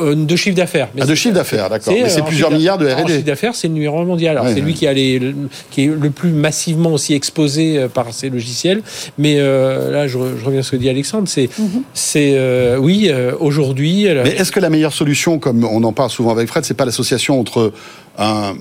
Euh, 0.00 0.14
de 0.16 0.34
chiffre 0.36 0.56
d'affaires. 0.56 0.88
Ah, 0.98 1.02
De 1.02 1.06
c'est- 1.08 1.14
chiffre 1.14 1.34
d'affaires, 1.34 1.68
d'accord. 1.68 1.92
Mais 1.92 2.04
euh, 2.04 2.08
c'est 2.08 2.22
en 2.22 2.24
plusieurs 2.24 2.50
milliards 2.50 2.78
de 2.78 2.86
En 2.86 2.96
chiffre 2.96 3.02
R&D. 3.18 3.22
d'affaires, 3.22 3.54
c'est 3.54 3.68
le 3.68 3.74
numéro 3.74 3.98
un 4.00 4.04
mondial. 4.04 4.32
Alors, 4.32 4.46
Ouais, 4.46 4.54
c'est 4.54 4.60
lui 4.60 4.74
qui, 4.74 4.86
a 4.86 4.92
les- 4.92 5.18
le, 5.18 5.34
qui 5.70 5.84
est 5.84 5.86
le 5.86 6.10
plus 6.10 6.30
massivement 6.32 6.92
aussi 6.92 7.12
exposé 7.14 7.78
euh, 7.78 7.88
par 7.88 8.12
ces 8.12 8.28
logiciels. 8.30 8.82
Mais 9.18 9.36
euh, 9.38 9.90
là, 9.92 10.08
je, 10.08 10.16
re- 10.18 10.36
je 10.40 10.44
reviens 10.44 10.60
à 10.60 10.62
ce 10.64 10.70
que 10.72 10.76
dit 10.76 10.88
Alexandre. 10.88 11.28
C'est, 11.28 11.48
c'est 11.94 12.32
euh, 12.34 12.76
oui, 12.78 13.08
euh, 13.10 13.32
aujourd'hui. 13.38 14.08
euh, 14.08 14.22
Mais 14.24 14.30
est-ce 14.30 14.50
que 14.52 14.58
la 14.60 14.70
meilleure 14.70 14.94
solution, 14.94 15.38
comme 15.38 15.62
on 15.64 15.84
en 15.84 15.92
parle 15.92 16.10
souvent 16.10 16.32
avec 16.32 16.48
Fred, 16.48 16.64
c'est 16.64 16.74
pas 16.74 16.86
l'association 16.86 17.38
entre 17.38 17.72
un- 18.18 18.54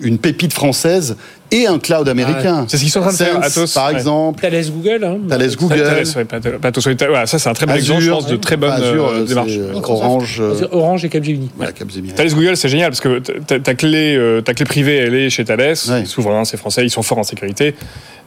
une 0.00 0.18
pépite 0.18 0.52
française 0.52 1.16
et 1.50 1.66
un 1.66 1.78
cloud 1.78 2.08
américain 2.08 2.66
C'est 2.68 2.76
ce 2.76 2.82
qu'ils 2.82 2.92
sont 2.92 2.98
en 3.00 3.04
train 3.04 3.12
de 3.12 3.16
faire, 3.16 3.42
Atos, 3.42 3.72
par 3.72 3.86
ouais. 3.88 3.94
exemple. 3.94 4.40
Thales 4.42 4.64
Google. 4.70 5.04
Hein, 5.04 5.18
Thales 5.28 5.56
Google. 5.56 5.82
Thales, 5.82 6.06
ouais, 6.16 6.24
pas- 6.24 6.40
pas 6.40 6.72
tous, 6.72 6.86
ouais, 6.86 6.96
voilà, 6.98 7.26
ça 7.26 7.38
c'est 7.38 7.48
un 7.48 7.54
très 7.54 7.66
bon 7.66 7.74
exemple, 7.74 8.00
je 8.02 8.10
pense, 8.10 8.26
de 8.26 8.36
très 8.36 8.56
bonne 8.56 8.70
Azure, 8.70 9.08
euh, 9.08 9.24
démarche. 9.24 9.52
Orange, 9.84 10.38
euh, 10.40 10.66
Orange 10.72 11.04
et 11.04 11.08
Capgemini. 11.08 11.50
voilà, 11.56 11.72
Capgemini. 11.72 12.12
Thales 12.12 12.34
Google, 12.34 12.56
c'est 12.56 12.68
génial 12.68 12.90
parce 12.90 13.00
que 13.00 13.18
ta, 13.18 13.58
ta 13.60 13.74
clé, 13.74 14.14
euh, 14.16 14.40
ta 14.42 14.52
clé 14.54 14.64
privée, 14.66 14.96
elle 14.96 15.14
est 15.14 15.30
chez 15.30 15.44
Thales, 15.44 15.74
Ouais. 15.88 16.04
souverain, 16.04 16.44
c'est 16.44 16.56
français, 16.58 16.84
ils 16.84 16.90
sont 16.90 17.02
forts 17.02 17.18
en 17.18 17.22
sécurité. 17.24 17.74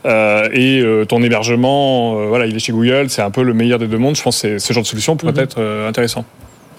Euh, 0.05 0.49
et 0.51 0.79
euh, 0.81 1.05
ton 1.05 1.21
hébergement, 1.21 2.19
euh, 2.19 2.25
voilà, 2.27 2.47
il 2.47 2.55
est 2.55 2.59
chez 2.59 2.71
Google, 2.71 3.05
c'est 3.09 3.21
un 3.21 3.29
peu 3.29 3.43
le 3.43 3.53
meilleur 3.53 3.77
des 3.77 3.85
deux 3.87 3.99
mondes. 3.99 4.15
Je 4.15 4.23
pense 4.23 4.41
que 4.41 4.57
ce 4.57 4.73
genre 4.73 4.81
de 4.81 4.87
solution 4.87 5.15
pourrait 5.15 5.33
Mhm. 5.33 5.39
être 5.39 5.57
euh, 5.59 5.87
intéressant. 5.87 6.25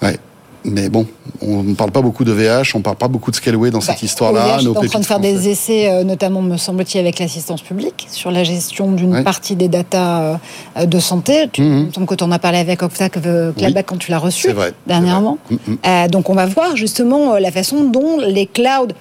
Ouais. 0.03 0.17
Mais 0.65 0.89
bon, 0.89 1.07
on 1.41 1.63
ne 1.65 1.75
parle 1.75 1.91
pas 1.91 2.03
beaucoup 2.03 2.25
de 2.25 2.31
VH, 2.33 2.75
on 2.75 2.79
ne 2.79 2.83
parle 2.83 2.97
pas 2.97 3.09
beaucoup 3.09 3.31
de 3.33 3.37
Scaleway 3.37 3.71
dans 3.71 3.81
cette 3.81 3.97
Bah, 3.97 4.01
histoire-là. 4.05 4.59
OVH 4.61 4.65
est 4.65 4.69
en 4.69 4.85
train 4.85 5.01
de 5.01 5.05
faire 5.05 5.19
des 5.21 5.49
essais, 5.49 5.91
euh, 5.91 6.05
notamment, 6.05 6.41
me 6.41 6.57
semble-t-il, 6.57 7.01
avec 7.01 7.19
l'assistance 7.19 7.63
publique, 7.63 8.07
sur 8.11 8.31
la 8.31 8.45
gestion 8.45 8.93
d'une 8.93 9.25
partie 9.25 9.57
des 9.57 9.67
datas 9.69 10.39
euh, 10.77 10.87
de 10.87 10.99
santé. 11.01 11.49
Tu, 11.53 11.63
Mhm. 11.63 11.87
Me 11.87 11.93
semble 11.93 12.07
que 12.07 12.15
tu 12.15 12.23
en 12.25 12.31
as 12.31 12.39
parlé 12.39 12.59
avec 12.59 12.83
Octac 12.83 13.17
euh, 13.27 13.53
Clabac 13.53 13.87
quand 13.87 13.99
tu 13.99 14.11
l'as 14.11 14.19
reçu 14.19 14.51
vrai. 14.53 14.73
dernièrement. 14.87 15.39
vrai. 15.51 15.59
Mm, 15.67 15.73
mm. 15.73 15.79
Euh, 15.85 16.09
donc 16.09 16.31
on 16.31 16.35
va 16.35 16.47
voir 16.47 16.77
justement 16.77 17.37
la 17.39 17.51
façon 17.51 17.85
dont 17.85 18.19
les 18.21 18.47
clouds 18.47 18.93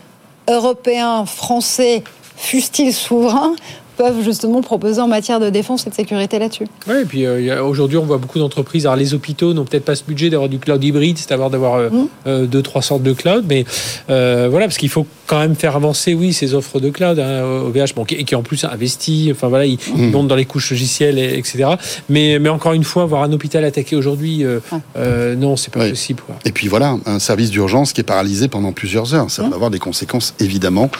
européens, 0.49 1.26
français, 1.26 2.03
fussent-ils 2.36 2.93
souverains, 2.93 3.53
peuvent 4.02 4.24
justement 4.24 4.62
proposer 4.62 4.99
en 5.02 5.08
matière 5.08 5.39
de 5.39 5.49
défense 5.49 5.86
et 5.86 5.89
de 5.91 5.95
sécurité 5.95 6.39
là-dessus. 6.39 6.66
Ouais, 6.88 7.04
et 7.04 7.06
puis 7.06 7.26
euh, 7.26 7.64
aujourd'hui, 7.64 7.97
on 7.97 8.06
voit 8.06 8.18
beaucoup 8.18 8.39
d'entreprises. 8.39 8.86
Alors, 8.88 8.95
les 8.95 9.14
hôpitaux 9.14 9.54
n'ont 9.54 9.66
peut-être 9.66 9.86
pas 9.86 9.95
ce 9.95 10.04
budget 10.04 10.30
d'avoir 10.32 10.49
du 10.49 10.58
cloud 10.58 10.84
hybride, 10.84 11.18
c'est-à-dire 11.18 11.49
d'avoir 11.49 11.76
euh, 11.76 11.89
Mm. 11.91 12.08
euh, 12.28 12.45
deux, 12.47 12.62
trois 12.62 12.82
sortes 12.82 13.04
de 13.04 13.14
cloud. 13.14 13.45
Mais 13.47 13.66
voilà, 14.08 14.66
parce 14.66 14.78
qu'il 14.78 14.89
faut 14.89 15.06
quand 15.32 15.40
même 15.40 15.56
faire 15.56 15.78
avancer, 15.78 16.14
oui, 16.14 16.34
ces 16.34 16.54
offres 16.56 16.82
de 16.82 16.90
cloud, 16.90 17.18
hein, 17.18 17.42
OVH, 17.44 17.94
bon, 17.96 18.04
qui, 18.04 18.26
qui 18.26 18.36
en 18.36 18.44
plus 18.44 18.66
investit. 18.66 19.30
Enfin 19.32 19.48
voilà, 19.48 19.66
ils, 19.66 19.78
ils 19.96 20.08
Mm. 20.08 20.12
montent 20.12 20.28
dans 20.28 20.36
les 20.36 20.44
couches 20.44 20.72
logicielles, 20.72 21.18
et- 21.18 21.38
etc. 21.38 21.70
Mais, 22.10 22.38
mais 22.38 22.50
encore 22.50 22.74
une 22.74 22.84
fois, 22.84 23.06
voir 23.06 23.24
un 23.24 23.32
hôpital 23.32 23.64
attaqué 23.64 23.96
aujourd'hui, 23.96 24.44
euh, 24.44 24.60
euh, 24.98 25.36
non, 25.36 25.56
c'est 25.56 25.72
pas 25.74 25.88
possible. 25.88 26.22
Quoi. 26.26 26.36
Et 26.44 26.52
puis 26.52 26.68
voilà, 26.68 26.98
un 27.06 27.20
service 27.20 27.50
d'urgence 27.50 27.94
qui 27.94 28.02
est 28.02 28.04
paralysé 28.04 28.50
pendant 28.50 28.74
plusieurs 28.74 29.16
heures. 29.16 29.32
Ça 29.32 29.44
va 29.44 29.56
avoir 29.56 29.70
des 29.72 29.80
conséquences, 29.80 30.34
évidemment. 30.42 30.92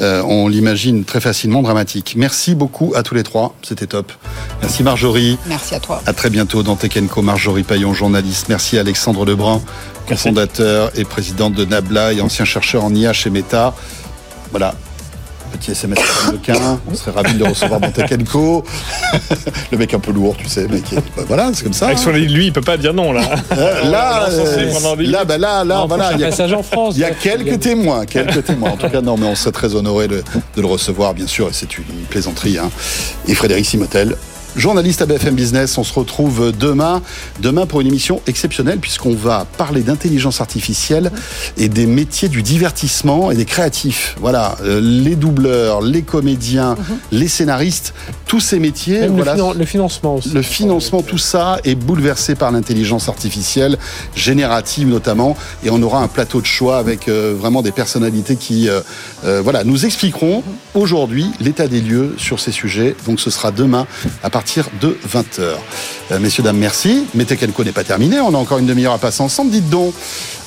Euh, 0.00 0.20
on 0.26 0.48
l'imagine 0.48 1.04
très 1.04 1.20
facilement 1.20 1.62
dramatique. 1.62 2.14
Merci 2.16 2.56
beaucoup 2.56 2.92
à 2.96 3.04
tous 3.04 3.14
les 3.14 3.22
trois. 3.22 3.54
C'était 3.62 3.86
top. 3.86 4.10
Merci 4.62 4.82
Marjorie. 4.82 5.38
Merci 5.46 5.76
à 5.76 5.78
toi. 5.80 6.02
À 6.06 6.12
très 6.12 6.30
bientôt 6.30 6.64
dans 6.64 6.74
Tech 6.74 6.90
Co. 7.08 7.22
Marjorie 7.22 7.62
Paillon, 7.62 7.94
journaliste. 7.94 8.48
Merci 8.48 8.78
Alexandre 8.78 9.24
Lebrun. 9.24 9.60
Cofondateur 10.06 10.90
et 10.96 11.04
président 11.04 11.50
de 11.50 11.64
Nabla 11.64 12.12
et 12.12 12.20
ancien 12.20 12.44
chercheur 12.44 12.84
en 12.84 12.94
IA 12.94 13.12
chez 13.12 13.30
Meta. 13.30 13.74
Voilà. 14.50 14.74
Petit 15.52 15.70
SMS 15.70 15.98
américain, 16.24 16.78
on 16.90 16.94
serait 16.94 17.12
ravis 17.12 17.34
de 17.34 17.38
le 17.38 17.50
recevoir 17.50 17.80
Co. 18.30 18.64
le 19.72 19.78
mec 19.78 19.94
un 19.94 20.00
peu 20.00 20.10
lourd, 20.12 20.36
tu 20.36 20.48
sais, 20.48 20.66
mais 20.68 20.80
qui 20.80 20.96
est- 20.96 21.02
bah, 21.16 21.22
voilà, 21.26 21.50
c'est 21.54 21.62
comme 21.62 21.72
ça. 21.72 21.86
Avec 21.86 21.98
son 21.98 22.10
lui, 22.10 22.46
il 22.46 22.52
peut 22.52 22.60
pas 22.60 22.76
dire 22.76 22.92
non 22.92 23.12
là. 23.12 23.22
Euh, 23.56 23.88
là, 23.90 24.28
euh, 24.28 24.98
là, 25.00 25.24
bah, 25.24 25.38
là, 25.38 25.64
là, 25.64 25.80
En 25.82 25.86
voilà, 25.86 26.12
il 26.14 26.20
y 26.20 26.24
a- 26.24 26.28
passage 26.30 26.52
en 26.52 26.62
France. 26.64 26.94
il 26.96 27.00
y 27.00 27.04
a 27.04 27.10
quelques 27.12 27.60
témoins, 27.60 28.04
quelques 28.06 28.44
témoins. 28.44 28.70
En 28.72 28.76
tout 28.76 28.88
cas, 28.90 29.00
non, 29.00 29.16
mais 29.16 29.26
on 29.26 29.36
serait 29.36 29.52
très 29.52 29.74
honoré 29.76 30.08
de, 30.08 30.22
de 30.56 30.60
le 30.60 30.66
recevoir, 30.66 31.14
bien 31.14 31.28
sûr, 31.28 31.46
et 31.48 31.52
c'est 31.52 31.78
une 31.78 31.84
plaisanterie. 32.10 32.58
hein. 32.58 32.68
Et 33.28 33.34
Frédéric 33.34 33.66
Simotel, 33.66 34.16
journaliste 34.56 35.02
à 35.02 35.06
BFM 35.06 35.34
Business. 35.34 35.76
On 35.78 35.84
se 35.84 35.92
retrouve 35.92 36.52
demain, 36.58 37.02
demain 37.40 37.66
pour 37.66 37.80
une 37.80 37.86
émission 37.86 38.22
exceptionnelle 38.26 38.78
puisqu'on 38.78 39.14
va 39.14 39.46
parler 39.58 39.82
d'intelligence 39.82 40.40
artificielle 40.40 41.12
et 41.58 41.68
des 41.68 41.86
métiers 41.86 42.28
du 42.28 42.42
divertissement 42.42 43.30
et 43.30 43.36
des 43.36 43.44
créatifs. 43.44 44.16
Voilà, 44.20 44.56
euh, 44.62 44.80
les 44.80 45.14
doubleurs, 45.14 45.82
les 45.82 46.02
comédiens, 46.02 46.74
mhm. 46.74 46.98
les 47.12 47.28
scénaristes, 47.28 47.92
tous 48.26 48.40
ces 48.40 48.58
métiers. 48.58 49.06
voilà, 49.08 49.36
le, 49.56 49.64
financement 49.66 50.16
aussi. 50.16 50.30
Le 50.30 50.42
financement, 50.42 51.02
tout 51.02 51.18
ça 51.18 51.58
est 51.64 51.74
bouleversé 51.74 52.34
par 52.34 52.50
l'intelligence 52.50 53.08
artificielle, 53.08 53.78
générative 54.14 54.88
notamment, 54.88 55.36
et 55.64 55.70
on 55.70 55.82
aura 55.82 56.00
un 56.00 56.08
plateau 56.08 56.40
de 56.40 56.46
choix 56.46 56.78
avec 56.78 57.08
euh, 57.08 57.34
vraiment 57.38 57.62
des 57.62 57.72
personnalités 57.72 58.36
qui, 58.36 58.68
euh, 58.68 58.80
voilà, 59.42 59.64
nous 59.64 59.84
expliqueront 59.84 60.42
aujourd'hui 60.74 61.26
l'état 61.40 61.68
des 61.68 61.80
lieux 61.80 62.14
sur 62.16 62.40
ces 62.40 62.52
sujets. 62.52 62.96
Donc 63.06 63.20
ce 63.20 63.30
sera 63.30 63.50
demain 63.50 63.86
à 64.22 64.30
partir 64.30 64.45
de 64.80 64.96
20h. 65.08 65.56
Euh, 66.12 66.18
messieurs, 66.20 66.42
dames, 66.42 66.56
merci. 66.56 67.04
Mais 67.14 67.24
Tekenco 67.24 67.64
n'est 67.64 67.72
pas 67.72 67.84
terminé. 67.84 68.20
On 68.20 68.32
a 68.32 68.38
encore 68.38 68.58
une 68.58 68.66
demi-heure 68.66 68.92
à 68.92 68.98
passer 68.98 69.22
ensemble. 69.22 69.50
Dites 69.50 69.68
donc, 69.68 69.92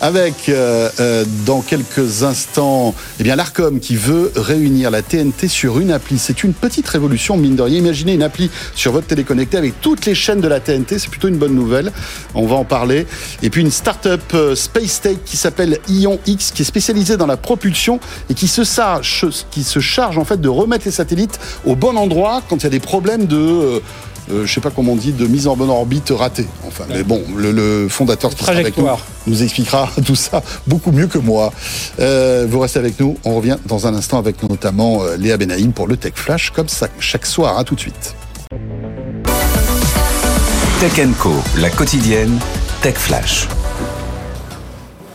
avec 0.02 0.47
euh, 0.47 0.89
euh, 1.00 1.26
dans 1.45 1.62
quelques 1.62 2.24
instants, 2.24 2.95
eh 3.20 3.24
bien 3.24 3.36
l'Arcom 3.36 3.80
qui 3.80 3.97
veut 3.97 4.32
réunir 4.36 4.89
la 4.89 5.02
TNT 5.02 5.50
sur 5.50 5.80
une 5.80 5.91
appli. 5.91 6.18
C'est 6.18 6.43
une 6.43 6.54
petite 6.54 6.88
révolution, 6.88 7.36
mine 7.36 7.58
de 7.58 7.62
rien. 7.62 7.78
Imaginez 7.80 8.14
une 8.14 8.24
appli 8.24 8.50
sur 8.74 8.93
votre 8.93 9.08
téléconnecté 9.08 9.58
avec 9.58 9.82
toutes 9.82 10.06
les 10.06 10.16
chaînes 10.16 10.39
de 10.39 10.47
la 10.47 10.62
TNT. 10.62 10.97
C'est 10.97 11.10
plutôt 11.10 11.28
une 11.28 11.38
bonne 11.38 11.56
nouvelle. 11.56 11.91
On 12.36 12.47
va 12.47 12.56
en 12.56 12.66
parler. 12.66 13.06
Et 13.43 13.50
puis 13.50 13.62
une 13.62 13.72
start-up 13.72 14.34
Space 14.56 15.02
Tech 15.02 15.18
qui 15.26 15.36
s'appelle 15.36 15.80
Ion 15.89 16.20
X, 16.26 16.52
qui 16.52 16.62
est 16.62 16.66
spécialisée 16.66 17.18
dans 17.18 17.28
la 17.28 17.38
propulsion 17.38 18.00
et 18.30 18.34
qui 18.34 18.47
se, 18.47 18.64
charge, 18.64 19.26
qui 19.52 19.64
se 19.64 19.80
charge 19.80 20.18
en 20.18 20.24
fait 20.24 20.39
de 20.39 20.50
remettre 20.50 20.86
les 20.86 20.91
satellites 20.91 21.39
au 21.66 21.76
bon 21.76 21.97
endroit 21.97 22.41
quand 22.47 22.58
il 22.58 22.64
y 22.64 22.68
a 22.68 22.70
des 22.70 22.80
problèmes 22.80 23.26
de 23.26 23.82
euh, 24.32 24.45
je 24.45 24.53
sais 24.53 24.61
pas 24.61 24.69
comment 24.69 24.93
on 24.93 24.95
dit, 24.95 25.11
de 25.11 25.25
mise 25.27 25.47
en 25.47 25.55
bonne 25.55 25.69
orbite 25.69 26.11
ratée. 26.15 26.45
Enfin, 26.67 26.86
mais 26.89 27.03
bon, 27.03 27.21
le, 27.36 27.88
fondateur 27.89 28.34
qui 28.34 28.43
sera 28.43 28.57
avec 28.57 28.77
nous 28.77 28.88
nous 29.27 29.43
expliquera 29.43 29.89
tout 30.05 30.15
ça 30.15 30.41
beaucoup 30.67 30.91
mieux 30.91 31.07
que 31.07 31.17
moi. 31.17 31.51
Euh, 31.99 32.45
vous 32.49 32.59
restez 32.59 32.80
avec 32.80 32.99
nous. 32.99 33.17
On 33.23 33.36
revient 33.36 33.57
dans 33.65 33.88
un 33.88 33.95
instant 33.95 34.17
avec 34.17 34.41
notamment 34.43 35.03
euh, 35.03 35.17
Léa 35.17 35.38
Benaïm 35.38 35.73
pour 35.73 35.88
le 35.88 35.97
Tech 35.97 36.13
Flash, 36.15 36.51
comme 36.51 36.69
ça 36.69 36.88
chaque 36.99 37.25
soir. 37.25 37.57
À 37.57 37.63
tout 37.63 37.75
de 37.75 37.80
suite. 37.80 38.15
Tech 40.80 41.07
Co, 41.19 41.34
la 41.57 41.69
quotidienne 41.69 42.39
Tech 42.82 42.95
Flash. 42.95 43.47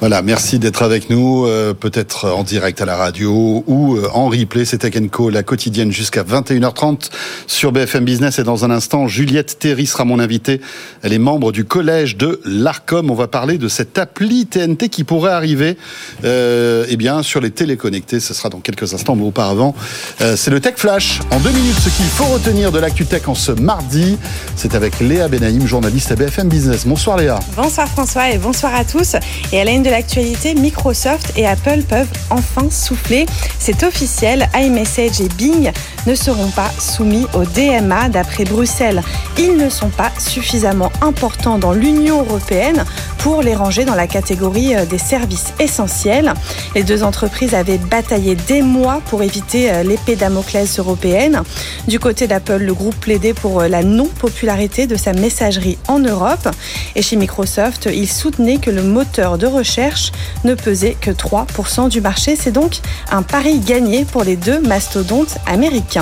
Voilà, 0.04 0.20
merci 0.20 0.58
d'être 0.58 0.82
avec 0.82 1.08
nous, 1.08 1.46
euh, 1.46 1.72
peut-être 1.72 2.26
en 2.26 2.42
direct 2.42 2.82
à 2.82 2.84
la 2.84 2.94
radio 2.94 3.64
ou 3.66 3.96
euh, 3.96 4.06
en 4.12 4.28
replay. 4.28 4.66
C'est 4.66 4.76
Tech 4.76 4.92
Co, 5.10 5.30
la 5.30 5.42
quotidienne 5.42 5.90
jusqu'à 5.90 6.22
21h30 6.22 7.08
sur 7.46 7.72
BFM 7.72 8.04
Business. 8.04 8.38
Et 8.38 8.44
dans 8.44 8.66
un 8.66 8.70
instant, 8.70 9.08
Juliette 9.08 9.58
Théry 9.58 9.86
sera 9.86 10.04
mon 10.04 10.18
invitée. 10.18 10.60
Elle 11.02 11.14
est 11.14 11.18
membre 11.18 11.52
du 11.52 11.64
collège 11.64 12.18
de 12.18 12.38
l'ARCOM. 12.44 13.10
On 13.10 13.14
va 13.14 13.28
parler 13.28 13.56
de 13.56 13.66
cette 13.66 13.96
appli 13.96 14.44
TNT 14.44 14.90
qui 14.90 15.04
pourrait 15.04 15.32
arriver 15.32 15.78
euh, 16.24 16.84
eh 16.90 16.98
bien, 16.98 17.22
sur 17.22 17.40
les 17.40 17.50
téléconnectés. 17.50 18.20
Ce 18.20 18.34
sera 18.34 18.50
dans 18.50 18.60
quelques 18.60 18.92
instants, 18.92 19.16
mais 19.16 19.24
auparavant, 19.24 19.74
euh, 20.20 20.36
c'est 20.36 20.50
le 20.50 20.60
Tech 20.60 20.74
Flash. 20.76 21.20
En 21.30 21.40
deux 21.40 21.52
minutes, 21.52 21.78
ce 21.82 21.88
qu'il 21.88 22.04
faut 22.04 22.26
retenir 22.26 22.72
de 22.72 22.78
l'actu 22.78 23.06
tech 23.06 23.26
en 23.26 23.34
ce 23.34 23.52
mardi, 23.52 24.18
c'est 24.54 24.74
avec 24.74 25.00
Léa 25.00 25.28
Benaïm, 25.28 25.66
journaliste 25.66 26.12
à 26.12 26.16
BFM 26.16 26.50
Business. 26.50 26.86
Bonsoir 26.86 27.16
Léa. 27.16 27.40
Bonsoir 27.56 27.88
François 27.88 28.28
et 28.28 28.36
bonsoir 28.36 28.74
à 28.74 28.84
tous. 28.84 29.16
Et 29.50 29.60
à 29.62 29.64
la 29.64 29.72
de 29.78 29.93
l'actualité, 29.94 30.56
Microsoft 30.56 31.32
et 31.36 31.46
Apple 31.46 31.82
peuvent 31.88 32.10
enfin 32.30 32.68
souffler. 32.68 33.26
C'est 33.60 33.84
officiel, 33.84 34.48
iMessage 34.52 35.20
et 35.20 35.28
Bing 35.38 35.70
ne 36.06 36.14
seront 36.14 36.50
pas 36.50 36.70
soumis 36.78 37.26
au 37.34 37.44
DMA 37.44 38.08
d'après 38.08 38.44
Bruxelles. 38.44 39.02
Ils 39.38 39.56
ne 39.56 39.68
sont 39.68 39.88
pas 39.88 40.12
suffisamment 40.18 40.92
importants 41.00 41.58
dans 41.58 41.72
l'Union 41.72 42.20
européenne 42.20 42.84
pour 43.18 43.42
les 43.42 43.54
ranger 43.54 43.84
dans 43.84 43.94
la 43.94 44.06
catégorie 44.06 44.76
euh, 44.76 44.84
des 44.84 44.98
services 44.98 45.54
essentiels. 45.58 46.34
Les 46.74 46.82
deux 46.82 47.02
entreprises 47.02 47.54
avaient 47.54 47.78
bataillé 47.78 48.34
des 48.34 48.60
mois 48.60 49.00
pour 49.06 49.22
éviter 49.22 49.70
euh, 49.70 49.82
l'épée 49.82 50.16
Damoclès 50.16 50.78
européenne. 50.78 51.42
Du 51.88 51.98
côté 51.98 52.26
d'Apple, 52.26 52.58
le 52.58 52.74
groupe 52.74 52.96
plaidait 52.96 53.32
pour 53.32 53.62
euh, 53.62 53.68
la 53.68 53.82
non-popularité 53.82 54.86
de 54.86 54.96
sa 54.96 55.14
messagerie 55.14 55.78
en 55.88 56.00
Europe. 56.00 56.48
Et 56.96 57.02
chez 57.02 57.16
Microsoft, 57.16 57.88
il 57.92 58.08
soutenait 58.08 58.58
que 58.58 58.70
le 58.70 58.82
moteur 58.82 59.38
de 59.38 59.46
recherche 59.46 60.12
ne 60.44 60.54
pesait 60.54 60.96
que 61.00 61.10
3% 61.10 61.88
du 61.88 62.00
marché. 62.00 62.36
C'est 62.36 62.52
donc 62.52 62.80
un 63.10 63.22
pari 63.22 63.58
gagné 63.60 64.04
pour 64.04 64.22
les 64.24 64.36
deux 64.36 64.60
mastodontes 64.60 65.38
américains. 65.46 65.93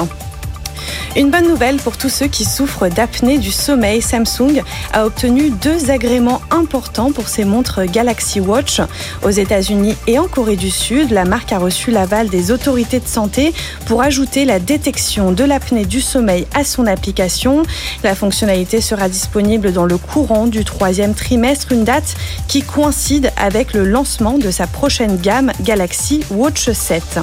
Une 1.14 1.30
bonne 1.30 1.46
nouvelle 1.46 1.76
pour 1.76 1.98
tous 1.98 2.08
ceux 2.08 2.26
qui 2.26 2.44
souffrent 2.46 2.88
d'apnée 2.88 3.36
du 3.36 3.50
sommeil. 3.50 4.00
Samsung 4.00 4.62
a 4.94 5.04
obtenu 5.04 5.50
deux 5.50 5.90
agréments 5.90 6.40
importants 6.50 7.12
pour 7.12 7.28
ses 7.28 7.44
montres 7.44 7.84
Galaxy 7.84 8.40
Watch. 8.40 8.80
Aux 9.22 9.30
États-Unis 9.30 9.94
et 10.06 10.18
en 10.18 10.26
Corée 10.26 10.56
du 10.56 10.70
Sud, 10.70 11.10
la 11.10 11.26
marque 11.26 11.52
a 11.52 11.58
reçu 11.58 11.90
l'aval 11.90 12.30
des 12.30 12.50
autorités 12.50 12.98
de 12.98 13.06
santé 13.06 13.52
pour 13.84 14.00
ajouter 14.00 14.46
la 14.46 14.58
détection 14.58 15.32
de 15.32 15.44
l'apnée 15.44 15.84
du 15.84 16.00
sommeil 16.00 16.46
à 16.54 16.64
son 16.64 16.86
application. 16.86 17.62
La 18.02 18.14
fonctionnalité 18.14 18.80
sera 18.80 19.10
disponible 19.10 19.72
dans 19.72 19.84
le 19.84 19.98
courant 19.98 20.46
du 20.46 20.64
troisième 20.64 21.12
trimestre, 21.12 21.72
une 21.72 21.84
date 21.84 22.14
qui 22.48 22.62
coïncide 22.62 23.30
avec 23.36 23.74
le 23.74 23.84
lancement 23.84 24.38
de 24.38 24.50
sa 24.50 24.66
prochaine 24.66 25.18
gamme 25.18 25.52
Galaxy 25.60 26.24
Watch 26.30 26.70
7. 26.70 27.20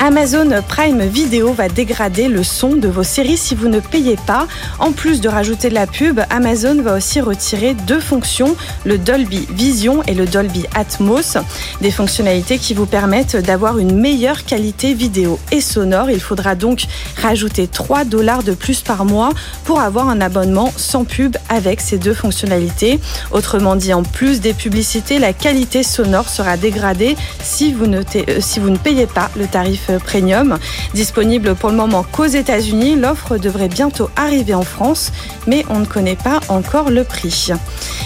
Amazon 0.00 0.50
Prime 0.68 1.02
Video 1.02 1.52
va 1.52 1.68
dégrader 1.68 2.28
le 2.28 2.42
son 2.42 2.76
de 2.76 2.88
vos 2.88 3.02
séries 3.02 3.36
si 3.36 3.54
vous 3.54 3.68
ne 3.68 3.80
payez 3.80 4.16
pas. 4.26 4.46
En 4.78 4.92
plus 4.92 5.20
de 5.20 5.28
rajouter 5.28 5.68
de 5.68 5.74
la 5.74 5.86
pub, 5.86 6.20
Amazon 6.30 6.80
va 6.82 6.94
aussi 6.94 7.20
retirer 7.20 7.74
deux 7.74 8.00
fonctions, 8.00 8.56
le 8.84 8.98
Dolby 8.98 9.46
Vision 9.50 10.02
et 10.04 10.14
le 10.14 10.26
Dolby 10.26 10.64
Atmos, 10.74 11.38
des 11.80 11.90
fonctionnalités 11.90 12.58
qui 12.58 12.74
vous 12.74 12.86
permettent 12.86 13.36
d'avoir 13.36 13.78
une 13.78 13.98
meilleure 13.98 14.44
qualité 14.44 14.94
vidéo 14.94 15.38
et 15.52 15.60
sonore. 15.60 16.10
Il 16.10 16.20
faudra 16.20 16.54
donc 16.54 16.84
rajouter 17.22 17.66
3 17.66 18.04
dollars 18.04 18.42
de 18.42 18.52
plus 18.52 18.82
par 18.82 19.04
mois 19.04 19.30
pour 19.64 19.80
avoir 19.80 20.08
un 20.08 20.20
abonnement 20.20 20.72
sans 20.76 21.04
pub 21.04 21.36
avec 21.48 21.80
ces 21.80 21.98
deux 21.98 22.14
fonctionnalités. 22.14 23.00
Autrement 23.30 23.76
dit, 23.76 23.94
en 23.94 24.02
plus 24.02 24.40
des 24.40 24.54
publicités, 24.54 25.18
la 25.18 25.32
qualité 25.32 25.82
sonore 25.82 26.28
sera 26.28 26.56
dégradée 26.56 27.16
si 27.42 27.72
vous 27.72 27.86
ne, 27.86 28.00
euh, 28.00 28.40
si 28.40 28.60
vous 28.60 28.70
ne 28.70 28.76
payez 28.76 29.06
pas 29.06 29.30
le 29.36 29.46
tarif 29.46 29.83
premium. 30.04 30.58
Disponible 30.94 31.54
pour 31.54 31.70
le 31.70 31.76
moment 31.76 32.04
qu'aux 32.04 32.24
États-Unis, 32.24 32.96
l'offre 32.96 33.38
devrait 33.38 33.68
bientôt 33.68 34.10
arriver 34.16 34.54
en 34.54 34.62
France, 34.62 35.12
mais 35.46 35.64
on 35.68 35.80
ne 35.80 35.86
connaît 35.86 36.16
pas 36.16 36.40
encore 36.48 36.90
le 36.90 37.04
prix. 37.04 37.50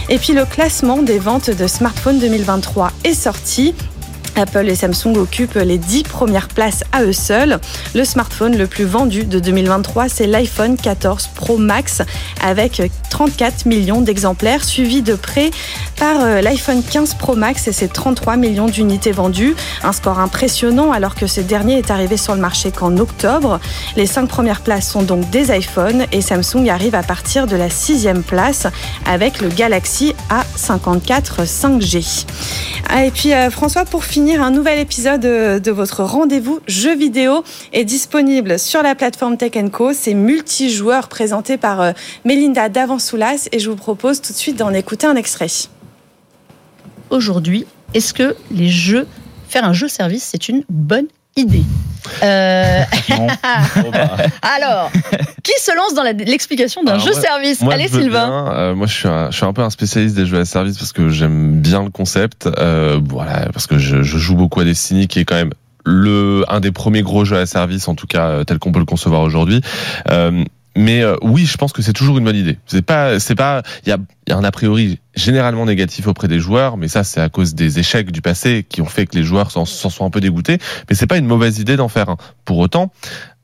Et 0.09 0.19
puis 0.19 0.33
le 0.33 0.45
classement 0.45 1.03
des 1.03 1.19
ventes 1.19 1.51
de 1.51 1.67
smartphones 1.67 2.19
2023 2.19 2.93
est 3.05 3.15
sorti. 3.15 3.75
Apple 4.39 4.69
et 4.69 4.77
Samsung 4.77 5.17
occupent 5.17 5.55
les 5.55 5.79
10 5.79 6.05
premières 6.05 6.49
places 6.49 6.85
à 6.93 7.03
eux 7.03 7.13
seuls. 7.13 7.59
Le 7.95 8.05
smartphone 8.05 8.57
le 8.57 8.67
plus 8.67 8.85
vendu 8.85 9.25
de 9.25 9.39
2023, 9.39 10.09
c'est 10.09 10.27
l'iPhone 10.27 10.77
14 10.77 11.31
Pro 11.35 11.59
Max 11.59 12.03
avec 12.43 12.81
34 13.11 13.67
millions 13.67 14.01
d'exemplaires, 14.01 14.65
suivi 14.65 15.03
de 15.03 15.15
près 15.15 15.51
par 15.99 16.21
euh, 16.21 16.41
l'iPhone 16.41 16.83
15 16.83 17.15
Pro 17.15 17.35
Max 17.35 17.67
et 17.67 17.73
ses 17.73 17.89
33 17.89 18.37
millions 18.37 18.67
d'unités 18.67 19.13
vendues. 19.13 19.57
Un 19.83 19.93
score 19.93 20.21
impressionnant 20.21 20.93
alors 20.93 21.17
que 21.17 21.27
ce 21.27 21.41
dernier 21.41 21.79
est 21.79 21.91
arrivé 21.91 22.17
sur 22.17 22.35
le 22.35 22.41
marché 22.41 22.71
qu'en 22.71 22.97
octobre. 22.99 23.59
Les 23.97 24.07
5 24.07 24.29
premières 24.29 24.61
places 24.61 24.89
sont 24.89 25.03
donc 25.03 25.29
des 25.31 25.57
iPhones 25.57 26.05
et 26.13 26.21
Samsung 26.21 26.69
arrive 26.69 26.95
à 26.95 27.03
partir 27.03 27.47
de 27.47 27.57
la 27.57 27.71
sixième 27.71 28.23
place 28.23 28.67
avec 29.05 29.41
le 29.41 29.49
Galaxy 29.49 30.15
A54 30.31 31.45
5G. 31.45 32.27
Ah, 32.89 33.05
et 33.05 33.11
puis 33.11 33.35
euh, 33.35 33.51
François, 33.51 33.85
pour 33.85 34.05
finir, 34.05 34.28
un 34.37 34.51
nouvel 34.51 34.79
épisode 34.79 35.23
de 35.23 35.71
votre 35.71 36.05
rendez-vous 36.05 36.61
jeu 36.67 36.95
vidéo 36.95 37.43
est 37.73 37.85
disponible 37.85 38.59
sur 38.59 38.83
la 38.83 38.95
plateforme 38.95 39.37
Tech 39.39 39.53
Co. 39.73 39.93
C'est 39.93 40.13
multijoueur 40.13 41.09
présenté 41.09 41.57
par 41.57 41.81
euh, 41.81 41.93
Melinda 42.25 42.69
Davansoulas 42.69 43.49
et 43.53 43.59
je 43.59 43.71
vous 43.71 43.77
propose 43.77 44.21
tout 44.21 44.33
de 44.33 44.39
suite 44.39 44.57
d'en 44.57 44.73
écouter 44.75 45.07
un 45.07 45.17
extrait. 45.17 45.49
Aujourd'hui, 47.11 47.67
est-ce 47.95 48.13
que 48.13 48.37
les 48.51 48.69
jeux, 48.69 49.07
faire 49.49 49.65
un 49.65 49.73
jeu 49.73 49.89
service, 49.89 50.25
c'est 50.25 50.49
une 50.49 50.63
bonne 50.69 51.07
idée 51.39 51.65
euh, 52.23 52.83
bah. 53.93 54.17
Alors, 54.43 54.91
qui 55.43 55.53
se 55.61 55.75
lance 55.77 55.95
dans 55.95 56.03
l'explication 56.03 56.83
d'un 56.83 56.99
jeu 56.99 57.13
service? 57.13 57.63
Allez, 57.63 57.89
Sylvain. 57.89 58.53
Euh, 58.53 58.75
moi, 58.75 58.87
je 58.87 58.95
suis, 58.95 59.09
un, 59.09 59.31
je 59.31 59.37
suis 59.37 59.45
un 59.45 59.53
peu 59.53 59.63
un 59.63 59.71
spécialiste 59.71 60.17
des 60.17 60.27
jeux 60.27 60.39
à 60.39 60.45
service 60.45 60.79
parce 60.79 60.93
que 60.93 61.09
j'aime 61.11 61.61
bien 61.61 61.83
le 61.83 61.91
concept. 61.91 62.47
Euh, 62.47 63.01
voilà, 63.05 63.49
parce 63.53 63.67
que 63.67 63.79
je, 63.79 64.03
je, 64.03 64.19
joue 64.19 64.37
beaucoup 64.37 64.61
à 64.61 64.65
Destiny, 64.65 65.07
qui 65.07 65.21
est 65.21 65.25
quand 65.25 65.35
même 65.37 65.53
le 65.85 66.45
un 66.49 66.61
des 66.61 66.73
premiers 66.73 67.03
gros 67.03 67.25
jeux 67.25 67.39
à 67.39 67.47
service, 67.47 67.89
en 67.89 67.95
tout 67.95 68.07
cas 68.07 68.45
tel 68.45 68.59
qu'on 68.59 68.73
peut 68.73 68.81
le 68.81 68.85
concevoir 68.85 69.23
aujourd'hui. 69.23 69.61
Mais 70.79 71.03
euh, 71.03 71.17
oui, 71.23 71.45
je 71.45 71.57
pense 71.57 71.73
que 71.73 71.83
c'est 71.83 71.93
toujours 71.93 72.19
une 72.19 72.25
bonne 72.25 72.37
idée. 72.37 72.57
C'est 72.67 72.83
pas, 72.83 73.19
c'est 73.19 73.35
pas, 73.35 73.65
il 73.85 73.89
y 73.89 73.93
a, 73.93 73.99
y 74.29 74.33
a, 74.33 74.37
un 74.37 74.45
a 74.45 74.53
priori 74.53 75.01
généralement 75.17 75.67
négatif 75.67 76.07
auprès 76.07 76.29
des 76.29 76.39
joueurs, 76.39 76.77
mais 76.77 76.87
ça 76.87 77.03
c'est 77.03 77.21
à 77.21 77.29
cause 77.29 77.57
des 77.57 77.81
échecs 77.81 78.13
du 78.13 78.23
passé 78.23 78.65
qui 78.69 78.81
ont 78.81 78.87
fait 78.87 79.07
que 79.07 79.17
les 79.17 79.25
joueurs 79.25 79.51
s'en 79.51 79.65
sont 79.65 80.07
un 80.07 80.11
peu 80.11 80.21
dégoûtés. 80.21 80.59
Mais 80.89 80.95
c'est 80.95 81.09
pas 81.09 81.19
une 81.19 81.27
mauvaise 81.27 81.59
idée 81.59 81.75
d'en 81.75 81.89
faire 81.89 82.11
un. 82.11 82.17
Pour 82.45 82.59
autant, 82.59 82.93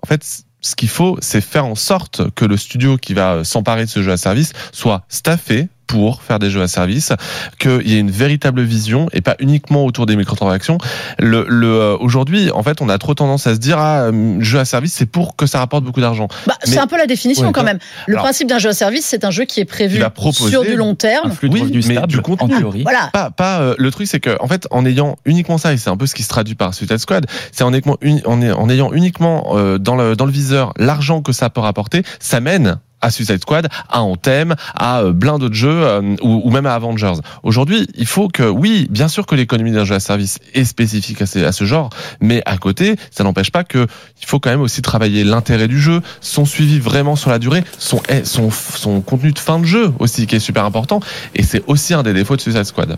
en 0.01 0.07
fait, 0.07 0.45
ce 0.61 0.76
qu'il 0.76 0.89
faut, 0.89 1.18
c'est 1.20 1.41
faire 1.41 1.66
en 1.66 1.74
sorte 1.74 2.30
que 2.37 2.45
le 2.45 2.57
studio 2.57 2.99
qui 2.99 3.14
va 3.14 3.43
s'emparer 3.43 3.85
de 3.85 3.91
ce 3.91 4.01
jeu 4.01 4.12
à 4.12 4.16
service 4.16 4.53
soit 4.70 5.05
staffé 5.09 5.68
pour 5.87 6.22
faire 6.22 6.39
des 6.39 6.51
jeux 6.51 6.62
à 6.62 6.68
service, 6.68 7.12
qu'il 7.59 7.89
y 7.89 7.97
ait 7.97 8.01
une 8.01 8.11
véritable 8.11 8.62
vision 8.62 9.09
et 9.12 9.20
pas 9.20 9.37
uniquement 9.39 9.85
autour 9.85 10.07
des 10.07 10.16
microtransactions. 10.16 10.78
Le, 11.18 11.47
le 11.49 11.74
euh, 11.74 11.97
aujourd'hui, 11.99 12.51
en 12.51 12.62
fait, 12.62 12.80
on 12.80 12.89
a 12.89 12.99
trop 12.99 13.14
tendance 13.14 13.47
à 13.47 13.55
se 13.55 13.61
dire 13.61 13.78
ah, 13.78 14.05
euh, 14.05 14.41
jeu 14.41 14.59
à 14.59 14.64
service, 14.64 14.95
c'est 14.95 15.07
pour 15.07 15.37
que 15.37 15.47
ça 15.47 15.59
rapporte 15.59 15.85
beaucoup 15.85 16.01
d'argent. 16.01 16.28
Bah, 16.47 16.55
c'est 16.64 16.78
un 16.78 16.87
peu 16.87 16.97
la 16.97 17.07
définition 17.07 17.53
quand 17.53 17.64
même. 17.64 17.78
Le 18.07 18.16
principe 18.16 18.49
d'un 18.49 18.59
jeu 18.59 18.70
à 18.70 18.74
service, 18.74 19.05
c'est 19.05 19.24
un 19.24 19.30
jeu 19.30 19.45
qui 19.45 19.61
est 19.61 19.64
prévu 19.64 20.03
sur 20.32 20.62
du 20.62 20.76
long 20.76 20.95
terme. 20.95 21.30
Un 21.30 21.35
flux 21.35 21.49
de 21.49 21.55
oui, 21.55 21.85
mais 21.89 22.07
du 22.07 22.20
contenu. 22.20 22.55
En 22.55 22.59
théorie. 22.59 22.82
Voilà. 22.82 23.11
Pas, 23.12 23.30
pas 23.30 23.61
euh, 23.61 23.74
le 23.78 23.91
truc, 23.91 24.07
c'est 24.07 24.20
que 24.20 24.37
en 24.41 24.49
fait, 24.49 24.66
en 24.70 24.85
ayant 24.85 25.16
uniquement 25.24 25.59
ça, 25.59 25.72
et 25.72 25.76
c'est 25.76 25.91
un 25.91 25.97
peu 25.97 26.07
ce 26.07 26.14
qui 26.14 26.22
se 26.22 26.28
traduit 26.28 26.55
par 26.55 26.74
Suicide 26.74 26.99
Squad, 26.99 27.26
c'est 27.53 27.64
en, 27.64 27.72
en, 27.72 27.97
en, 28.26 28.70
ayant 28.70 28.93
uniquement 28.93 29.55
dans 29.78 29.97
le 29.97 30.16
dans 30.16 30.26
le 30.26 30.32
viseur 30.32 30.72
l'argent 30.76 31.22
que 31.22 31.32
ça 31.32 31.51
peut 31.51 31.61
rapporter, 31.61 32.03
ça 32.20 32.41
mène 32.41 32.78
à 33.05 33.11
Suicide 33.11 33.40
Squad, 33.42 33.68
à 33.90 34.02
Anthem, 34.02 34.55
à 34.74 35.02
euh, 35.02 35.12
plein 35.12 35.38
d'autres 35.38 35.55
jeux 35.55 35.84
euh, 35.84 36.16
ou, 36.22 36.50
même 36.50 36.64
à 36.64 36.74
Avengers. 36.74 37.20
Aujourd'hui, 37.42 37.86
il 37.94 38.07
faut 38.07 38.28
que, 38.28 38.42
oui, 38.42 38.86
bien 38.90 39.09
sûr 39.09 39.26
que 39.26 39.34
l'économie 39.34 39.72
d'un 39.72 39.84
jeu 39.84 39.94
à 39.94 40.00
service 40.00 40.38
est 40.55 40.64
spécifique 40.64 41.20
à 41.20 41.26
ce, 41.26 41.64
genre, 41.64 41.90
mais 42.20 42.42
à 42.46 42.57
côté, 42.57 42.96
ça 43.11 43.22
n'empêche 43.22 43.50
pas 43.50 43.62
que 43.62 43.86
il 44.22 44.26
faut 44.26 44.40
quand 44.40 44.50
même 44.50 44.62
aussi 44.62 44.80
travailler 44.80 45.22
l'intérêt 45.22 45.68
du 45.68 45.78
jeu, 45.78 46.00
son 46.22 46.46
suivi 46.46 46.78
vraiment 46.78 47.14
sur 47.14 47.28
la 47.28 47.38
durée, 47.38 47.62
son, 47.78 48.00
eh, 48.09 48.24
son, 48.24 48.50
son 48.50 49.02
contenu 49.02 49.32
de 49.32 49.38
fin 49.38 49.59
de 49.59 49.66
jeu 49.66 49.92
aussi 49.98 50.26
qui 50.26 50.36
est 50.36 50.40
super 50.40 50.64
important, 50.64 51.00
et 51.34 51.42
c'est 51.42 51.62
aussi 51.66 51.92
un 51.92 52.02
des 52.02 52.14
défauts 52.14 52.36
de 52.36 52.40
Suicide 52.40 52.64
Squad. 52.64 52.96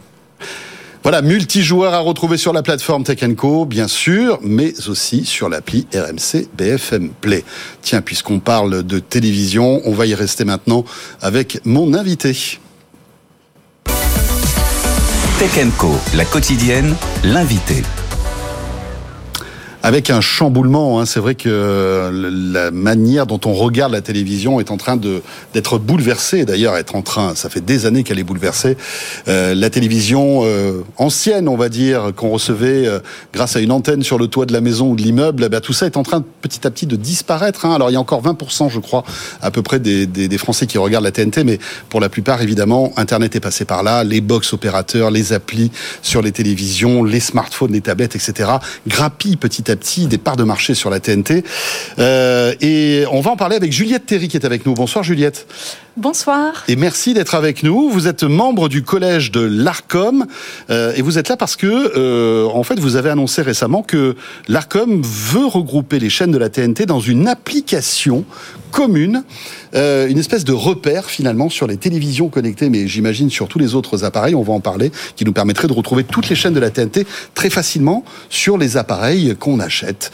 Voilà, 1.07 1.23
multijoueur 1.23 1.95
à 1.95 2.01
retrouver 2.01 2.37
sur 2.37 2.53
la 2.53 2.65
plateforme 2.65 3.05
Tech 3.05 3.21
Co, 3.37 3.65
bien 3.65 3.87
sûr, 3.87 4.41
mais 4.43 4.75
aussi 4.89 5.25
sur 5.25 5.49
l'appli 5.49 5.87
RMC 5.95 6.49
BFM 6.59 7.11
Play. 7.21 7.45
Tiens, 7.81 8.01
puisqu'on 8.01 8.41
parle 8.41 8.83
de 8.83 8.99
télévision, 8.99 9.83
on 9.85 9.93
va 9.93 10.07
y 10.07 10.17
rester 10.17 10.45
maintenant 10.45 10.85
avec 11.23 11.61
mon 11.65 11.95
invité. 11.95 12.59
Tech 15.39 15.69
Co, 15.79 15.93
la 16.17 16.25
quotidienne, 16.25 16.97
l'invité 17.23 17.85
avec 19.87 20.11
un 20.11 20.21
chamboulement. 20.21 20.99
Hein. 20.99 21.07
C'est 21.07 21.21
vrai 21.21 21.37
que 21.37 22.11
la 22.53 22.73
manière 22.73 23.25
dont 23.25 23.39
on 23.45 23.55
regarde 23.55 23.93
la 23.93 24.01
télévision 24.01 24.59
est 24.59 24.73
en 24.73 24.79
train 24.79 24.99
d'être 25.55 25.79
bouleversée. 25.79 26.45
D'ailleurs, 26.45 26.77
être 26.77 26.97
en 26.97 27.03
train, 27.03 27.37
ça 27.37 27.49
fait 27.49 27.65
des 27.65 27.87
années 27.87 28.03
qu'elle 28.03 28.19
est 28.19 28.25
bouleversée. 28.25 28.77
Euh, 29.29 29.55
la 29.55 29.71
télévision 29.71 30.41
euh, 30.43 30.83
ancienne, 30.97 31.49
on 31.49 31.57
va 31.57 31.69
dire, 31.69 32.11
qu'on 32.17 32.31
recevait 32.31 32.89
euh, 32.89 32.99
grâce 33.33 33.55
à 33.55 33.61
une 33.61 33.71
antenne 33.71 34.03
sur 34.03 34.19
le 34.19 34.27
toit 34.27 34.45
de 34.45 34.53
la 34.53 34.61
maison 34.61 34.91
ou 34.91 34.97
de 34.97 35.03
l'immeuble, 35.03 35.45
eh 35.47 35.49
ben, 35.49 35.61
tout 35.61 35.73
ça 35.73 35.87
est 35.87 35.97
en 35.97 36.03
train 36.03 36.25
petit 36.41 36.67
à 36.67 36.71
petit 36.73 36.87
de 36.87 36.97
disparaître. 36.97 37.65
Hein. 37.65 37.77
Alors 37.77 37.89
il 37.89 37.93
y 37.93 37.97
a 37.97 38.01
encore 38.01 38.25
20%, 38.25 38.69
je 38.69 38.81
crois, 38.81 39.05
à 39.41 39.53
peu 39.53 39.63
près 39.63 39.79
des, 39.79 40.39
Français 40.39 40.67
qui 40.67 40.79
regardent 40.79 41.05
la 41.05 41.13
TNT, 41.13 41.45
mais 41.45 41.61
pour 41.91 42.01
la 42.01 42.09
plupart, 42.09 42.43
évidemment, 42.43 42.93
Internet 42.97 43.37
est 43.37 43.41
passé 43.41 43.65
par 43.65 43.85
là, 43.85 44.03
les 44.03 44.21
box 44.21 44.53
opérateurs, 44.53 45.13
les 45.13 45.33
applis 45.33 45.71
sur 46.03 46.23
les 46.23 46.33
télévisions, 46.33 47.05
les 47.05 47.21
smartphones, 47.21 47.73
les 47.73 47.81
tablettes, 47.81 48.17
etc. 48.17 48.51
grappillent 48.89 49.37
petit 49.37 49.71
à 49.71 49.76
petit 49.77 50.07
des 50.07 50.19
de 50.37 50.45
marché 50.45 50.75
sur 50.75 50.91
la 50.91 51.01
TNT. 51.01 51.45
Euh, 51.99 52.55
et 52.61 53.05
on 53.11 53.21
va 53.21 53.31
en 53.31 53.37
parler 53.37 53.57
avec 53.57 53.73
Juliette 53.73 54.07
Terry 54.07 54.29
qui 54.29 54.37
est 54.37 54.45
avec 54.45 54.67
nous. 54.67 54.75
Bonsoir 54.75 55.05
Juliette. 55.05 55.47
Bonsoir. 55.99 56.65
Et 56.69 56.77
merci 56.77 57.15
d'être 57.15 57.35
avec 57.35 57.63
nous. 57.63 57.89
Vous 57.89 58.07
êtes 58.07 58.23
membre 58.23 58.69
du 58.69 58.83
collège 58.83 59.31
de 59.31 59.41
l'ARCOM 59.41 60.27
euh, 60.69 60.93
et 60.95 61.01
vous 61.01 61.17
êtes 61.17 61.31
là 61.31 61.39
parce 61.39 61.57
que, 61.57 61.67
euh, 61.97 62.47
en 62.53 62.63
fait, 62.65 62.79
vous 62.79 62.97
avez 62.97 63.09
annoncé 63.09 63.41
récemment 63.41 63.83
que 63.83 64.15
l'ARCOM 64.47 65.01
veut 65.03 65.47
regrouper 65.47 65.99
les 65.99 66.11
chaînes 66.11 66.33
de 66.33 66.37
la 66.37 66.51
TNT 66.51 66.85
dans 66.85 67.01
une 67.01 67.27
application 67.27 68.27
commune, 68.73 69.25
euh, 69.75 70.07
une 70.07 70.19
espèce 70.19 70.45
de 70.45 70.53
repère 70.53 71.07
finalement 71.07 71.49
sur 71.49 71.67
les 71.67 71.79
télévisions 71.79 72.29
connectées, 72.29 72.69
mais 72.69 72.87
j'imagine 72.87 73.31
sur 73.31 73.49
tous 73.49 73.59
les 73.59 73.75
autres 73.75 74.05
appareils, 74.05 74.35
on 74.35 74.43
va 74.43 74.53
en 74.53 74.61
parler, 74.61 74.93
qui 75.17 75.25
nous 75.25 75.33
permettrait 75.33 75.67
de 75.67 75.73
retrouver 75.73 76.05
toutes 76.05 76.29
les 76.29 76.37
chaînes 76.37 76.53
de 76.53 76.61
la 76.61 76.69
TNT 76.69 77.07
très 77.35 77.49
facilement 77.49 78.05
sur 78.29 78.59
les 78.59 78.77
appareils 78.77 79.35
qu'on 79.39 79.61
achète. 79.61 80.13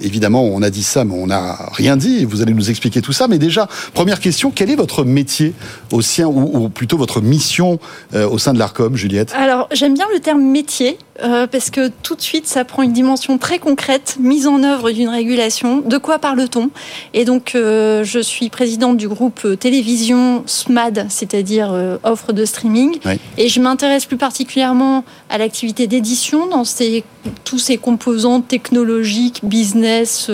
Évidemment, 0.00 0.44
on 0.44 0.62
a 0.62 0.70
dit 0.70 0.84
ça, 0.84 1.04
mais 1.04 1.14
on 1.14 1.26
n'a 1.26 1.58
rien 1.72 1.96
dit, 1.96 2.24
vous 2.24 2.40
allez 2.40 2.54
nous 2.54 2.70
expliquer 2.70 3.02
tout 3.02 3.12
ça. 3.12 3.26
Mais 3.26 3.38
déjà, 3.38 3.68
première 3.94 4.20
question, 4.20 4.52
quel 4.54 4.70
est 4.70 4.76
votre 4.76 4.91
métier 5.00 5.54
au 5.90 6.00
sien, 6.00 6.26
ou, 6.26 6.68
plutôt 6.68 6.96
votre 6.96 7.20
mission 7.20 7.78
euh, 8.14 8.28
au 8.28 8.38
sein 8.38 8.52
de 8.52 8.58
l'ARCOM, 8.58 8.96
Juliette? 8.96 9.32
Alors, 9.34 9.68
j'aime 9.72 9.94
bien 9.94 10.06
le 10.12 10.20
terme 10.20 10.42
métier, 10.42 10.98
euh, 11.22 11.46
parce 11.46 11.70
que 11.70 11.90
tout 12.02 12.14
de 12.14 12.20
suite, 12.20 12.46
ça 12.46 12.64
prend 12.64 12.82
une 12.82 12.92
dimension 12.92 13.38
très 13.38 13.58
concrète, 13.58 14.16
mise 14.20 14.46
en 14.46 14.62
œuvre 14.62 14.90
d'une 14.90 15.08
régulation. 15.08 15.80
De 15.80 15.98
quoi 15.98 16.18
parle-t-on? 16.18 16.70
Et 17.14 17.24
donc, 17.24 17.52
euh, 17.54 18.04
je 18.04 18.18
suis 18.18 18.48
présidente 18.48 18.96
du 18.96 19.08
groupe 19.08 19.46
télévision 19.58 20.42
SMAD, 20.46 21.06
c'est-à-dire 21.08 21.98
offre 22.04 22.32
de 22.32 22.44
streaming, 22.44 22.98
et 23.38 23.48
je 23.48 23.60
m'intéresse 23.60 24.06
plus 24.06 24.16
particulièrement 24.16 25.04
à 25.28 25.38
l'activité 25.38 25.86
d'édition 25.86 26.46
dans 26.46 26.64
ces, 26.64 27.04
tous 27.44 27.58
ces 27.58 27.76
composants 27.76 28.40
technologiques, 28.40 29.40
business 29.42 30.30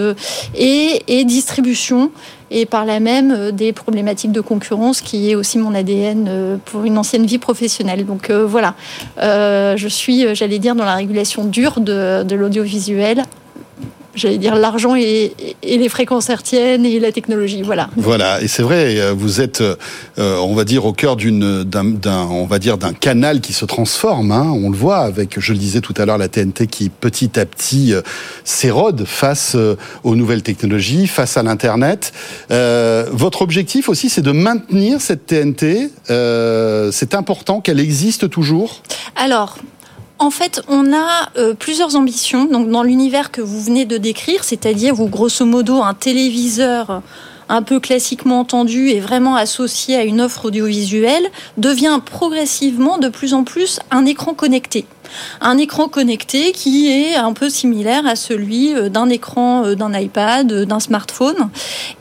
et, 0.55 1.03
et 1.09 1.25
distribution 1.25 2.11
et 2.51 2.67
par 2.67 2.85
là 2.85 3.01
même 3.01 3.33
euh, 3.33 3.51
des 3.51 3.73
problématiques 3.73 4.33
de 4.33 4.41
concurrence 4.41 5.01
qui 5.01 5.31
est 5.31 5.35
aussi 5.35 5.59
mon 5.59 5.75
ADN 5.75 6.27
euh, 6.29 6.57
pour 6.65 6.85
une 6.85 6.99
ancienne 6.99 7.27
vie 7.27 7.39
professionnelle. 7.39 8.07
Donc 8.07 8.31
euh, 8.31 8.47
voilà, 8.47 8.75
je 9.17 9.89
suis, 9.89 10.35
j'allais 10.35 10.59
dire, 10.59 10.75
dans 10.75 10.85
la 10.85 10.95
régulation 10.95 11.45
dure 11.45 11.81
de, 11.81 12.23
de 12.23 12.37
l'audiovisuel 12.37 13.25
j'allais 14.19 14.39
dire 14.39 14.55
l'argent 14.57 14.95
et, 14.97 15.33
les 15.63 15.89
fréquences 15.89 16.29
hertziennes 16.29 16.85
et 16.85 16.99
la 17.01 17.13
technologie. 17.13 17.63
Voilà. 17.63 17.89
Voilà, 17.97 18.41
et 18.43 18.49
c'est 18.49 18.63
vrai, 18.63 18.99
euh, 18.99 19.15
vous 19.17 19.41
êtes, 19.41 19.61
euh, 19.61 19.77
on 20.17 20.55
va 20.55 20.65
dire, 20.65 20.85
au 20.85 20.93
cœur 20.93 21.17
d'une, 21.17 21.65
d'un, 21.65 22.27
on 22.31 22.47
va 22.47 22.59
dire, 22.59 22.79
d'un 22.79 22.93
canal 22.93 23.41
qui 23.41 23.53
se 23.53 23.65
transforme. 23.65 24.33
Hein, 24.33 24.51
on 24.53 24.71
le 24.71 24.77
voit 24.77 24.99
avec, 24.99 25.39
je 25.39 25.53
le 25.53 25.59
disais 25.59 25.81
tout 25.81 25.95
à 25.97 26.05
l'heure, 26.05 26.19
la 26.19 26.29
TNT 26.29 26.67
qui 26.67 26.89
petit 26.89 27.39
à 27.39 27.47
petit 27.47 27.95
euh, 27.95 28.03
s'érode 28.45 29.05
face 29.07 29.57
aux 30.05 30.17
nouvelles 30.17 30.43
technologies, 30.43 31.07
face 31.07 31.37
à 31.37 31.43
l'internet. 31.43 32.13
votre 32.51 33.43
objectif 33.43 33.89
aussi, 33.89 34.09
c'est 34.09 34.23
de 34.23 34.33
maintenir 34.33 35.01
cette 35.01 35.27
TNT. 35.27 35.91
c'est 36.93 37.15
important 37.15 37.61
qu'elle 37.61 37.81
existe 37.81 38.29
toujours? 38.31 38.83
Alors, 39.17 39.59
en 40.19 40.31
fait, 40.31 40.63
on 40.69 40.93
a 40.93 41.31
euh, 41.37 41.55
plusieurs 41.55 41.97
ambitions. 41.97 42.45
Donc, 42.47 42.69
dans 42.69 42.83
l'univers 42.83 43.31
que 43.31 43.41
vous 43.41 43.61
venez 43.61 43.85
de 43.85 43.99
décrire, 43.99 44.45
c'est-à-dire, 44.45 44.95
vous, 44.95 45.09
grosso 45.09 45.45
modo, 45.45 45.83
un 45.83 45.95
téléviseur 45.95 47.03
un 47.49 47.63
peu 47.63 47.81
classiquement 47.81 48.41
entendu 48.41 48.89
et 48.89 49.01
vraiment 49.01 49.37
associé 49.37 49.97
à 49.97 50.05
une 50.05 50.21
offre 50.21 50.47
audiovisuelle, 50.47 51.27
devient 51.57 52.01
progressivement 52.05 52.99
de 52.99 53.09
plus 53.09 53.33
en 53.33 53.45
plus 53.45 53.81
un 53.91 54.05
écran 54.05 54.35
connecté 54.35 54.85
un 55.41 55.59
écran 55.59 55.89
connecté 55.89 56.53
qui 56.53 56.91
est 56.91 57.17
un 57.17 57.33
peu 57.33 57.51
similaire 57.51 58.07
à 58.07 58.17
celui 58.17 58.75
euh, 58.75 58.89
d'un 58.89 59.09
écran 59.09 59.65
euh, 59.65 59.75
d'un 59.75 59.97
iPad, 59.99 60.51
euh, 60.51 60.65
d'un 60.65 60.81
smartphone, 60.81 61.49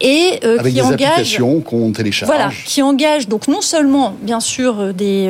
et 0.02 0.40
Avec 0.44 0.74
qui 0.74 0.74
des 0.74 0.82
engage 0.82 1.42
qu'on 1.66 1.92
télécharge. 1.92 2.30
Voilà, 2.30 2.50
qui 2.66 2.82
engage 2.82 3.28
donc 3.28 3.48
non 3.48 3.62
seulement 3.62 4.16
bien 4.22 4.40
sûr 4.40 4.94
des 4.94 5.28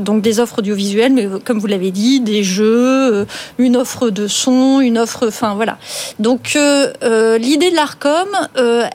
donc 0.00 0.22
des 0.22 0.40
offres 0.40 0.58
audiovisuelles, 0.58 1.12
mais 1.12 1.28
comme 1.44 1.58
vous 1.58 1.66
l'avez 1.66 1.90
dit, 1.90 2.20
des 2.20 2.42
jeux, 2.42 3.26
une 3.58 3.76
offre 3.76 4.10
de 4.10 4.26
son, 4.26 4.80
une 4.80 4.98
offre, 4.98 5.26
enfin 5.28 5.54
voilà. 5.54 5.78
Donc 6.18 6.54
l'idée 6.54 7.70
de 7.70 7.74
l'Arcom, 7.74 8.28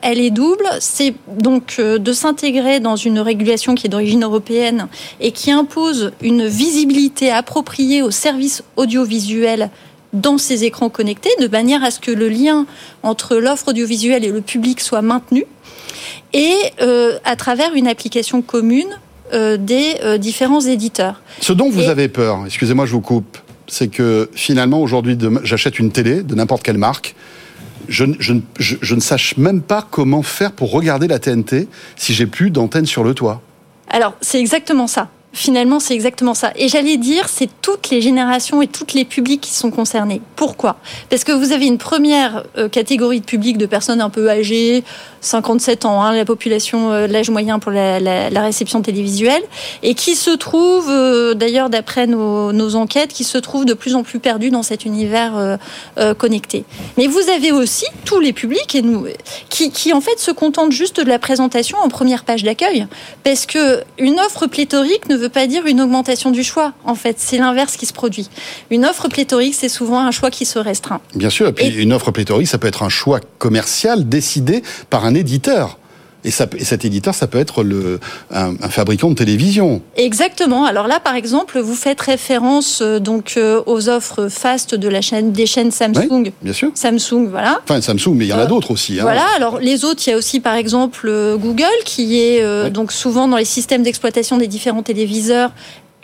elle 0.02 0.20
est 0.20 0.30
double, 0.30 0.66
c'est 0.80 1.14
donc 1.28 1.80
de 1.80 2.12
s'intégrer 2.12 2.80
dans 2.80 2.96
une 2.96 3.20
régulation 3.20 3.74
qui 3.74 3.86
est 3.86 3.90
d'origine 3.90 4.24
européenne 4.24 4.88
et 5.20 5.32
qui 5.32 5.50
impose 5.50 6.12
une 6.22 6.46
visibilité 6.46 7.30
appropriée 7.30 8.02
aux 8.04 8.10
services 8.10 8.62
audiovisuels 8.76 9.70
dans 10.12 10.38
ces 10.38 10.64
écrans 10.64 10.90
connectés, 10.90 11.30
de 11.40 11.48
manière 11.48 11.82
à 11.82 11.90
ce 11.90 11.98
que 11.98 12.12
le 12.12 12.28
lien 12.28 12.66
entre 13.02 13.36
l'offre 13.36 13.68
audiovisuelle 13.68 14.24
et 14.24 14.30
le 14.30 14.40
public 14.40 14.80
soit 14.80 15.02
maintenu, 15.02 15.44
et 16.32 16.54
euh, 16.80 17.18
à 17.24 17.36
travers 17.36 17.74
une 17.74 17.88
application 17.88 18.40
commune 18.40 18.98
euh, 19.32 19.56
des 19.56 19.96
euh, 20.02 20.18
différents 20.18 20.60
éditeurs. 20.60 21.20
Ce 21.40 21.52
dont 21.52 21.68
vous 21.68 21.88
avez 21.88 22.08
peur, 22.08 22.40
excusez-moi, 22.46 22.86
je 22.86 22.92
vous 22.92 23.00
coupe, 23.00 23.38
c'est 23.66 23.88
que 23.88 24.30
finalement 24.34 24.80
aujourd'hui, 24.80 25.18
j'achète 25.42 25.78
une 25.78 25.90
télé 25.90 26.22
de 26.22 26.34
n'importe 26.34 26.62
quelle 26.62 26.78
marque. 26.78 27.14
Je, 27.88 28.04
je, 28.18 28.94
ne 28.94 29.00
sache 29.00 29.36
même 29.36 29.60
pas 29.60 29.86
comment 29.90 30.22
faire 30.22 30.52
pour 30.52 30.70
regarder 30.70 31.06
la 31.06 31.18
TNT 31.18 31.68
si 31.96 32.14
j'ai 32.14 32.26
plus 32.26 32.50
d'antenne 32.50 32.86
sur 32.86 33.04
le 33.04 33.12
toit. 33.12 33.42
Alors, 33.88 34.14
c'est 34.22 34.40
exactement 34.40 34.86
ça. 34.86 35.10
Finalement, 35.34 35.80
c'est 35.80 35.94
exactement 35.94 36.32
ça. 36.32 36.52
Et 36.54 36.68
j'allais 36.68 36.96
dire, 36.96 37.28
c'est 37.28 37.48
toutes 37.60 37.90
les 37.90 38.00
générations 38.00 38.62
et 38.62 38.68
tous 38.68 38.94
les 38.94 39.04
publics 39.04 39.40
qui 39.40 39.52
sont 39.52 39.72
concernés. 39.72 40.22
Pourquoi? 40.36 40.76
Parce 41.10 41.24
que 41.24 41.32
vous 41.32 41.50
avez 41.50 41.66
une 41.66 41.76
première 41.76 42.44
euh, 42.56 42.68
catégorie 42.68 43.18
de 43.18 43.24
public 43.24 43.58
de 43.58 43.66
personnes 43.66 44.00
un 44.00 44.10
peu 44.10 44.30
âgées, 44.30 44.84
57 45.24 45.84
ans, 45.84 46.02
hein, 46.02 46.14
la 46.14 46.24
population, 46.24 46.92
euh, 46.92 47.06
l'âge 47.06 47.30
moyen 47.30 47.58
pour 47.58 47.72
la, 47.72 48.00
réception 48.40 48.82
télévisuelle, 48.82 49.42
et 49.82 49.94
qui 49.94 50.14
se 50.14 50.30
trouve, 50.30 50.88
euh, 50.90 51.34
d'ailleurs 51.34 51.70
d'après 51.70 52.06
nos, 52.06 52.74
enquêtes, 52.74 53.12
qui 53.12 53.24
se 53.24 53.38
trouve 53.38 53.64
de 53.64 53.74
plus 53.74 53.94
en 53.94 54.02
plus 54.02 54.18
perdus 54.18 54.50
dans 54.50 54.62
cet 54.62 54.84
univers 54.84 55.58
connecté. 56.18 56.64
Mais 56.96 57.06
vous 57.06 57.20
avez 57.34 57.52
aussi 57.52 57.86
tous 58.04 58.20
les 58.20 58.32
publics 58.32 58.74
et 58.74 58.82
nous, 58.82 59.06
qui, 59.48 59.70
qui 59.70 59.92
en 59.92 60.00
fait 60.00 60.18
se 60.18 60.30
contentent 60.30 60.72
juste 60.72 61.00
de 61.00 61.08
la 61.08 61.18
présentation 61.18 61.78
en 61.78 61.88
première 61.88 62.24
page 62.24 62.42
d'accueil, 62.42 62.86
parce 63.22 63.46
que 63.46 63.82
une 63.98 64.18
offre 64.20 64.46
pléthorique 64.46 65.08
ne 65.08 65.16
veut 65.16 65.28
pas 65.28 65.46
dire 65.46 65.66
une 65.66 65.80
augmentation 65.80 66.30
du 66.30 66.44
choix. 66.44 66.72
En 66.84 66.94
fait, 66.94 67.16
c'est 67.18 67.38
l'inverse 67.38 67.76
qui 67.76 67.86
se 67.86 67.92
produit. 67.92 68.28
Une 68.70 68.84
offre 68.84 69.08
pléthorique, 69.08 69.54
c'est 69.54 69.68
souvent 69.68 70.00
un 70.00 70.10
choix 70.10 70.30
qui 70.30 70.44
se 70.44 70.58
restreint. 70.58 71.00
Bien 71.14 71.30
sûr, 71.30 71.48
et 71.48 71.52
puis 71.52 71.68
une 71.68 71.92
offre 71.92 72.10
pléthorique, 72.10 72.48
ça 72.48 72.58
peut 72.58 72.68
être 72.68 72.82
un 72.82 72.88
choix 72.88 73.20
commercial 73.38 74.08
décidé 74.08 74.62
par 74.90 75.04
un 75.04 75.13
éditeur. 75.14 75.78
Et, 76.24 76.30
ça, 76.30 76.46
et, 76.56 76.64
cet 76.64 76.86
éditeur, 76.86 77.14
ça 77.14 77.26
peut 77.26 77.38
être 77.38 77.62
le, 77.62 78.00
un, 78.30 78.56
fabricant 78.70 79.10
de 79.10 79.14
télévision. 79.14 79.82
Exactement. 79.96 80.64
Alors 80.64 80.88
là, 80.88 80.98
par 80.98 81.16
exemple, 81.16 81.60
vous 81.60 81.74
faites 81.74 82.00
référence 82.00 82.80
euh, 82.80 82.98
donc 82.98 83.34
euh, 83.36 83.62
aux 83.66 83.90
offres 83.90 84.28
fast 84.28 84.74
de 84.74 84.88
la 84.88 85.02
chaîne 85.02 85.32
des 85.32 85.44
chaînes 85.44 85.70
Samsung. 85.70 86.32
bien 86.40 86.52
sûr. 86.54 86.70
Samsung, 86.74 87.28
voilà. 87.28 87.60
Enfin 87.64 87.82
Samsung, 87.82 88.14
mais 88.14 88.24
il 88.24 88.28
y 88.28 88.32
en 88.32 88.38
a 88.38 88.44
euh, 88.44 88.46
d'autres 88.46 88.70
aussi. 88.70 88.98
Hein. 88.98 89.02
Voilà. 89.02 89.26
Alors 89.36 89.58
les 89.58 89.84
autres, 89.84 90.02
il 90.06 90.10
y 90.10 90.12
a 90.14 90.16
aussi 90.16 90.40
par 90.40 90.54
exemple 90.54 91.12
Google 91.38 91.66
qui 91.84 92.18
est 92.18 92.70
donc 92.70 92.92
souvent 92.92 93.28
dans 93.28 93.36
les 93.36 93.44
systèmes 93.44 93.82
d'exploitation 93.82 94.38
des 94.38 94.46
différents 94.46 94.82
téléviseurs 94.82 95.50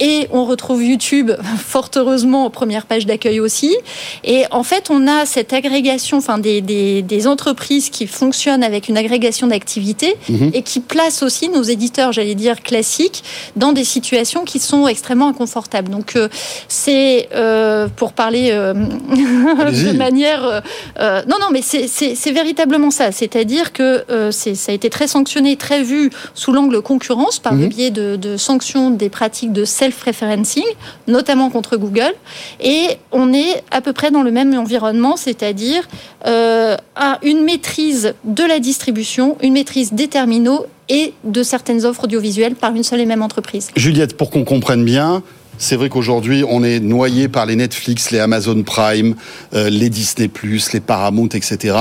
et 0.01 0.27
on 0.33 0.45
retrouve 0.45 0.83
YouTube, 0.83 1.31
fort 1.59 1.91
heureusement, 1.97 2.47
en 2.47 2.51
première 2.51 2.87
page 2.87 3.07
d'accueil 3.07 3.39
aussi. 3.41 3.77
Et 4.25 4.45
en 4.51 4.63
fait, 4.63 4.91
on 4.91 5.07
a 5.07 5.27
cette 5.27 5.53
agrégation, 5.53 6.19
enfin 6.19 6.39
des, 6.39 6.61
des, 6.61 7.03
des 7.03 7.27
entreprises 7.27 7.91
qui 7.91 8.07
fonctionnent 8.07 8.65
avec 8.65 8.89
une 8.89 8.97
agrégation 8.97 9.47
d'activités 9.47 10.17
mhm. 10.29 10.51
et 10.55 10.63
qui 10.63 10.81
placent 10.81 11.23
aussi 11.23 11.49
nos 11.49 11.63
éditeurs, 11.63 12.13
j'allais 12.13 12.35
dire 12.35 12.63
classiques, 12.63 13.23
dans 13.57 13.73
des 13.73 13.85
situations 13.85 14.45
qui 14.45 14.59
sont 14.59 14.89
extrêmement 14.89 15.29
inconfortables. 15.29 15.91
Donc 15.91 16.17
euh, 16.17 16.29
c'est 16.69 17.29
euh, 17.35 17.89
pour 17.95 18.13
parler 18.13 18.51
euh, 18.53 18.73
de 18.75 19.97
manière, 19.97 20.63
euh, 20.99 21.23
non 21.29 21.37
non, 21.41 21.49
mais 21.53 21.63
c'est 21.63 22.33
véritablement 22.33 22.91
ça. 22.91 23.13
C'est-à-dire 23.13 23.73
que 23.73 24.05
ça 24.31 24.73
a 24.73 24.75
été 24.75 24.89
très 24.91 25.07
sanctionné, 25.07 25.57
très 25.57 25.83
vu 25.83 26.11
sous 26.35 26.53
l'angle 26.53 26.81
concurrence 26.83 27.39
par 27.39 27.55
le 27.55 27.65
mhm. 27.65 27.69
biais 27.69 27.91
de, 27.91 28.17
de 28.17 28.37
sanctions 28.37 28.91
des 28.91 29.09
pratiques 29.09 29.53
de 29.53 29.65
self 29.65 29.90
self-referencing, 29.91 30.65
notamment 31.07 31.51
contre 31.51 31.77
Google. 31.77 32.13
Et 32.61 32.89
on 33.13 33.33
est 33.33 33.63
à 33.71 33.81
peu 33.81 33.93
près 33.93 34.11
dans 34.11 34.23
le 34.23 34.31
même 34.31 34.57
environnement, 34.57 35.17
c'est-à-dire 35.17 35.89
euh, 36.27 36.77
une 37.23 37.45
maîtrise 37.45 38.15
de 38.25 38.45
la 38.45 38.59
distribution, 38.59 39.37
une 39.43 39.55
maîtrise 39.55 39.93
des 39.93 40.09
terminaux 40.09 40.67
et 40.89 41.15
de 41.25 41.43
certaines 41.43 41.85
offres 41.85 42.05
audiovisuelles 42.05 42.55
par 42.55 42.75
une 42.75 42.83
seule 42.83 43.01
et 43.01 43.07
même 43.07 43.23
entreprise. 43.23 43.69
Juliette, 43.77 44.17
pour 44.17 44.31
qu'on 44.31 44.45
comprenne 44.45 44.85
bien, 44.85 45.23
c'est 45.59 45.77
vrai 45.77 45.89
qu'aujourd'hui, 45.89 46.43
on 46.49 46.65
est 46.65 46.81
noyé 46.81 47.29
par 47.29 47.47
les 47.47 47.55
Netflix, 47.55 48.11
les 48.11 48.19
Amazon 48.19 48.63
Prime, 48.63 49.15
euh, 49.55 49.69
les 49.69 49.91
Disney+, 49.91 50.31
les 50.73 50.81
Paramount, 50.81 51.29
etc. 51.29 51.77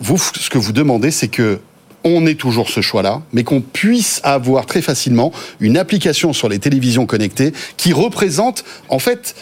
Vous, 0.00 0.18
ce 0.18 0.50
que 0.50 0.58
vous 0.58 0.72
demandez, 0.72 1.10
c'est 1.10 1.28
que 1.28 1.58
on 2.04 2.26
ait 2.26 2.34
toujours 2.34 2.68
ce 2.68 2.80
choix-là, 2.80 3.22
mais 3.32 3.44
qu'on 3.44 3.60
puisse 3.60 4.20
avoir 4.24 4.66
très 4.66 4.82
facilement 4.82 5.32
une 5.60 5.76
application 5.76 6.32
sur 6.32 6.48
les 6.48 6.58
télévisions 6.58 7.06
connectées 7.06 7.52
qui 7.76 7.92
représente 7.92 8.64
en 8.88 8.98
fait 8.98 9.34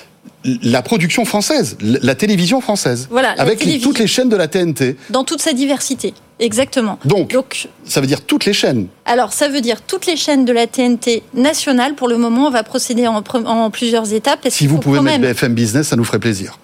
la 0.62 0.82
production 0.82 1.24
française, 1.24 1.76
la 1.80 2.14
télévision 2.14 2.60
française, 2.60 3.08
voilà, 3.10 3.34
avec 3.38 3.58
toutes 3.82 3.98
les 3.98 4.06
chaînes 4.06 4.28
de 4.28 4.36
la 4.36 4.48
TNT. 4.48 4.96
Dans 5.10 5.24
toute 5.24 5.40
sa 5.40 5.52
diversité, 5.52 6.14
exactement. 6.38 6.98
Donc, 7.04 7.68
ça 7.84 8.00
veut 8.00 8.06
dire 8.06 8.20
toutes 8.20 8.44
les 8.44 8.52
chaînes 8.52 8.86
Alors, 9.04 9.32
ça 9.32 9.48
veut 9.48 9.60
dire 9.60 9.82
toutes 9.82 10.06
les 10.06 10.16
chaînes 10.16 10.44
de 10.44 10.52
la 10.52 10.66
TNT 10.66 11.22
nationale. 11.34 11.94
Pour 11.94 12.08
le 12.08 12.18
moment, 12.18 12.46
on 12.46 12.50
va 12.50 12.62
procéder 12.62 13.06
en, 13.06 13.70
plusieurs 13.70 14.12
étapes. 14.12 14.46
Si 14.48 14.66
vous 14.66 14.78
pouvez 14.78 15.00
mettre 15.00 15.22
BFM 15.22 15.54
Business, 15.54 15.88
ça 15.88 15.96
nous 15.96 16.04
ferait 16.04 16.20
plaisir. 16.20 16.58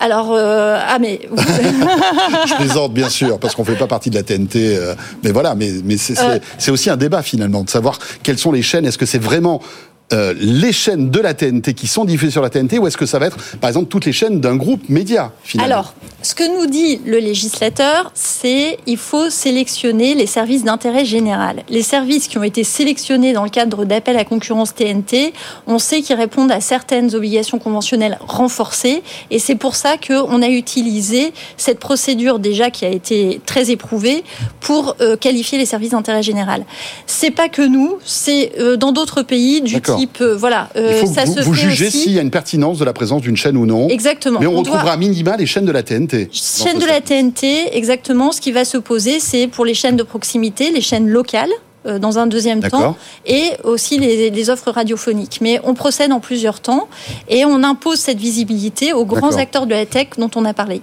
Alors, 0.00 0.32
euh, 0.32 0.78
ah 0.80 0.98
mais... 0.98 1.20
je 1.36 2.54
plaisante 2.54 2.92
bien 2.92 3.08
sûr, 3.08 3.38
parce 3.38 3.54
qu'on 3.54 3.64
fait 3.64 3.76
pas 3.76 3.86
partie 3.86 4.10
de 4.10 4.14
la 4.14 4.22
TNT. 4.22 4.76
Euh, 4.76 4.94
mais 5.24 5.32
voilà, 5.32 5.54
mais, 5.54 5.72
mais 5.84 5.96
euh. 5.96 6.38
c'est 6.58 6.70
aussi 6.70 6.88
un 6.88 6.96
débat 6.96 7.22
finalement, 7.22 7.64
de 7.64 7.70
savoir 7.70 7.98
quelles 8.22 8.38
sont 8.38 8.52
les 8.52 8.62
chaînes. 8.62 8.84
Est-ce 8.86 8.98
que 8.98 9.06
c'est 9.06 9.18
vraiment 9.18 9.60
euh, 10.12 10.34
les 10.38 10.72
chaînes 10.72 11.10
de 11.10 11.20
la 11.20 11.34
TNT 11.34 11.74
qui 11.74 11.86
sont 11.86 12.04
diffusées 12.04 12.32
sur 12.32 12.42
la 12.42 12.48
TNT 12.48 12.78
ou 12.78 12.86
est-ce 12.86 12.96
que 12.96 13.04
ça 13.04 13.18
va 13.18 13.26
être, 13.26 13.36
par 13.60 13.68
exemple, 13.68 13.88
toutes 13.88 14.06
les 14.06 14.12
chaînes 14.12 14.40
d'un 14.40 14.56
groupe 14.56 14.88
média 14.88 15.32
finalement 15.42 15.74
Alors, 15.74 15.94
ce 16.22 16.34
que 16.34 16.58
nous 16.58 16.66
dit 16.66 17.00
le 17.04 17.18
législateur, 17.18 18.10
c'est 18.14 18.78
il 18.86 18.96
faut 18.96 19.28
sélectionner 19.28 20.14
les 20.14 20.26
services 20.26 20.64
d'intérêt 20.64 21.04
général. 21.04 21.62
Les 21.68 21.82
services 21.82 22.26
qui 22.26 22.38
ont 22.38 22.42
été 22.42 22.64
sélectionnés 22.64 23.32
dans 23.32 23.44
le 23.44 23.50
cadre 23.50 23.84
d'appel 23.84 24.16
à 24.16 24.24
concurrence 24.24 24.74
TNT, 24.74 25.32
on 25.66 25.78
sait 25.78 26.00
qu'ils 26.00 26.16
répondent 26.16 26.52
à 26.52 26.60
certaines 26.60 27.14
obligations 27.14 27.58
conventionnelles 27.58 28.18
renforcées 28.26 29.02
et 29.30 29.38
c'est 29.38 29.56
pour 29.56 29.76
ça 29.76 29.96
qu'on 29.98 30.42
a 30.42 30.48
utilisé 30.48 31.32
cette 31.56 31.78
procédure 31.78 32.38
déjà 32.38 32.70
qui 32.70 32.84
a 32.84 32.90
été 32.90 33.40
très 33.44 33.70
éprouvée 33.70 34.24
pour 34.60 34.96
euh, 35.00 35.16
qualifier 35.16 35.58
les 35.58 35.66
services 35.66 35.90
d'intérêt 35.90 36.22
général. 36.22 36.64
C'est 37.06 37.30
pas 37.30 37.48
que 37.48 37.62
nous, 37.62 37.98
c'est 38.04 38.52
euh, 38.58 38.76
dans 38.76 38.92
d'autres 38.92 39.22
pays 39.22 39.60
du 39.60 39.80
euh, 40.20 40.36
voilà, 40.36 40.68
euh, 40.76 41.04
ça 41.06 41.24
vous, 41.24 41.34
se 41.34 41.40
vous 41.40 41.54
jugez 41.54 41.90
s'il 41.90 42.12
y 42.12 42.18
a 42.18 42.22
une 42.22 42.30
pertinence 42.30 42.78
de 42.78 42.84
la 42.84 42.92
présence 42.92 43.22
d'une 43.22 43.36
chaîne 43.36 43.56
ou 43.56 43.66
non. 43.66 43.88
Exactement. 43.88 44.40
Mais 44.40 44.46
on, 44.46 44.58
retrouvera 44.58 44.92
à 44.92 44.96
minima 44.96 45.36
les 45.36 45.46
chaînes 45.46 45.64
de 45.64 45.72
la 45.72 45.82
TNT. 45.82 46.28
Chaînes 46.32 46.78
de 46.78 46.86
la 46.86 47.00
TNT, 47.00 47.76
exactement. 47.76 48.32
Ce 48.32 48.40
qui 48.40 48.52
va 48.52 48.64
se 48.64 48.78
poser, 48.78 49.20
c'est 49.20 49.46
pour 49.46 49.64
les 49.64 49.74
chaînes 49.74 49.96
de 49.96 50.02
proximité, 50.02 50.70
les 50.70 50.80
chaînes 50.80 51.08
locales 51.08 51.50
euh, 51.86 51.98
dans 51.98 52.18
un 52.18 52.26
deuxième 52.26 52.60
temps, 52.60 52.96
et 53.24 53.52
aussi 53.64 53.98
les, 53.98 54.30
les, 54.30 54.50
offres 54.50 54.70
radiophoniques. 54.70 55.38
Mais 55.40 55.60
on 55.64 55.74
procède 55.74 56.12
en 56.12 56.20
plusieurs 56.20 56.60
temps 56.60 56.88
et 57.28 57.44
on 57.44 57.62
impose 57.62 57.98
cette 57.98 58.18
visibilité 58.18 58.92
aux 58.92 59.04
grands 59.04 59.36
acteurs 59.36 59.66
de 59.66 59.74
la 59.74 59.86
tech 59.86 60.08
dont 60.18 60.30
on 60.34 60.44
a 60.44 60.54
parlé 60.54 60.82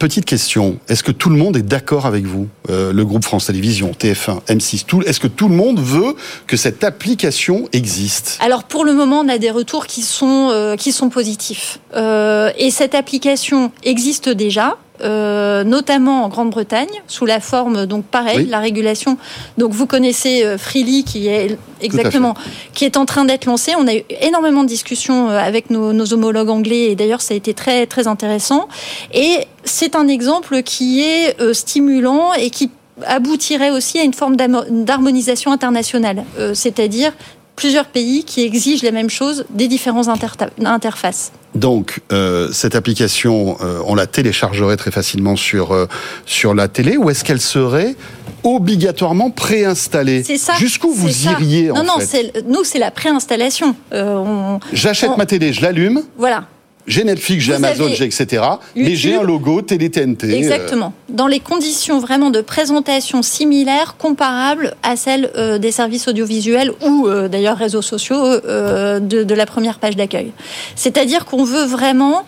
petite 0.00 0.24
question. 0.24 0.78
Est-ce 0.88 1.04
que 1.04 1.12
tout 1.12 1.28
le 1.28 1.36
monde 1.36 1.56
est 1.56 1.62
d'accord 1.62 2.06
avec 2.06 2.24
vous 2.24 2.48
euh, 2.70 2.92
Le 2.92 3.04
groupe 3.04 3.22
France 3.22 3.46
Télévisions, 3.46 3.92
TF1, 3.92 4.42
M6, 4.46 5.06
est-ce 5.06 5.20
que 5.20 5.28
tout 5.28 5.48
le 5.48 5.54
monde 5.54 5.78
veut 5.78 6.16
que 6.48 6.56
cette 6.56 6.82
application 6.82 7.68
existe? 7.72 8.38
Alors 8.40 8.64
pour 8.64 8.84
le 8.84 8.94
moment, 8.94 9.20
on 9.20 9.28
a 9.28 9.38
des 9.38 9.50
retours 9.50 9.86
qui 9.86 10.02
sont, 10.02 10.48
euh, 10.50 10.74
qui 10.74 10.92
positifs. 11.12 11.80
Euh, 11.94 12.50
et 12.58 12.70
cette 12.70 12.94
application 12.94 13.72
existe 13.84 14.28
déjà. 14.30 14.78
Euh, 15.02 15.64
notamment 15.64 16.24
en 16.24 16.28
Grande-Bretagne, 16.28 16.88
sous 17.06 17.24
la 17.24 17.40
forme, 17.40 17.86
donc 17.86 18.04
pareil, 18.04 18.46
la 18.46 18.58
régulation. 18.58 19.16
Donc 19.56 19.72
vous 19.72 19.86
connaissez 19.86 20.44
euh, 20.44 20.58
Freely, 20.58 21.04
qui 21.04 21.28
est 21.28 21.56
exactement, 21.80 22.34
qui 22.74 22.84
est 22.84 22.96
en 22.96 23.06
train 23.06 23.24
d'être 23.24 23.46
lancé. 23.46 23.72
On 23.78 23.86
a 23.86 23.94
eu 23.94 24.02
énormément 24.20 24.62
de 24.62 24.68
discussions 24.68 25.30
euh, 25.30 25.38
avec 25.38 25.70
nos, 25.70 25.92
nos 25.92 26.12
homologues 26.12 26.50
anglais, 26.50 26.90
et 26.90 26.96
d'ailleurs 26.96 27.22
ça 27.22 27.34
a 27.34 27.36
été 27.36 27.54
très 27.54 27.86
très 27.86 28.06
intéressant. 28.08 28.68
Et 29.14 29.46
c'est 29.64 29.96
un 29.96 30.08
exemple 30.08 30.62
qui 30.62 31.02
est 31.02 31.36
stimulant 31.54 32.32
et 32.34 32.50
qui 32.50 32.70
aboutirait 33.06 33.70
aussi 33.70 33.98
à 33.98 34.02
une 34.02 34.12
forme 34.12 34.36
d'harmonisation 34.36 35.52
internationale, 35.52 36.24
c'est-à-dire 36.52 37.12
plusieurs 37.60 37.84
pays 37.84 38.24
qui 38.24 38.42
exigent 38.42 38.82
les 38.82 38.90
mêmes 38.90 39.10
choses 39.10 39.44
des 39.50 39.68
différentes 39.68 40.08
interfaces. 40.64 41.30
Donc, 41.54 42.00
euh, 42.10 42.48
cette 42.52 42.74
application, 42.74 43.58
euh, 43.60 43.82
on 43.84 43.94
la 43.94 44.06
téléchargerait 44.06 44.78
très 44.78 44.90
facilement 44.90 45.36
sur, 45.36 45.72
euh, 45.72 45.86
sur 46.24 46.54
la 46.54 46.68
télé 46.68 46.96
ou 46.96 47.10
est-ce 47.10 47.22
qu'elle 47.22 47.40
serait 47.40 47.96
obligatoirement 48.44 49.30
préinstallée? 49.30 50.24
C'est 50.24 50.38
ça. 50.38 50.54
Jusqu'où 50.54 50.90
vous 50.90 51.26
iriez 51.26 51.68
Non, 51.68 51.80
en 51.80 51.84
non, 51.84 51.94
nous, 52.48 52.64
c'est 52.64 52.78
la 52.78 52.90
préinstallation. 52.90 53.76
J'achète 54.72 55.18
ma 55.18 55.26
télé, 55.26 55.52
je 55.52 55.60
l'allume. 55.60 56.02
Voilà 56.16 56.46
j'ai 56.90 57.04
Netflix, 57.04 57.44
j'ai 57.44 57.54
Amazon, 57.54 57.88
j'ai 57.94 58.04
etc. 58.04 58.42
mais 58.74 58.94
j'ai 58.94 59.14
un 59.14 59.22
logo 59.22 59.62
télé 59.62 59.90
TNT. 59.90 60.26
Euh. 60.26 60.36
Exactement. 60.36 60.92
Dans 61.08 61.26
les 61.26 61.40
conditions 61.40 61.98
vraiment 61.98 62.30
de 62.30 62.40
présentation 62.40 63.22
similaires, 63.22 63.96
comparables 63.96 64.74
à 64.82 64.96
celles 64.96 65.30
euh, 65.36 65.58
des 65.58 65.70
services 65.70 66.08
audiovisuels 66.08 66.72
ou 66.84 67.06
euh, 67.06 67.28
d'ailleurs 67.28 67.56
réseaux 67.56 67.82
sociaux 67.82 68.40
de, 68.40 69.00
de, 69.00 69.34
la 69.34 69.46
première 69.46 69.78
page 69.78 69.96
d'accueil. 69.96 70.32
C'est-à-dire 70.74 71.24
qu'on 71.24 71.44
veut 71.44 71.64
vraiment 71.64 72.24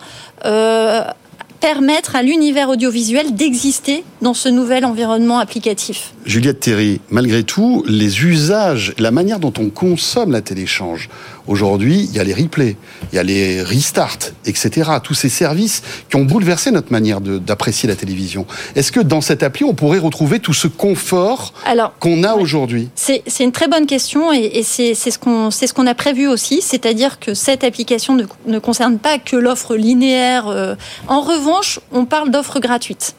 permettre 1.63 2.17
à 2.17 2.23
l'univers 2.23 2.67
audiovisuel 2.67 3.35
d'exister 3.35 4.03
dans 4.21 4.33
ce 4.33 4.49
nouvel 4.49 4.83
environnement 4.83 5.39
applicatif. 5.39 6.13
Juliette 6.25 6.61
Théry, 6.61 7.01
malgré 7.09 7.43
tout, 7.43 7.83
les 7.87 8.23
usages, 8.23 8.93
la 8.97 9.11
manière 9.11 9.39
dont 9.39 9.53
on 9.59 9.69
consomme 9.69 10.31
la 10.31 10.41
télé 10.41 10.65
change. 10.65 11.09
Aujourd'hui, 11.47 12.07
il 12.09 12.15
y 12.15 12.19
a 12.19 12.23
les 12.23 12.33
replays, 12.33 12.77
il 13.11 13.15
y 13.17 13.19
a 13.19 13.23
les 13.23 13.61
restarts, 13.61 14.17
etc. 14.45 14.91
Tous 15.03 15.13
ces 15.13 15.27
services 15.27 15.83
qui 16.09 16.15
ont 16.15 16.23
bouleversé 16.23 16.71
notre 16.71 16.91
manière 16.91 17.19
d'apprécier 17.19 17.89
la 17.89 17.95
télévision. 17.95 18.45
Est-ce 18.75 18.91
que 18.91 19.01
dans 19.01 19.19
cette 19.19 19.43
appli, 19.43 19.65
on 19.65 19.73
pourrait 19.73 19.99
retrouver 19.99 20.39
tout 20.39 20.53
ce 20.53 20.67
confort 20.67 21.53
qu'on 21.99 22.23
a 22.23 22.35
aujourd'hui? 22.35 22.89
C'est 22.95 23.23
une 23.41 23.51
très 23.51 23.67
bonne 23.67 23.85
question 23.85 24.31
et, 24.31 24.63
c'est 24.63 24.93
ce 24.95 25.19
qu'on 25.19 25.51
ce 25.51 25.73
qu'on 25.73 25.87
a 25.87 25.95
prévu 25.95 26.27
aussi, 26.27 26.61
c'est-à-dire 26.61 27.19
que 27.19 27.33
cette 27.33 27.63
application 27.63 28.15
ne, 28.15 28.25
ne, 28.47 28.59
concerne 28.59 28.97
pas 28.97 29.17
que 29.17 29.35
l'offre 29.35 29.75
linéaire. 29.75 30.47
Euh. 30.47 30.75
En 31.07 31.21
revanche, 31.21 31.79
on 31.91 32.05
parle 32.05 32.31
d'offres 32.31 32.59
gratuites. 32.59 33.15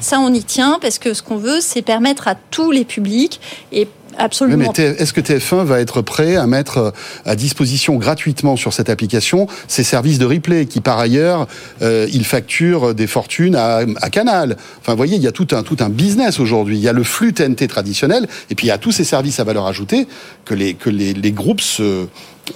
Ça, 0.00 0.18
on 0.20 0.32
y 0.32 0.42
tient 0.42 0.78
parce 0.80 0.98
que 0.98 1.14
ce 1.14 1.22
qu'on 1.22 1.36
veut, 1.36 1.60
c'est 1.60 1.82
permettre 1.82 2.28
à 2.28 2.34
tous 2.34 2.70
les 2.70 2.84
publics 2.84 3.40
et 3.72 3.88
Absolument. 4.18 4.72
mais 4.76 4.84
est-ce 4.84 5.12
que 5.12 5.20
TF1 5.20 5.64
va 5.64 5.80
être 5.80 6.02
prêt 6.02 6.36
à 6.36 6.46
mettre 6.46 6.78
euh, 6.78 6.90
à 7.24 7.36
disposition 7.36 7.96
gratuitement 7.96 8.56
sur 8.56 8.72
cette 8.72 8.90
application 8.90 9.46
ces 9.68 9.84
services 9.84 10.18
de 10.18 10.26
replay 10.26 10.66
qui, 10.66 10.80
par 10.80 10.98
ailleurs, 10.98 11.46
euh, 11.80 12.06
ils 12.12 12.24
facturent 12.24 12.94
des 12.94 13.06
fortunes 13.06 13.56
à, 13.56 13.84
Canal? 14.10 14.56
Enfin, 14.80 14.92
vous 14.92 14.96
voyez, 14.96 15.16
il 15.16 15.22
y 15.22 15.28
a 15.28 15.32
tout 15.32 15.48
un, 15.52 15.62
tout 15.62 15.76
un 15.80 15.88
business 15.88 16.40
aujourd'hui. 16.40 16.76
Il 16.76 16.82
y 16.82 16.88
a 16.88 16.92
le 16.92 17.04
flux 17.04 17.32
TNT 17.32 17.68
traditionnel 17.68 18.26
et 18.50 18.54
puis 18.54 18.66
il 18.66 18.68
y 18.70 18.72
a 18.72 18.78
tous 18.78 18.92
ces 18.92 19.04
services 19.04 19.40
à 19.40 19.44
valeur 19.44 19.66
ajoutée 19.66 20.06
que 20.44 20.54
les, 20.54 20.74
que 20.74 20.90
les, 20.90 21.14
les 21.14 21.32
groupes 21.32 21.60
se, 21.60 22.06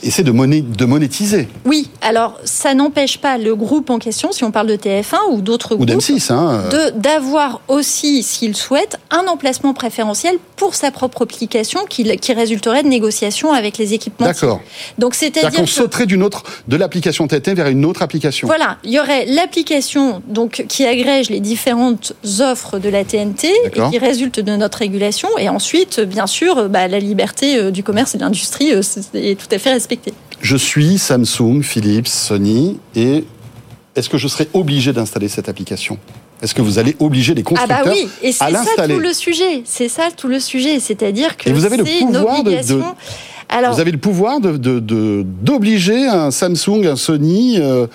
essaie 0.02 0.22
de, 0.22 0.32
de 0.32 0.84
monétiser. 0.84 1.48
Oui, 1.64 1.88
alors 2.00 2.38
ça 2.44 2.74
n'empêche 2.74 3.18
pas 3.18 3.38
le 3.38 3.54
groupe 3.54 3.90
en 3.90 3.98
question, 3.98 4.32
si 4.32 4.44
on 4.44 4.50
parle 4.50 4.66
de 4.66 4.76
TF1 4.76 5.30
ou 5.30 5.40
d'autres 5.40 5.76
groupes, 5.76 5.90
hein. 6.30 6.62
d'avoir 6.96 7.60
aussi, 7.68 8.22
s'il 8.22 8.56
souhaite, 8.56 8.98
un 9.10 9.26
emplacement 9.26 9.74
préférentiel 9.74 10.36
pour 10.56 10.74
sa 10.74 10.90
propre 10.90 11.22
application 11.22 11.80
qui, 11.88 12.16
qui 12.18 12.32
résulterait 12.32 12.82
de 12.82 12.88
négociations 12.88 13.52
avec 13.52 13.78
les 13.78 13.94
équipements. 13.94 14.26
D'accord. 14.26 14.60
Donc 14.98 15.14
c'est-à-dire 15.14 15.52
qu'on 15.52 15.66
sauterait 15.66 16.06
d'une 16.06 16.22
autre 16.22 16.42
de 16.68 16.76
l'application 16.76 17.26
TNT 17.26 17.54
vers 17.54 17.68
une 17.68 17.84
autre 17.84 18.02
application. 18.02 18.46
Voilà, 18.46 18.78
il 18.84 18.90
y 18.90 19.00
aurait 19.00 19.26
l'application 19.26 20.22
donc 20.26 20.64
qui 20.68 20.84
agrège 20.84 21.30
les 21.30 21.40
différentes 21.40 22.14
offres 22.40 22.78
de 22.78 22.88
la 22.88 23.04
TNT 23.04 23.48
et 23.64 23.70
qui 23.90 23.98
résulte 23.98 24.40
de 24.40 24.56
notre 24.56 24.78
régulation, 24.78 25.28
et 25.38 25.48
ensuite, 25.48 26.00
bien 26.00 26.26
sûr, 26.26 26.68
bah, 26.68 26.88
la 26.88 26.98
liberté 26.98 27.56
euh, 27.56 27.70
du 27.70 27.82
commerce 27.82 28.14
et 28.14 28.18
de 28.18 28.22
l'industrie 28.22 28.72
euh, 28.72 28.82
est 29.14 29.38
tout 29.38 29.52
à 29.54 29.58
fait 29.58 29.70
je 30.40 30.56
suis 30.56 30.98
Samsung, 30.98 31.62
Philips, 31.62 32.08
Sony, 32.08 32.78
et 32.94 33.24
est-ce 33.96 34.08
que 34.08 34.18
je 34.18 34.28
serai 34.28 34.48
obligé 34.52 34.92
d'installer 34.92 35.28
cette 35.28 35.48
application? 35.48 35.98
Est-ce 36.42 36.54
que 36.54 36.62
vous 36.62 36.78
allez 36.78 36.96
obliger 36.98 37.34
les 37.34 37.42
constructeurs 37.42 37.78
ah 37.80 37.84
bah 37.84 37.92
oui. 37.94 38.08
et 38.22 38.32
c'est 38.32 38.50
ça 38.50 38.88
tout 38.88 38.98
le 38.98 39.12
sujet. 39.12 39.62
C'est 39.64 39.88
ça 39.88 40.10
tout 40.14 40.28
le 40.28 40.40
sujet, 40.40 40.80
c'est-à-dire 40.80 41.36
que 41.36 41.48
et 41.48 41.52
vous 41.52 41.64
avez 41.64 41.78
le 41.78 41.84
pouvoir 41.84 42.42
de, 42.42 42.50
vous 43.72 43.80
avez 43.80 43.90
le 43.90 43.98
pouvoir 43.98 44.40
d'obliger 44.40 46.06
un 46.08 46.30
Samsung, 46.30 46.86
un 46.86 46.96
Sony 46.96 47.58
euh, 47.58 47.86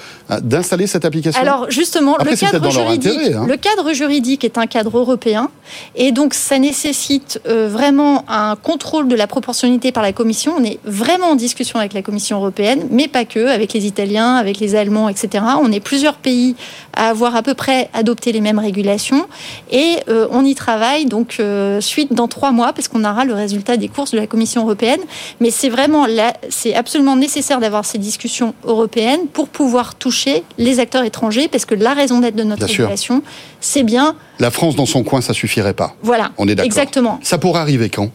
d'installer 0.41 0.87
cette 0.87 1.05
application 1.05 1.41
Alors 1.41 1.69
justement, 1.69 2.17
le, 2.17 2.35
cadre 2.35 2.71
juridique, 2.71 3.33
hein. 3.33 3.45
le 3.47 3.57
cadre 3.57 3.93
juridique 3.93 4.43
est 4.43 4.57
un 4.57 4.67
cadre 4.67 4.97
européen 4.97 5.49
et 5.95 6.11
donc 6.11 6.33
ça 6.33 6.59
nécessite 6.59 7.41
euh, 7.47 7.67
vraiment 7.67 8.25
un 8.27 8.55
contrôle 8.55 9.07
de 9.07 9.15
la 9.15 9.27
proportionnalité 9.27 9.91
par 9.91 10.03
la 10.03 10.13
Commission. 10.13 10.53
On 10.57 10.63
est 10.63 10.79
vraiment 10.83 11.27
en 11.27 11.35
discussion 11.35 11.79
avec 11.79 11.93
la 11.93 12.01
Commission 12.01 12.37
européenne, 12.37 12.87
mais 12.91 13.07
pas 13.07 13.25
que, 13.25 13.47
avec 13.47 13.73
les 13.73 13.85
Italiens, 13.85 14.35
avec 14.35 14.59
les 14.59 14.75
Allemands, 14.75 15.09
etc. 15.09 15.43
On 15.61 15.71
est 15.71 15.79
plusieurs 15.79 16.15
pays 16.15 16.55
à 16.93 17.09
avoir 17.09 17.35
à 17.35 17.43
peu 17.43 17.53
près 17.53 17.89
adopté 17.93 18.31
les 18.31 18.41
mêmes 18.41 18.59
régulations 18.59 19.25
et 19.71 19.97
euh, 20.09 20.27
on 20.31 20.45
y 20.45 20.55
travaille 20.55 21.05
donc 21.05 21.41
suite 21.79 22.13
dans 22.13 22.27
trois 22.27 22.51
mois 22.51 22.73
parce 22.73 22.87
qu'on 22.87 23.03
aura 23.03 23.25
le 23.25 23.33
résultat 23.33 23.77
des 23.77 23.87
courses 23.87 24.11
de 24.11 24.17
la 24.17 24.27
Commission 24.27 24.63
européenne. 24.63 24.99
Mais 25.39 25.48
c'est 25.51 25.69
vraiment 25.69 26.05
là, 26.05 26.33
c'est 26.49 26.75
absolument 26.75 27.15
nécessaire 27.15 27.59
d'avoir 27.59 27.85
ces 27.85 27.97
discussions 27.97 28.53
européennes 28.63 29.27
pour 29.31 29.47
pouvoir 29.49 29.95
toucher 29.95 30.43
les 30.57 30.79
acteurs 30.79 31.03
étrangers, 31.03 31.47
parce 31.47 31.65
que 31.65 31.75
la 31.75 31.93
raison 31.93 32.19
d'être 32.19 32.35
de 32.35 32.43
notre 32.43 32.65
régulation, 32.65 33.21
c'est 33.61 33.83
bien. 33.83 34.15
La 34.39 34.51
France 34.51 34.75
dans 34.75 34.85
son 34.85 35.03
coin, 35.03 35.21
ça 35.21 35.33
suffirait 35.33 35.73
pas. 35.73 35.95
Voilà. 36.01 36.31
On 36.37 36.47
est 36.47 36.55
d'accord. 36.55 36.65
Exactement. 36.65 37.19
Ça 37.23 37.37
pourra 37.37 37.61
arriver 37.61 37.89
quand 37.89 38.09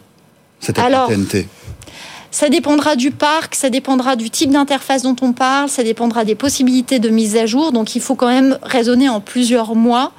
cette 0.59 0.79
Alors, 0.79 1.07
TNT 1.07 1.47
ça 2.35 2.49
dépendra 2.49 2.97
du 2.97 3.11
parc, 3.11 3.55
ça 3.55 3.69
dépendra 3.69 4.17
du 4.17 4.29
type 4.29 4.51
d'interface 4.51 5.03
dont 5.03 5.15
on 5.21 5.31
parle, 5.31 5.69
ça 5.69 5.83
dépendra 5.83 6.25
des 6.25 6.35
possibilités 6.35 6.99
de 6.99 7.07
mise 7.07 7.37
à 7.37 7.45
jour. 7.45 7.71
Donc 7.71 7.95
il 7.95 8.01
faut 8.01 8.15
quand 8.15 8.27
même 8.27 8.59
raisonner 8.61 9.07
en 9.07 9.21
plusieurs 9.21 9.73
mois 9.73 10.11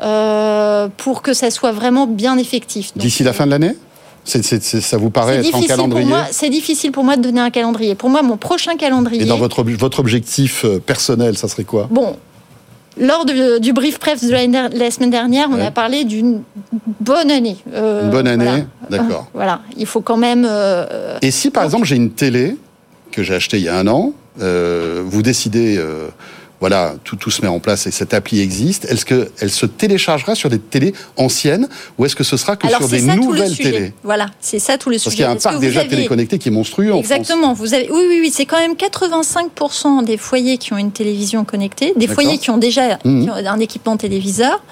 euh, 0.00 0.86
pour 0.96 1.20
que 1.20 1.34
ça 1.34 1.50
soit 1.50 1.72
vraiment 1.72 2.06
bien 2.06 2.38
effectif. 2.38 2.92
D'ici 2.94 3.24
la 3.24 3.32
fin 3.32 3.44
de 3.44 3.50
l'année? 3.50 3.74
Ça 4.24 4.96
vous 4.96 5.10
paraît 5.10 5.46
être 5.46 5.66
calendrier 5.66 6.12
C'est 6.30 6.50
difficile 6.50 6.92
pour 6.92 7.04
moi 7.04 7.16
de 7.16 7.22
donner 7.22 7.40
un 7.40 7.50
calendrier. 7.50 7.94
Pour 7.94 8.10
moi, 8.10 8.22
mon 8.22 8.36
prochain 8.36 8.76
calendrier. 8.76 9.22
Et 9.22 9.26
dans 9.26 9.36
votre, 9.36 9.62
votre 9.62 10.00
objectif 10.00 10.64
euh, 10.64 10.78
personnel, 10.78 11.36
ça 11.36 11.48
serait 11.48 11.64
quoi? 11.64 11.88
Bon, 11.90 12.16
lors 12.98 13.26
du 13.60 13.72
brief 13.72 13.98
presse 13.98 14.24
de 14.24 14.30
la, 14.30 14.90
semaine 14.90 15.10
dernière, 15.10 15.48
on 15.50 15.60
a 15.60 15.70
parlé 15.70 16.04
d'une 16.04 16.42
bonne 17.00 17.30
année. 17.30 17.56
Euh, 17.74 18.04
une 18.04 18.10
bonne 18.10 18.28
année, 18.28 18.64
d'accord. 18.88 19.26
Voilà, 19.34 19.60
il 19.76 19.86
faut 19.86 20.00
quand 20.00 20.16
même. 20.16 20.46
Euh, 20.48 21.18
Et 21.20 21.30
si 21.30 21.50
par 21.50 21.64
exemple 21.64 21.84
j'ai 21.84 21.96
une 21.96 22.10
télé 22.10 22.56
que 23.10 23.22
j'ai 23.22 23.34
achetée 23.34 23.58
il 23.58 23.64
y 23.64 23.68
a 23.68 23.78
un 23.78 23.86
an, 23.88 24.12
vous 24.38 25.22
décidez 25.22 25.78
voilà, 26.64 26.94
tout, 27.04 27.16
tout 27.16 27.30
se 27.30 27.42
met 27.42 27.48
en 27.48 27.60
place 27.60 27.86
et 27.86 27.90
cette 27.90 28.14
appli 28.14 28.40
existe. 28.40 28.86
Est-ce 28.86 29.04
qu'elle 29.04 29.50
se 29.50 29.66
téléchargera 29.66 30.34
sur 30.34 30.48
des 30.48 30.58
télés 30.58 30.94
anciennes 31.18 31.68
ou 31.98 32.06
est-ce 32.06 32.16
que 32.16 32.24
ce 32.24 32.38
sera 32.38 32.56
que 32.56 32.66
sur 32.66 32.88
des 32.88 33.02
nouvelles 33.02 33.54
télés? 33.54 33.92
Voilà, 34.02 34.30
c'est 34.40 34.58
ça 34.58 34.78
tout 34.78 34.88
le 34.88 34.96
sujet. 34.96 35.04
Parce 35.04 35.14
qu'il 35.14 35.24
y 35.24 35.28
a 35.28 35.30
un 35.30 35.36
parc 35.36 35.60
déjà 35.60 35.84
téléconnecté 35.84 36.38
qui 36.38 36.48
est 36.48 36.50
monstrueux 36.50 36.94
Exactement. 36.94 37.48
En 37.48 37.54
France. 37.54 37.58
Vous 37.58 37.74
avez, 37.74 37.90
oui, 37.90 38.00
oui, 38.08 38.18
oui, 38.22 38.30
c'est 38.34 38.46
quand 38.46 38.56
même 38.56 38.76
85% 38.76 40.06
des 40.06 40.16
foyers 40.16 40.56
qui 40.56 40.72
ont 40.72 40.78
une 40.78 40.90
télévision 40.90 41.44
connectée, 41.44 41.92
des 41.96 42.06
foyers 42.06 42.38
qui 42.38 42.48
ont 42.48 42.56
déjà 42.56 42.98
mmh. 43.04 43.28
un 43.46 43.60
équipement 43.60 43.98
téléviseur. 43.98 44.62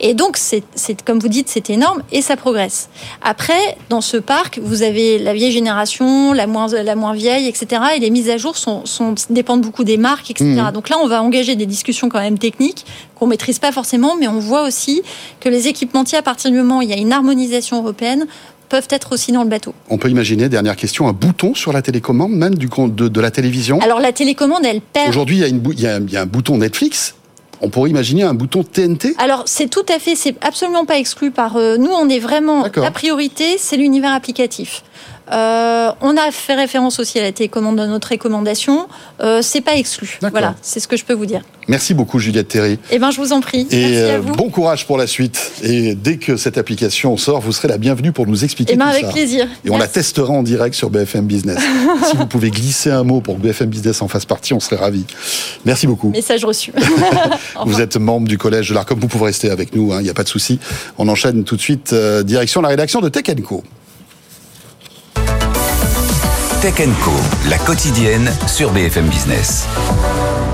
Et 0.00 0.12
donc, 0.12 0.36
c'est 0.36 0.62
comme 1.06 1.18
vous 1.18 1.28
dites, 1.28 1.48
c'est 1.48 1.70
énorme 1.70 2.02
et 2.12 2.20
ça 2.20 2.36
progresse. 2.36 2.90
Après, 3.22 3.78
dans 3.88 4.02
ce 4.02 4.18
parc, 4.18 4.60
vous 4.62 4.82
avez 4.82 5.18
la 5.18 5.32
vieille 5.32 5.52
génération, 5.52 6.34
la 6.34 6.46
moins, 6.46 6.68
la 6.68 6.94
moins 6.94 7.14
vieille, 7.14 7.48
etc. 7.48 7.80
Et 7.96 8.00
les 8.00 8.10
mises 8.10 8.28
à 8.28 8.36
jour 8.36 8.58
sont, 8.58 8.84
sont 8.84 9.14
dépendent 9.30 9.62
beaucoup 9.62 9.84
des 9.84 9.96
marques, 9.96 10.30
etc. 10.30 10.44
Mmh. 10.44 10.72
Donc 10.72 10.90
là, 10.90 10.96
on 11.02 11.06
va 11.06 11.22
engager 11.22 11.37
des 11.46 11.66
discussions 11.66 12.08
quand 12.08 12.20
même 12.20 12.38
techniques 12.38 12.84
qu'on 13.14 13.26
maîtrise 13.26 13.58
pas 13.58 13.72
forcément, 13.72 14.16
mais 14.16 14.28
on 14.28 14.38
voit 14.38 14.66
aussi 14.66 15.02
que 15.40 15.48
les 15.48 15.68
équipementiers, 15.68 16.18
à 16.18 16.22
partir 16.22 16.50
du 16.50 16.56
moment 16.56 16.78
où 16.78 16.82
il 16.82 16.88
y 16.88 16.92
a 16.92 16.96
une 16.96 17.12
harmonisation 17.12 17.78
européenne, 17.78 18.26
peuvent 18.68 18.88
être 18.90 19.12
aussi 19.12 19.32
dans 19.32 19.42
le 19.42 19.48
bateau. 19.48 19.74
On 19.88 19.98
peut 19.98 20.10
imaginer, 20.10 20.48
dernière 20.48 20.76
question, 20.76 21.08
un 21.08 21.12
bouton 21.12 21.54
sur 21.54 21.72
la 21.72 21.82
télécommande, 21.82 22.32
même 22.32 22.54
du 22.54 22.68
de, 22.68 23.08
de 23.08 23.20
la 23.20 23.30
télévision? 23.30 23.80
Alors 23.80 24.00
la 24.00 24.12
télécommande, 24.12 24.64
elle 24.64 24.80
perd. 24.80 25.08
Aujourd'hui, 25.08 25.38
il, 25.38 25.60
il, 25.72 25.80
y 25.80 26.16
a 26.16 26.22
un 26.22 26.26
bouton 26.26 26.58
Netflix. 26.58 27.14
On 27.60 27.70
pourrait 27.70 27.90
imaginer 27.90 28.22
un 28.22 28.34
bouton 28.34 28.62
TNT 28.62 29.14
Alors 29.18 29.42
c'est 29.46 29.68
tout 29.68 29.84
à 29.88 29.98
fait, 29.98 30.14
c'est 30.14 30.36
absolument 30.42 30.84
pas 30.84 30.98
exclu 30.98 31.30
par 31.30 31.56
euh, 31.56 31.76
nous. 31.76 31.90
On 31.90 32.08
est 32.08 32.20
vraiment 32.20 32.66
la 32.76 32.90
priorité, 32.90 33.56
c'est 33.58 33.76
l'univers 33.76 34.12
applicatif. 34.12 34.84
Euh, 35.32 35.90
on 36.00 36.16
a 36.16 36.30
fait 36.30 36.54
référence 36.54 36.98
aussi 36.98 37.18
à 37.18 37.22
la 37.22 37.32
télécommande 37.32 37.76
dans 37.76 37.86
notre 37.86 38.10
recommandation. 38.10 38.88
Euh, 39.20 39.40
c'est 39.42 39.60
pas 39.60 39.76
exclu. 39.76 40.18
Voilà, 40.20 40.54
c'est 40.62 40.80
ce 40.80 40.88
que 40.88 40.96
je 40.96 41.04
peux 41.04 41.14
vous 41.14 41.26
dire. 41.26 41.42
Merci 41.68 41.92
beaucoup, 41.92 42.18
Juliette 42.18 42.48
Terry. 42.48 42.78
Eh 42.90 42.98
ben, 42.98 43.10
je 43.10 43.20
vous 43.20 43.32
en 43.32 43.40
prie. 43.40 43.66
Et 43.70 43.98
euh, 43.98 44.20
bon 44.20 44.48
courage 44.48 44.86
pour 44.86 44.96
la 44.96 45.06
suite. 45.06 45.52
Et 45.62 45.94
dès 45.94 46.16
que 46.16 46.38
cette 46.38 46.56
application 46.56 47.16
sort, 47.18 47.40
vous 47.40 47.52
serez 47.52 47.68
la 47.68 47.76
bienvenue 47.76 48.10
pour 48.10 48.26
nous 48.26 48.42
expliquer 48.42 48.72
eh 48.72 48.76
ben, 48.76 48.86
avec 48.86 49.06
plaisir. 49.10 49.46
Et 49.66 49.70
on 49.70 49.76
la 49.76 49.86
testera 49.86 50.32
en 50.32 50.42
direct 50.42 50.74
sur 50.74 50.88
BFM 50.88 51.26
Business. 51.26 51.58
si 52.10 52.16
vous 52.16 52.26
pouvez 52.26 52.50
glisser 52.50 52.90
un 52.90 53.04
mot 53.04 53.20
pour 53.20 53.36
que 53.36 53.42
BFM 53.42 53.68
Business 53.68 54.00
en 54.00 54.08
fasse 54.08 54.24
partie, 54.24 54.54
on 54.54 54.60
serait 54.60 54.76
ravis. 54.76 55.04
Merci 55.66 55.86
beaucoup. 55.86 56.08
Message 56.08 56.44
reçu. 56.44 56.72
vous 57.66 57.80
êtes 57.82 57.98
membre 57.98 58.28
du 58.28 58.38
collège 58.38 58.70
de 58.70 58.74
l'ARCOM. 58.74 58.98
Vous 58.98 59.08
pouvez 59.08 59.26
rester 59.26 59.50
avec 59.50 59.76
nous. 59.76 59.88
Il 59.88 59.92
hein, 59.92 60.02
n'y 60.02 60.10
a 60.10 60.14
pas 60.14 60.24
de 60.24 60.28
souci. 60.28 60.58
On 60.96 61.06
enchaîne 61.06 61.44
tout 61.44 61.56
de 61.56 61.60
suite 61.60 61.94
direction 62.24 62.62
la 62.62 62.68
rédaction 62.68 63.00
de 63.02 63.10
Tech 63.10 63.24
Co. 63.46 63.62
Tech 66.60 66.74
Co, 67.04 67.12
la 67.48 67.56
quotidienne 67.58 68.32
sur 68.46 68.72
BFM 68.72 69.08
Business. 69.08 69.66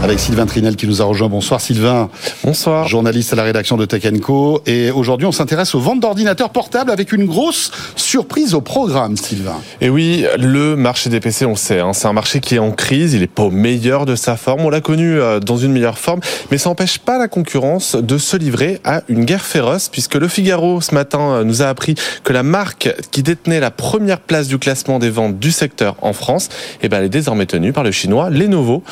Avec 0.05 0.21
Sylvain 0.21 0.45
Trinel 0.45 0.77
qui 0.77 0.87
nous 0.87 1.01
a 1.01 1.07
rejoint. 1.07 1.31
Bonsoir 1.31 1.63
Sylvain. 1.63 2.11
Bonsoir. 2.45 2.87
Journaliste 2.87 3.33
à 3.33 3.37
la 3.37 3.43
rédaction 3.43 3.79
de 3.79 3.87
Tech 3.87 4.03
Co. 4.21 4.61
Et 4.67 4.91
aujourd'hui, 4.91 5.27
on 5.27 5.33
s'intéresse 5.33 5.75
aux 5.75 5.81
ventes 5.81 6.01
d'ordinateurs 6.01 6.51
portables 6.51 6.91
avec 6.91 7.13
une 7.13 7.25
grosse 7.25 7.71
surprise 7.97 8.53
au 8.53 8.61
programme, 8.61 9.17
Sylvain. 9.17 9.57
Et 9.81 9.89
oui, 9.89 10.27
le 10.39 10.77
marché 10.77 11.09
des 11.09 11.21
PC, 11.21 11.47
on 11.47 11.53
le 11.53 11.57
sait, 11.57 11.81
hein, 11.81 11.95
c'est 11.95 12.07
un 12.07 12.13
marché 12.13 12.41
qui 12.41 12.57
est 12.57 12.59
en 12.59 12.71
crise. 12.71 13.15
Il 13.15 13.21
n'est 13.21 13.27
pas 13.27 13.45
au 13.45 13.51
meilleur 13.51 14.05
de 14.05 14.15
sa 14.15 14.37
forme. 14.37 14.67
On 14.67 14.69
l'a 14.69 14.83
connu 14.83 15.19
euh, 15.19 15.41
dans 15.41 15.57
une 15.57 15.73
meilleure 15.73 15.97
forme. 15.97 16.21
Mais 16.51 16.59
ça 16.59 16.69
n'empêche 16.69 16.99
pas 16.99 17.17
la 17.17 17.27
concurrence 17.27 17.97
de 17.97 18.19
se 18.19 18.37
livrer 18.37 18.83
à 18.85 19.01
une 19.09 19.25
guerre 19.25 19.47
féroce 19.47 19.89
puisque 19.89 20.17
le 20.17 20.29
Figaro, 20.29 20.83
ce 20.83 20.95
matin, 20.95 21.21
euh, 21.21 21.45
nous 21.45 21.63
a 21.63 21.69
appris 21.69 21.95
que 22.25 22.35
la 22.35 22.43
marque 22.43 22.95
qui 23.11 23.23
détenait 23.23 23.59
la 23.59 23.71
première 23.71 24.21
place 24.21 24.49
du 24.49 24.59
classement 24.59 24.99
des 24.99 25.09
ventes 25.09 25.39
du 25.39 25.51
secteur 25.51 25.97
en 26.03 26.13
France, 26.13 26.51
eh 26.83 26.91
ben, 26.91 26.99
elle 26.99 27.05
est 27.05 27.09
désormais 27.09 27.47
tenue 27.47 27.73
par 27.73 27.85
le 27.85 27.91
chinois 27.91 28.29
Lenovo. 28.29 28.83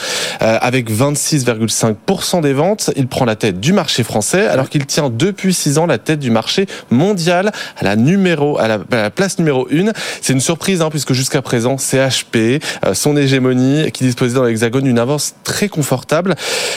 Euh, 0.41 0.57
avec 0.63 0.89
26,5% 1.03 2.43
des 2.43 2.53
ventes, 2.53 2.93
il 2.95 3.09
prend 3.09 3.25
la 3.25 3.35
tête 3.35 3.59
du 3.59 3.73
marché 3.73 4.05
français, 4.05 4.47
alors 4.47 4.69
qu'il 4.69 4.87
tient 4.87 5.11
depuis 5.11 5.53
6 5.53 5.79
ans 5.79 5.87
la 5.87 5.99
tête 5.99 6.21
du 6.21 6.31
marché 6.31 6.67
mondial 6.91 7.51
à 7.77 7.85
la, 7.85 7.97
numéro, 7.97 8.57
à 8.61 8.69
la, 8.69 9.11
place 9.11 9.41
numéro 9.41 9.67
1. 9.69 9.91
C'est 10.21 10.33
une 10.33 10.41
surprise, 10.41 10.81
hein, 10.81 10.91
puisque 10.91 11.13
jusqu'à 11.13 11.43
présent, 11.43 11.77
CHP, 11.77 12.37
euh, 12.87 12.95
son 12.95 13.17
hégémonie, 13.17 13.91
qui 13.91 14.05
disposait 14.05 14.37
dans 14.37 14.45
l'hexagone 14.45 14.85
d'une 14.85 15.01
avance 15.01 15.35
très 15.43 15.69
confortable. 15.69 16.37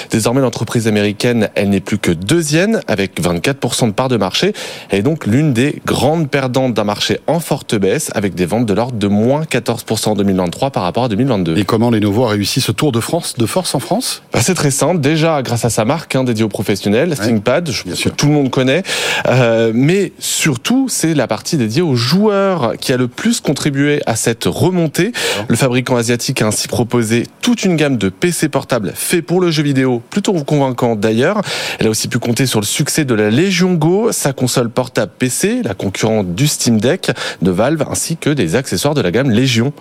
Désormais, 0.10 0.42
l'entreprise 0.42 0.88
américaine, 0.88 1.50
elle 1.54 1.70
n'est 1.70 1.80
plus 1.80 2.00
que 2.00 2.10
deuxième, 2.10 2.82
avec 2.88 3.22
24% 3.22 3.90
de 3.90 3.92
part 3.92 4.10
de 4.10 4.18
marché. 4.18 4.54
Elle 4.90 5.00
est 5.00 5.04
donc 5.04 5.28
l'une 5.28 5.54
des 5.54 5.84
grandes 5.86 6.32
perdantes 6.32 6.74
d'un 6.74 6.84
marché 6.84 7.20
en 7.28 7.40
forte 7.40 7.76
baisse, 7.76 8.10
avec 8.16 8.34
des 8.34 8.48
ventes 8.48 8.66
de 8.66 8.74
l'ordre 8.74 8.98
de 8.98 9.08
moins 9.08 9.44
14% 9.44 10.10
en 10.10 10.16
2023 10.16 10.72
par 10.72 10.82
rapport 10.82 11.04
à 11.04 11.10
2022. 11.10 11.60
Et 11.60 11.64
comment 11.64 11.92
Lenovo 11.92 12.26
a 12.26 12.30
réussi 12.30 12.60
ce 12.60 12.72
tour 12.72 12.92
de 12.92 13.00
France, 13.00 13.36
de 13.38 13.46
force 13.46 13.76
en 13.76 13.80
France? 13.80 14.05
Bah, 14.34 14.40
C'est 14.42 14.54
très 14.54 14.72
simple. 14.72 15.00
Déjà, 15.00 15.42
grâce 15.42 15.66
à 15.66 15.70
sa 15.70 15.86
marque 15.86 16.16
hein, 16.16 16.24
dédiée 16.24 16.44
aux 16.44 16.50
professionnels, 16.50 17.16
ThinkPad, 17.16 17.70
je 17.72 17.84
pense 17.84 18.04
que 18.04 18.10
tout 18.10 18.28
le 18.28 18.34
monde 18.34 18.50
connaît. 18.50 18.84
Euh, 19.28 19.72
mais 19.74 20.12
surtout, 20.20 20.88
c'est 20.90 21.14
la 21.14 21.28
partie 21.28 21.58
dédiée 21.58 21.82
aux 21.82 21.96
joueurs 21.96 22.74
qui 22.80 22.94
a 22.94 22.98
le 22.98 23.08
plus 23.08 23.42
contribué 23.42 24.02
à 24.06 24.16
cette 24.16 24.46
remontée. 24.46 25.12
Le 25.48 25.56
fabricant 25.56 25.96
asiatique 25.96 26.42
a 26.42 26.48
ainsi 26.48 26.68
proposé 26.68 27.28
toute 27.42 27.64
une 27.64 27.76
gamme 27.76 27.98
de 27.98 28.10
PC 28.10 28.50
portables 28.50 28.94
faits 28.96 29.26
pour 29.26 29.42
le 29.42 29.52
jeu 29.52 29.64
vidéo, 29.64 30.02
plutôt 30.10 30.34
convaincant 30.34 30.96
d'ailleurs. 30.96 31.42
Elle 31.80 31.88
a 31.88 31.90
aussi 31.90 32.08
pu 32.08 32.20
compter 32.20 32.46
sur 32.46 32.60
le 32.60 32.66
succès 32.66 33.06
de 33.06 33.14
la 33.14 33.30
Legion 33.30 33.74
Go, 33.74 34.12
sa 34.12 34.34
console 34.34 34.70
portable 34.70 35.12
PC, 35.18 35.62
la 35.64 35.74
concurrente 35.74 36.36
du 36.36 36.48
Steam 36.48 36.80
Deck 36.80 37.12
de 37.42 37.52
Valve, 37.52 37.84
ainsi 37.90 38.18
que 38.18 38.30
des 38.30 38.56
accessoires 38.56 38.94
de 38.94 39.02
la 39.02 39.12
gamme 39.12 39.30
Legion. 39.30 39.74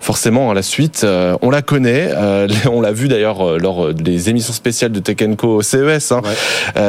Forcément, 0.00 0.50
à 0.50 0.54
la 0.54 0.62
suite, 0.62 1.02
euh, 1.04 1.36
on 1.42 1.50
la 1.50 1.62
connaît, 1.62 2.10
euh, 2.12 2.48
on 2.70 2.80
l'a 2.80 2.92
vu 2.92 3.08
d'ailleurs 3.08 3.58
lors 3.66 3.92
des 3.92 4.30
émissions 4.30 4.52
spéciales 4.52 4.92
de 4.92 5.00
Tech 5.00 5.16
Co 5.36 5.60
CES. 5.60 6.12
Hein. 6.12 6.22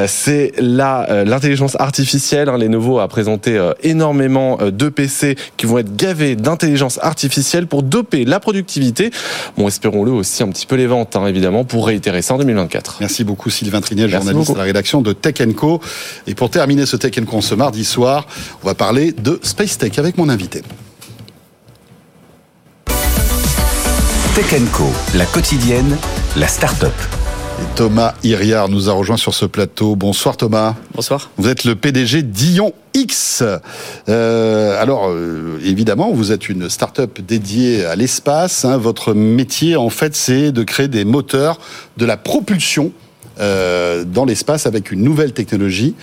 C'est 0.07 0.53
là 0.59 1.23
l'intelligence 1.25 1.75
artificielle. 1.79 2.49
Hein. 2.49 2.57
Lenovo 2.57 2.99
a 2.99 3.07
présenté 3.07 3.59
énormément 3.81 4.57
de 4.57 4.89
PC 4.89 5.35
qui 5.57 5.65
vont 5.65 5.79
être 5.79 5.95
gavés 5.95 6.35
d'intelligence 6.35 6.99
artificielle 7.01 7.65
pour 7.65 7.81
doper 7.81 8.25
la 8.25 8.39
productivité. 8.39 9.09
Bon, 9.57 9.67
espérons-le 9.67 10.11
aussi 10.11 10.43
un 10.43 10.49
petit 10.49 10.67
peu 10.67 10.75
les 10.75 10.87
ventes, 10.87 11.15
hein, 11.15 11.25
évidemment, 11.25 11.63
pour 11.63 11.87
réitérer 11.87 12.21
ça 12.21 12.35
en 12.35 12.37
2024. 12.37 12.97
Merci 12.99 13.23
beaucoup 13.23 13.49
Sylvain 13.49 13.81
Trinet, 13.81 14.07
journaliste 14.07 14.51
à 14.51 14.57
la 14.57 14.63
rédaction 14.63 15.01
de 15.01 15.13
Tech 15.13 15.35
Co. 15.55 15.81
Et 16.27 16.35
pour 16.35 16.51
terminer 16.51 16.85
ce 16.85 16.95
Tech 16.95 17.13
Co 17.25 17.41
ce 17.41 17.55
mardi 17.55 17.85
soir, 17.85 18.27
on 18.63 18.67
va 18.67 18.75
parler 18.75 19.13
de 19.13 19.39
Space 19.41 19.77
Tech 19.77 19.97
avec 19.97 20.17
mon 20.17 20.29
invité. 20.29 20.61
Tech 24.37 24.53
Co, 24.71 24.83
la 25.15 25.25
quotidienne, 25.25 25.97
la 26.35 26.47
start-up. 26.47 26.93
Thomas 27.75 28.13
Iriard 28.21 28.69
nous 28.69 28.87
a 28.87 28.93
rejoint 28.93 29.17
sur 29.17 29.33
ce 29.33 29.45
plateau. 29.45 29.95
Bonsoir 29.95 30.37
Thomas. 30.37 30.75
Bonsoir. 30.93 31.31
Vous 31.37 31.49
êtes 31.49 31.63
le 31.63 31.75
PDG 31.75 32.21
d'Ion 32.21 32.71
X. 32.93 33.43
Euh, 34.07 34.79
alors, 34.79 35.09
euh, 35.09 35.59
évidemment, 35.65 36.11
vous 36.11 36.31
êtes 36.31 36.49
une 36.49 36.69
start-up 36.69 37.19
dédiée 37.19 37.83
à 37.85 37.95
l'espace. 37.95 38.63
Hein. 38.63 38.77
Votre 38.77 39.15
métier, 39.15 39.75
en 39.75 39.89
fait, 39.89 40.15
c'est 40.15 40.51
de 40.51 40.61
créer 40.61 40.87
des 40.87 41.03
moteurs 41.03 41.57
de 41.97 42.05
la 42.05 42.15
propulsion 42.15 42.91
euh, 43.39 44.03
dans 44.03 44.25
l'espace 44.25 44.65
avec 44.65 44.91
une 44.91 45.01
nouvelle 45.01 45.33
technologie. 45.33 45.95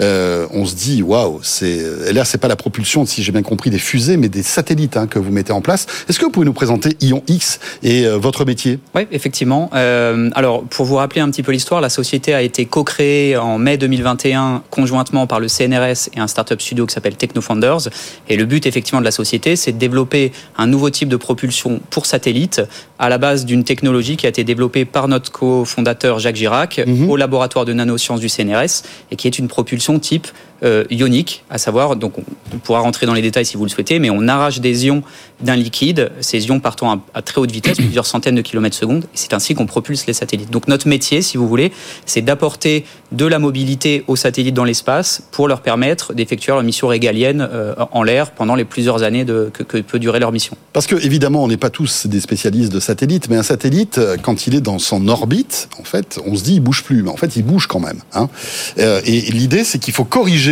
Euh, 0.00 0.46
on 0.52 0.66
se 0.66 0.74
dit 0.74 1.02
waouh, 1.02 1.40
c'est 1.42 2.12
là 2.12 2.24
c'est 2.24 2.38
pas 2.38 2.48
la 2.48 2.56
propulsion, 2.56 3.06
si 3.06 3.22
j'ai 3.22 3.32
bien 3.32 3.42
compris, 3.42 3.70
des 3.70 3.78
fusées, 3.78 4.16
mais 4.16 4.28
des 4.28 4.42
satellites 4.42 4.96
hein, 4.96 5.06
que 5.06 5.18
vous 5.18 5.30
mettez 5.30 5.52
en 5.52 5.60
place. 5.60 5.86
Est-ce 6.08 6.18
que 6.18 6.24
vous 6.24 6.30
pouvez 6.30 6.46
nous 6.46 6.52
présenter 6.52 6.96
Ion 7.00 7.22
X 7.28 7.60
et 7.82 8.06
euh, 8.06 8.16
votre 8.16 8.44
métier? 8.44 8.78
Oui, 8.94 9.06
effectivement. 9.12 9.70
Alors 9.72 10.64
pour 10.64 10.86
vous 10.86 10.96
rappeler 10.96 11.20
un 11.20 11.30
petit 11.30 11.42
peu 11.42 11.52
l'histoire, 11.52 11.80
la 11.80 11.90
société 11.90 12.34
a 12.34 12.42
été 12.42 12.66
co-créée 12.66 13.36
en 13.36 13.58
mai 13.58 13.76
2021 13.76 14.62
conjointement 14.70 15.26
par 15.26 15.40
le 15.40 15.48
CNRS 15.48 16.10
et 16.14 16.20
un 16.20 16.26
startup 16.26 16.60
studio 16.60 16.86
qui 16.86 16.94
s'appelle 16.94 17.16
TechnoFounders. 17.16 17.88
Et 18.28 18.36
le 18.36 18.44
but 18.44 18.66
effectivement 18.66 19.00
de 19.00 19.04
la 19.04 19.10
société, 19.10 19.56
c'est 19.56 19.72
de 19.72 19.78
développer 19.78 20.32
un 20.56 20.66
nouveau 20.66 20.90
type 20.90 21.08
de 21.08 21.16
propulsion 21.16 21.80
pour 21.90 22.06
satellite 22.06 22.62
à 22.98 23.08
la 23.08 23.18
base 23.18 23.44
d'une 23.46 23.64
technologie 23.64 24.16
qui 24.16 24.26
a 24.26 24.28
été 24.28 24.44
développée 24.44 24.84
par 24.84 25.08
notre 25.08 25.32
cofondateur 25.32 26.18
Jacques 26.18 26.36
Girac 26.36 26.79
Mhm. 26.86 27.10
au 27.10 27.16
laboratoire 27.16 27.64
de 27.64 27.72
nanosciences 27.72 28.20
du 28.20 28.28
CNRS 28.28 28.82
et 29.10 29.16
qui 29.16 29.26
est 29.26 29.38
une 29.38 29.48
propulsion 29.48 29.98
type 29.98 30.26
euh, 30.62 30.84
ionique, 30.90 31.42
à 31.48 31.56
savoir, 31.56 31.96
donc 31.96 32.18
on, 32.18 32.58
pourra 32.58 32.80
rentrer 32.80 33.06
dans 33.06 33.14
les 33.14 33.22
détails 33.22 33.46
si 33.46 33.56
vous 33.56 33.64
le 33.64 33.70
souhaitez, 33.70 33.98
mais 33.98 34.10
on 34.10 34.28
arrache 34.28 34.60
des 34.60 34.86
ions 34.86 35.02
d'un 35.40 35.56
liquide, 35.56 36.10
ces 36.20 36.46
ions 36.48 36.60
partant 36.60 37.02
à, 37.14 37.22
très 37.22 37.40
haute 37.40 37.50
vitesse, 37.50 37.76
plusieurs 37.78 38.04
centaines 38.04 38.34
de 38.34 38.42
kilomètres 38.42 38.76
secondes, 38.76 39.04
et 39.04 39.16
c'est 39.16 39.32
ainsi 39.32 39.54
qu'on 39.54 39.64
propulse 39.64 40.06
les 40.06 40.12
satellites. 40.12 40.50
Donc 40.50 40.68
notre 40.68 40.86
métier, 40.86 41.22
si 41.22 41.38
vous 41.38 41.48
voulez, 41.48 41.72
c'est 42.04 42.20
d'apporter 42.20 42.84
de 43.12 43.24
la 43.24 43.38
mobilité 43.38 44.04
aux 44.06 44.16
satellites 44.16 44.54
dans 44.54 44.64
l'espace 44.64 45.22
pour 45.30 45.48
leur 45.48 45.62
permettre 45.62 46.12
d'effectuer 46.12 46.52
leur 46.52 46.62
mission 46.62 46.88
régalienne 46.88 47.48
euh, 47.50 47.74
en 47.92 48.02
l'air 48.02 48.32
pendant 48.32 48.54
les 48.54 48.64
plusieurs 48.64 49.02
années 49.02 49.24
que, 49.24 49.62
peut 49.80 49.98
durer 49.98 50.20
leur 50.20 50.32
mission. 50.32 50.56
Parce 50.74 50.86
que 50.86 50.96
évidemment, 50.96 51.42
on 51.42 51.48
n'est 51.48 51.56
pas 51.56 51.70
tous 51.70 52.06
des 52.06 52.20
spécialistes 52.20 52.72
de 52.72 52.80
satellites, 52.80 53.30
mais 53.30 53.36
un 53.36 53.42
satellite, 53.42 53.96
euh, 53.96 54.16
quand 54.20 54.46
il 54.46 54.54
est 54.54 54.60
dans 54.60 54.78
son 54.78 55.08
orbite, 55.08 55.70
en 55.80 55.84
fait, 55.84 56.20
on 56.26 56.36
se 56.36 56.44
dit 56.44 56.56
il 56.56 56.60
bouge 56.60 56.84
plus, 56.84 57.02
mais 57.02 57.10
en 57.10 57.16
fait, 57.16 57.36
il 57.36 57.44
bouge 57.44 57.66
quand 57.66 57.80
même. 57.80 58.00
Hein. 58.12 58.28
et 58.76 59.20
l'idée, 59.30 59.64
c'est 59.64 59.78
qu'il 59.78 59.94
faut 59.94 60.04
corriger 60.04 60.49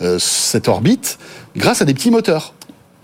euh, 0.00 0.18
cette 0.18 0.68
orbite 0.68 1.18
grâce 1.56 1.82
à 1.82 1.84
des 1.84 1.94
petits 1.94 2.10
moteurs. 2.10 2.54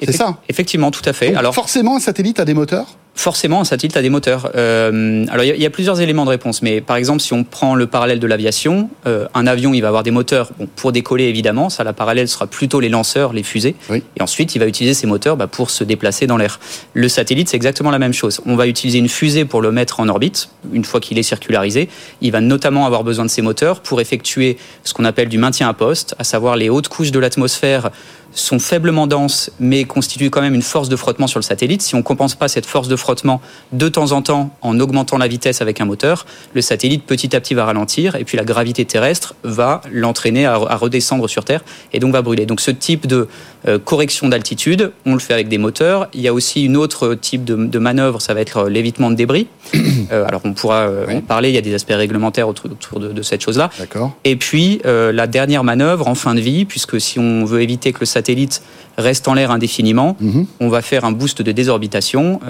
C'est 0.03 0.13
ça 0.13 0.39
Effectivement, 0.49 0.91
tout 0.91 1.03
à 1.05 1.13
fait. 1.13 1.35
Alors 1.35 1.55
forcément, 1.55 1.97
un 1.97 2.01
satellite 2.01 2.41
a 2.41 2.45
des 2.45 2.55
moteurs 2.55 2.97
Forcément, 3.15 3.61
un 3.61 3.65
satellite 3.65 3.97
a 3.97 4.03
des 4.03 4.09
moteurs. 4.09 4.51
Euh, 4.55 5.27
alors, 5.31 5.45
il 5.45 5.61
y, 5.61 5.67
a 5.67 5.71
plusieurs 5.71 6.01
éléments 6.01 6.25
de 6.25 6.31
réponse, 6.31 6.63
mais 6.63 6.81
par 6.81 6.97
exemple, 6.97 7.21
si 7.21 7.35
on 7.35 7.45
prend 7.45 7.75
le 7.75 7.87
parallèle 7.87 8.19
de 8.19 8.27
l'aviation, 8.27 8.89
euh, 9.07 9.27
un 9.35 9.47
avion, 9.47 9.75
il 9.75 9.81
va 9.81 9.89
avoir 9.89 10.03
des 10.03 10.11
moteurs 10.11 10.51
pour 10.77 10.93
décoller, 10.93 11.25
évidemment. 11.25 11.69
Ça, 11.69 11.85
la 11.85 11.93
parallèle 11.93 12.29
sera 12.29 12.47
plutôt 12.47 12.81
les 12.81 12.89
lanceurs, 12.89 13.33
les 13.33 13.43
fusées. 13.43 13.75
Et 13.91 14.23
ensuite, 14.23 14.55
il 14.55 14.59
va 14.59 14.67
utiliser 14.67 14.95
ces 14.95 15.07
moteurs 15.07 15.37
bah, 15.37 15.49
pour 15.49 15.71
se 15.71 15.85
déplacer 15.85 16.27
dans 16.27 16.39
l'air. 16.39 16.61
Le 16.95 17.09
satellite, 17.09 17.49
c'est 17.49 17.57
exactement 17.57 17.91
la 17.91 17.99
même 17.99 18.15
chose. 18.15 18.41
On 18.47 18.57
va 18.57 18.67
utiliser 18.67 18.99
une 18.99 19.09
fusée 19.09 19.45
pour 19.45 19.61
le 19.61 19.71
mettre 19.71 20.01
en 20.01 20.09
orbite, 20.09 20.49
une 20.73 20.85
fois 20.85 21.01
qu'il 21.01 21.19
est 21.19 21.23
circularisé. 21.23 21.89
Il 22.23 22.33
va 22.33 22.41
notamment 22.41 22.87
avoir 22.87 23.05
besoin 23.05 23.27
de 23.27 23.31
ces 23.31 23.43
moteurs 23.43 23.81
pour 23.81 24.01
effectuer 24.01 24.57
ce 24.85 24.95
qu'on 24.95 25.05
appelle 25.05 25.29
du 25.29 25.37
maintien 25.37 25.69
à 25.69 25.75
poste, 25.75 26.15
à 26.19 26.25
savoir 26.25 26.57
les 26.57 26.71
hautes 26.71 26.89
couches 26.89 27.11
de 27.11 27.19
l'atmosphère 27.19 27.91
sont 28.33 28.59
faiblement 28.59 29.07
denses, 29.07 29.51
mais 29.59 29.85
constituent 29.85 30.31
quand 30.31 30.41
même 30.41 30.55
une 30.55 30.63
force 30.63 30.89
de 30.89 30.97
frottement 30.97 31.27
sur 31.27 31.39
le 31.39 31.45
satellite. 31.45 31.83
Si 31.83 31.95
on 31.95 31.99
ne 31.99 32.03
compense 32.03 32.35
pas 32.35 32.49
cette 32.49 32.67
force 32.67 32.89
de 32.89 32.97
frottement 32.97 33.41
de 33.73 33.89
temps 33.89 34.13
en 34.13 34.23
temps 34.23 34.57
en 34.63 34.79
augmentant 34.79 35.19
la 35.19 35.29
vitesse 35.29 35.61
avec 35.61 35.81
un 35.81 35.85
moteur, 35.85 36.27
le 36.55 36.61
satellite 36.61 37.05
petit 37.05 37.35
à 37.35 37.41
petit 37.41 37.55
va 37.55 37.65
ralentir 37.65 38.15
et 38.15 38.25
puis 38.25 38.37
la 38.37 38.45
gravité 38.45 38.85
terrestre 38.85 39.35
va 39.43 39.81
l'entraîner 39.91 40.47
à, 40.47 40.57
redescendre 40.57 41.29
sur 41.29 41.45
Terre 41.45 41.63
et 41.93 41.99
donc 41.99 42.13
va 42.13 42.23
brûler. 42.23 42.47
Donc 42.47 42.61
ce 42.61 42.71
type 42.71 43.07
de 43.07 43.29
euh, 43.69 43.79
correction 43.79 44.29
d'altitude, 44.29 44.93
on 45.05 45.13
le 45.13 45.19
fait 45.19 45.35
avec 45.35 45.49
des 45.49 45.59
moteurs. 45.59 46.09
Il 46.15 46.21
y 46.21 46.29
a 46.29 46.33
aussi 46.33 46.65
une 46.65 46.77
autre 46.77 47.15
type 47.15 47.45
de, 47.45 47.79
manœuvre, 47.79 48.21
ça 48.21 48.33
va 48.33 48.41
être 48.41 48.59
euh, 48.59 48.69
l'évitement 48.69 49.11
de 49.11 49.17
débris. 49.17 49.49
Euh, 50.13 50.27
alors 50.27 50.41
on 50.45 50.55
pourra 50.55 50.89
en 51.09 51.21
parler, 51.21 51.51
il 51.51 51.55
y 51.55 51.59
a 51.59 51.61
des 51.61 51.73
aspects 51.73 51.93
réglementaires 51.93 52.49
autour, 52.49 52.69
de, 52.99 53.13
de, 53.13 53.23
cette 53.23 53.43
chose-là. 53.43 53.71
Et 54.25 54.35
puis 54.35 54.81
la 54.85 55.27
dernière 55.29 55.63
manœuvre 55.63 56.09
en 56.09 56.17
fin 56.17 56.35
de 56.35 56.41
vie, 56.41 56.65
puisque 56.65 57.01
si 57.01 57.21
on 57.21 57.45
veut 57.45 57.63
éviter 57.63 57.93
que 57.93 58.01
le 58.01 58.07
satellite 58.07 58.61
reste 58.99 59.29
en 59.29 59.35
l'air 59.35 59.53
indéfiniment, 59.53 60.17
mhm. 60.19 60.47
on 60.59 60.69
va 60.69 60.83
faire 60.83 61.05
un 61.05 61.13
boost 61.13 61.43
de 61.43 61.53
désorbitation 61.53 62.41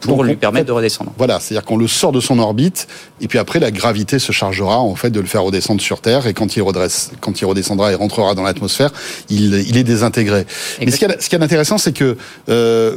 pour 0.00 0.24
lui 0.24 0.36
permettre 0.36 0.66
de 0.66 0.72
redescendre. 0.72 1.12
Voilà, 1.18 1.40
c'est-à-dire 1.40 1.64
qu'on 1.66 1.76
le 1.76 1.88
sort 1.88 2.12
de 2.12 2.20
son 2.20 2.38
orbite 2.38 2.88
et 3.20 3.28
puis 3.28 3.38
après 3.38 3.58
la 3.60 3.70
gravité 3.70 4.18
se 4.18 4.32
chargera 4.32 4.78
en 4.78 4.94
fait 4.94 5.10
de 5.10 5.20
le 5.20 5.26
faire 5.26 5.42
redescendre 5.42 5.82
sur 5.82 6.00
Terre 6.00 6.26
et 6.26 6.32
quand 6.32 6.56
il 6.56 6.62
redresse, 6.62 7.10
quand 7.20 7.38
il 7.40 7.44
redescendra 7.44 7.92
et 7.92 7.94
rentrera 7.94 8.34
dans 8.34 8.44
l'atmosphère, 8.44 8.92
il, 9.28 9.76
est 9.76 9.84
désintégré. 9.84 10.46
Mais 10.80 10.90
ce 10.90 10.98
qui 10.98 11.04
est, 11.04 11.42
intéressant, 11.42 11.78
c'est 11.78 11.92
que 11.92 12.16
euh, 12.48 12.94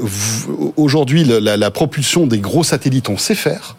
aujourd'hui 0.77 1.23
la 1.25 1.71
propulsion 1.71 2.27
des 2.27 2.39
gros 2.39 2.63
satellites, 2.63 3.09
on 3.09 3.17
sait 3.17 3.35
faire. 3.35 3.75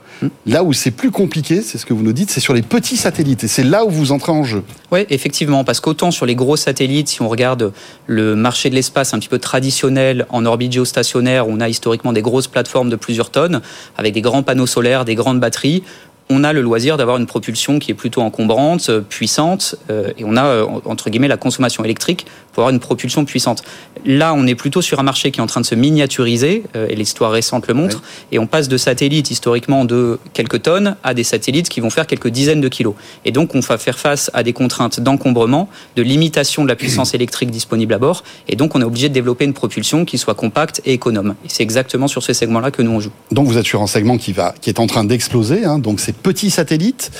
Là 0.46 0.62
où 0.62 0.72
c'est 0.72 0.90
plus 0.90 1.10
compliqué, 1.10 1.62
c'est 1.62 1.78
ce 1.78 1.86
que 1.86 1.92
vous 1.92 2.02
nous 2.02 2.12
dites, 2.12 2.30
c'est 2.30 2.40
sur 2.40 2.54
les 2.54 2.62
petits 2.62 2.96
satellites. 2.96 3.44
Et 3.44 3.48
c'est 3.48 3.64
là 3.64 3.84
où 3.84 3.90
vous 3.90 4.12
entrez 4.12 4.32
en 4.32 4.44
jeu. 4.44 4.62
Oui, 4.90 5.06
effectivement, 5.10 5.64
parce 5.64 5.80
qu'autant 5.80 6.10
sur 6.10 6.26
les 6.26 6.34
gros 6.34 6.56
satellites, 6.56 7.08
si 7.08 7.22
on 7.22 7.28
regarde 7.28 7.72
le 8.06 8.36
marché 8.36 8.70
de 8.70 8.74
l'espace 8.74 9.14
un 9.14 9.18
petit 9.18 9.28
peu 9.28 9.38
traditionnel 9.38 10.26
en 10.30 10.44
orbite 10.46 10.72
géostationnaire, 10.72 11.48
on 11.48 11.60
a 11.60 11.68
historiquement 11.68 12.12
des 12.12 12.22
grosses 12.22 12.48
plateformes 12.48 12.90
de 12.90 12.96
plusieurs 12.96 13.30
tonnes, 13.30 13.60
avec 13.96 14.14
des 14.14 14.22
grands 14.22 14.42
panneaux 14.42 14.66
solaires, 14.66 15.04
des 15.04 15.14
grandes 15.14 15.40
batteries 15.40 15.82
on 16.30 16.42
a 16.42 16.52
le 16.52 16.62
loisir 16.62 16.96
d'avoir 16.96 17.18
une 17.18 17.26
propulsion 17.26 17.78
qui 17.78 17.90
est 17.90 17.94
plutôt 17.94 18.22
encombrante, 18.22 18.88
euh, 18.88 19.00
puissante, 19.00 19.76
euh, 19.90 20.10
et 20.18 20.24
on 20.24 20.36
a, 20.36 20.44
euh, 20.44 20.66
entre 20.84 21.10
guillemets, 21.10 21.28
la 21.28 21.36
consommation 21.36 21.84
électrique 21.84 22.26
pour 22.52 22.62
avoir 22.62 22.72
une 22.72 22.80
propulsion 22.80 23.24
puissante. 23.24 23.62
Là, 24.06 24.32
on 24.34 24.46
est 24.46 24.54
plutôt 24.54 24.80
sur 24.80 25.00
un 25.00 25.02
marché 25.02 25.30
qui 25.32 25.40
est 25.40 25.42
en 25.42 25.46
train 25.46 25.60
de 25.60 25.66
se 25.66 25.74
miniaturiser, 25.74 26.62
et 26.88 26.94
l'histoire 26.94 27.32
récente 27.32 27.66
le 27.66 27.74
montre, 27.74 28.00
et 28.30 28.38
on 28.38 28.46
passe 28.46 28.68
de 28.68 28.76
satellites 28.76 29.32
historiquement 29.32 29.84
de 29.84 30.20
quelques 30.34 30.62
tonnes 30.62 30.94
à 31.02 31.14
des 31.14 31.24
satellites 31.24 31.68
qui 31.68 31.80
vont 31.80 31.90
faire 31.90 32.06
quelques 32.06 32.28
dizaines 32.28 32.60
de 32.60 32.68
kilos. 32.68 32.94
Et 33.24 33.32
donc, 33.32 33.56
on 33.56 33.60
va 33.60 33.76
faire 33.76 33.98
face 33.98 34.30
à 34.32 34.44
des 34.44 34.52
contraintes 34.52 35.00
d'encombrement, 35.00 35.68
de 35.96 36.02
limitation 36.02 36.62
de 36.62 36.68
la 36.68 36.76
puissance 36.76 37.12
électrique 37.14 37.50
disponible 37.50 37.92
à 37.92 37.98
bord, 37.98 38.22
et 38.46 38.54
donc 38.54 38.76
on 38.76 38.80
est 38.80 38.84
obligé 38.84 39.08
de 39.08 39.14
développer 39.14 39.46
une 39.46 39.52
propulsion 39.52 40.04
qui 40.04 40.16
soit 40.18 40.34
compacte 40.34 40.80
et 40.84 40.92
économe. 40.92 41.34
Et 41.44 41.48
c'est 41.48 41.64
exactement 41.64 42.06
sur 42.06 42.22
ce 42.22 42.32
segment-là 42.32 42.70
que 42.70 42.82
nous 42.82 42.92
on 42.92 43.00
joue. 43.00 43.10
Donc 43.32 43.48
vous 43.48 43.58
êtes 43.58 43.66
sur 43.66 43.82
un 43.82 43.88
segment 43.88 44.16
qui 44.16 44.32
va, 44.32 44.54
qui 44.60 44.70
est 44.70 44.78
en 44.78 44.86
train 44.86 45.02
d'exploser, 45.02 45.64
hein, 45.64 45.80
donc 45.80 45.98
c'est 45.98 46.13
petits 46.14 46.50
satellites 46.50 47.10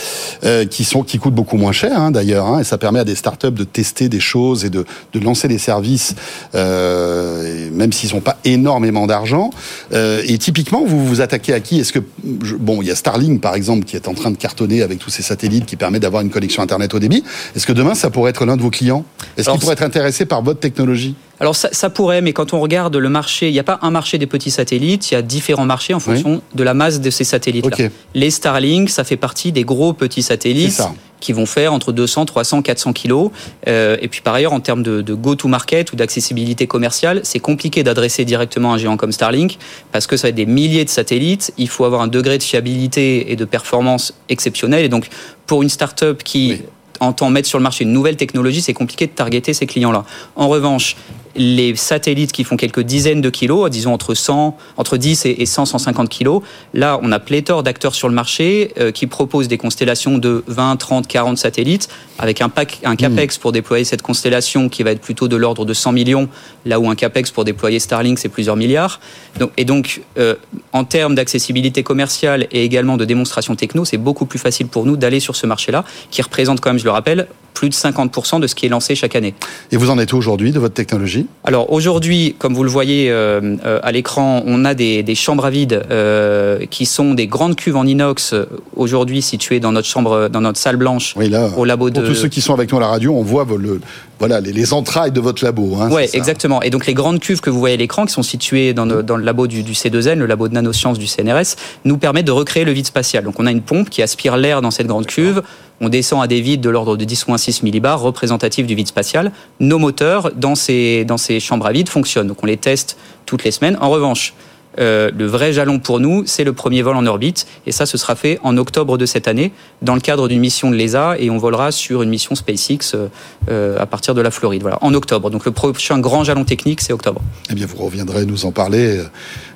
euh, 0.45 0.65
qui 0.65 0.85
sont 0.85 1.03
qui 1.03 1.19
coûtent 1.19 1.35
beaucoup 1.35 1.57
moins 1.57 1.73
cher 1.73 1.99
hein, 2.01 2.11
d'ailleurs, 2.11 2.47
hein, 2.47 2.61
et 2.61 2.65
ça 2.65 2.79
permet 2.79 3.01
à 3.01 3.05
des 3.05 3.15
startups 3.15 3.51
de 3.51 3.65
tester 3.65 4.09
des 4.09 4.21
choses 4.21 4.65
et 4.65 4.71
de, 4.71 4.85
de 5.13 5.21
lancer 5.21 5.49
des 5.49 5.59
services, 5.59 6.15
euh, 6.55 7.69
même 7.73 7.93
s'ils 7.93 8.15
n'ont 8.15 8.21
pas 8.21 8.39
énormément 8.45 9.07
d'argent. 9.07 9.51
Euh, 9.93 10.23
et 10.27 10.39
typiquement, 10.39 10.85
vous 10.85 11.05
vous 11.05 11.21
attaquez 11.21 11.53
à 11.53 11.61
qui? 11.61 11.81
Est-ce 11.81 11.93
que 11.93 12.01
bon, 12.23 12.83
il 12.83 12.89
y 12.89 12.91
a 12.91 12.95
Starlink 12.95 13.41
par 13.41 13.55
exemple 13.55 13.85
qui 13.85 13.97
est 13.97 14.09
en 14.09 14.15
train 14.15 14.31
de 14.31 14.37
cartonner 14.37 14.83
avec 14.83 14.99
tous 14.99 15.11
ces 15.11 15.23
satellites 15.23 15.67
qui 15.67 15.77
permet 15.77 16.01
d'avoir 16.01 16.23
une 16.23 16.31
connexion 16.31 16.63
internet 16.63 16.95
au 16.95 16.99
débit. 16.99 17.25
Est-ce 17.57 17.67
que 17.67 17.73
demain 17.73 17.95
ça 17.95 18.11
pourrait 18.11 18.31
être 18.31 18.45
l'un 18.45 18.57
de 18.57 18.63
vos 18.63 18.71
clients? 18.71 19.05
Est-ce 19.37 19.51
qu'il 19.51 19.61
pourrait 19.61 19.75
être 19.75 19.83
intéressé 19.83 20.25
par 20.25 20.43
votre 20.43 20.61
technologie? 20.61 21.15
Alors 21.41 21.57
ça, 21.57 21.69
ça, 21.73 21.91
pourrait, 21.91 22.21
mais 22.21 22.33
quand 22.33 22.53
on 22.53 22.61
regarde 22.61 22.95
le 22.97 23.09
marché, 23.09 23.49
il 23.49 23.53
n'y 23.53 23.59
a 23.59 23.65
pas 23.65 23.79
un 23.83 23.91
marché 23.91 24.19
des 24.19 24.27
petits 24.27 24.51
satellites, 24.51 25.11
il 25.11 25.15
y 25.15 25.17
a 25.17 25.23
différents 25.23 25.67
marchés 25.67 25.95
en 25.95 26.01
fonction 26.01 26.43
de 26.55 26.63
la 26.63 26.75
masse 26.75 27.01
de 27.01 27.11
ces 27.11 27.25
satellites-là. 27.25 27.89
Les 28.15 28.31
Starlink, 28.31 28.89
ça 28.89 29.05
fait 29.05 29.17
partie 29.17 29.53
des 29.53 29.65
gros 29.65 29.93
petits 29.93 30.23
satellites 30.23 30.83
qui 31.21 31.33
vont 31.33 31.47
faire 31.47 31.73
entre 31.73 31.91
200, 31.93 32.27
300, 32.27 32.61
400 32.61 32.93
kilos. 32.93 33.31
Euh, 33.67 33.97
et 34.03 34.09
puis 34.09 34.21
par 34.21 34.35
ailleurs, 34.35 34.53
en 34.53 34.61
termes 34.61 34.83
de, 34.83 35.01
de 35.01 35.15
go-to-market 35.15 35.93
ou 35.93 35.97
d'accessibilité 35.97 36.67
commerciale, 36.67 37.21
c'est 37.23 37.39
compliqué 37.39 37.83
d'adresser 37.83 38.27
directement 38.27 38.75
un 38.75 38.79
géant 38.79 38.99
comme 38.99 39.11
Starlink 39.11 39.59
parce 39.91 40.07
que 40.07 40.19
ça 40.19 40.27
va 40.27 40.29
être 40.29 40.35
des 40.35 40.45
milliers 40.45 40.85
de 40.85 40.91
satellites. 40.91 41.53
Il 41.57 41.69
faut 41.69 41.87
avoir 41.87 42.03
un 42.03 42.09
degré 42.09 42.37
de 42.37 42.43
fiabilité 42.43 43.33
et 43.33 43.37
de 43.37 43.45
performance 43.47 44.13
exceptionnel. 44.29 44.85
Et 44.85 44.91
donc, 44.91 45.09
pour 45.47 45.63
une 45.63 45.71
start-up 45.71 46.23
qui 46.23 46.61
entend 47.01 47.31
mettre 47.31 47.49
sur 47.49 47.59
le 47.59 47.63
marché 47.63 47.85
une 47.85 47.93
nouvelle 47.93 48.17
technologie, 48.17 48.61
c'est 48.61 48.75
compliqué 48.75 49.07
de 49.07 49.13
targeter 49.13 49.55
ces 49.55 49.67
clients-là. 49.67 50.05
En 50.37 50.49
revanche, 50.49 50.97
les 51.37 51.75
satellites 51.77 52.33
qui 52.33 52.45
font 52.45 52.57
quelques 52.57 52.81
dizaines 52.81 53.21
de 53.21 53.31
kilos, 53.31 53.71
disons 53.71 53.93
entre 53.93 54.15
100, 54.15 54.57
entre 54.77 54.97
10 54.97 55.27
et 55.27 55.47
100, 55.47 55.67
150 55.67 56.09
kilos, 56.09 56.43
là, 56.73 56.99
on 57.03 57.13
a 57.13 57.19
pléthore 57.19 57.63
d'acteurs 57.63 57.95
sur 57.95 58.09
le 58.09 58.15
marché 58.15 58.73
euh, 58.79 58.93
qui 58.93 59.07
proposent 59.07 59.49
des 59.49 59.59
constellations 59.59 60.19
de 60.19 60.45
20, 60.47 60.77
30, 60.77 61.07
40 61.07 61.39
satellites 61.39 61.89
avec 62.19 62.41
un, 62.41 62.49
pack, 62.49 62.81
un 62.85 62.97
capex 62.97 63.39
pour 63.39 63.53
déployer 63.53 63.85
cette 63.85 64.03
constellation 64.03 64.69
qui 64.69 64.83
va 64.83 64.93
être 64.93 65.01
plutôt 65.01 65.29
de 65.29 65.37
l'ordre 65.37 65.65
de 65.65 65.75
100 65.75 65.93
millions, 65.93 66.29
là 66.65 66.79
où 66.79 66.89
un 66.89 66.95
capex 66.95 67.31
pour 67.31 67.45
déployer 67.45 67.79
Starlink, 67.79 68.19
c'est 68.19 68.29
plusieurs 68.29 68.57
milliards. 68.57 69.01
Donc, 69.39 69.51
et 69.57 69.65
donc, 69.65 70.03
euh, 70.19 70.35
en 70.73 70.85
termes 70.85 71.15
d'accessibilité 71.15 71.83
commerciale 71.83 72.47
et 72.53 72.65
également 72.65 72.97
de 72.97 73.05
démonstration 73.05 73.57
techno, 73.57 73.85
c'est 73.85 73.99
beaucoup 73.99 74.27
plus 74.27 74.39
facile 74.39 74.69
pour 74.69 74.87
nous 74.87 74.97
d'aller 74.97 75.21
sur 75.21 75.37
ce 75.37 75.47
marché-là, 75.47 75.85
qui 76.11 76.23
représente 76.23 76.61
quand 76.61 76.71
même, 76.71 76.79
je 76.79 76.85
le 76.85 76.91
rappelle, 76.91 77.27
plus 77.55 77.69
de 77.69 77.75
50% 77.75 78.41
de 78.41 78.47
ce 78.47 78.55
qui 78.55 78.67
est 78.67 78.69
lancé 78.69 78.95
chaque 78.95 79.15
année. 79.17 79.35
Et 79.71 79.77
vous 79.77 79.91
en 79.91 79.99
êtes 79.99 80.13
où 80.13 80.17
aujourd'hui 80.17 80.53
de 80.53 80.59
votre 80.59 80.75
technologie? 80.75 81.24
Alors 81.45 81.73
aujourd'hui, 81.73 82.35
comme 82.39 82.55
vous 82.55 82.65
le 82.65 82.71
voyez 82.71 83.11
euh, 83.11 83.57
euh, 83.65 83.79
à 83.83 83.93
l'écran, 83.93 84.43
on 84.47 84.65
a 84.65 84.75
des, 84.75 85.03
des 85.03 85.15
chambres 85.15 85.45
à 85.45 85.51
vide 85.51 85.83
euh, 85.91 86.65
qui 86.71 86.87
sont 86.87 87.15
des 87.15 87.27
grandes 87.27 87.57
cuves 87.57 87.77
en 87.77 87.87
inox 87.87 88.35
aujourd'hui 88.77 89.21
situées 89.21 89.61
dans 89.61 89.73
notre 89.73 89.87
chambre, 89.87 90.29
dans 90.29 90.41
notre 90.41 90.59
salle 90.59 90.77
blanche 90.77 91.15
oui, 91.17 91.29
là, 91.29 91.51
au 91.57 91.65
labo 91.65 91.91
de. 91.91 92.01
Pour 92.01 92.09
tous 92.09 92.15
ceux 92.15 92.29
qui 92.29 92.41
sont 92.41 92.55
avec 92.55 92.73
nous 92.73 92.79
à 92.79 92.81
la 92.81 92.87
radio, 92.89 93.15
on 93.15 93.23
voit 93.23 93.47
le, 93.59 93.81
voilà 94.19 94.41
les, 94.41 94.53
les, 94.53 94.73
entrailles 94.73 95.13
de 95.13 95.21
votre 95.21 95.45
labo. 95.45 95.77
Hein, 95.79 95.91
oui, 95.93 96.05
exactement. 96.13 96.63
Et 96.63 96.71
donc 96.71 96.87
les 96.87 96.95
grandes 96.95 97.21
cuves 97.21 97.41
que 97.41 97.51
vous 97.51 97.59
voyez 97.59 97.75
à 97.75 97.79
l'écran, 97.79 98.07
qui 98.07 98.13
sont 98.13 98.23
situées 98.23 98.73
dans, 98.73 98.87
dans, 98.87 99.17
le 99.17 99.25
labo 99.25 99.47
du, 99.47 99.63
du, 99.63 99.73
C2N, 99.73 100.15
le 100.15 100.27
labo 100.27 100.49
de 100.49 100.55
nanosciences 100.55 100.99
du 100.99 101.07
CNRS, 101.07 101.57
nous 101.85 101.99
permettent 101.99 102.27
de 102.27 102.33
recréer 102.33 102.65
le 102.65 102.73
vide 102.73 102.87
spatial. 102.87 103.25
Donc 103.25 103.39
on 103.39 103.47
a 103.47 103.51
une 103.51 103.63
pompe 103.63 103.91
qui 103.91 104.03
aspire 104.03 104.37
l'air 104.37 104.63
dans 104.63 104.71
cette 104.71 104.87
grande 104.87 105.07
cuve 105.07 105.43
on 105.81 105.89
descend 105.89 106.23
à 106.23 106.27
des 106.27 106.41
vides 106.41 106.61
de 106.61 106.71
l'ordre 106.71 106.97
de 106.97 107.05
10 107.05 107.27
ou 107.29 107.37
6 107.37 107.63
millibars, 107.63 108.01
représentatifs 108.01 108.67
du 108.67 108.75
vide 108.75 108.89
spatial. 108.89 109.33
Nos 109.61 109.79
moteurs, 109.79 110.33
dans 110.33 110.55
ces, 110.55 111.05
dans 111.05 111.19
ces 111.19 111.41
chambres 111.41 111.67
à 111.67 111.73
vide, 111.73 111.89
fonctionnent. 111.89 112.29
Donc 112.29 112.43
on 112.43 112.47
les 112.47 112.57
teste 112.57 112.97
toutes 113.27 113.45
les 113.45 113.51
semaines. 113.51 113.77
En 113.81 113.91
revanche, 113.91 114.35
euh, 114.79 115.11
le 115.17 115.27
vrai 115.27 115.53
jalon 115.53 115.79
pour 115.79 116.01
nous, 116.01 116.25
c'est 116.27 116.45
le 116.45 116.53
premier 116.53 116.83
vol 116.83 116.97
en 116.97 117.07
orbite. 117.07 117.47
Et 117.67 117.73
ça, 117.73 117.87
ce 117.87 117.97
sera 117.97 118.17
fait 118.17 118.39
en 118.43 118.57
octobre 118.57 118.99
de 118.99 119.07
cette 119.07 119.29
année, 119.29 119.53
dans 119.83 119.95
le 119.95 120.01
cadre 120.01 120.29
d'une 120.29 120.41
mission 120.41 120.71
de 120.71 120.77
l'ESA. 120.77 121.17
Et 121.19 121.31
on 121.31 121.39
volera 121.39 121.73
sur 121.73 122.03
une 122.03 122.11
mission 122.11 122.35
SpaceX 122.35 122.95
euh, 122.95 123.09
euh, 123.51 123.79
à 123.79 123.87
partir 123.87 124.15
de 124.15 124.21
la 124.21 124.31
Floride. 124.31 124.63
Voilà, 124.63 124.79
en 124.81 124.95
octobre. 124.95 125.31
Donc 125.31 125.45
le 125.45 125.53
prochain 125.53 125.99
grand 125.99 126.25
jalon 126.25 126.45
technique, 126.45 126.81
c'est 126.81 126.93
octobre. 126.93 127.21
Eh 127.51 127.55
bien, 127.55 127.67
vous 127.67 127.83
reviendrez 127.83 128.27
nous 128.27 128.47
en 128.47 128.53
parler 128.53 129.01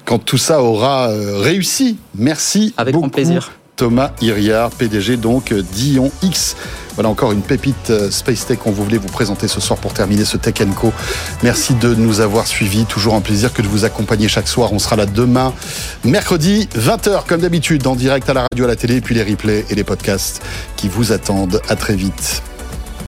quand 0.05 0.19
tout 0.19 0.39
ça 0.39 0.63
aura 0.63 1.09
réussi. 1.09 1.99
Merci. 2.15 2.75
Avec 2.77 2.95
grand 2.95 3.09
plaisir. 3.09 3.53
Thomas 3.79 4.11
Iriard, 4.21 4.71
PDG 4.73 5.17
donc 5.17 5.55
Dion 5.55 6.11
X. 6.23 6.57
Voilà 6.97 7.11
encore 7.11 7.31
une 7.31 7.43
pépite 7.43 7.91
euh, 7.91 8.11
Space 8.11 8.45
Tech 8.45 8.59
qu'on 8.59 8.73
voulait 8.73 8.99
vous 8.99 9.07
présenter 9.07 9.47
ce 9.47 9.61
soir 9.61 9.79
pour 9.79 9.95
terminer 9.95 10.25
ce 10.25 10.37
Tech 10.37 10.55
Co. 10.75 10.93
Merci 11.45 11.75
de 11.75 11.95
nous 11.95 12.21
avoir 12.21 12.49
suivis. 12.49 12.87
Toujours 12.87 13.15
un 13.15 13.21
plaisir 13.21 13.53
que 13.53 13.63
de 13.63 13.69
vous 13.69 13.85
accompagner 13.85 14.27
chaque 14.27 14.49
soir. 14.49 14.73
On 14.73 14.81
sera 14.81 14.97
là 14.97 15.07
demain, 15.07 15.55
mercredi, 16.03 16.69
20h 16.77 17.25
comme 17.27 17.41
d'habitude, 17.41 17.87
en 17.87 17.95
direct 17.95 18.29
à 18.29 18.35
la 18.35 18.47
radio, 18.51 18.65
à 18.65 18.69
la 18.69 18.77
télé, 18.77 19.01
puis 19.01 19.15
les 19.15 19.23
replays 19.23 19.65
et 19.71 19.77
les 19.77 19.85
podcasts 19.85 20.43
qui 20.75 20.89
vous 20.89 21.13
attendent. 21.13 21.63
À 21.69 21.77
très 21.77 21.95
vite. 21.95 22.43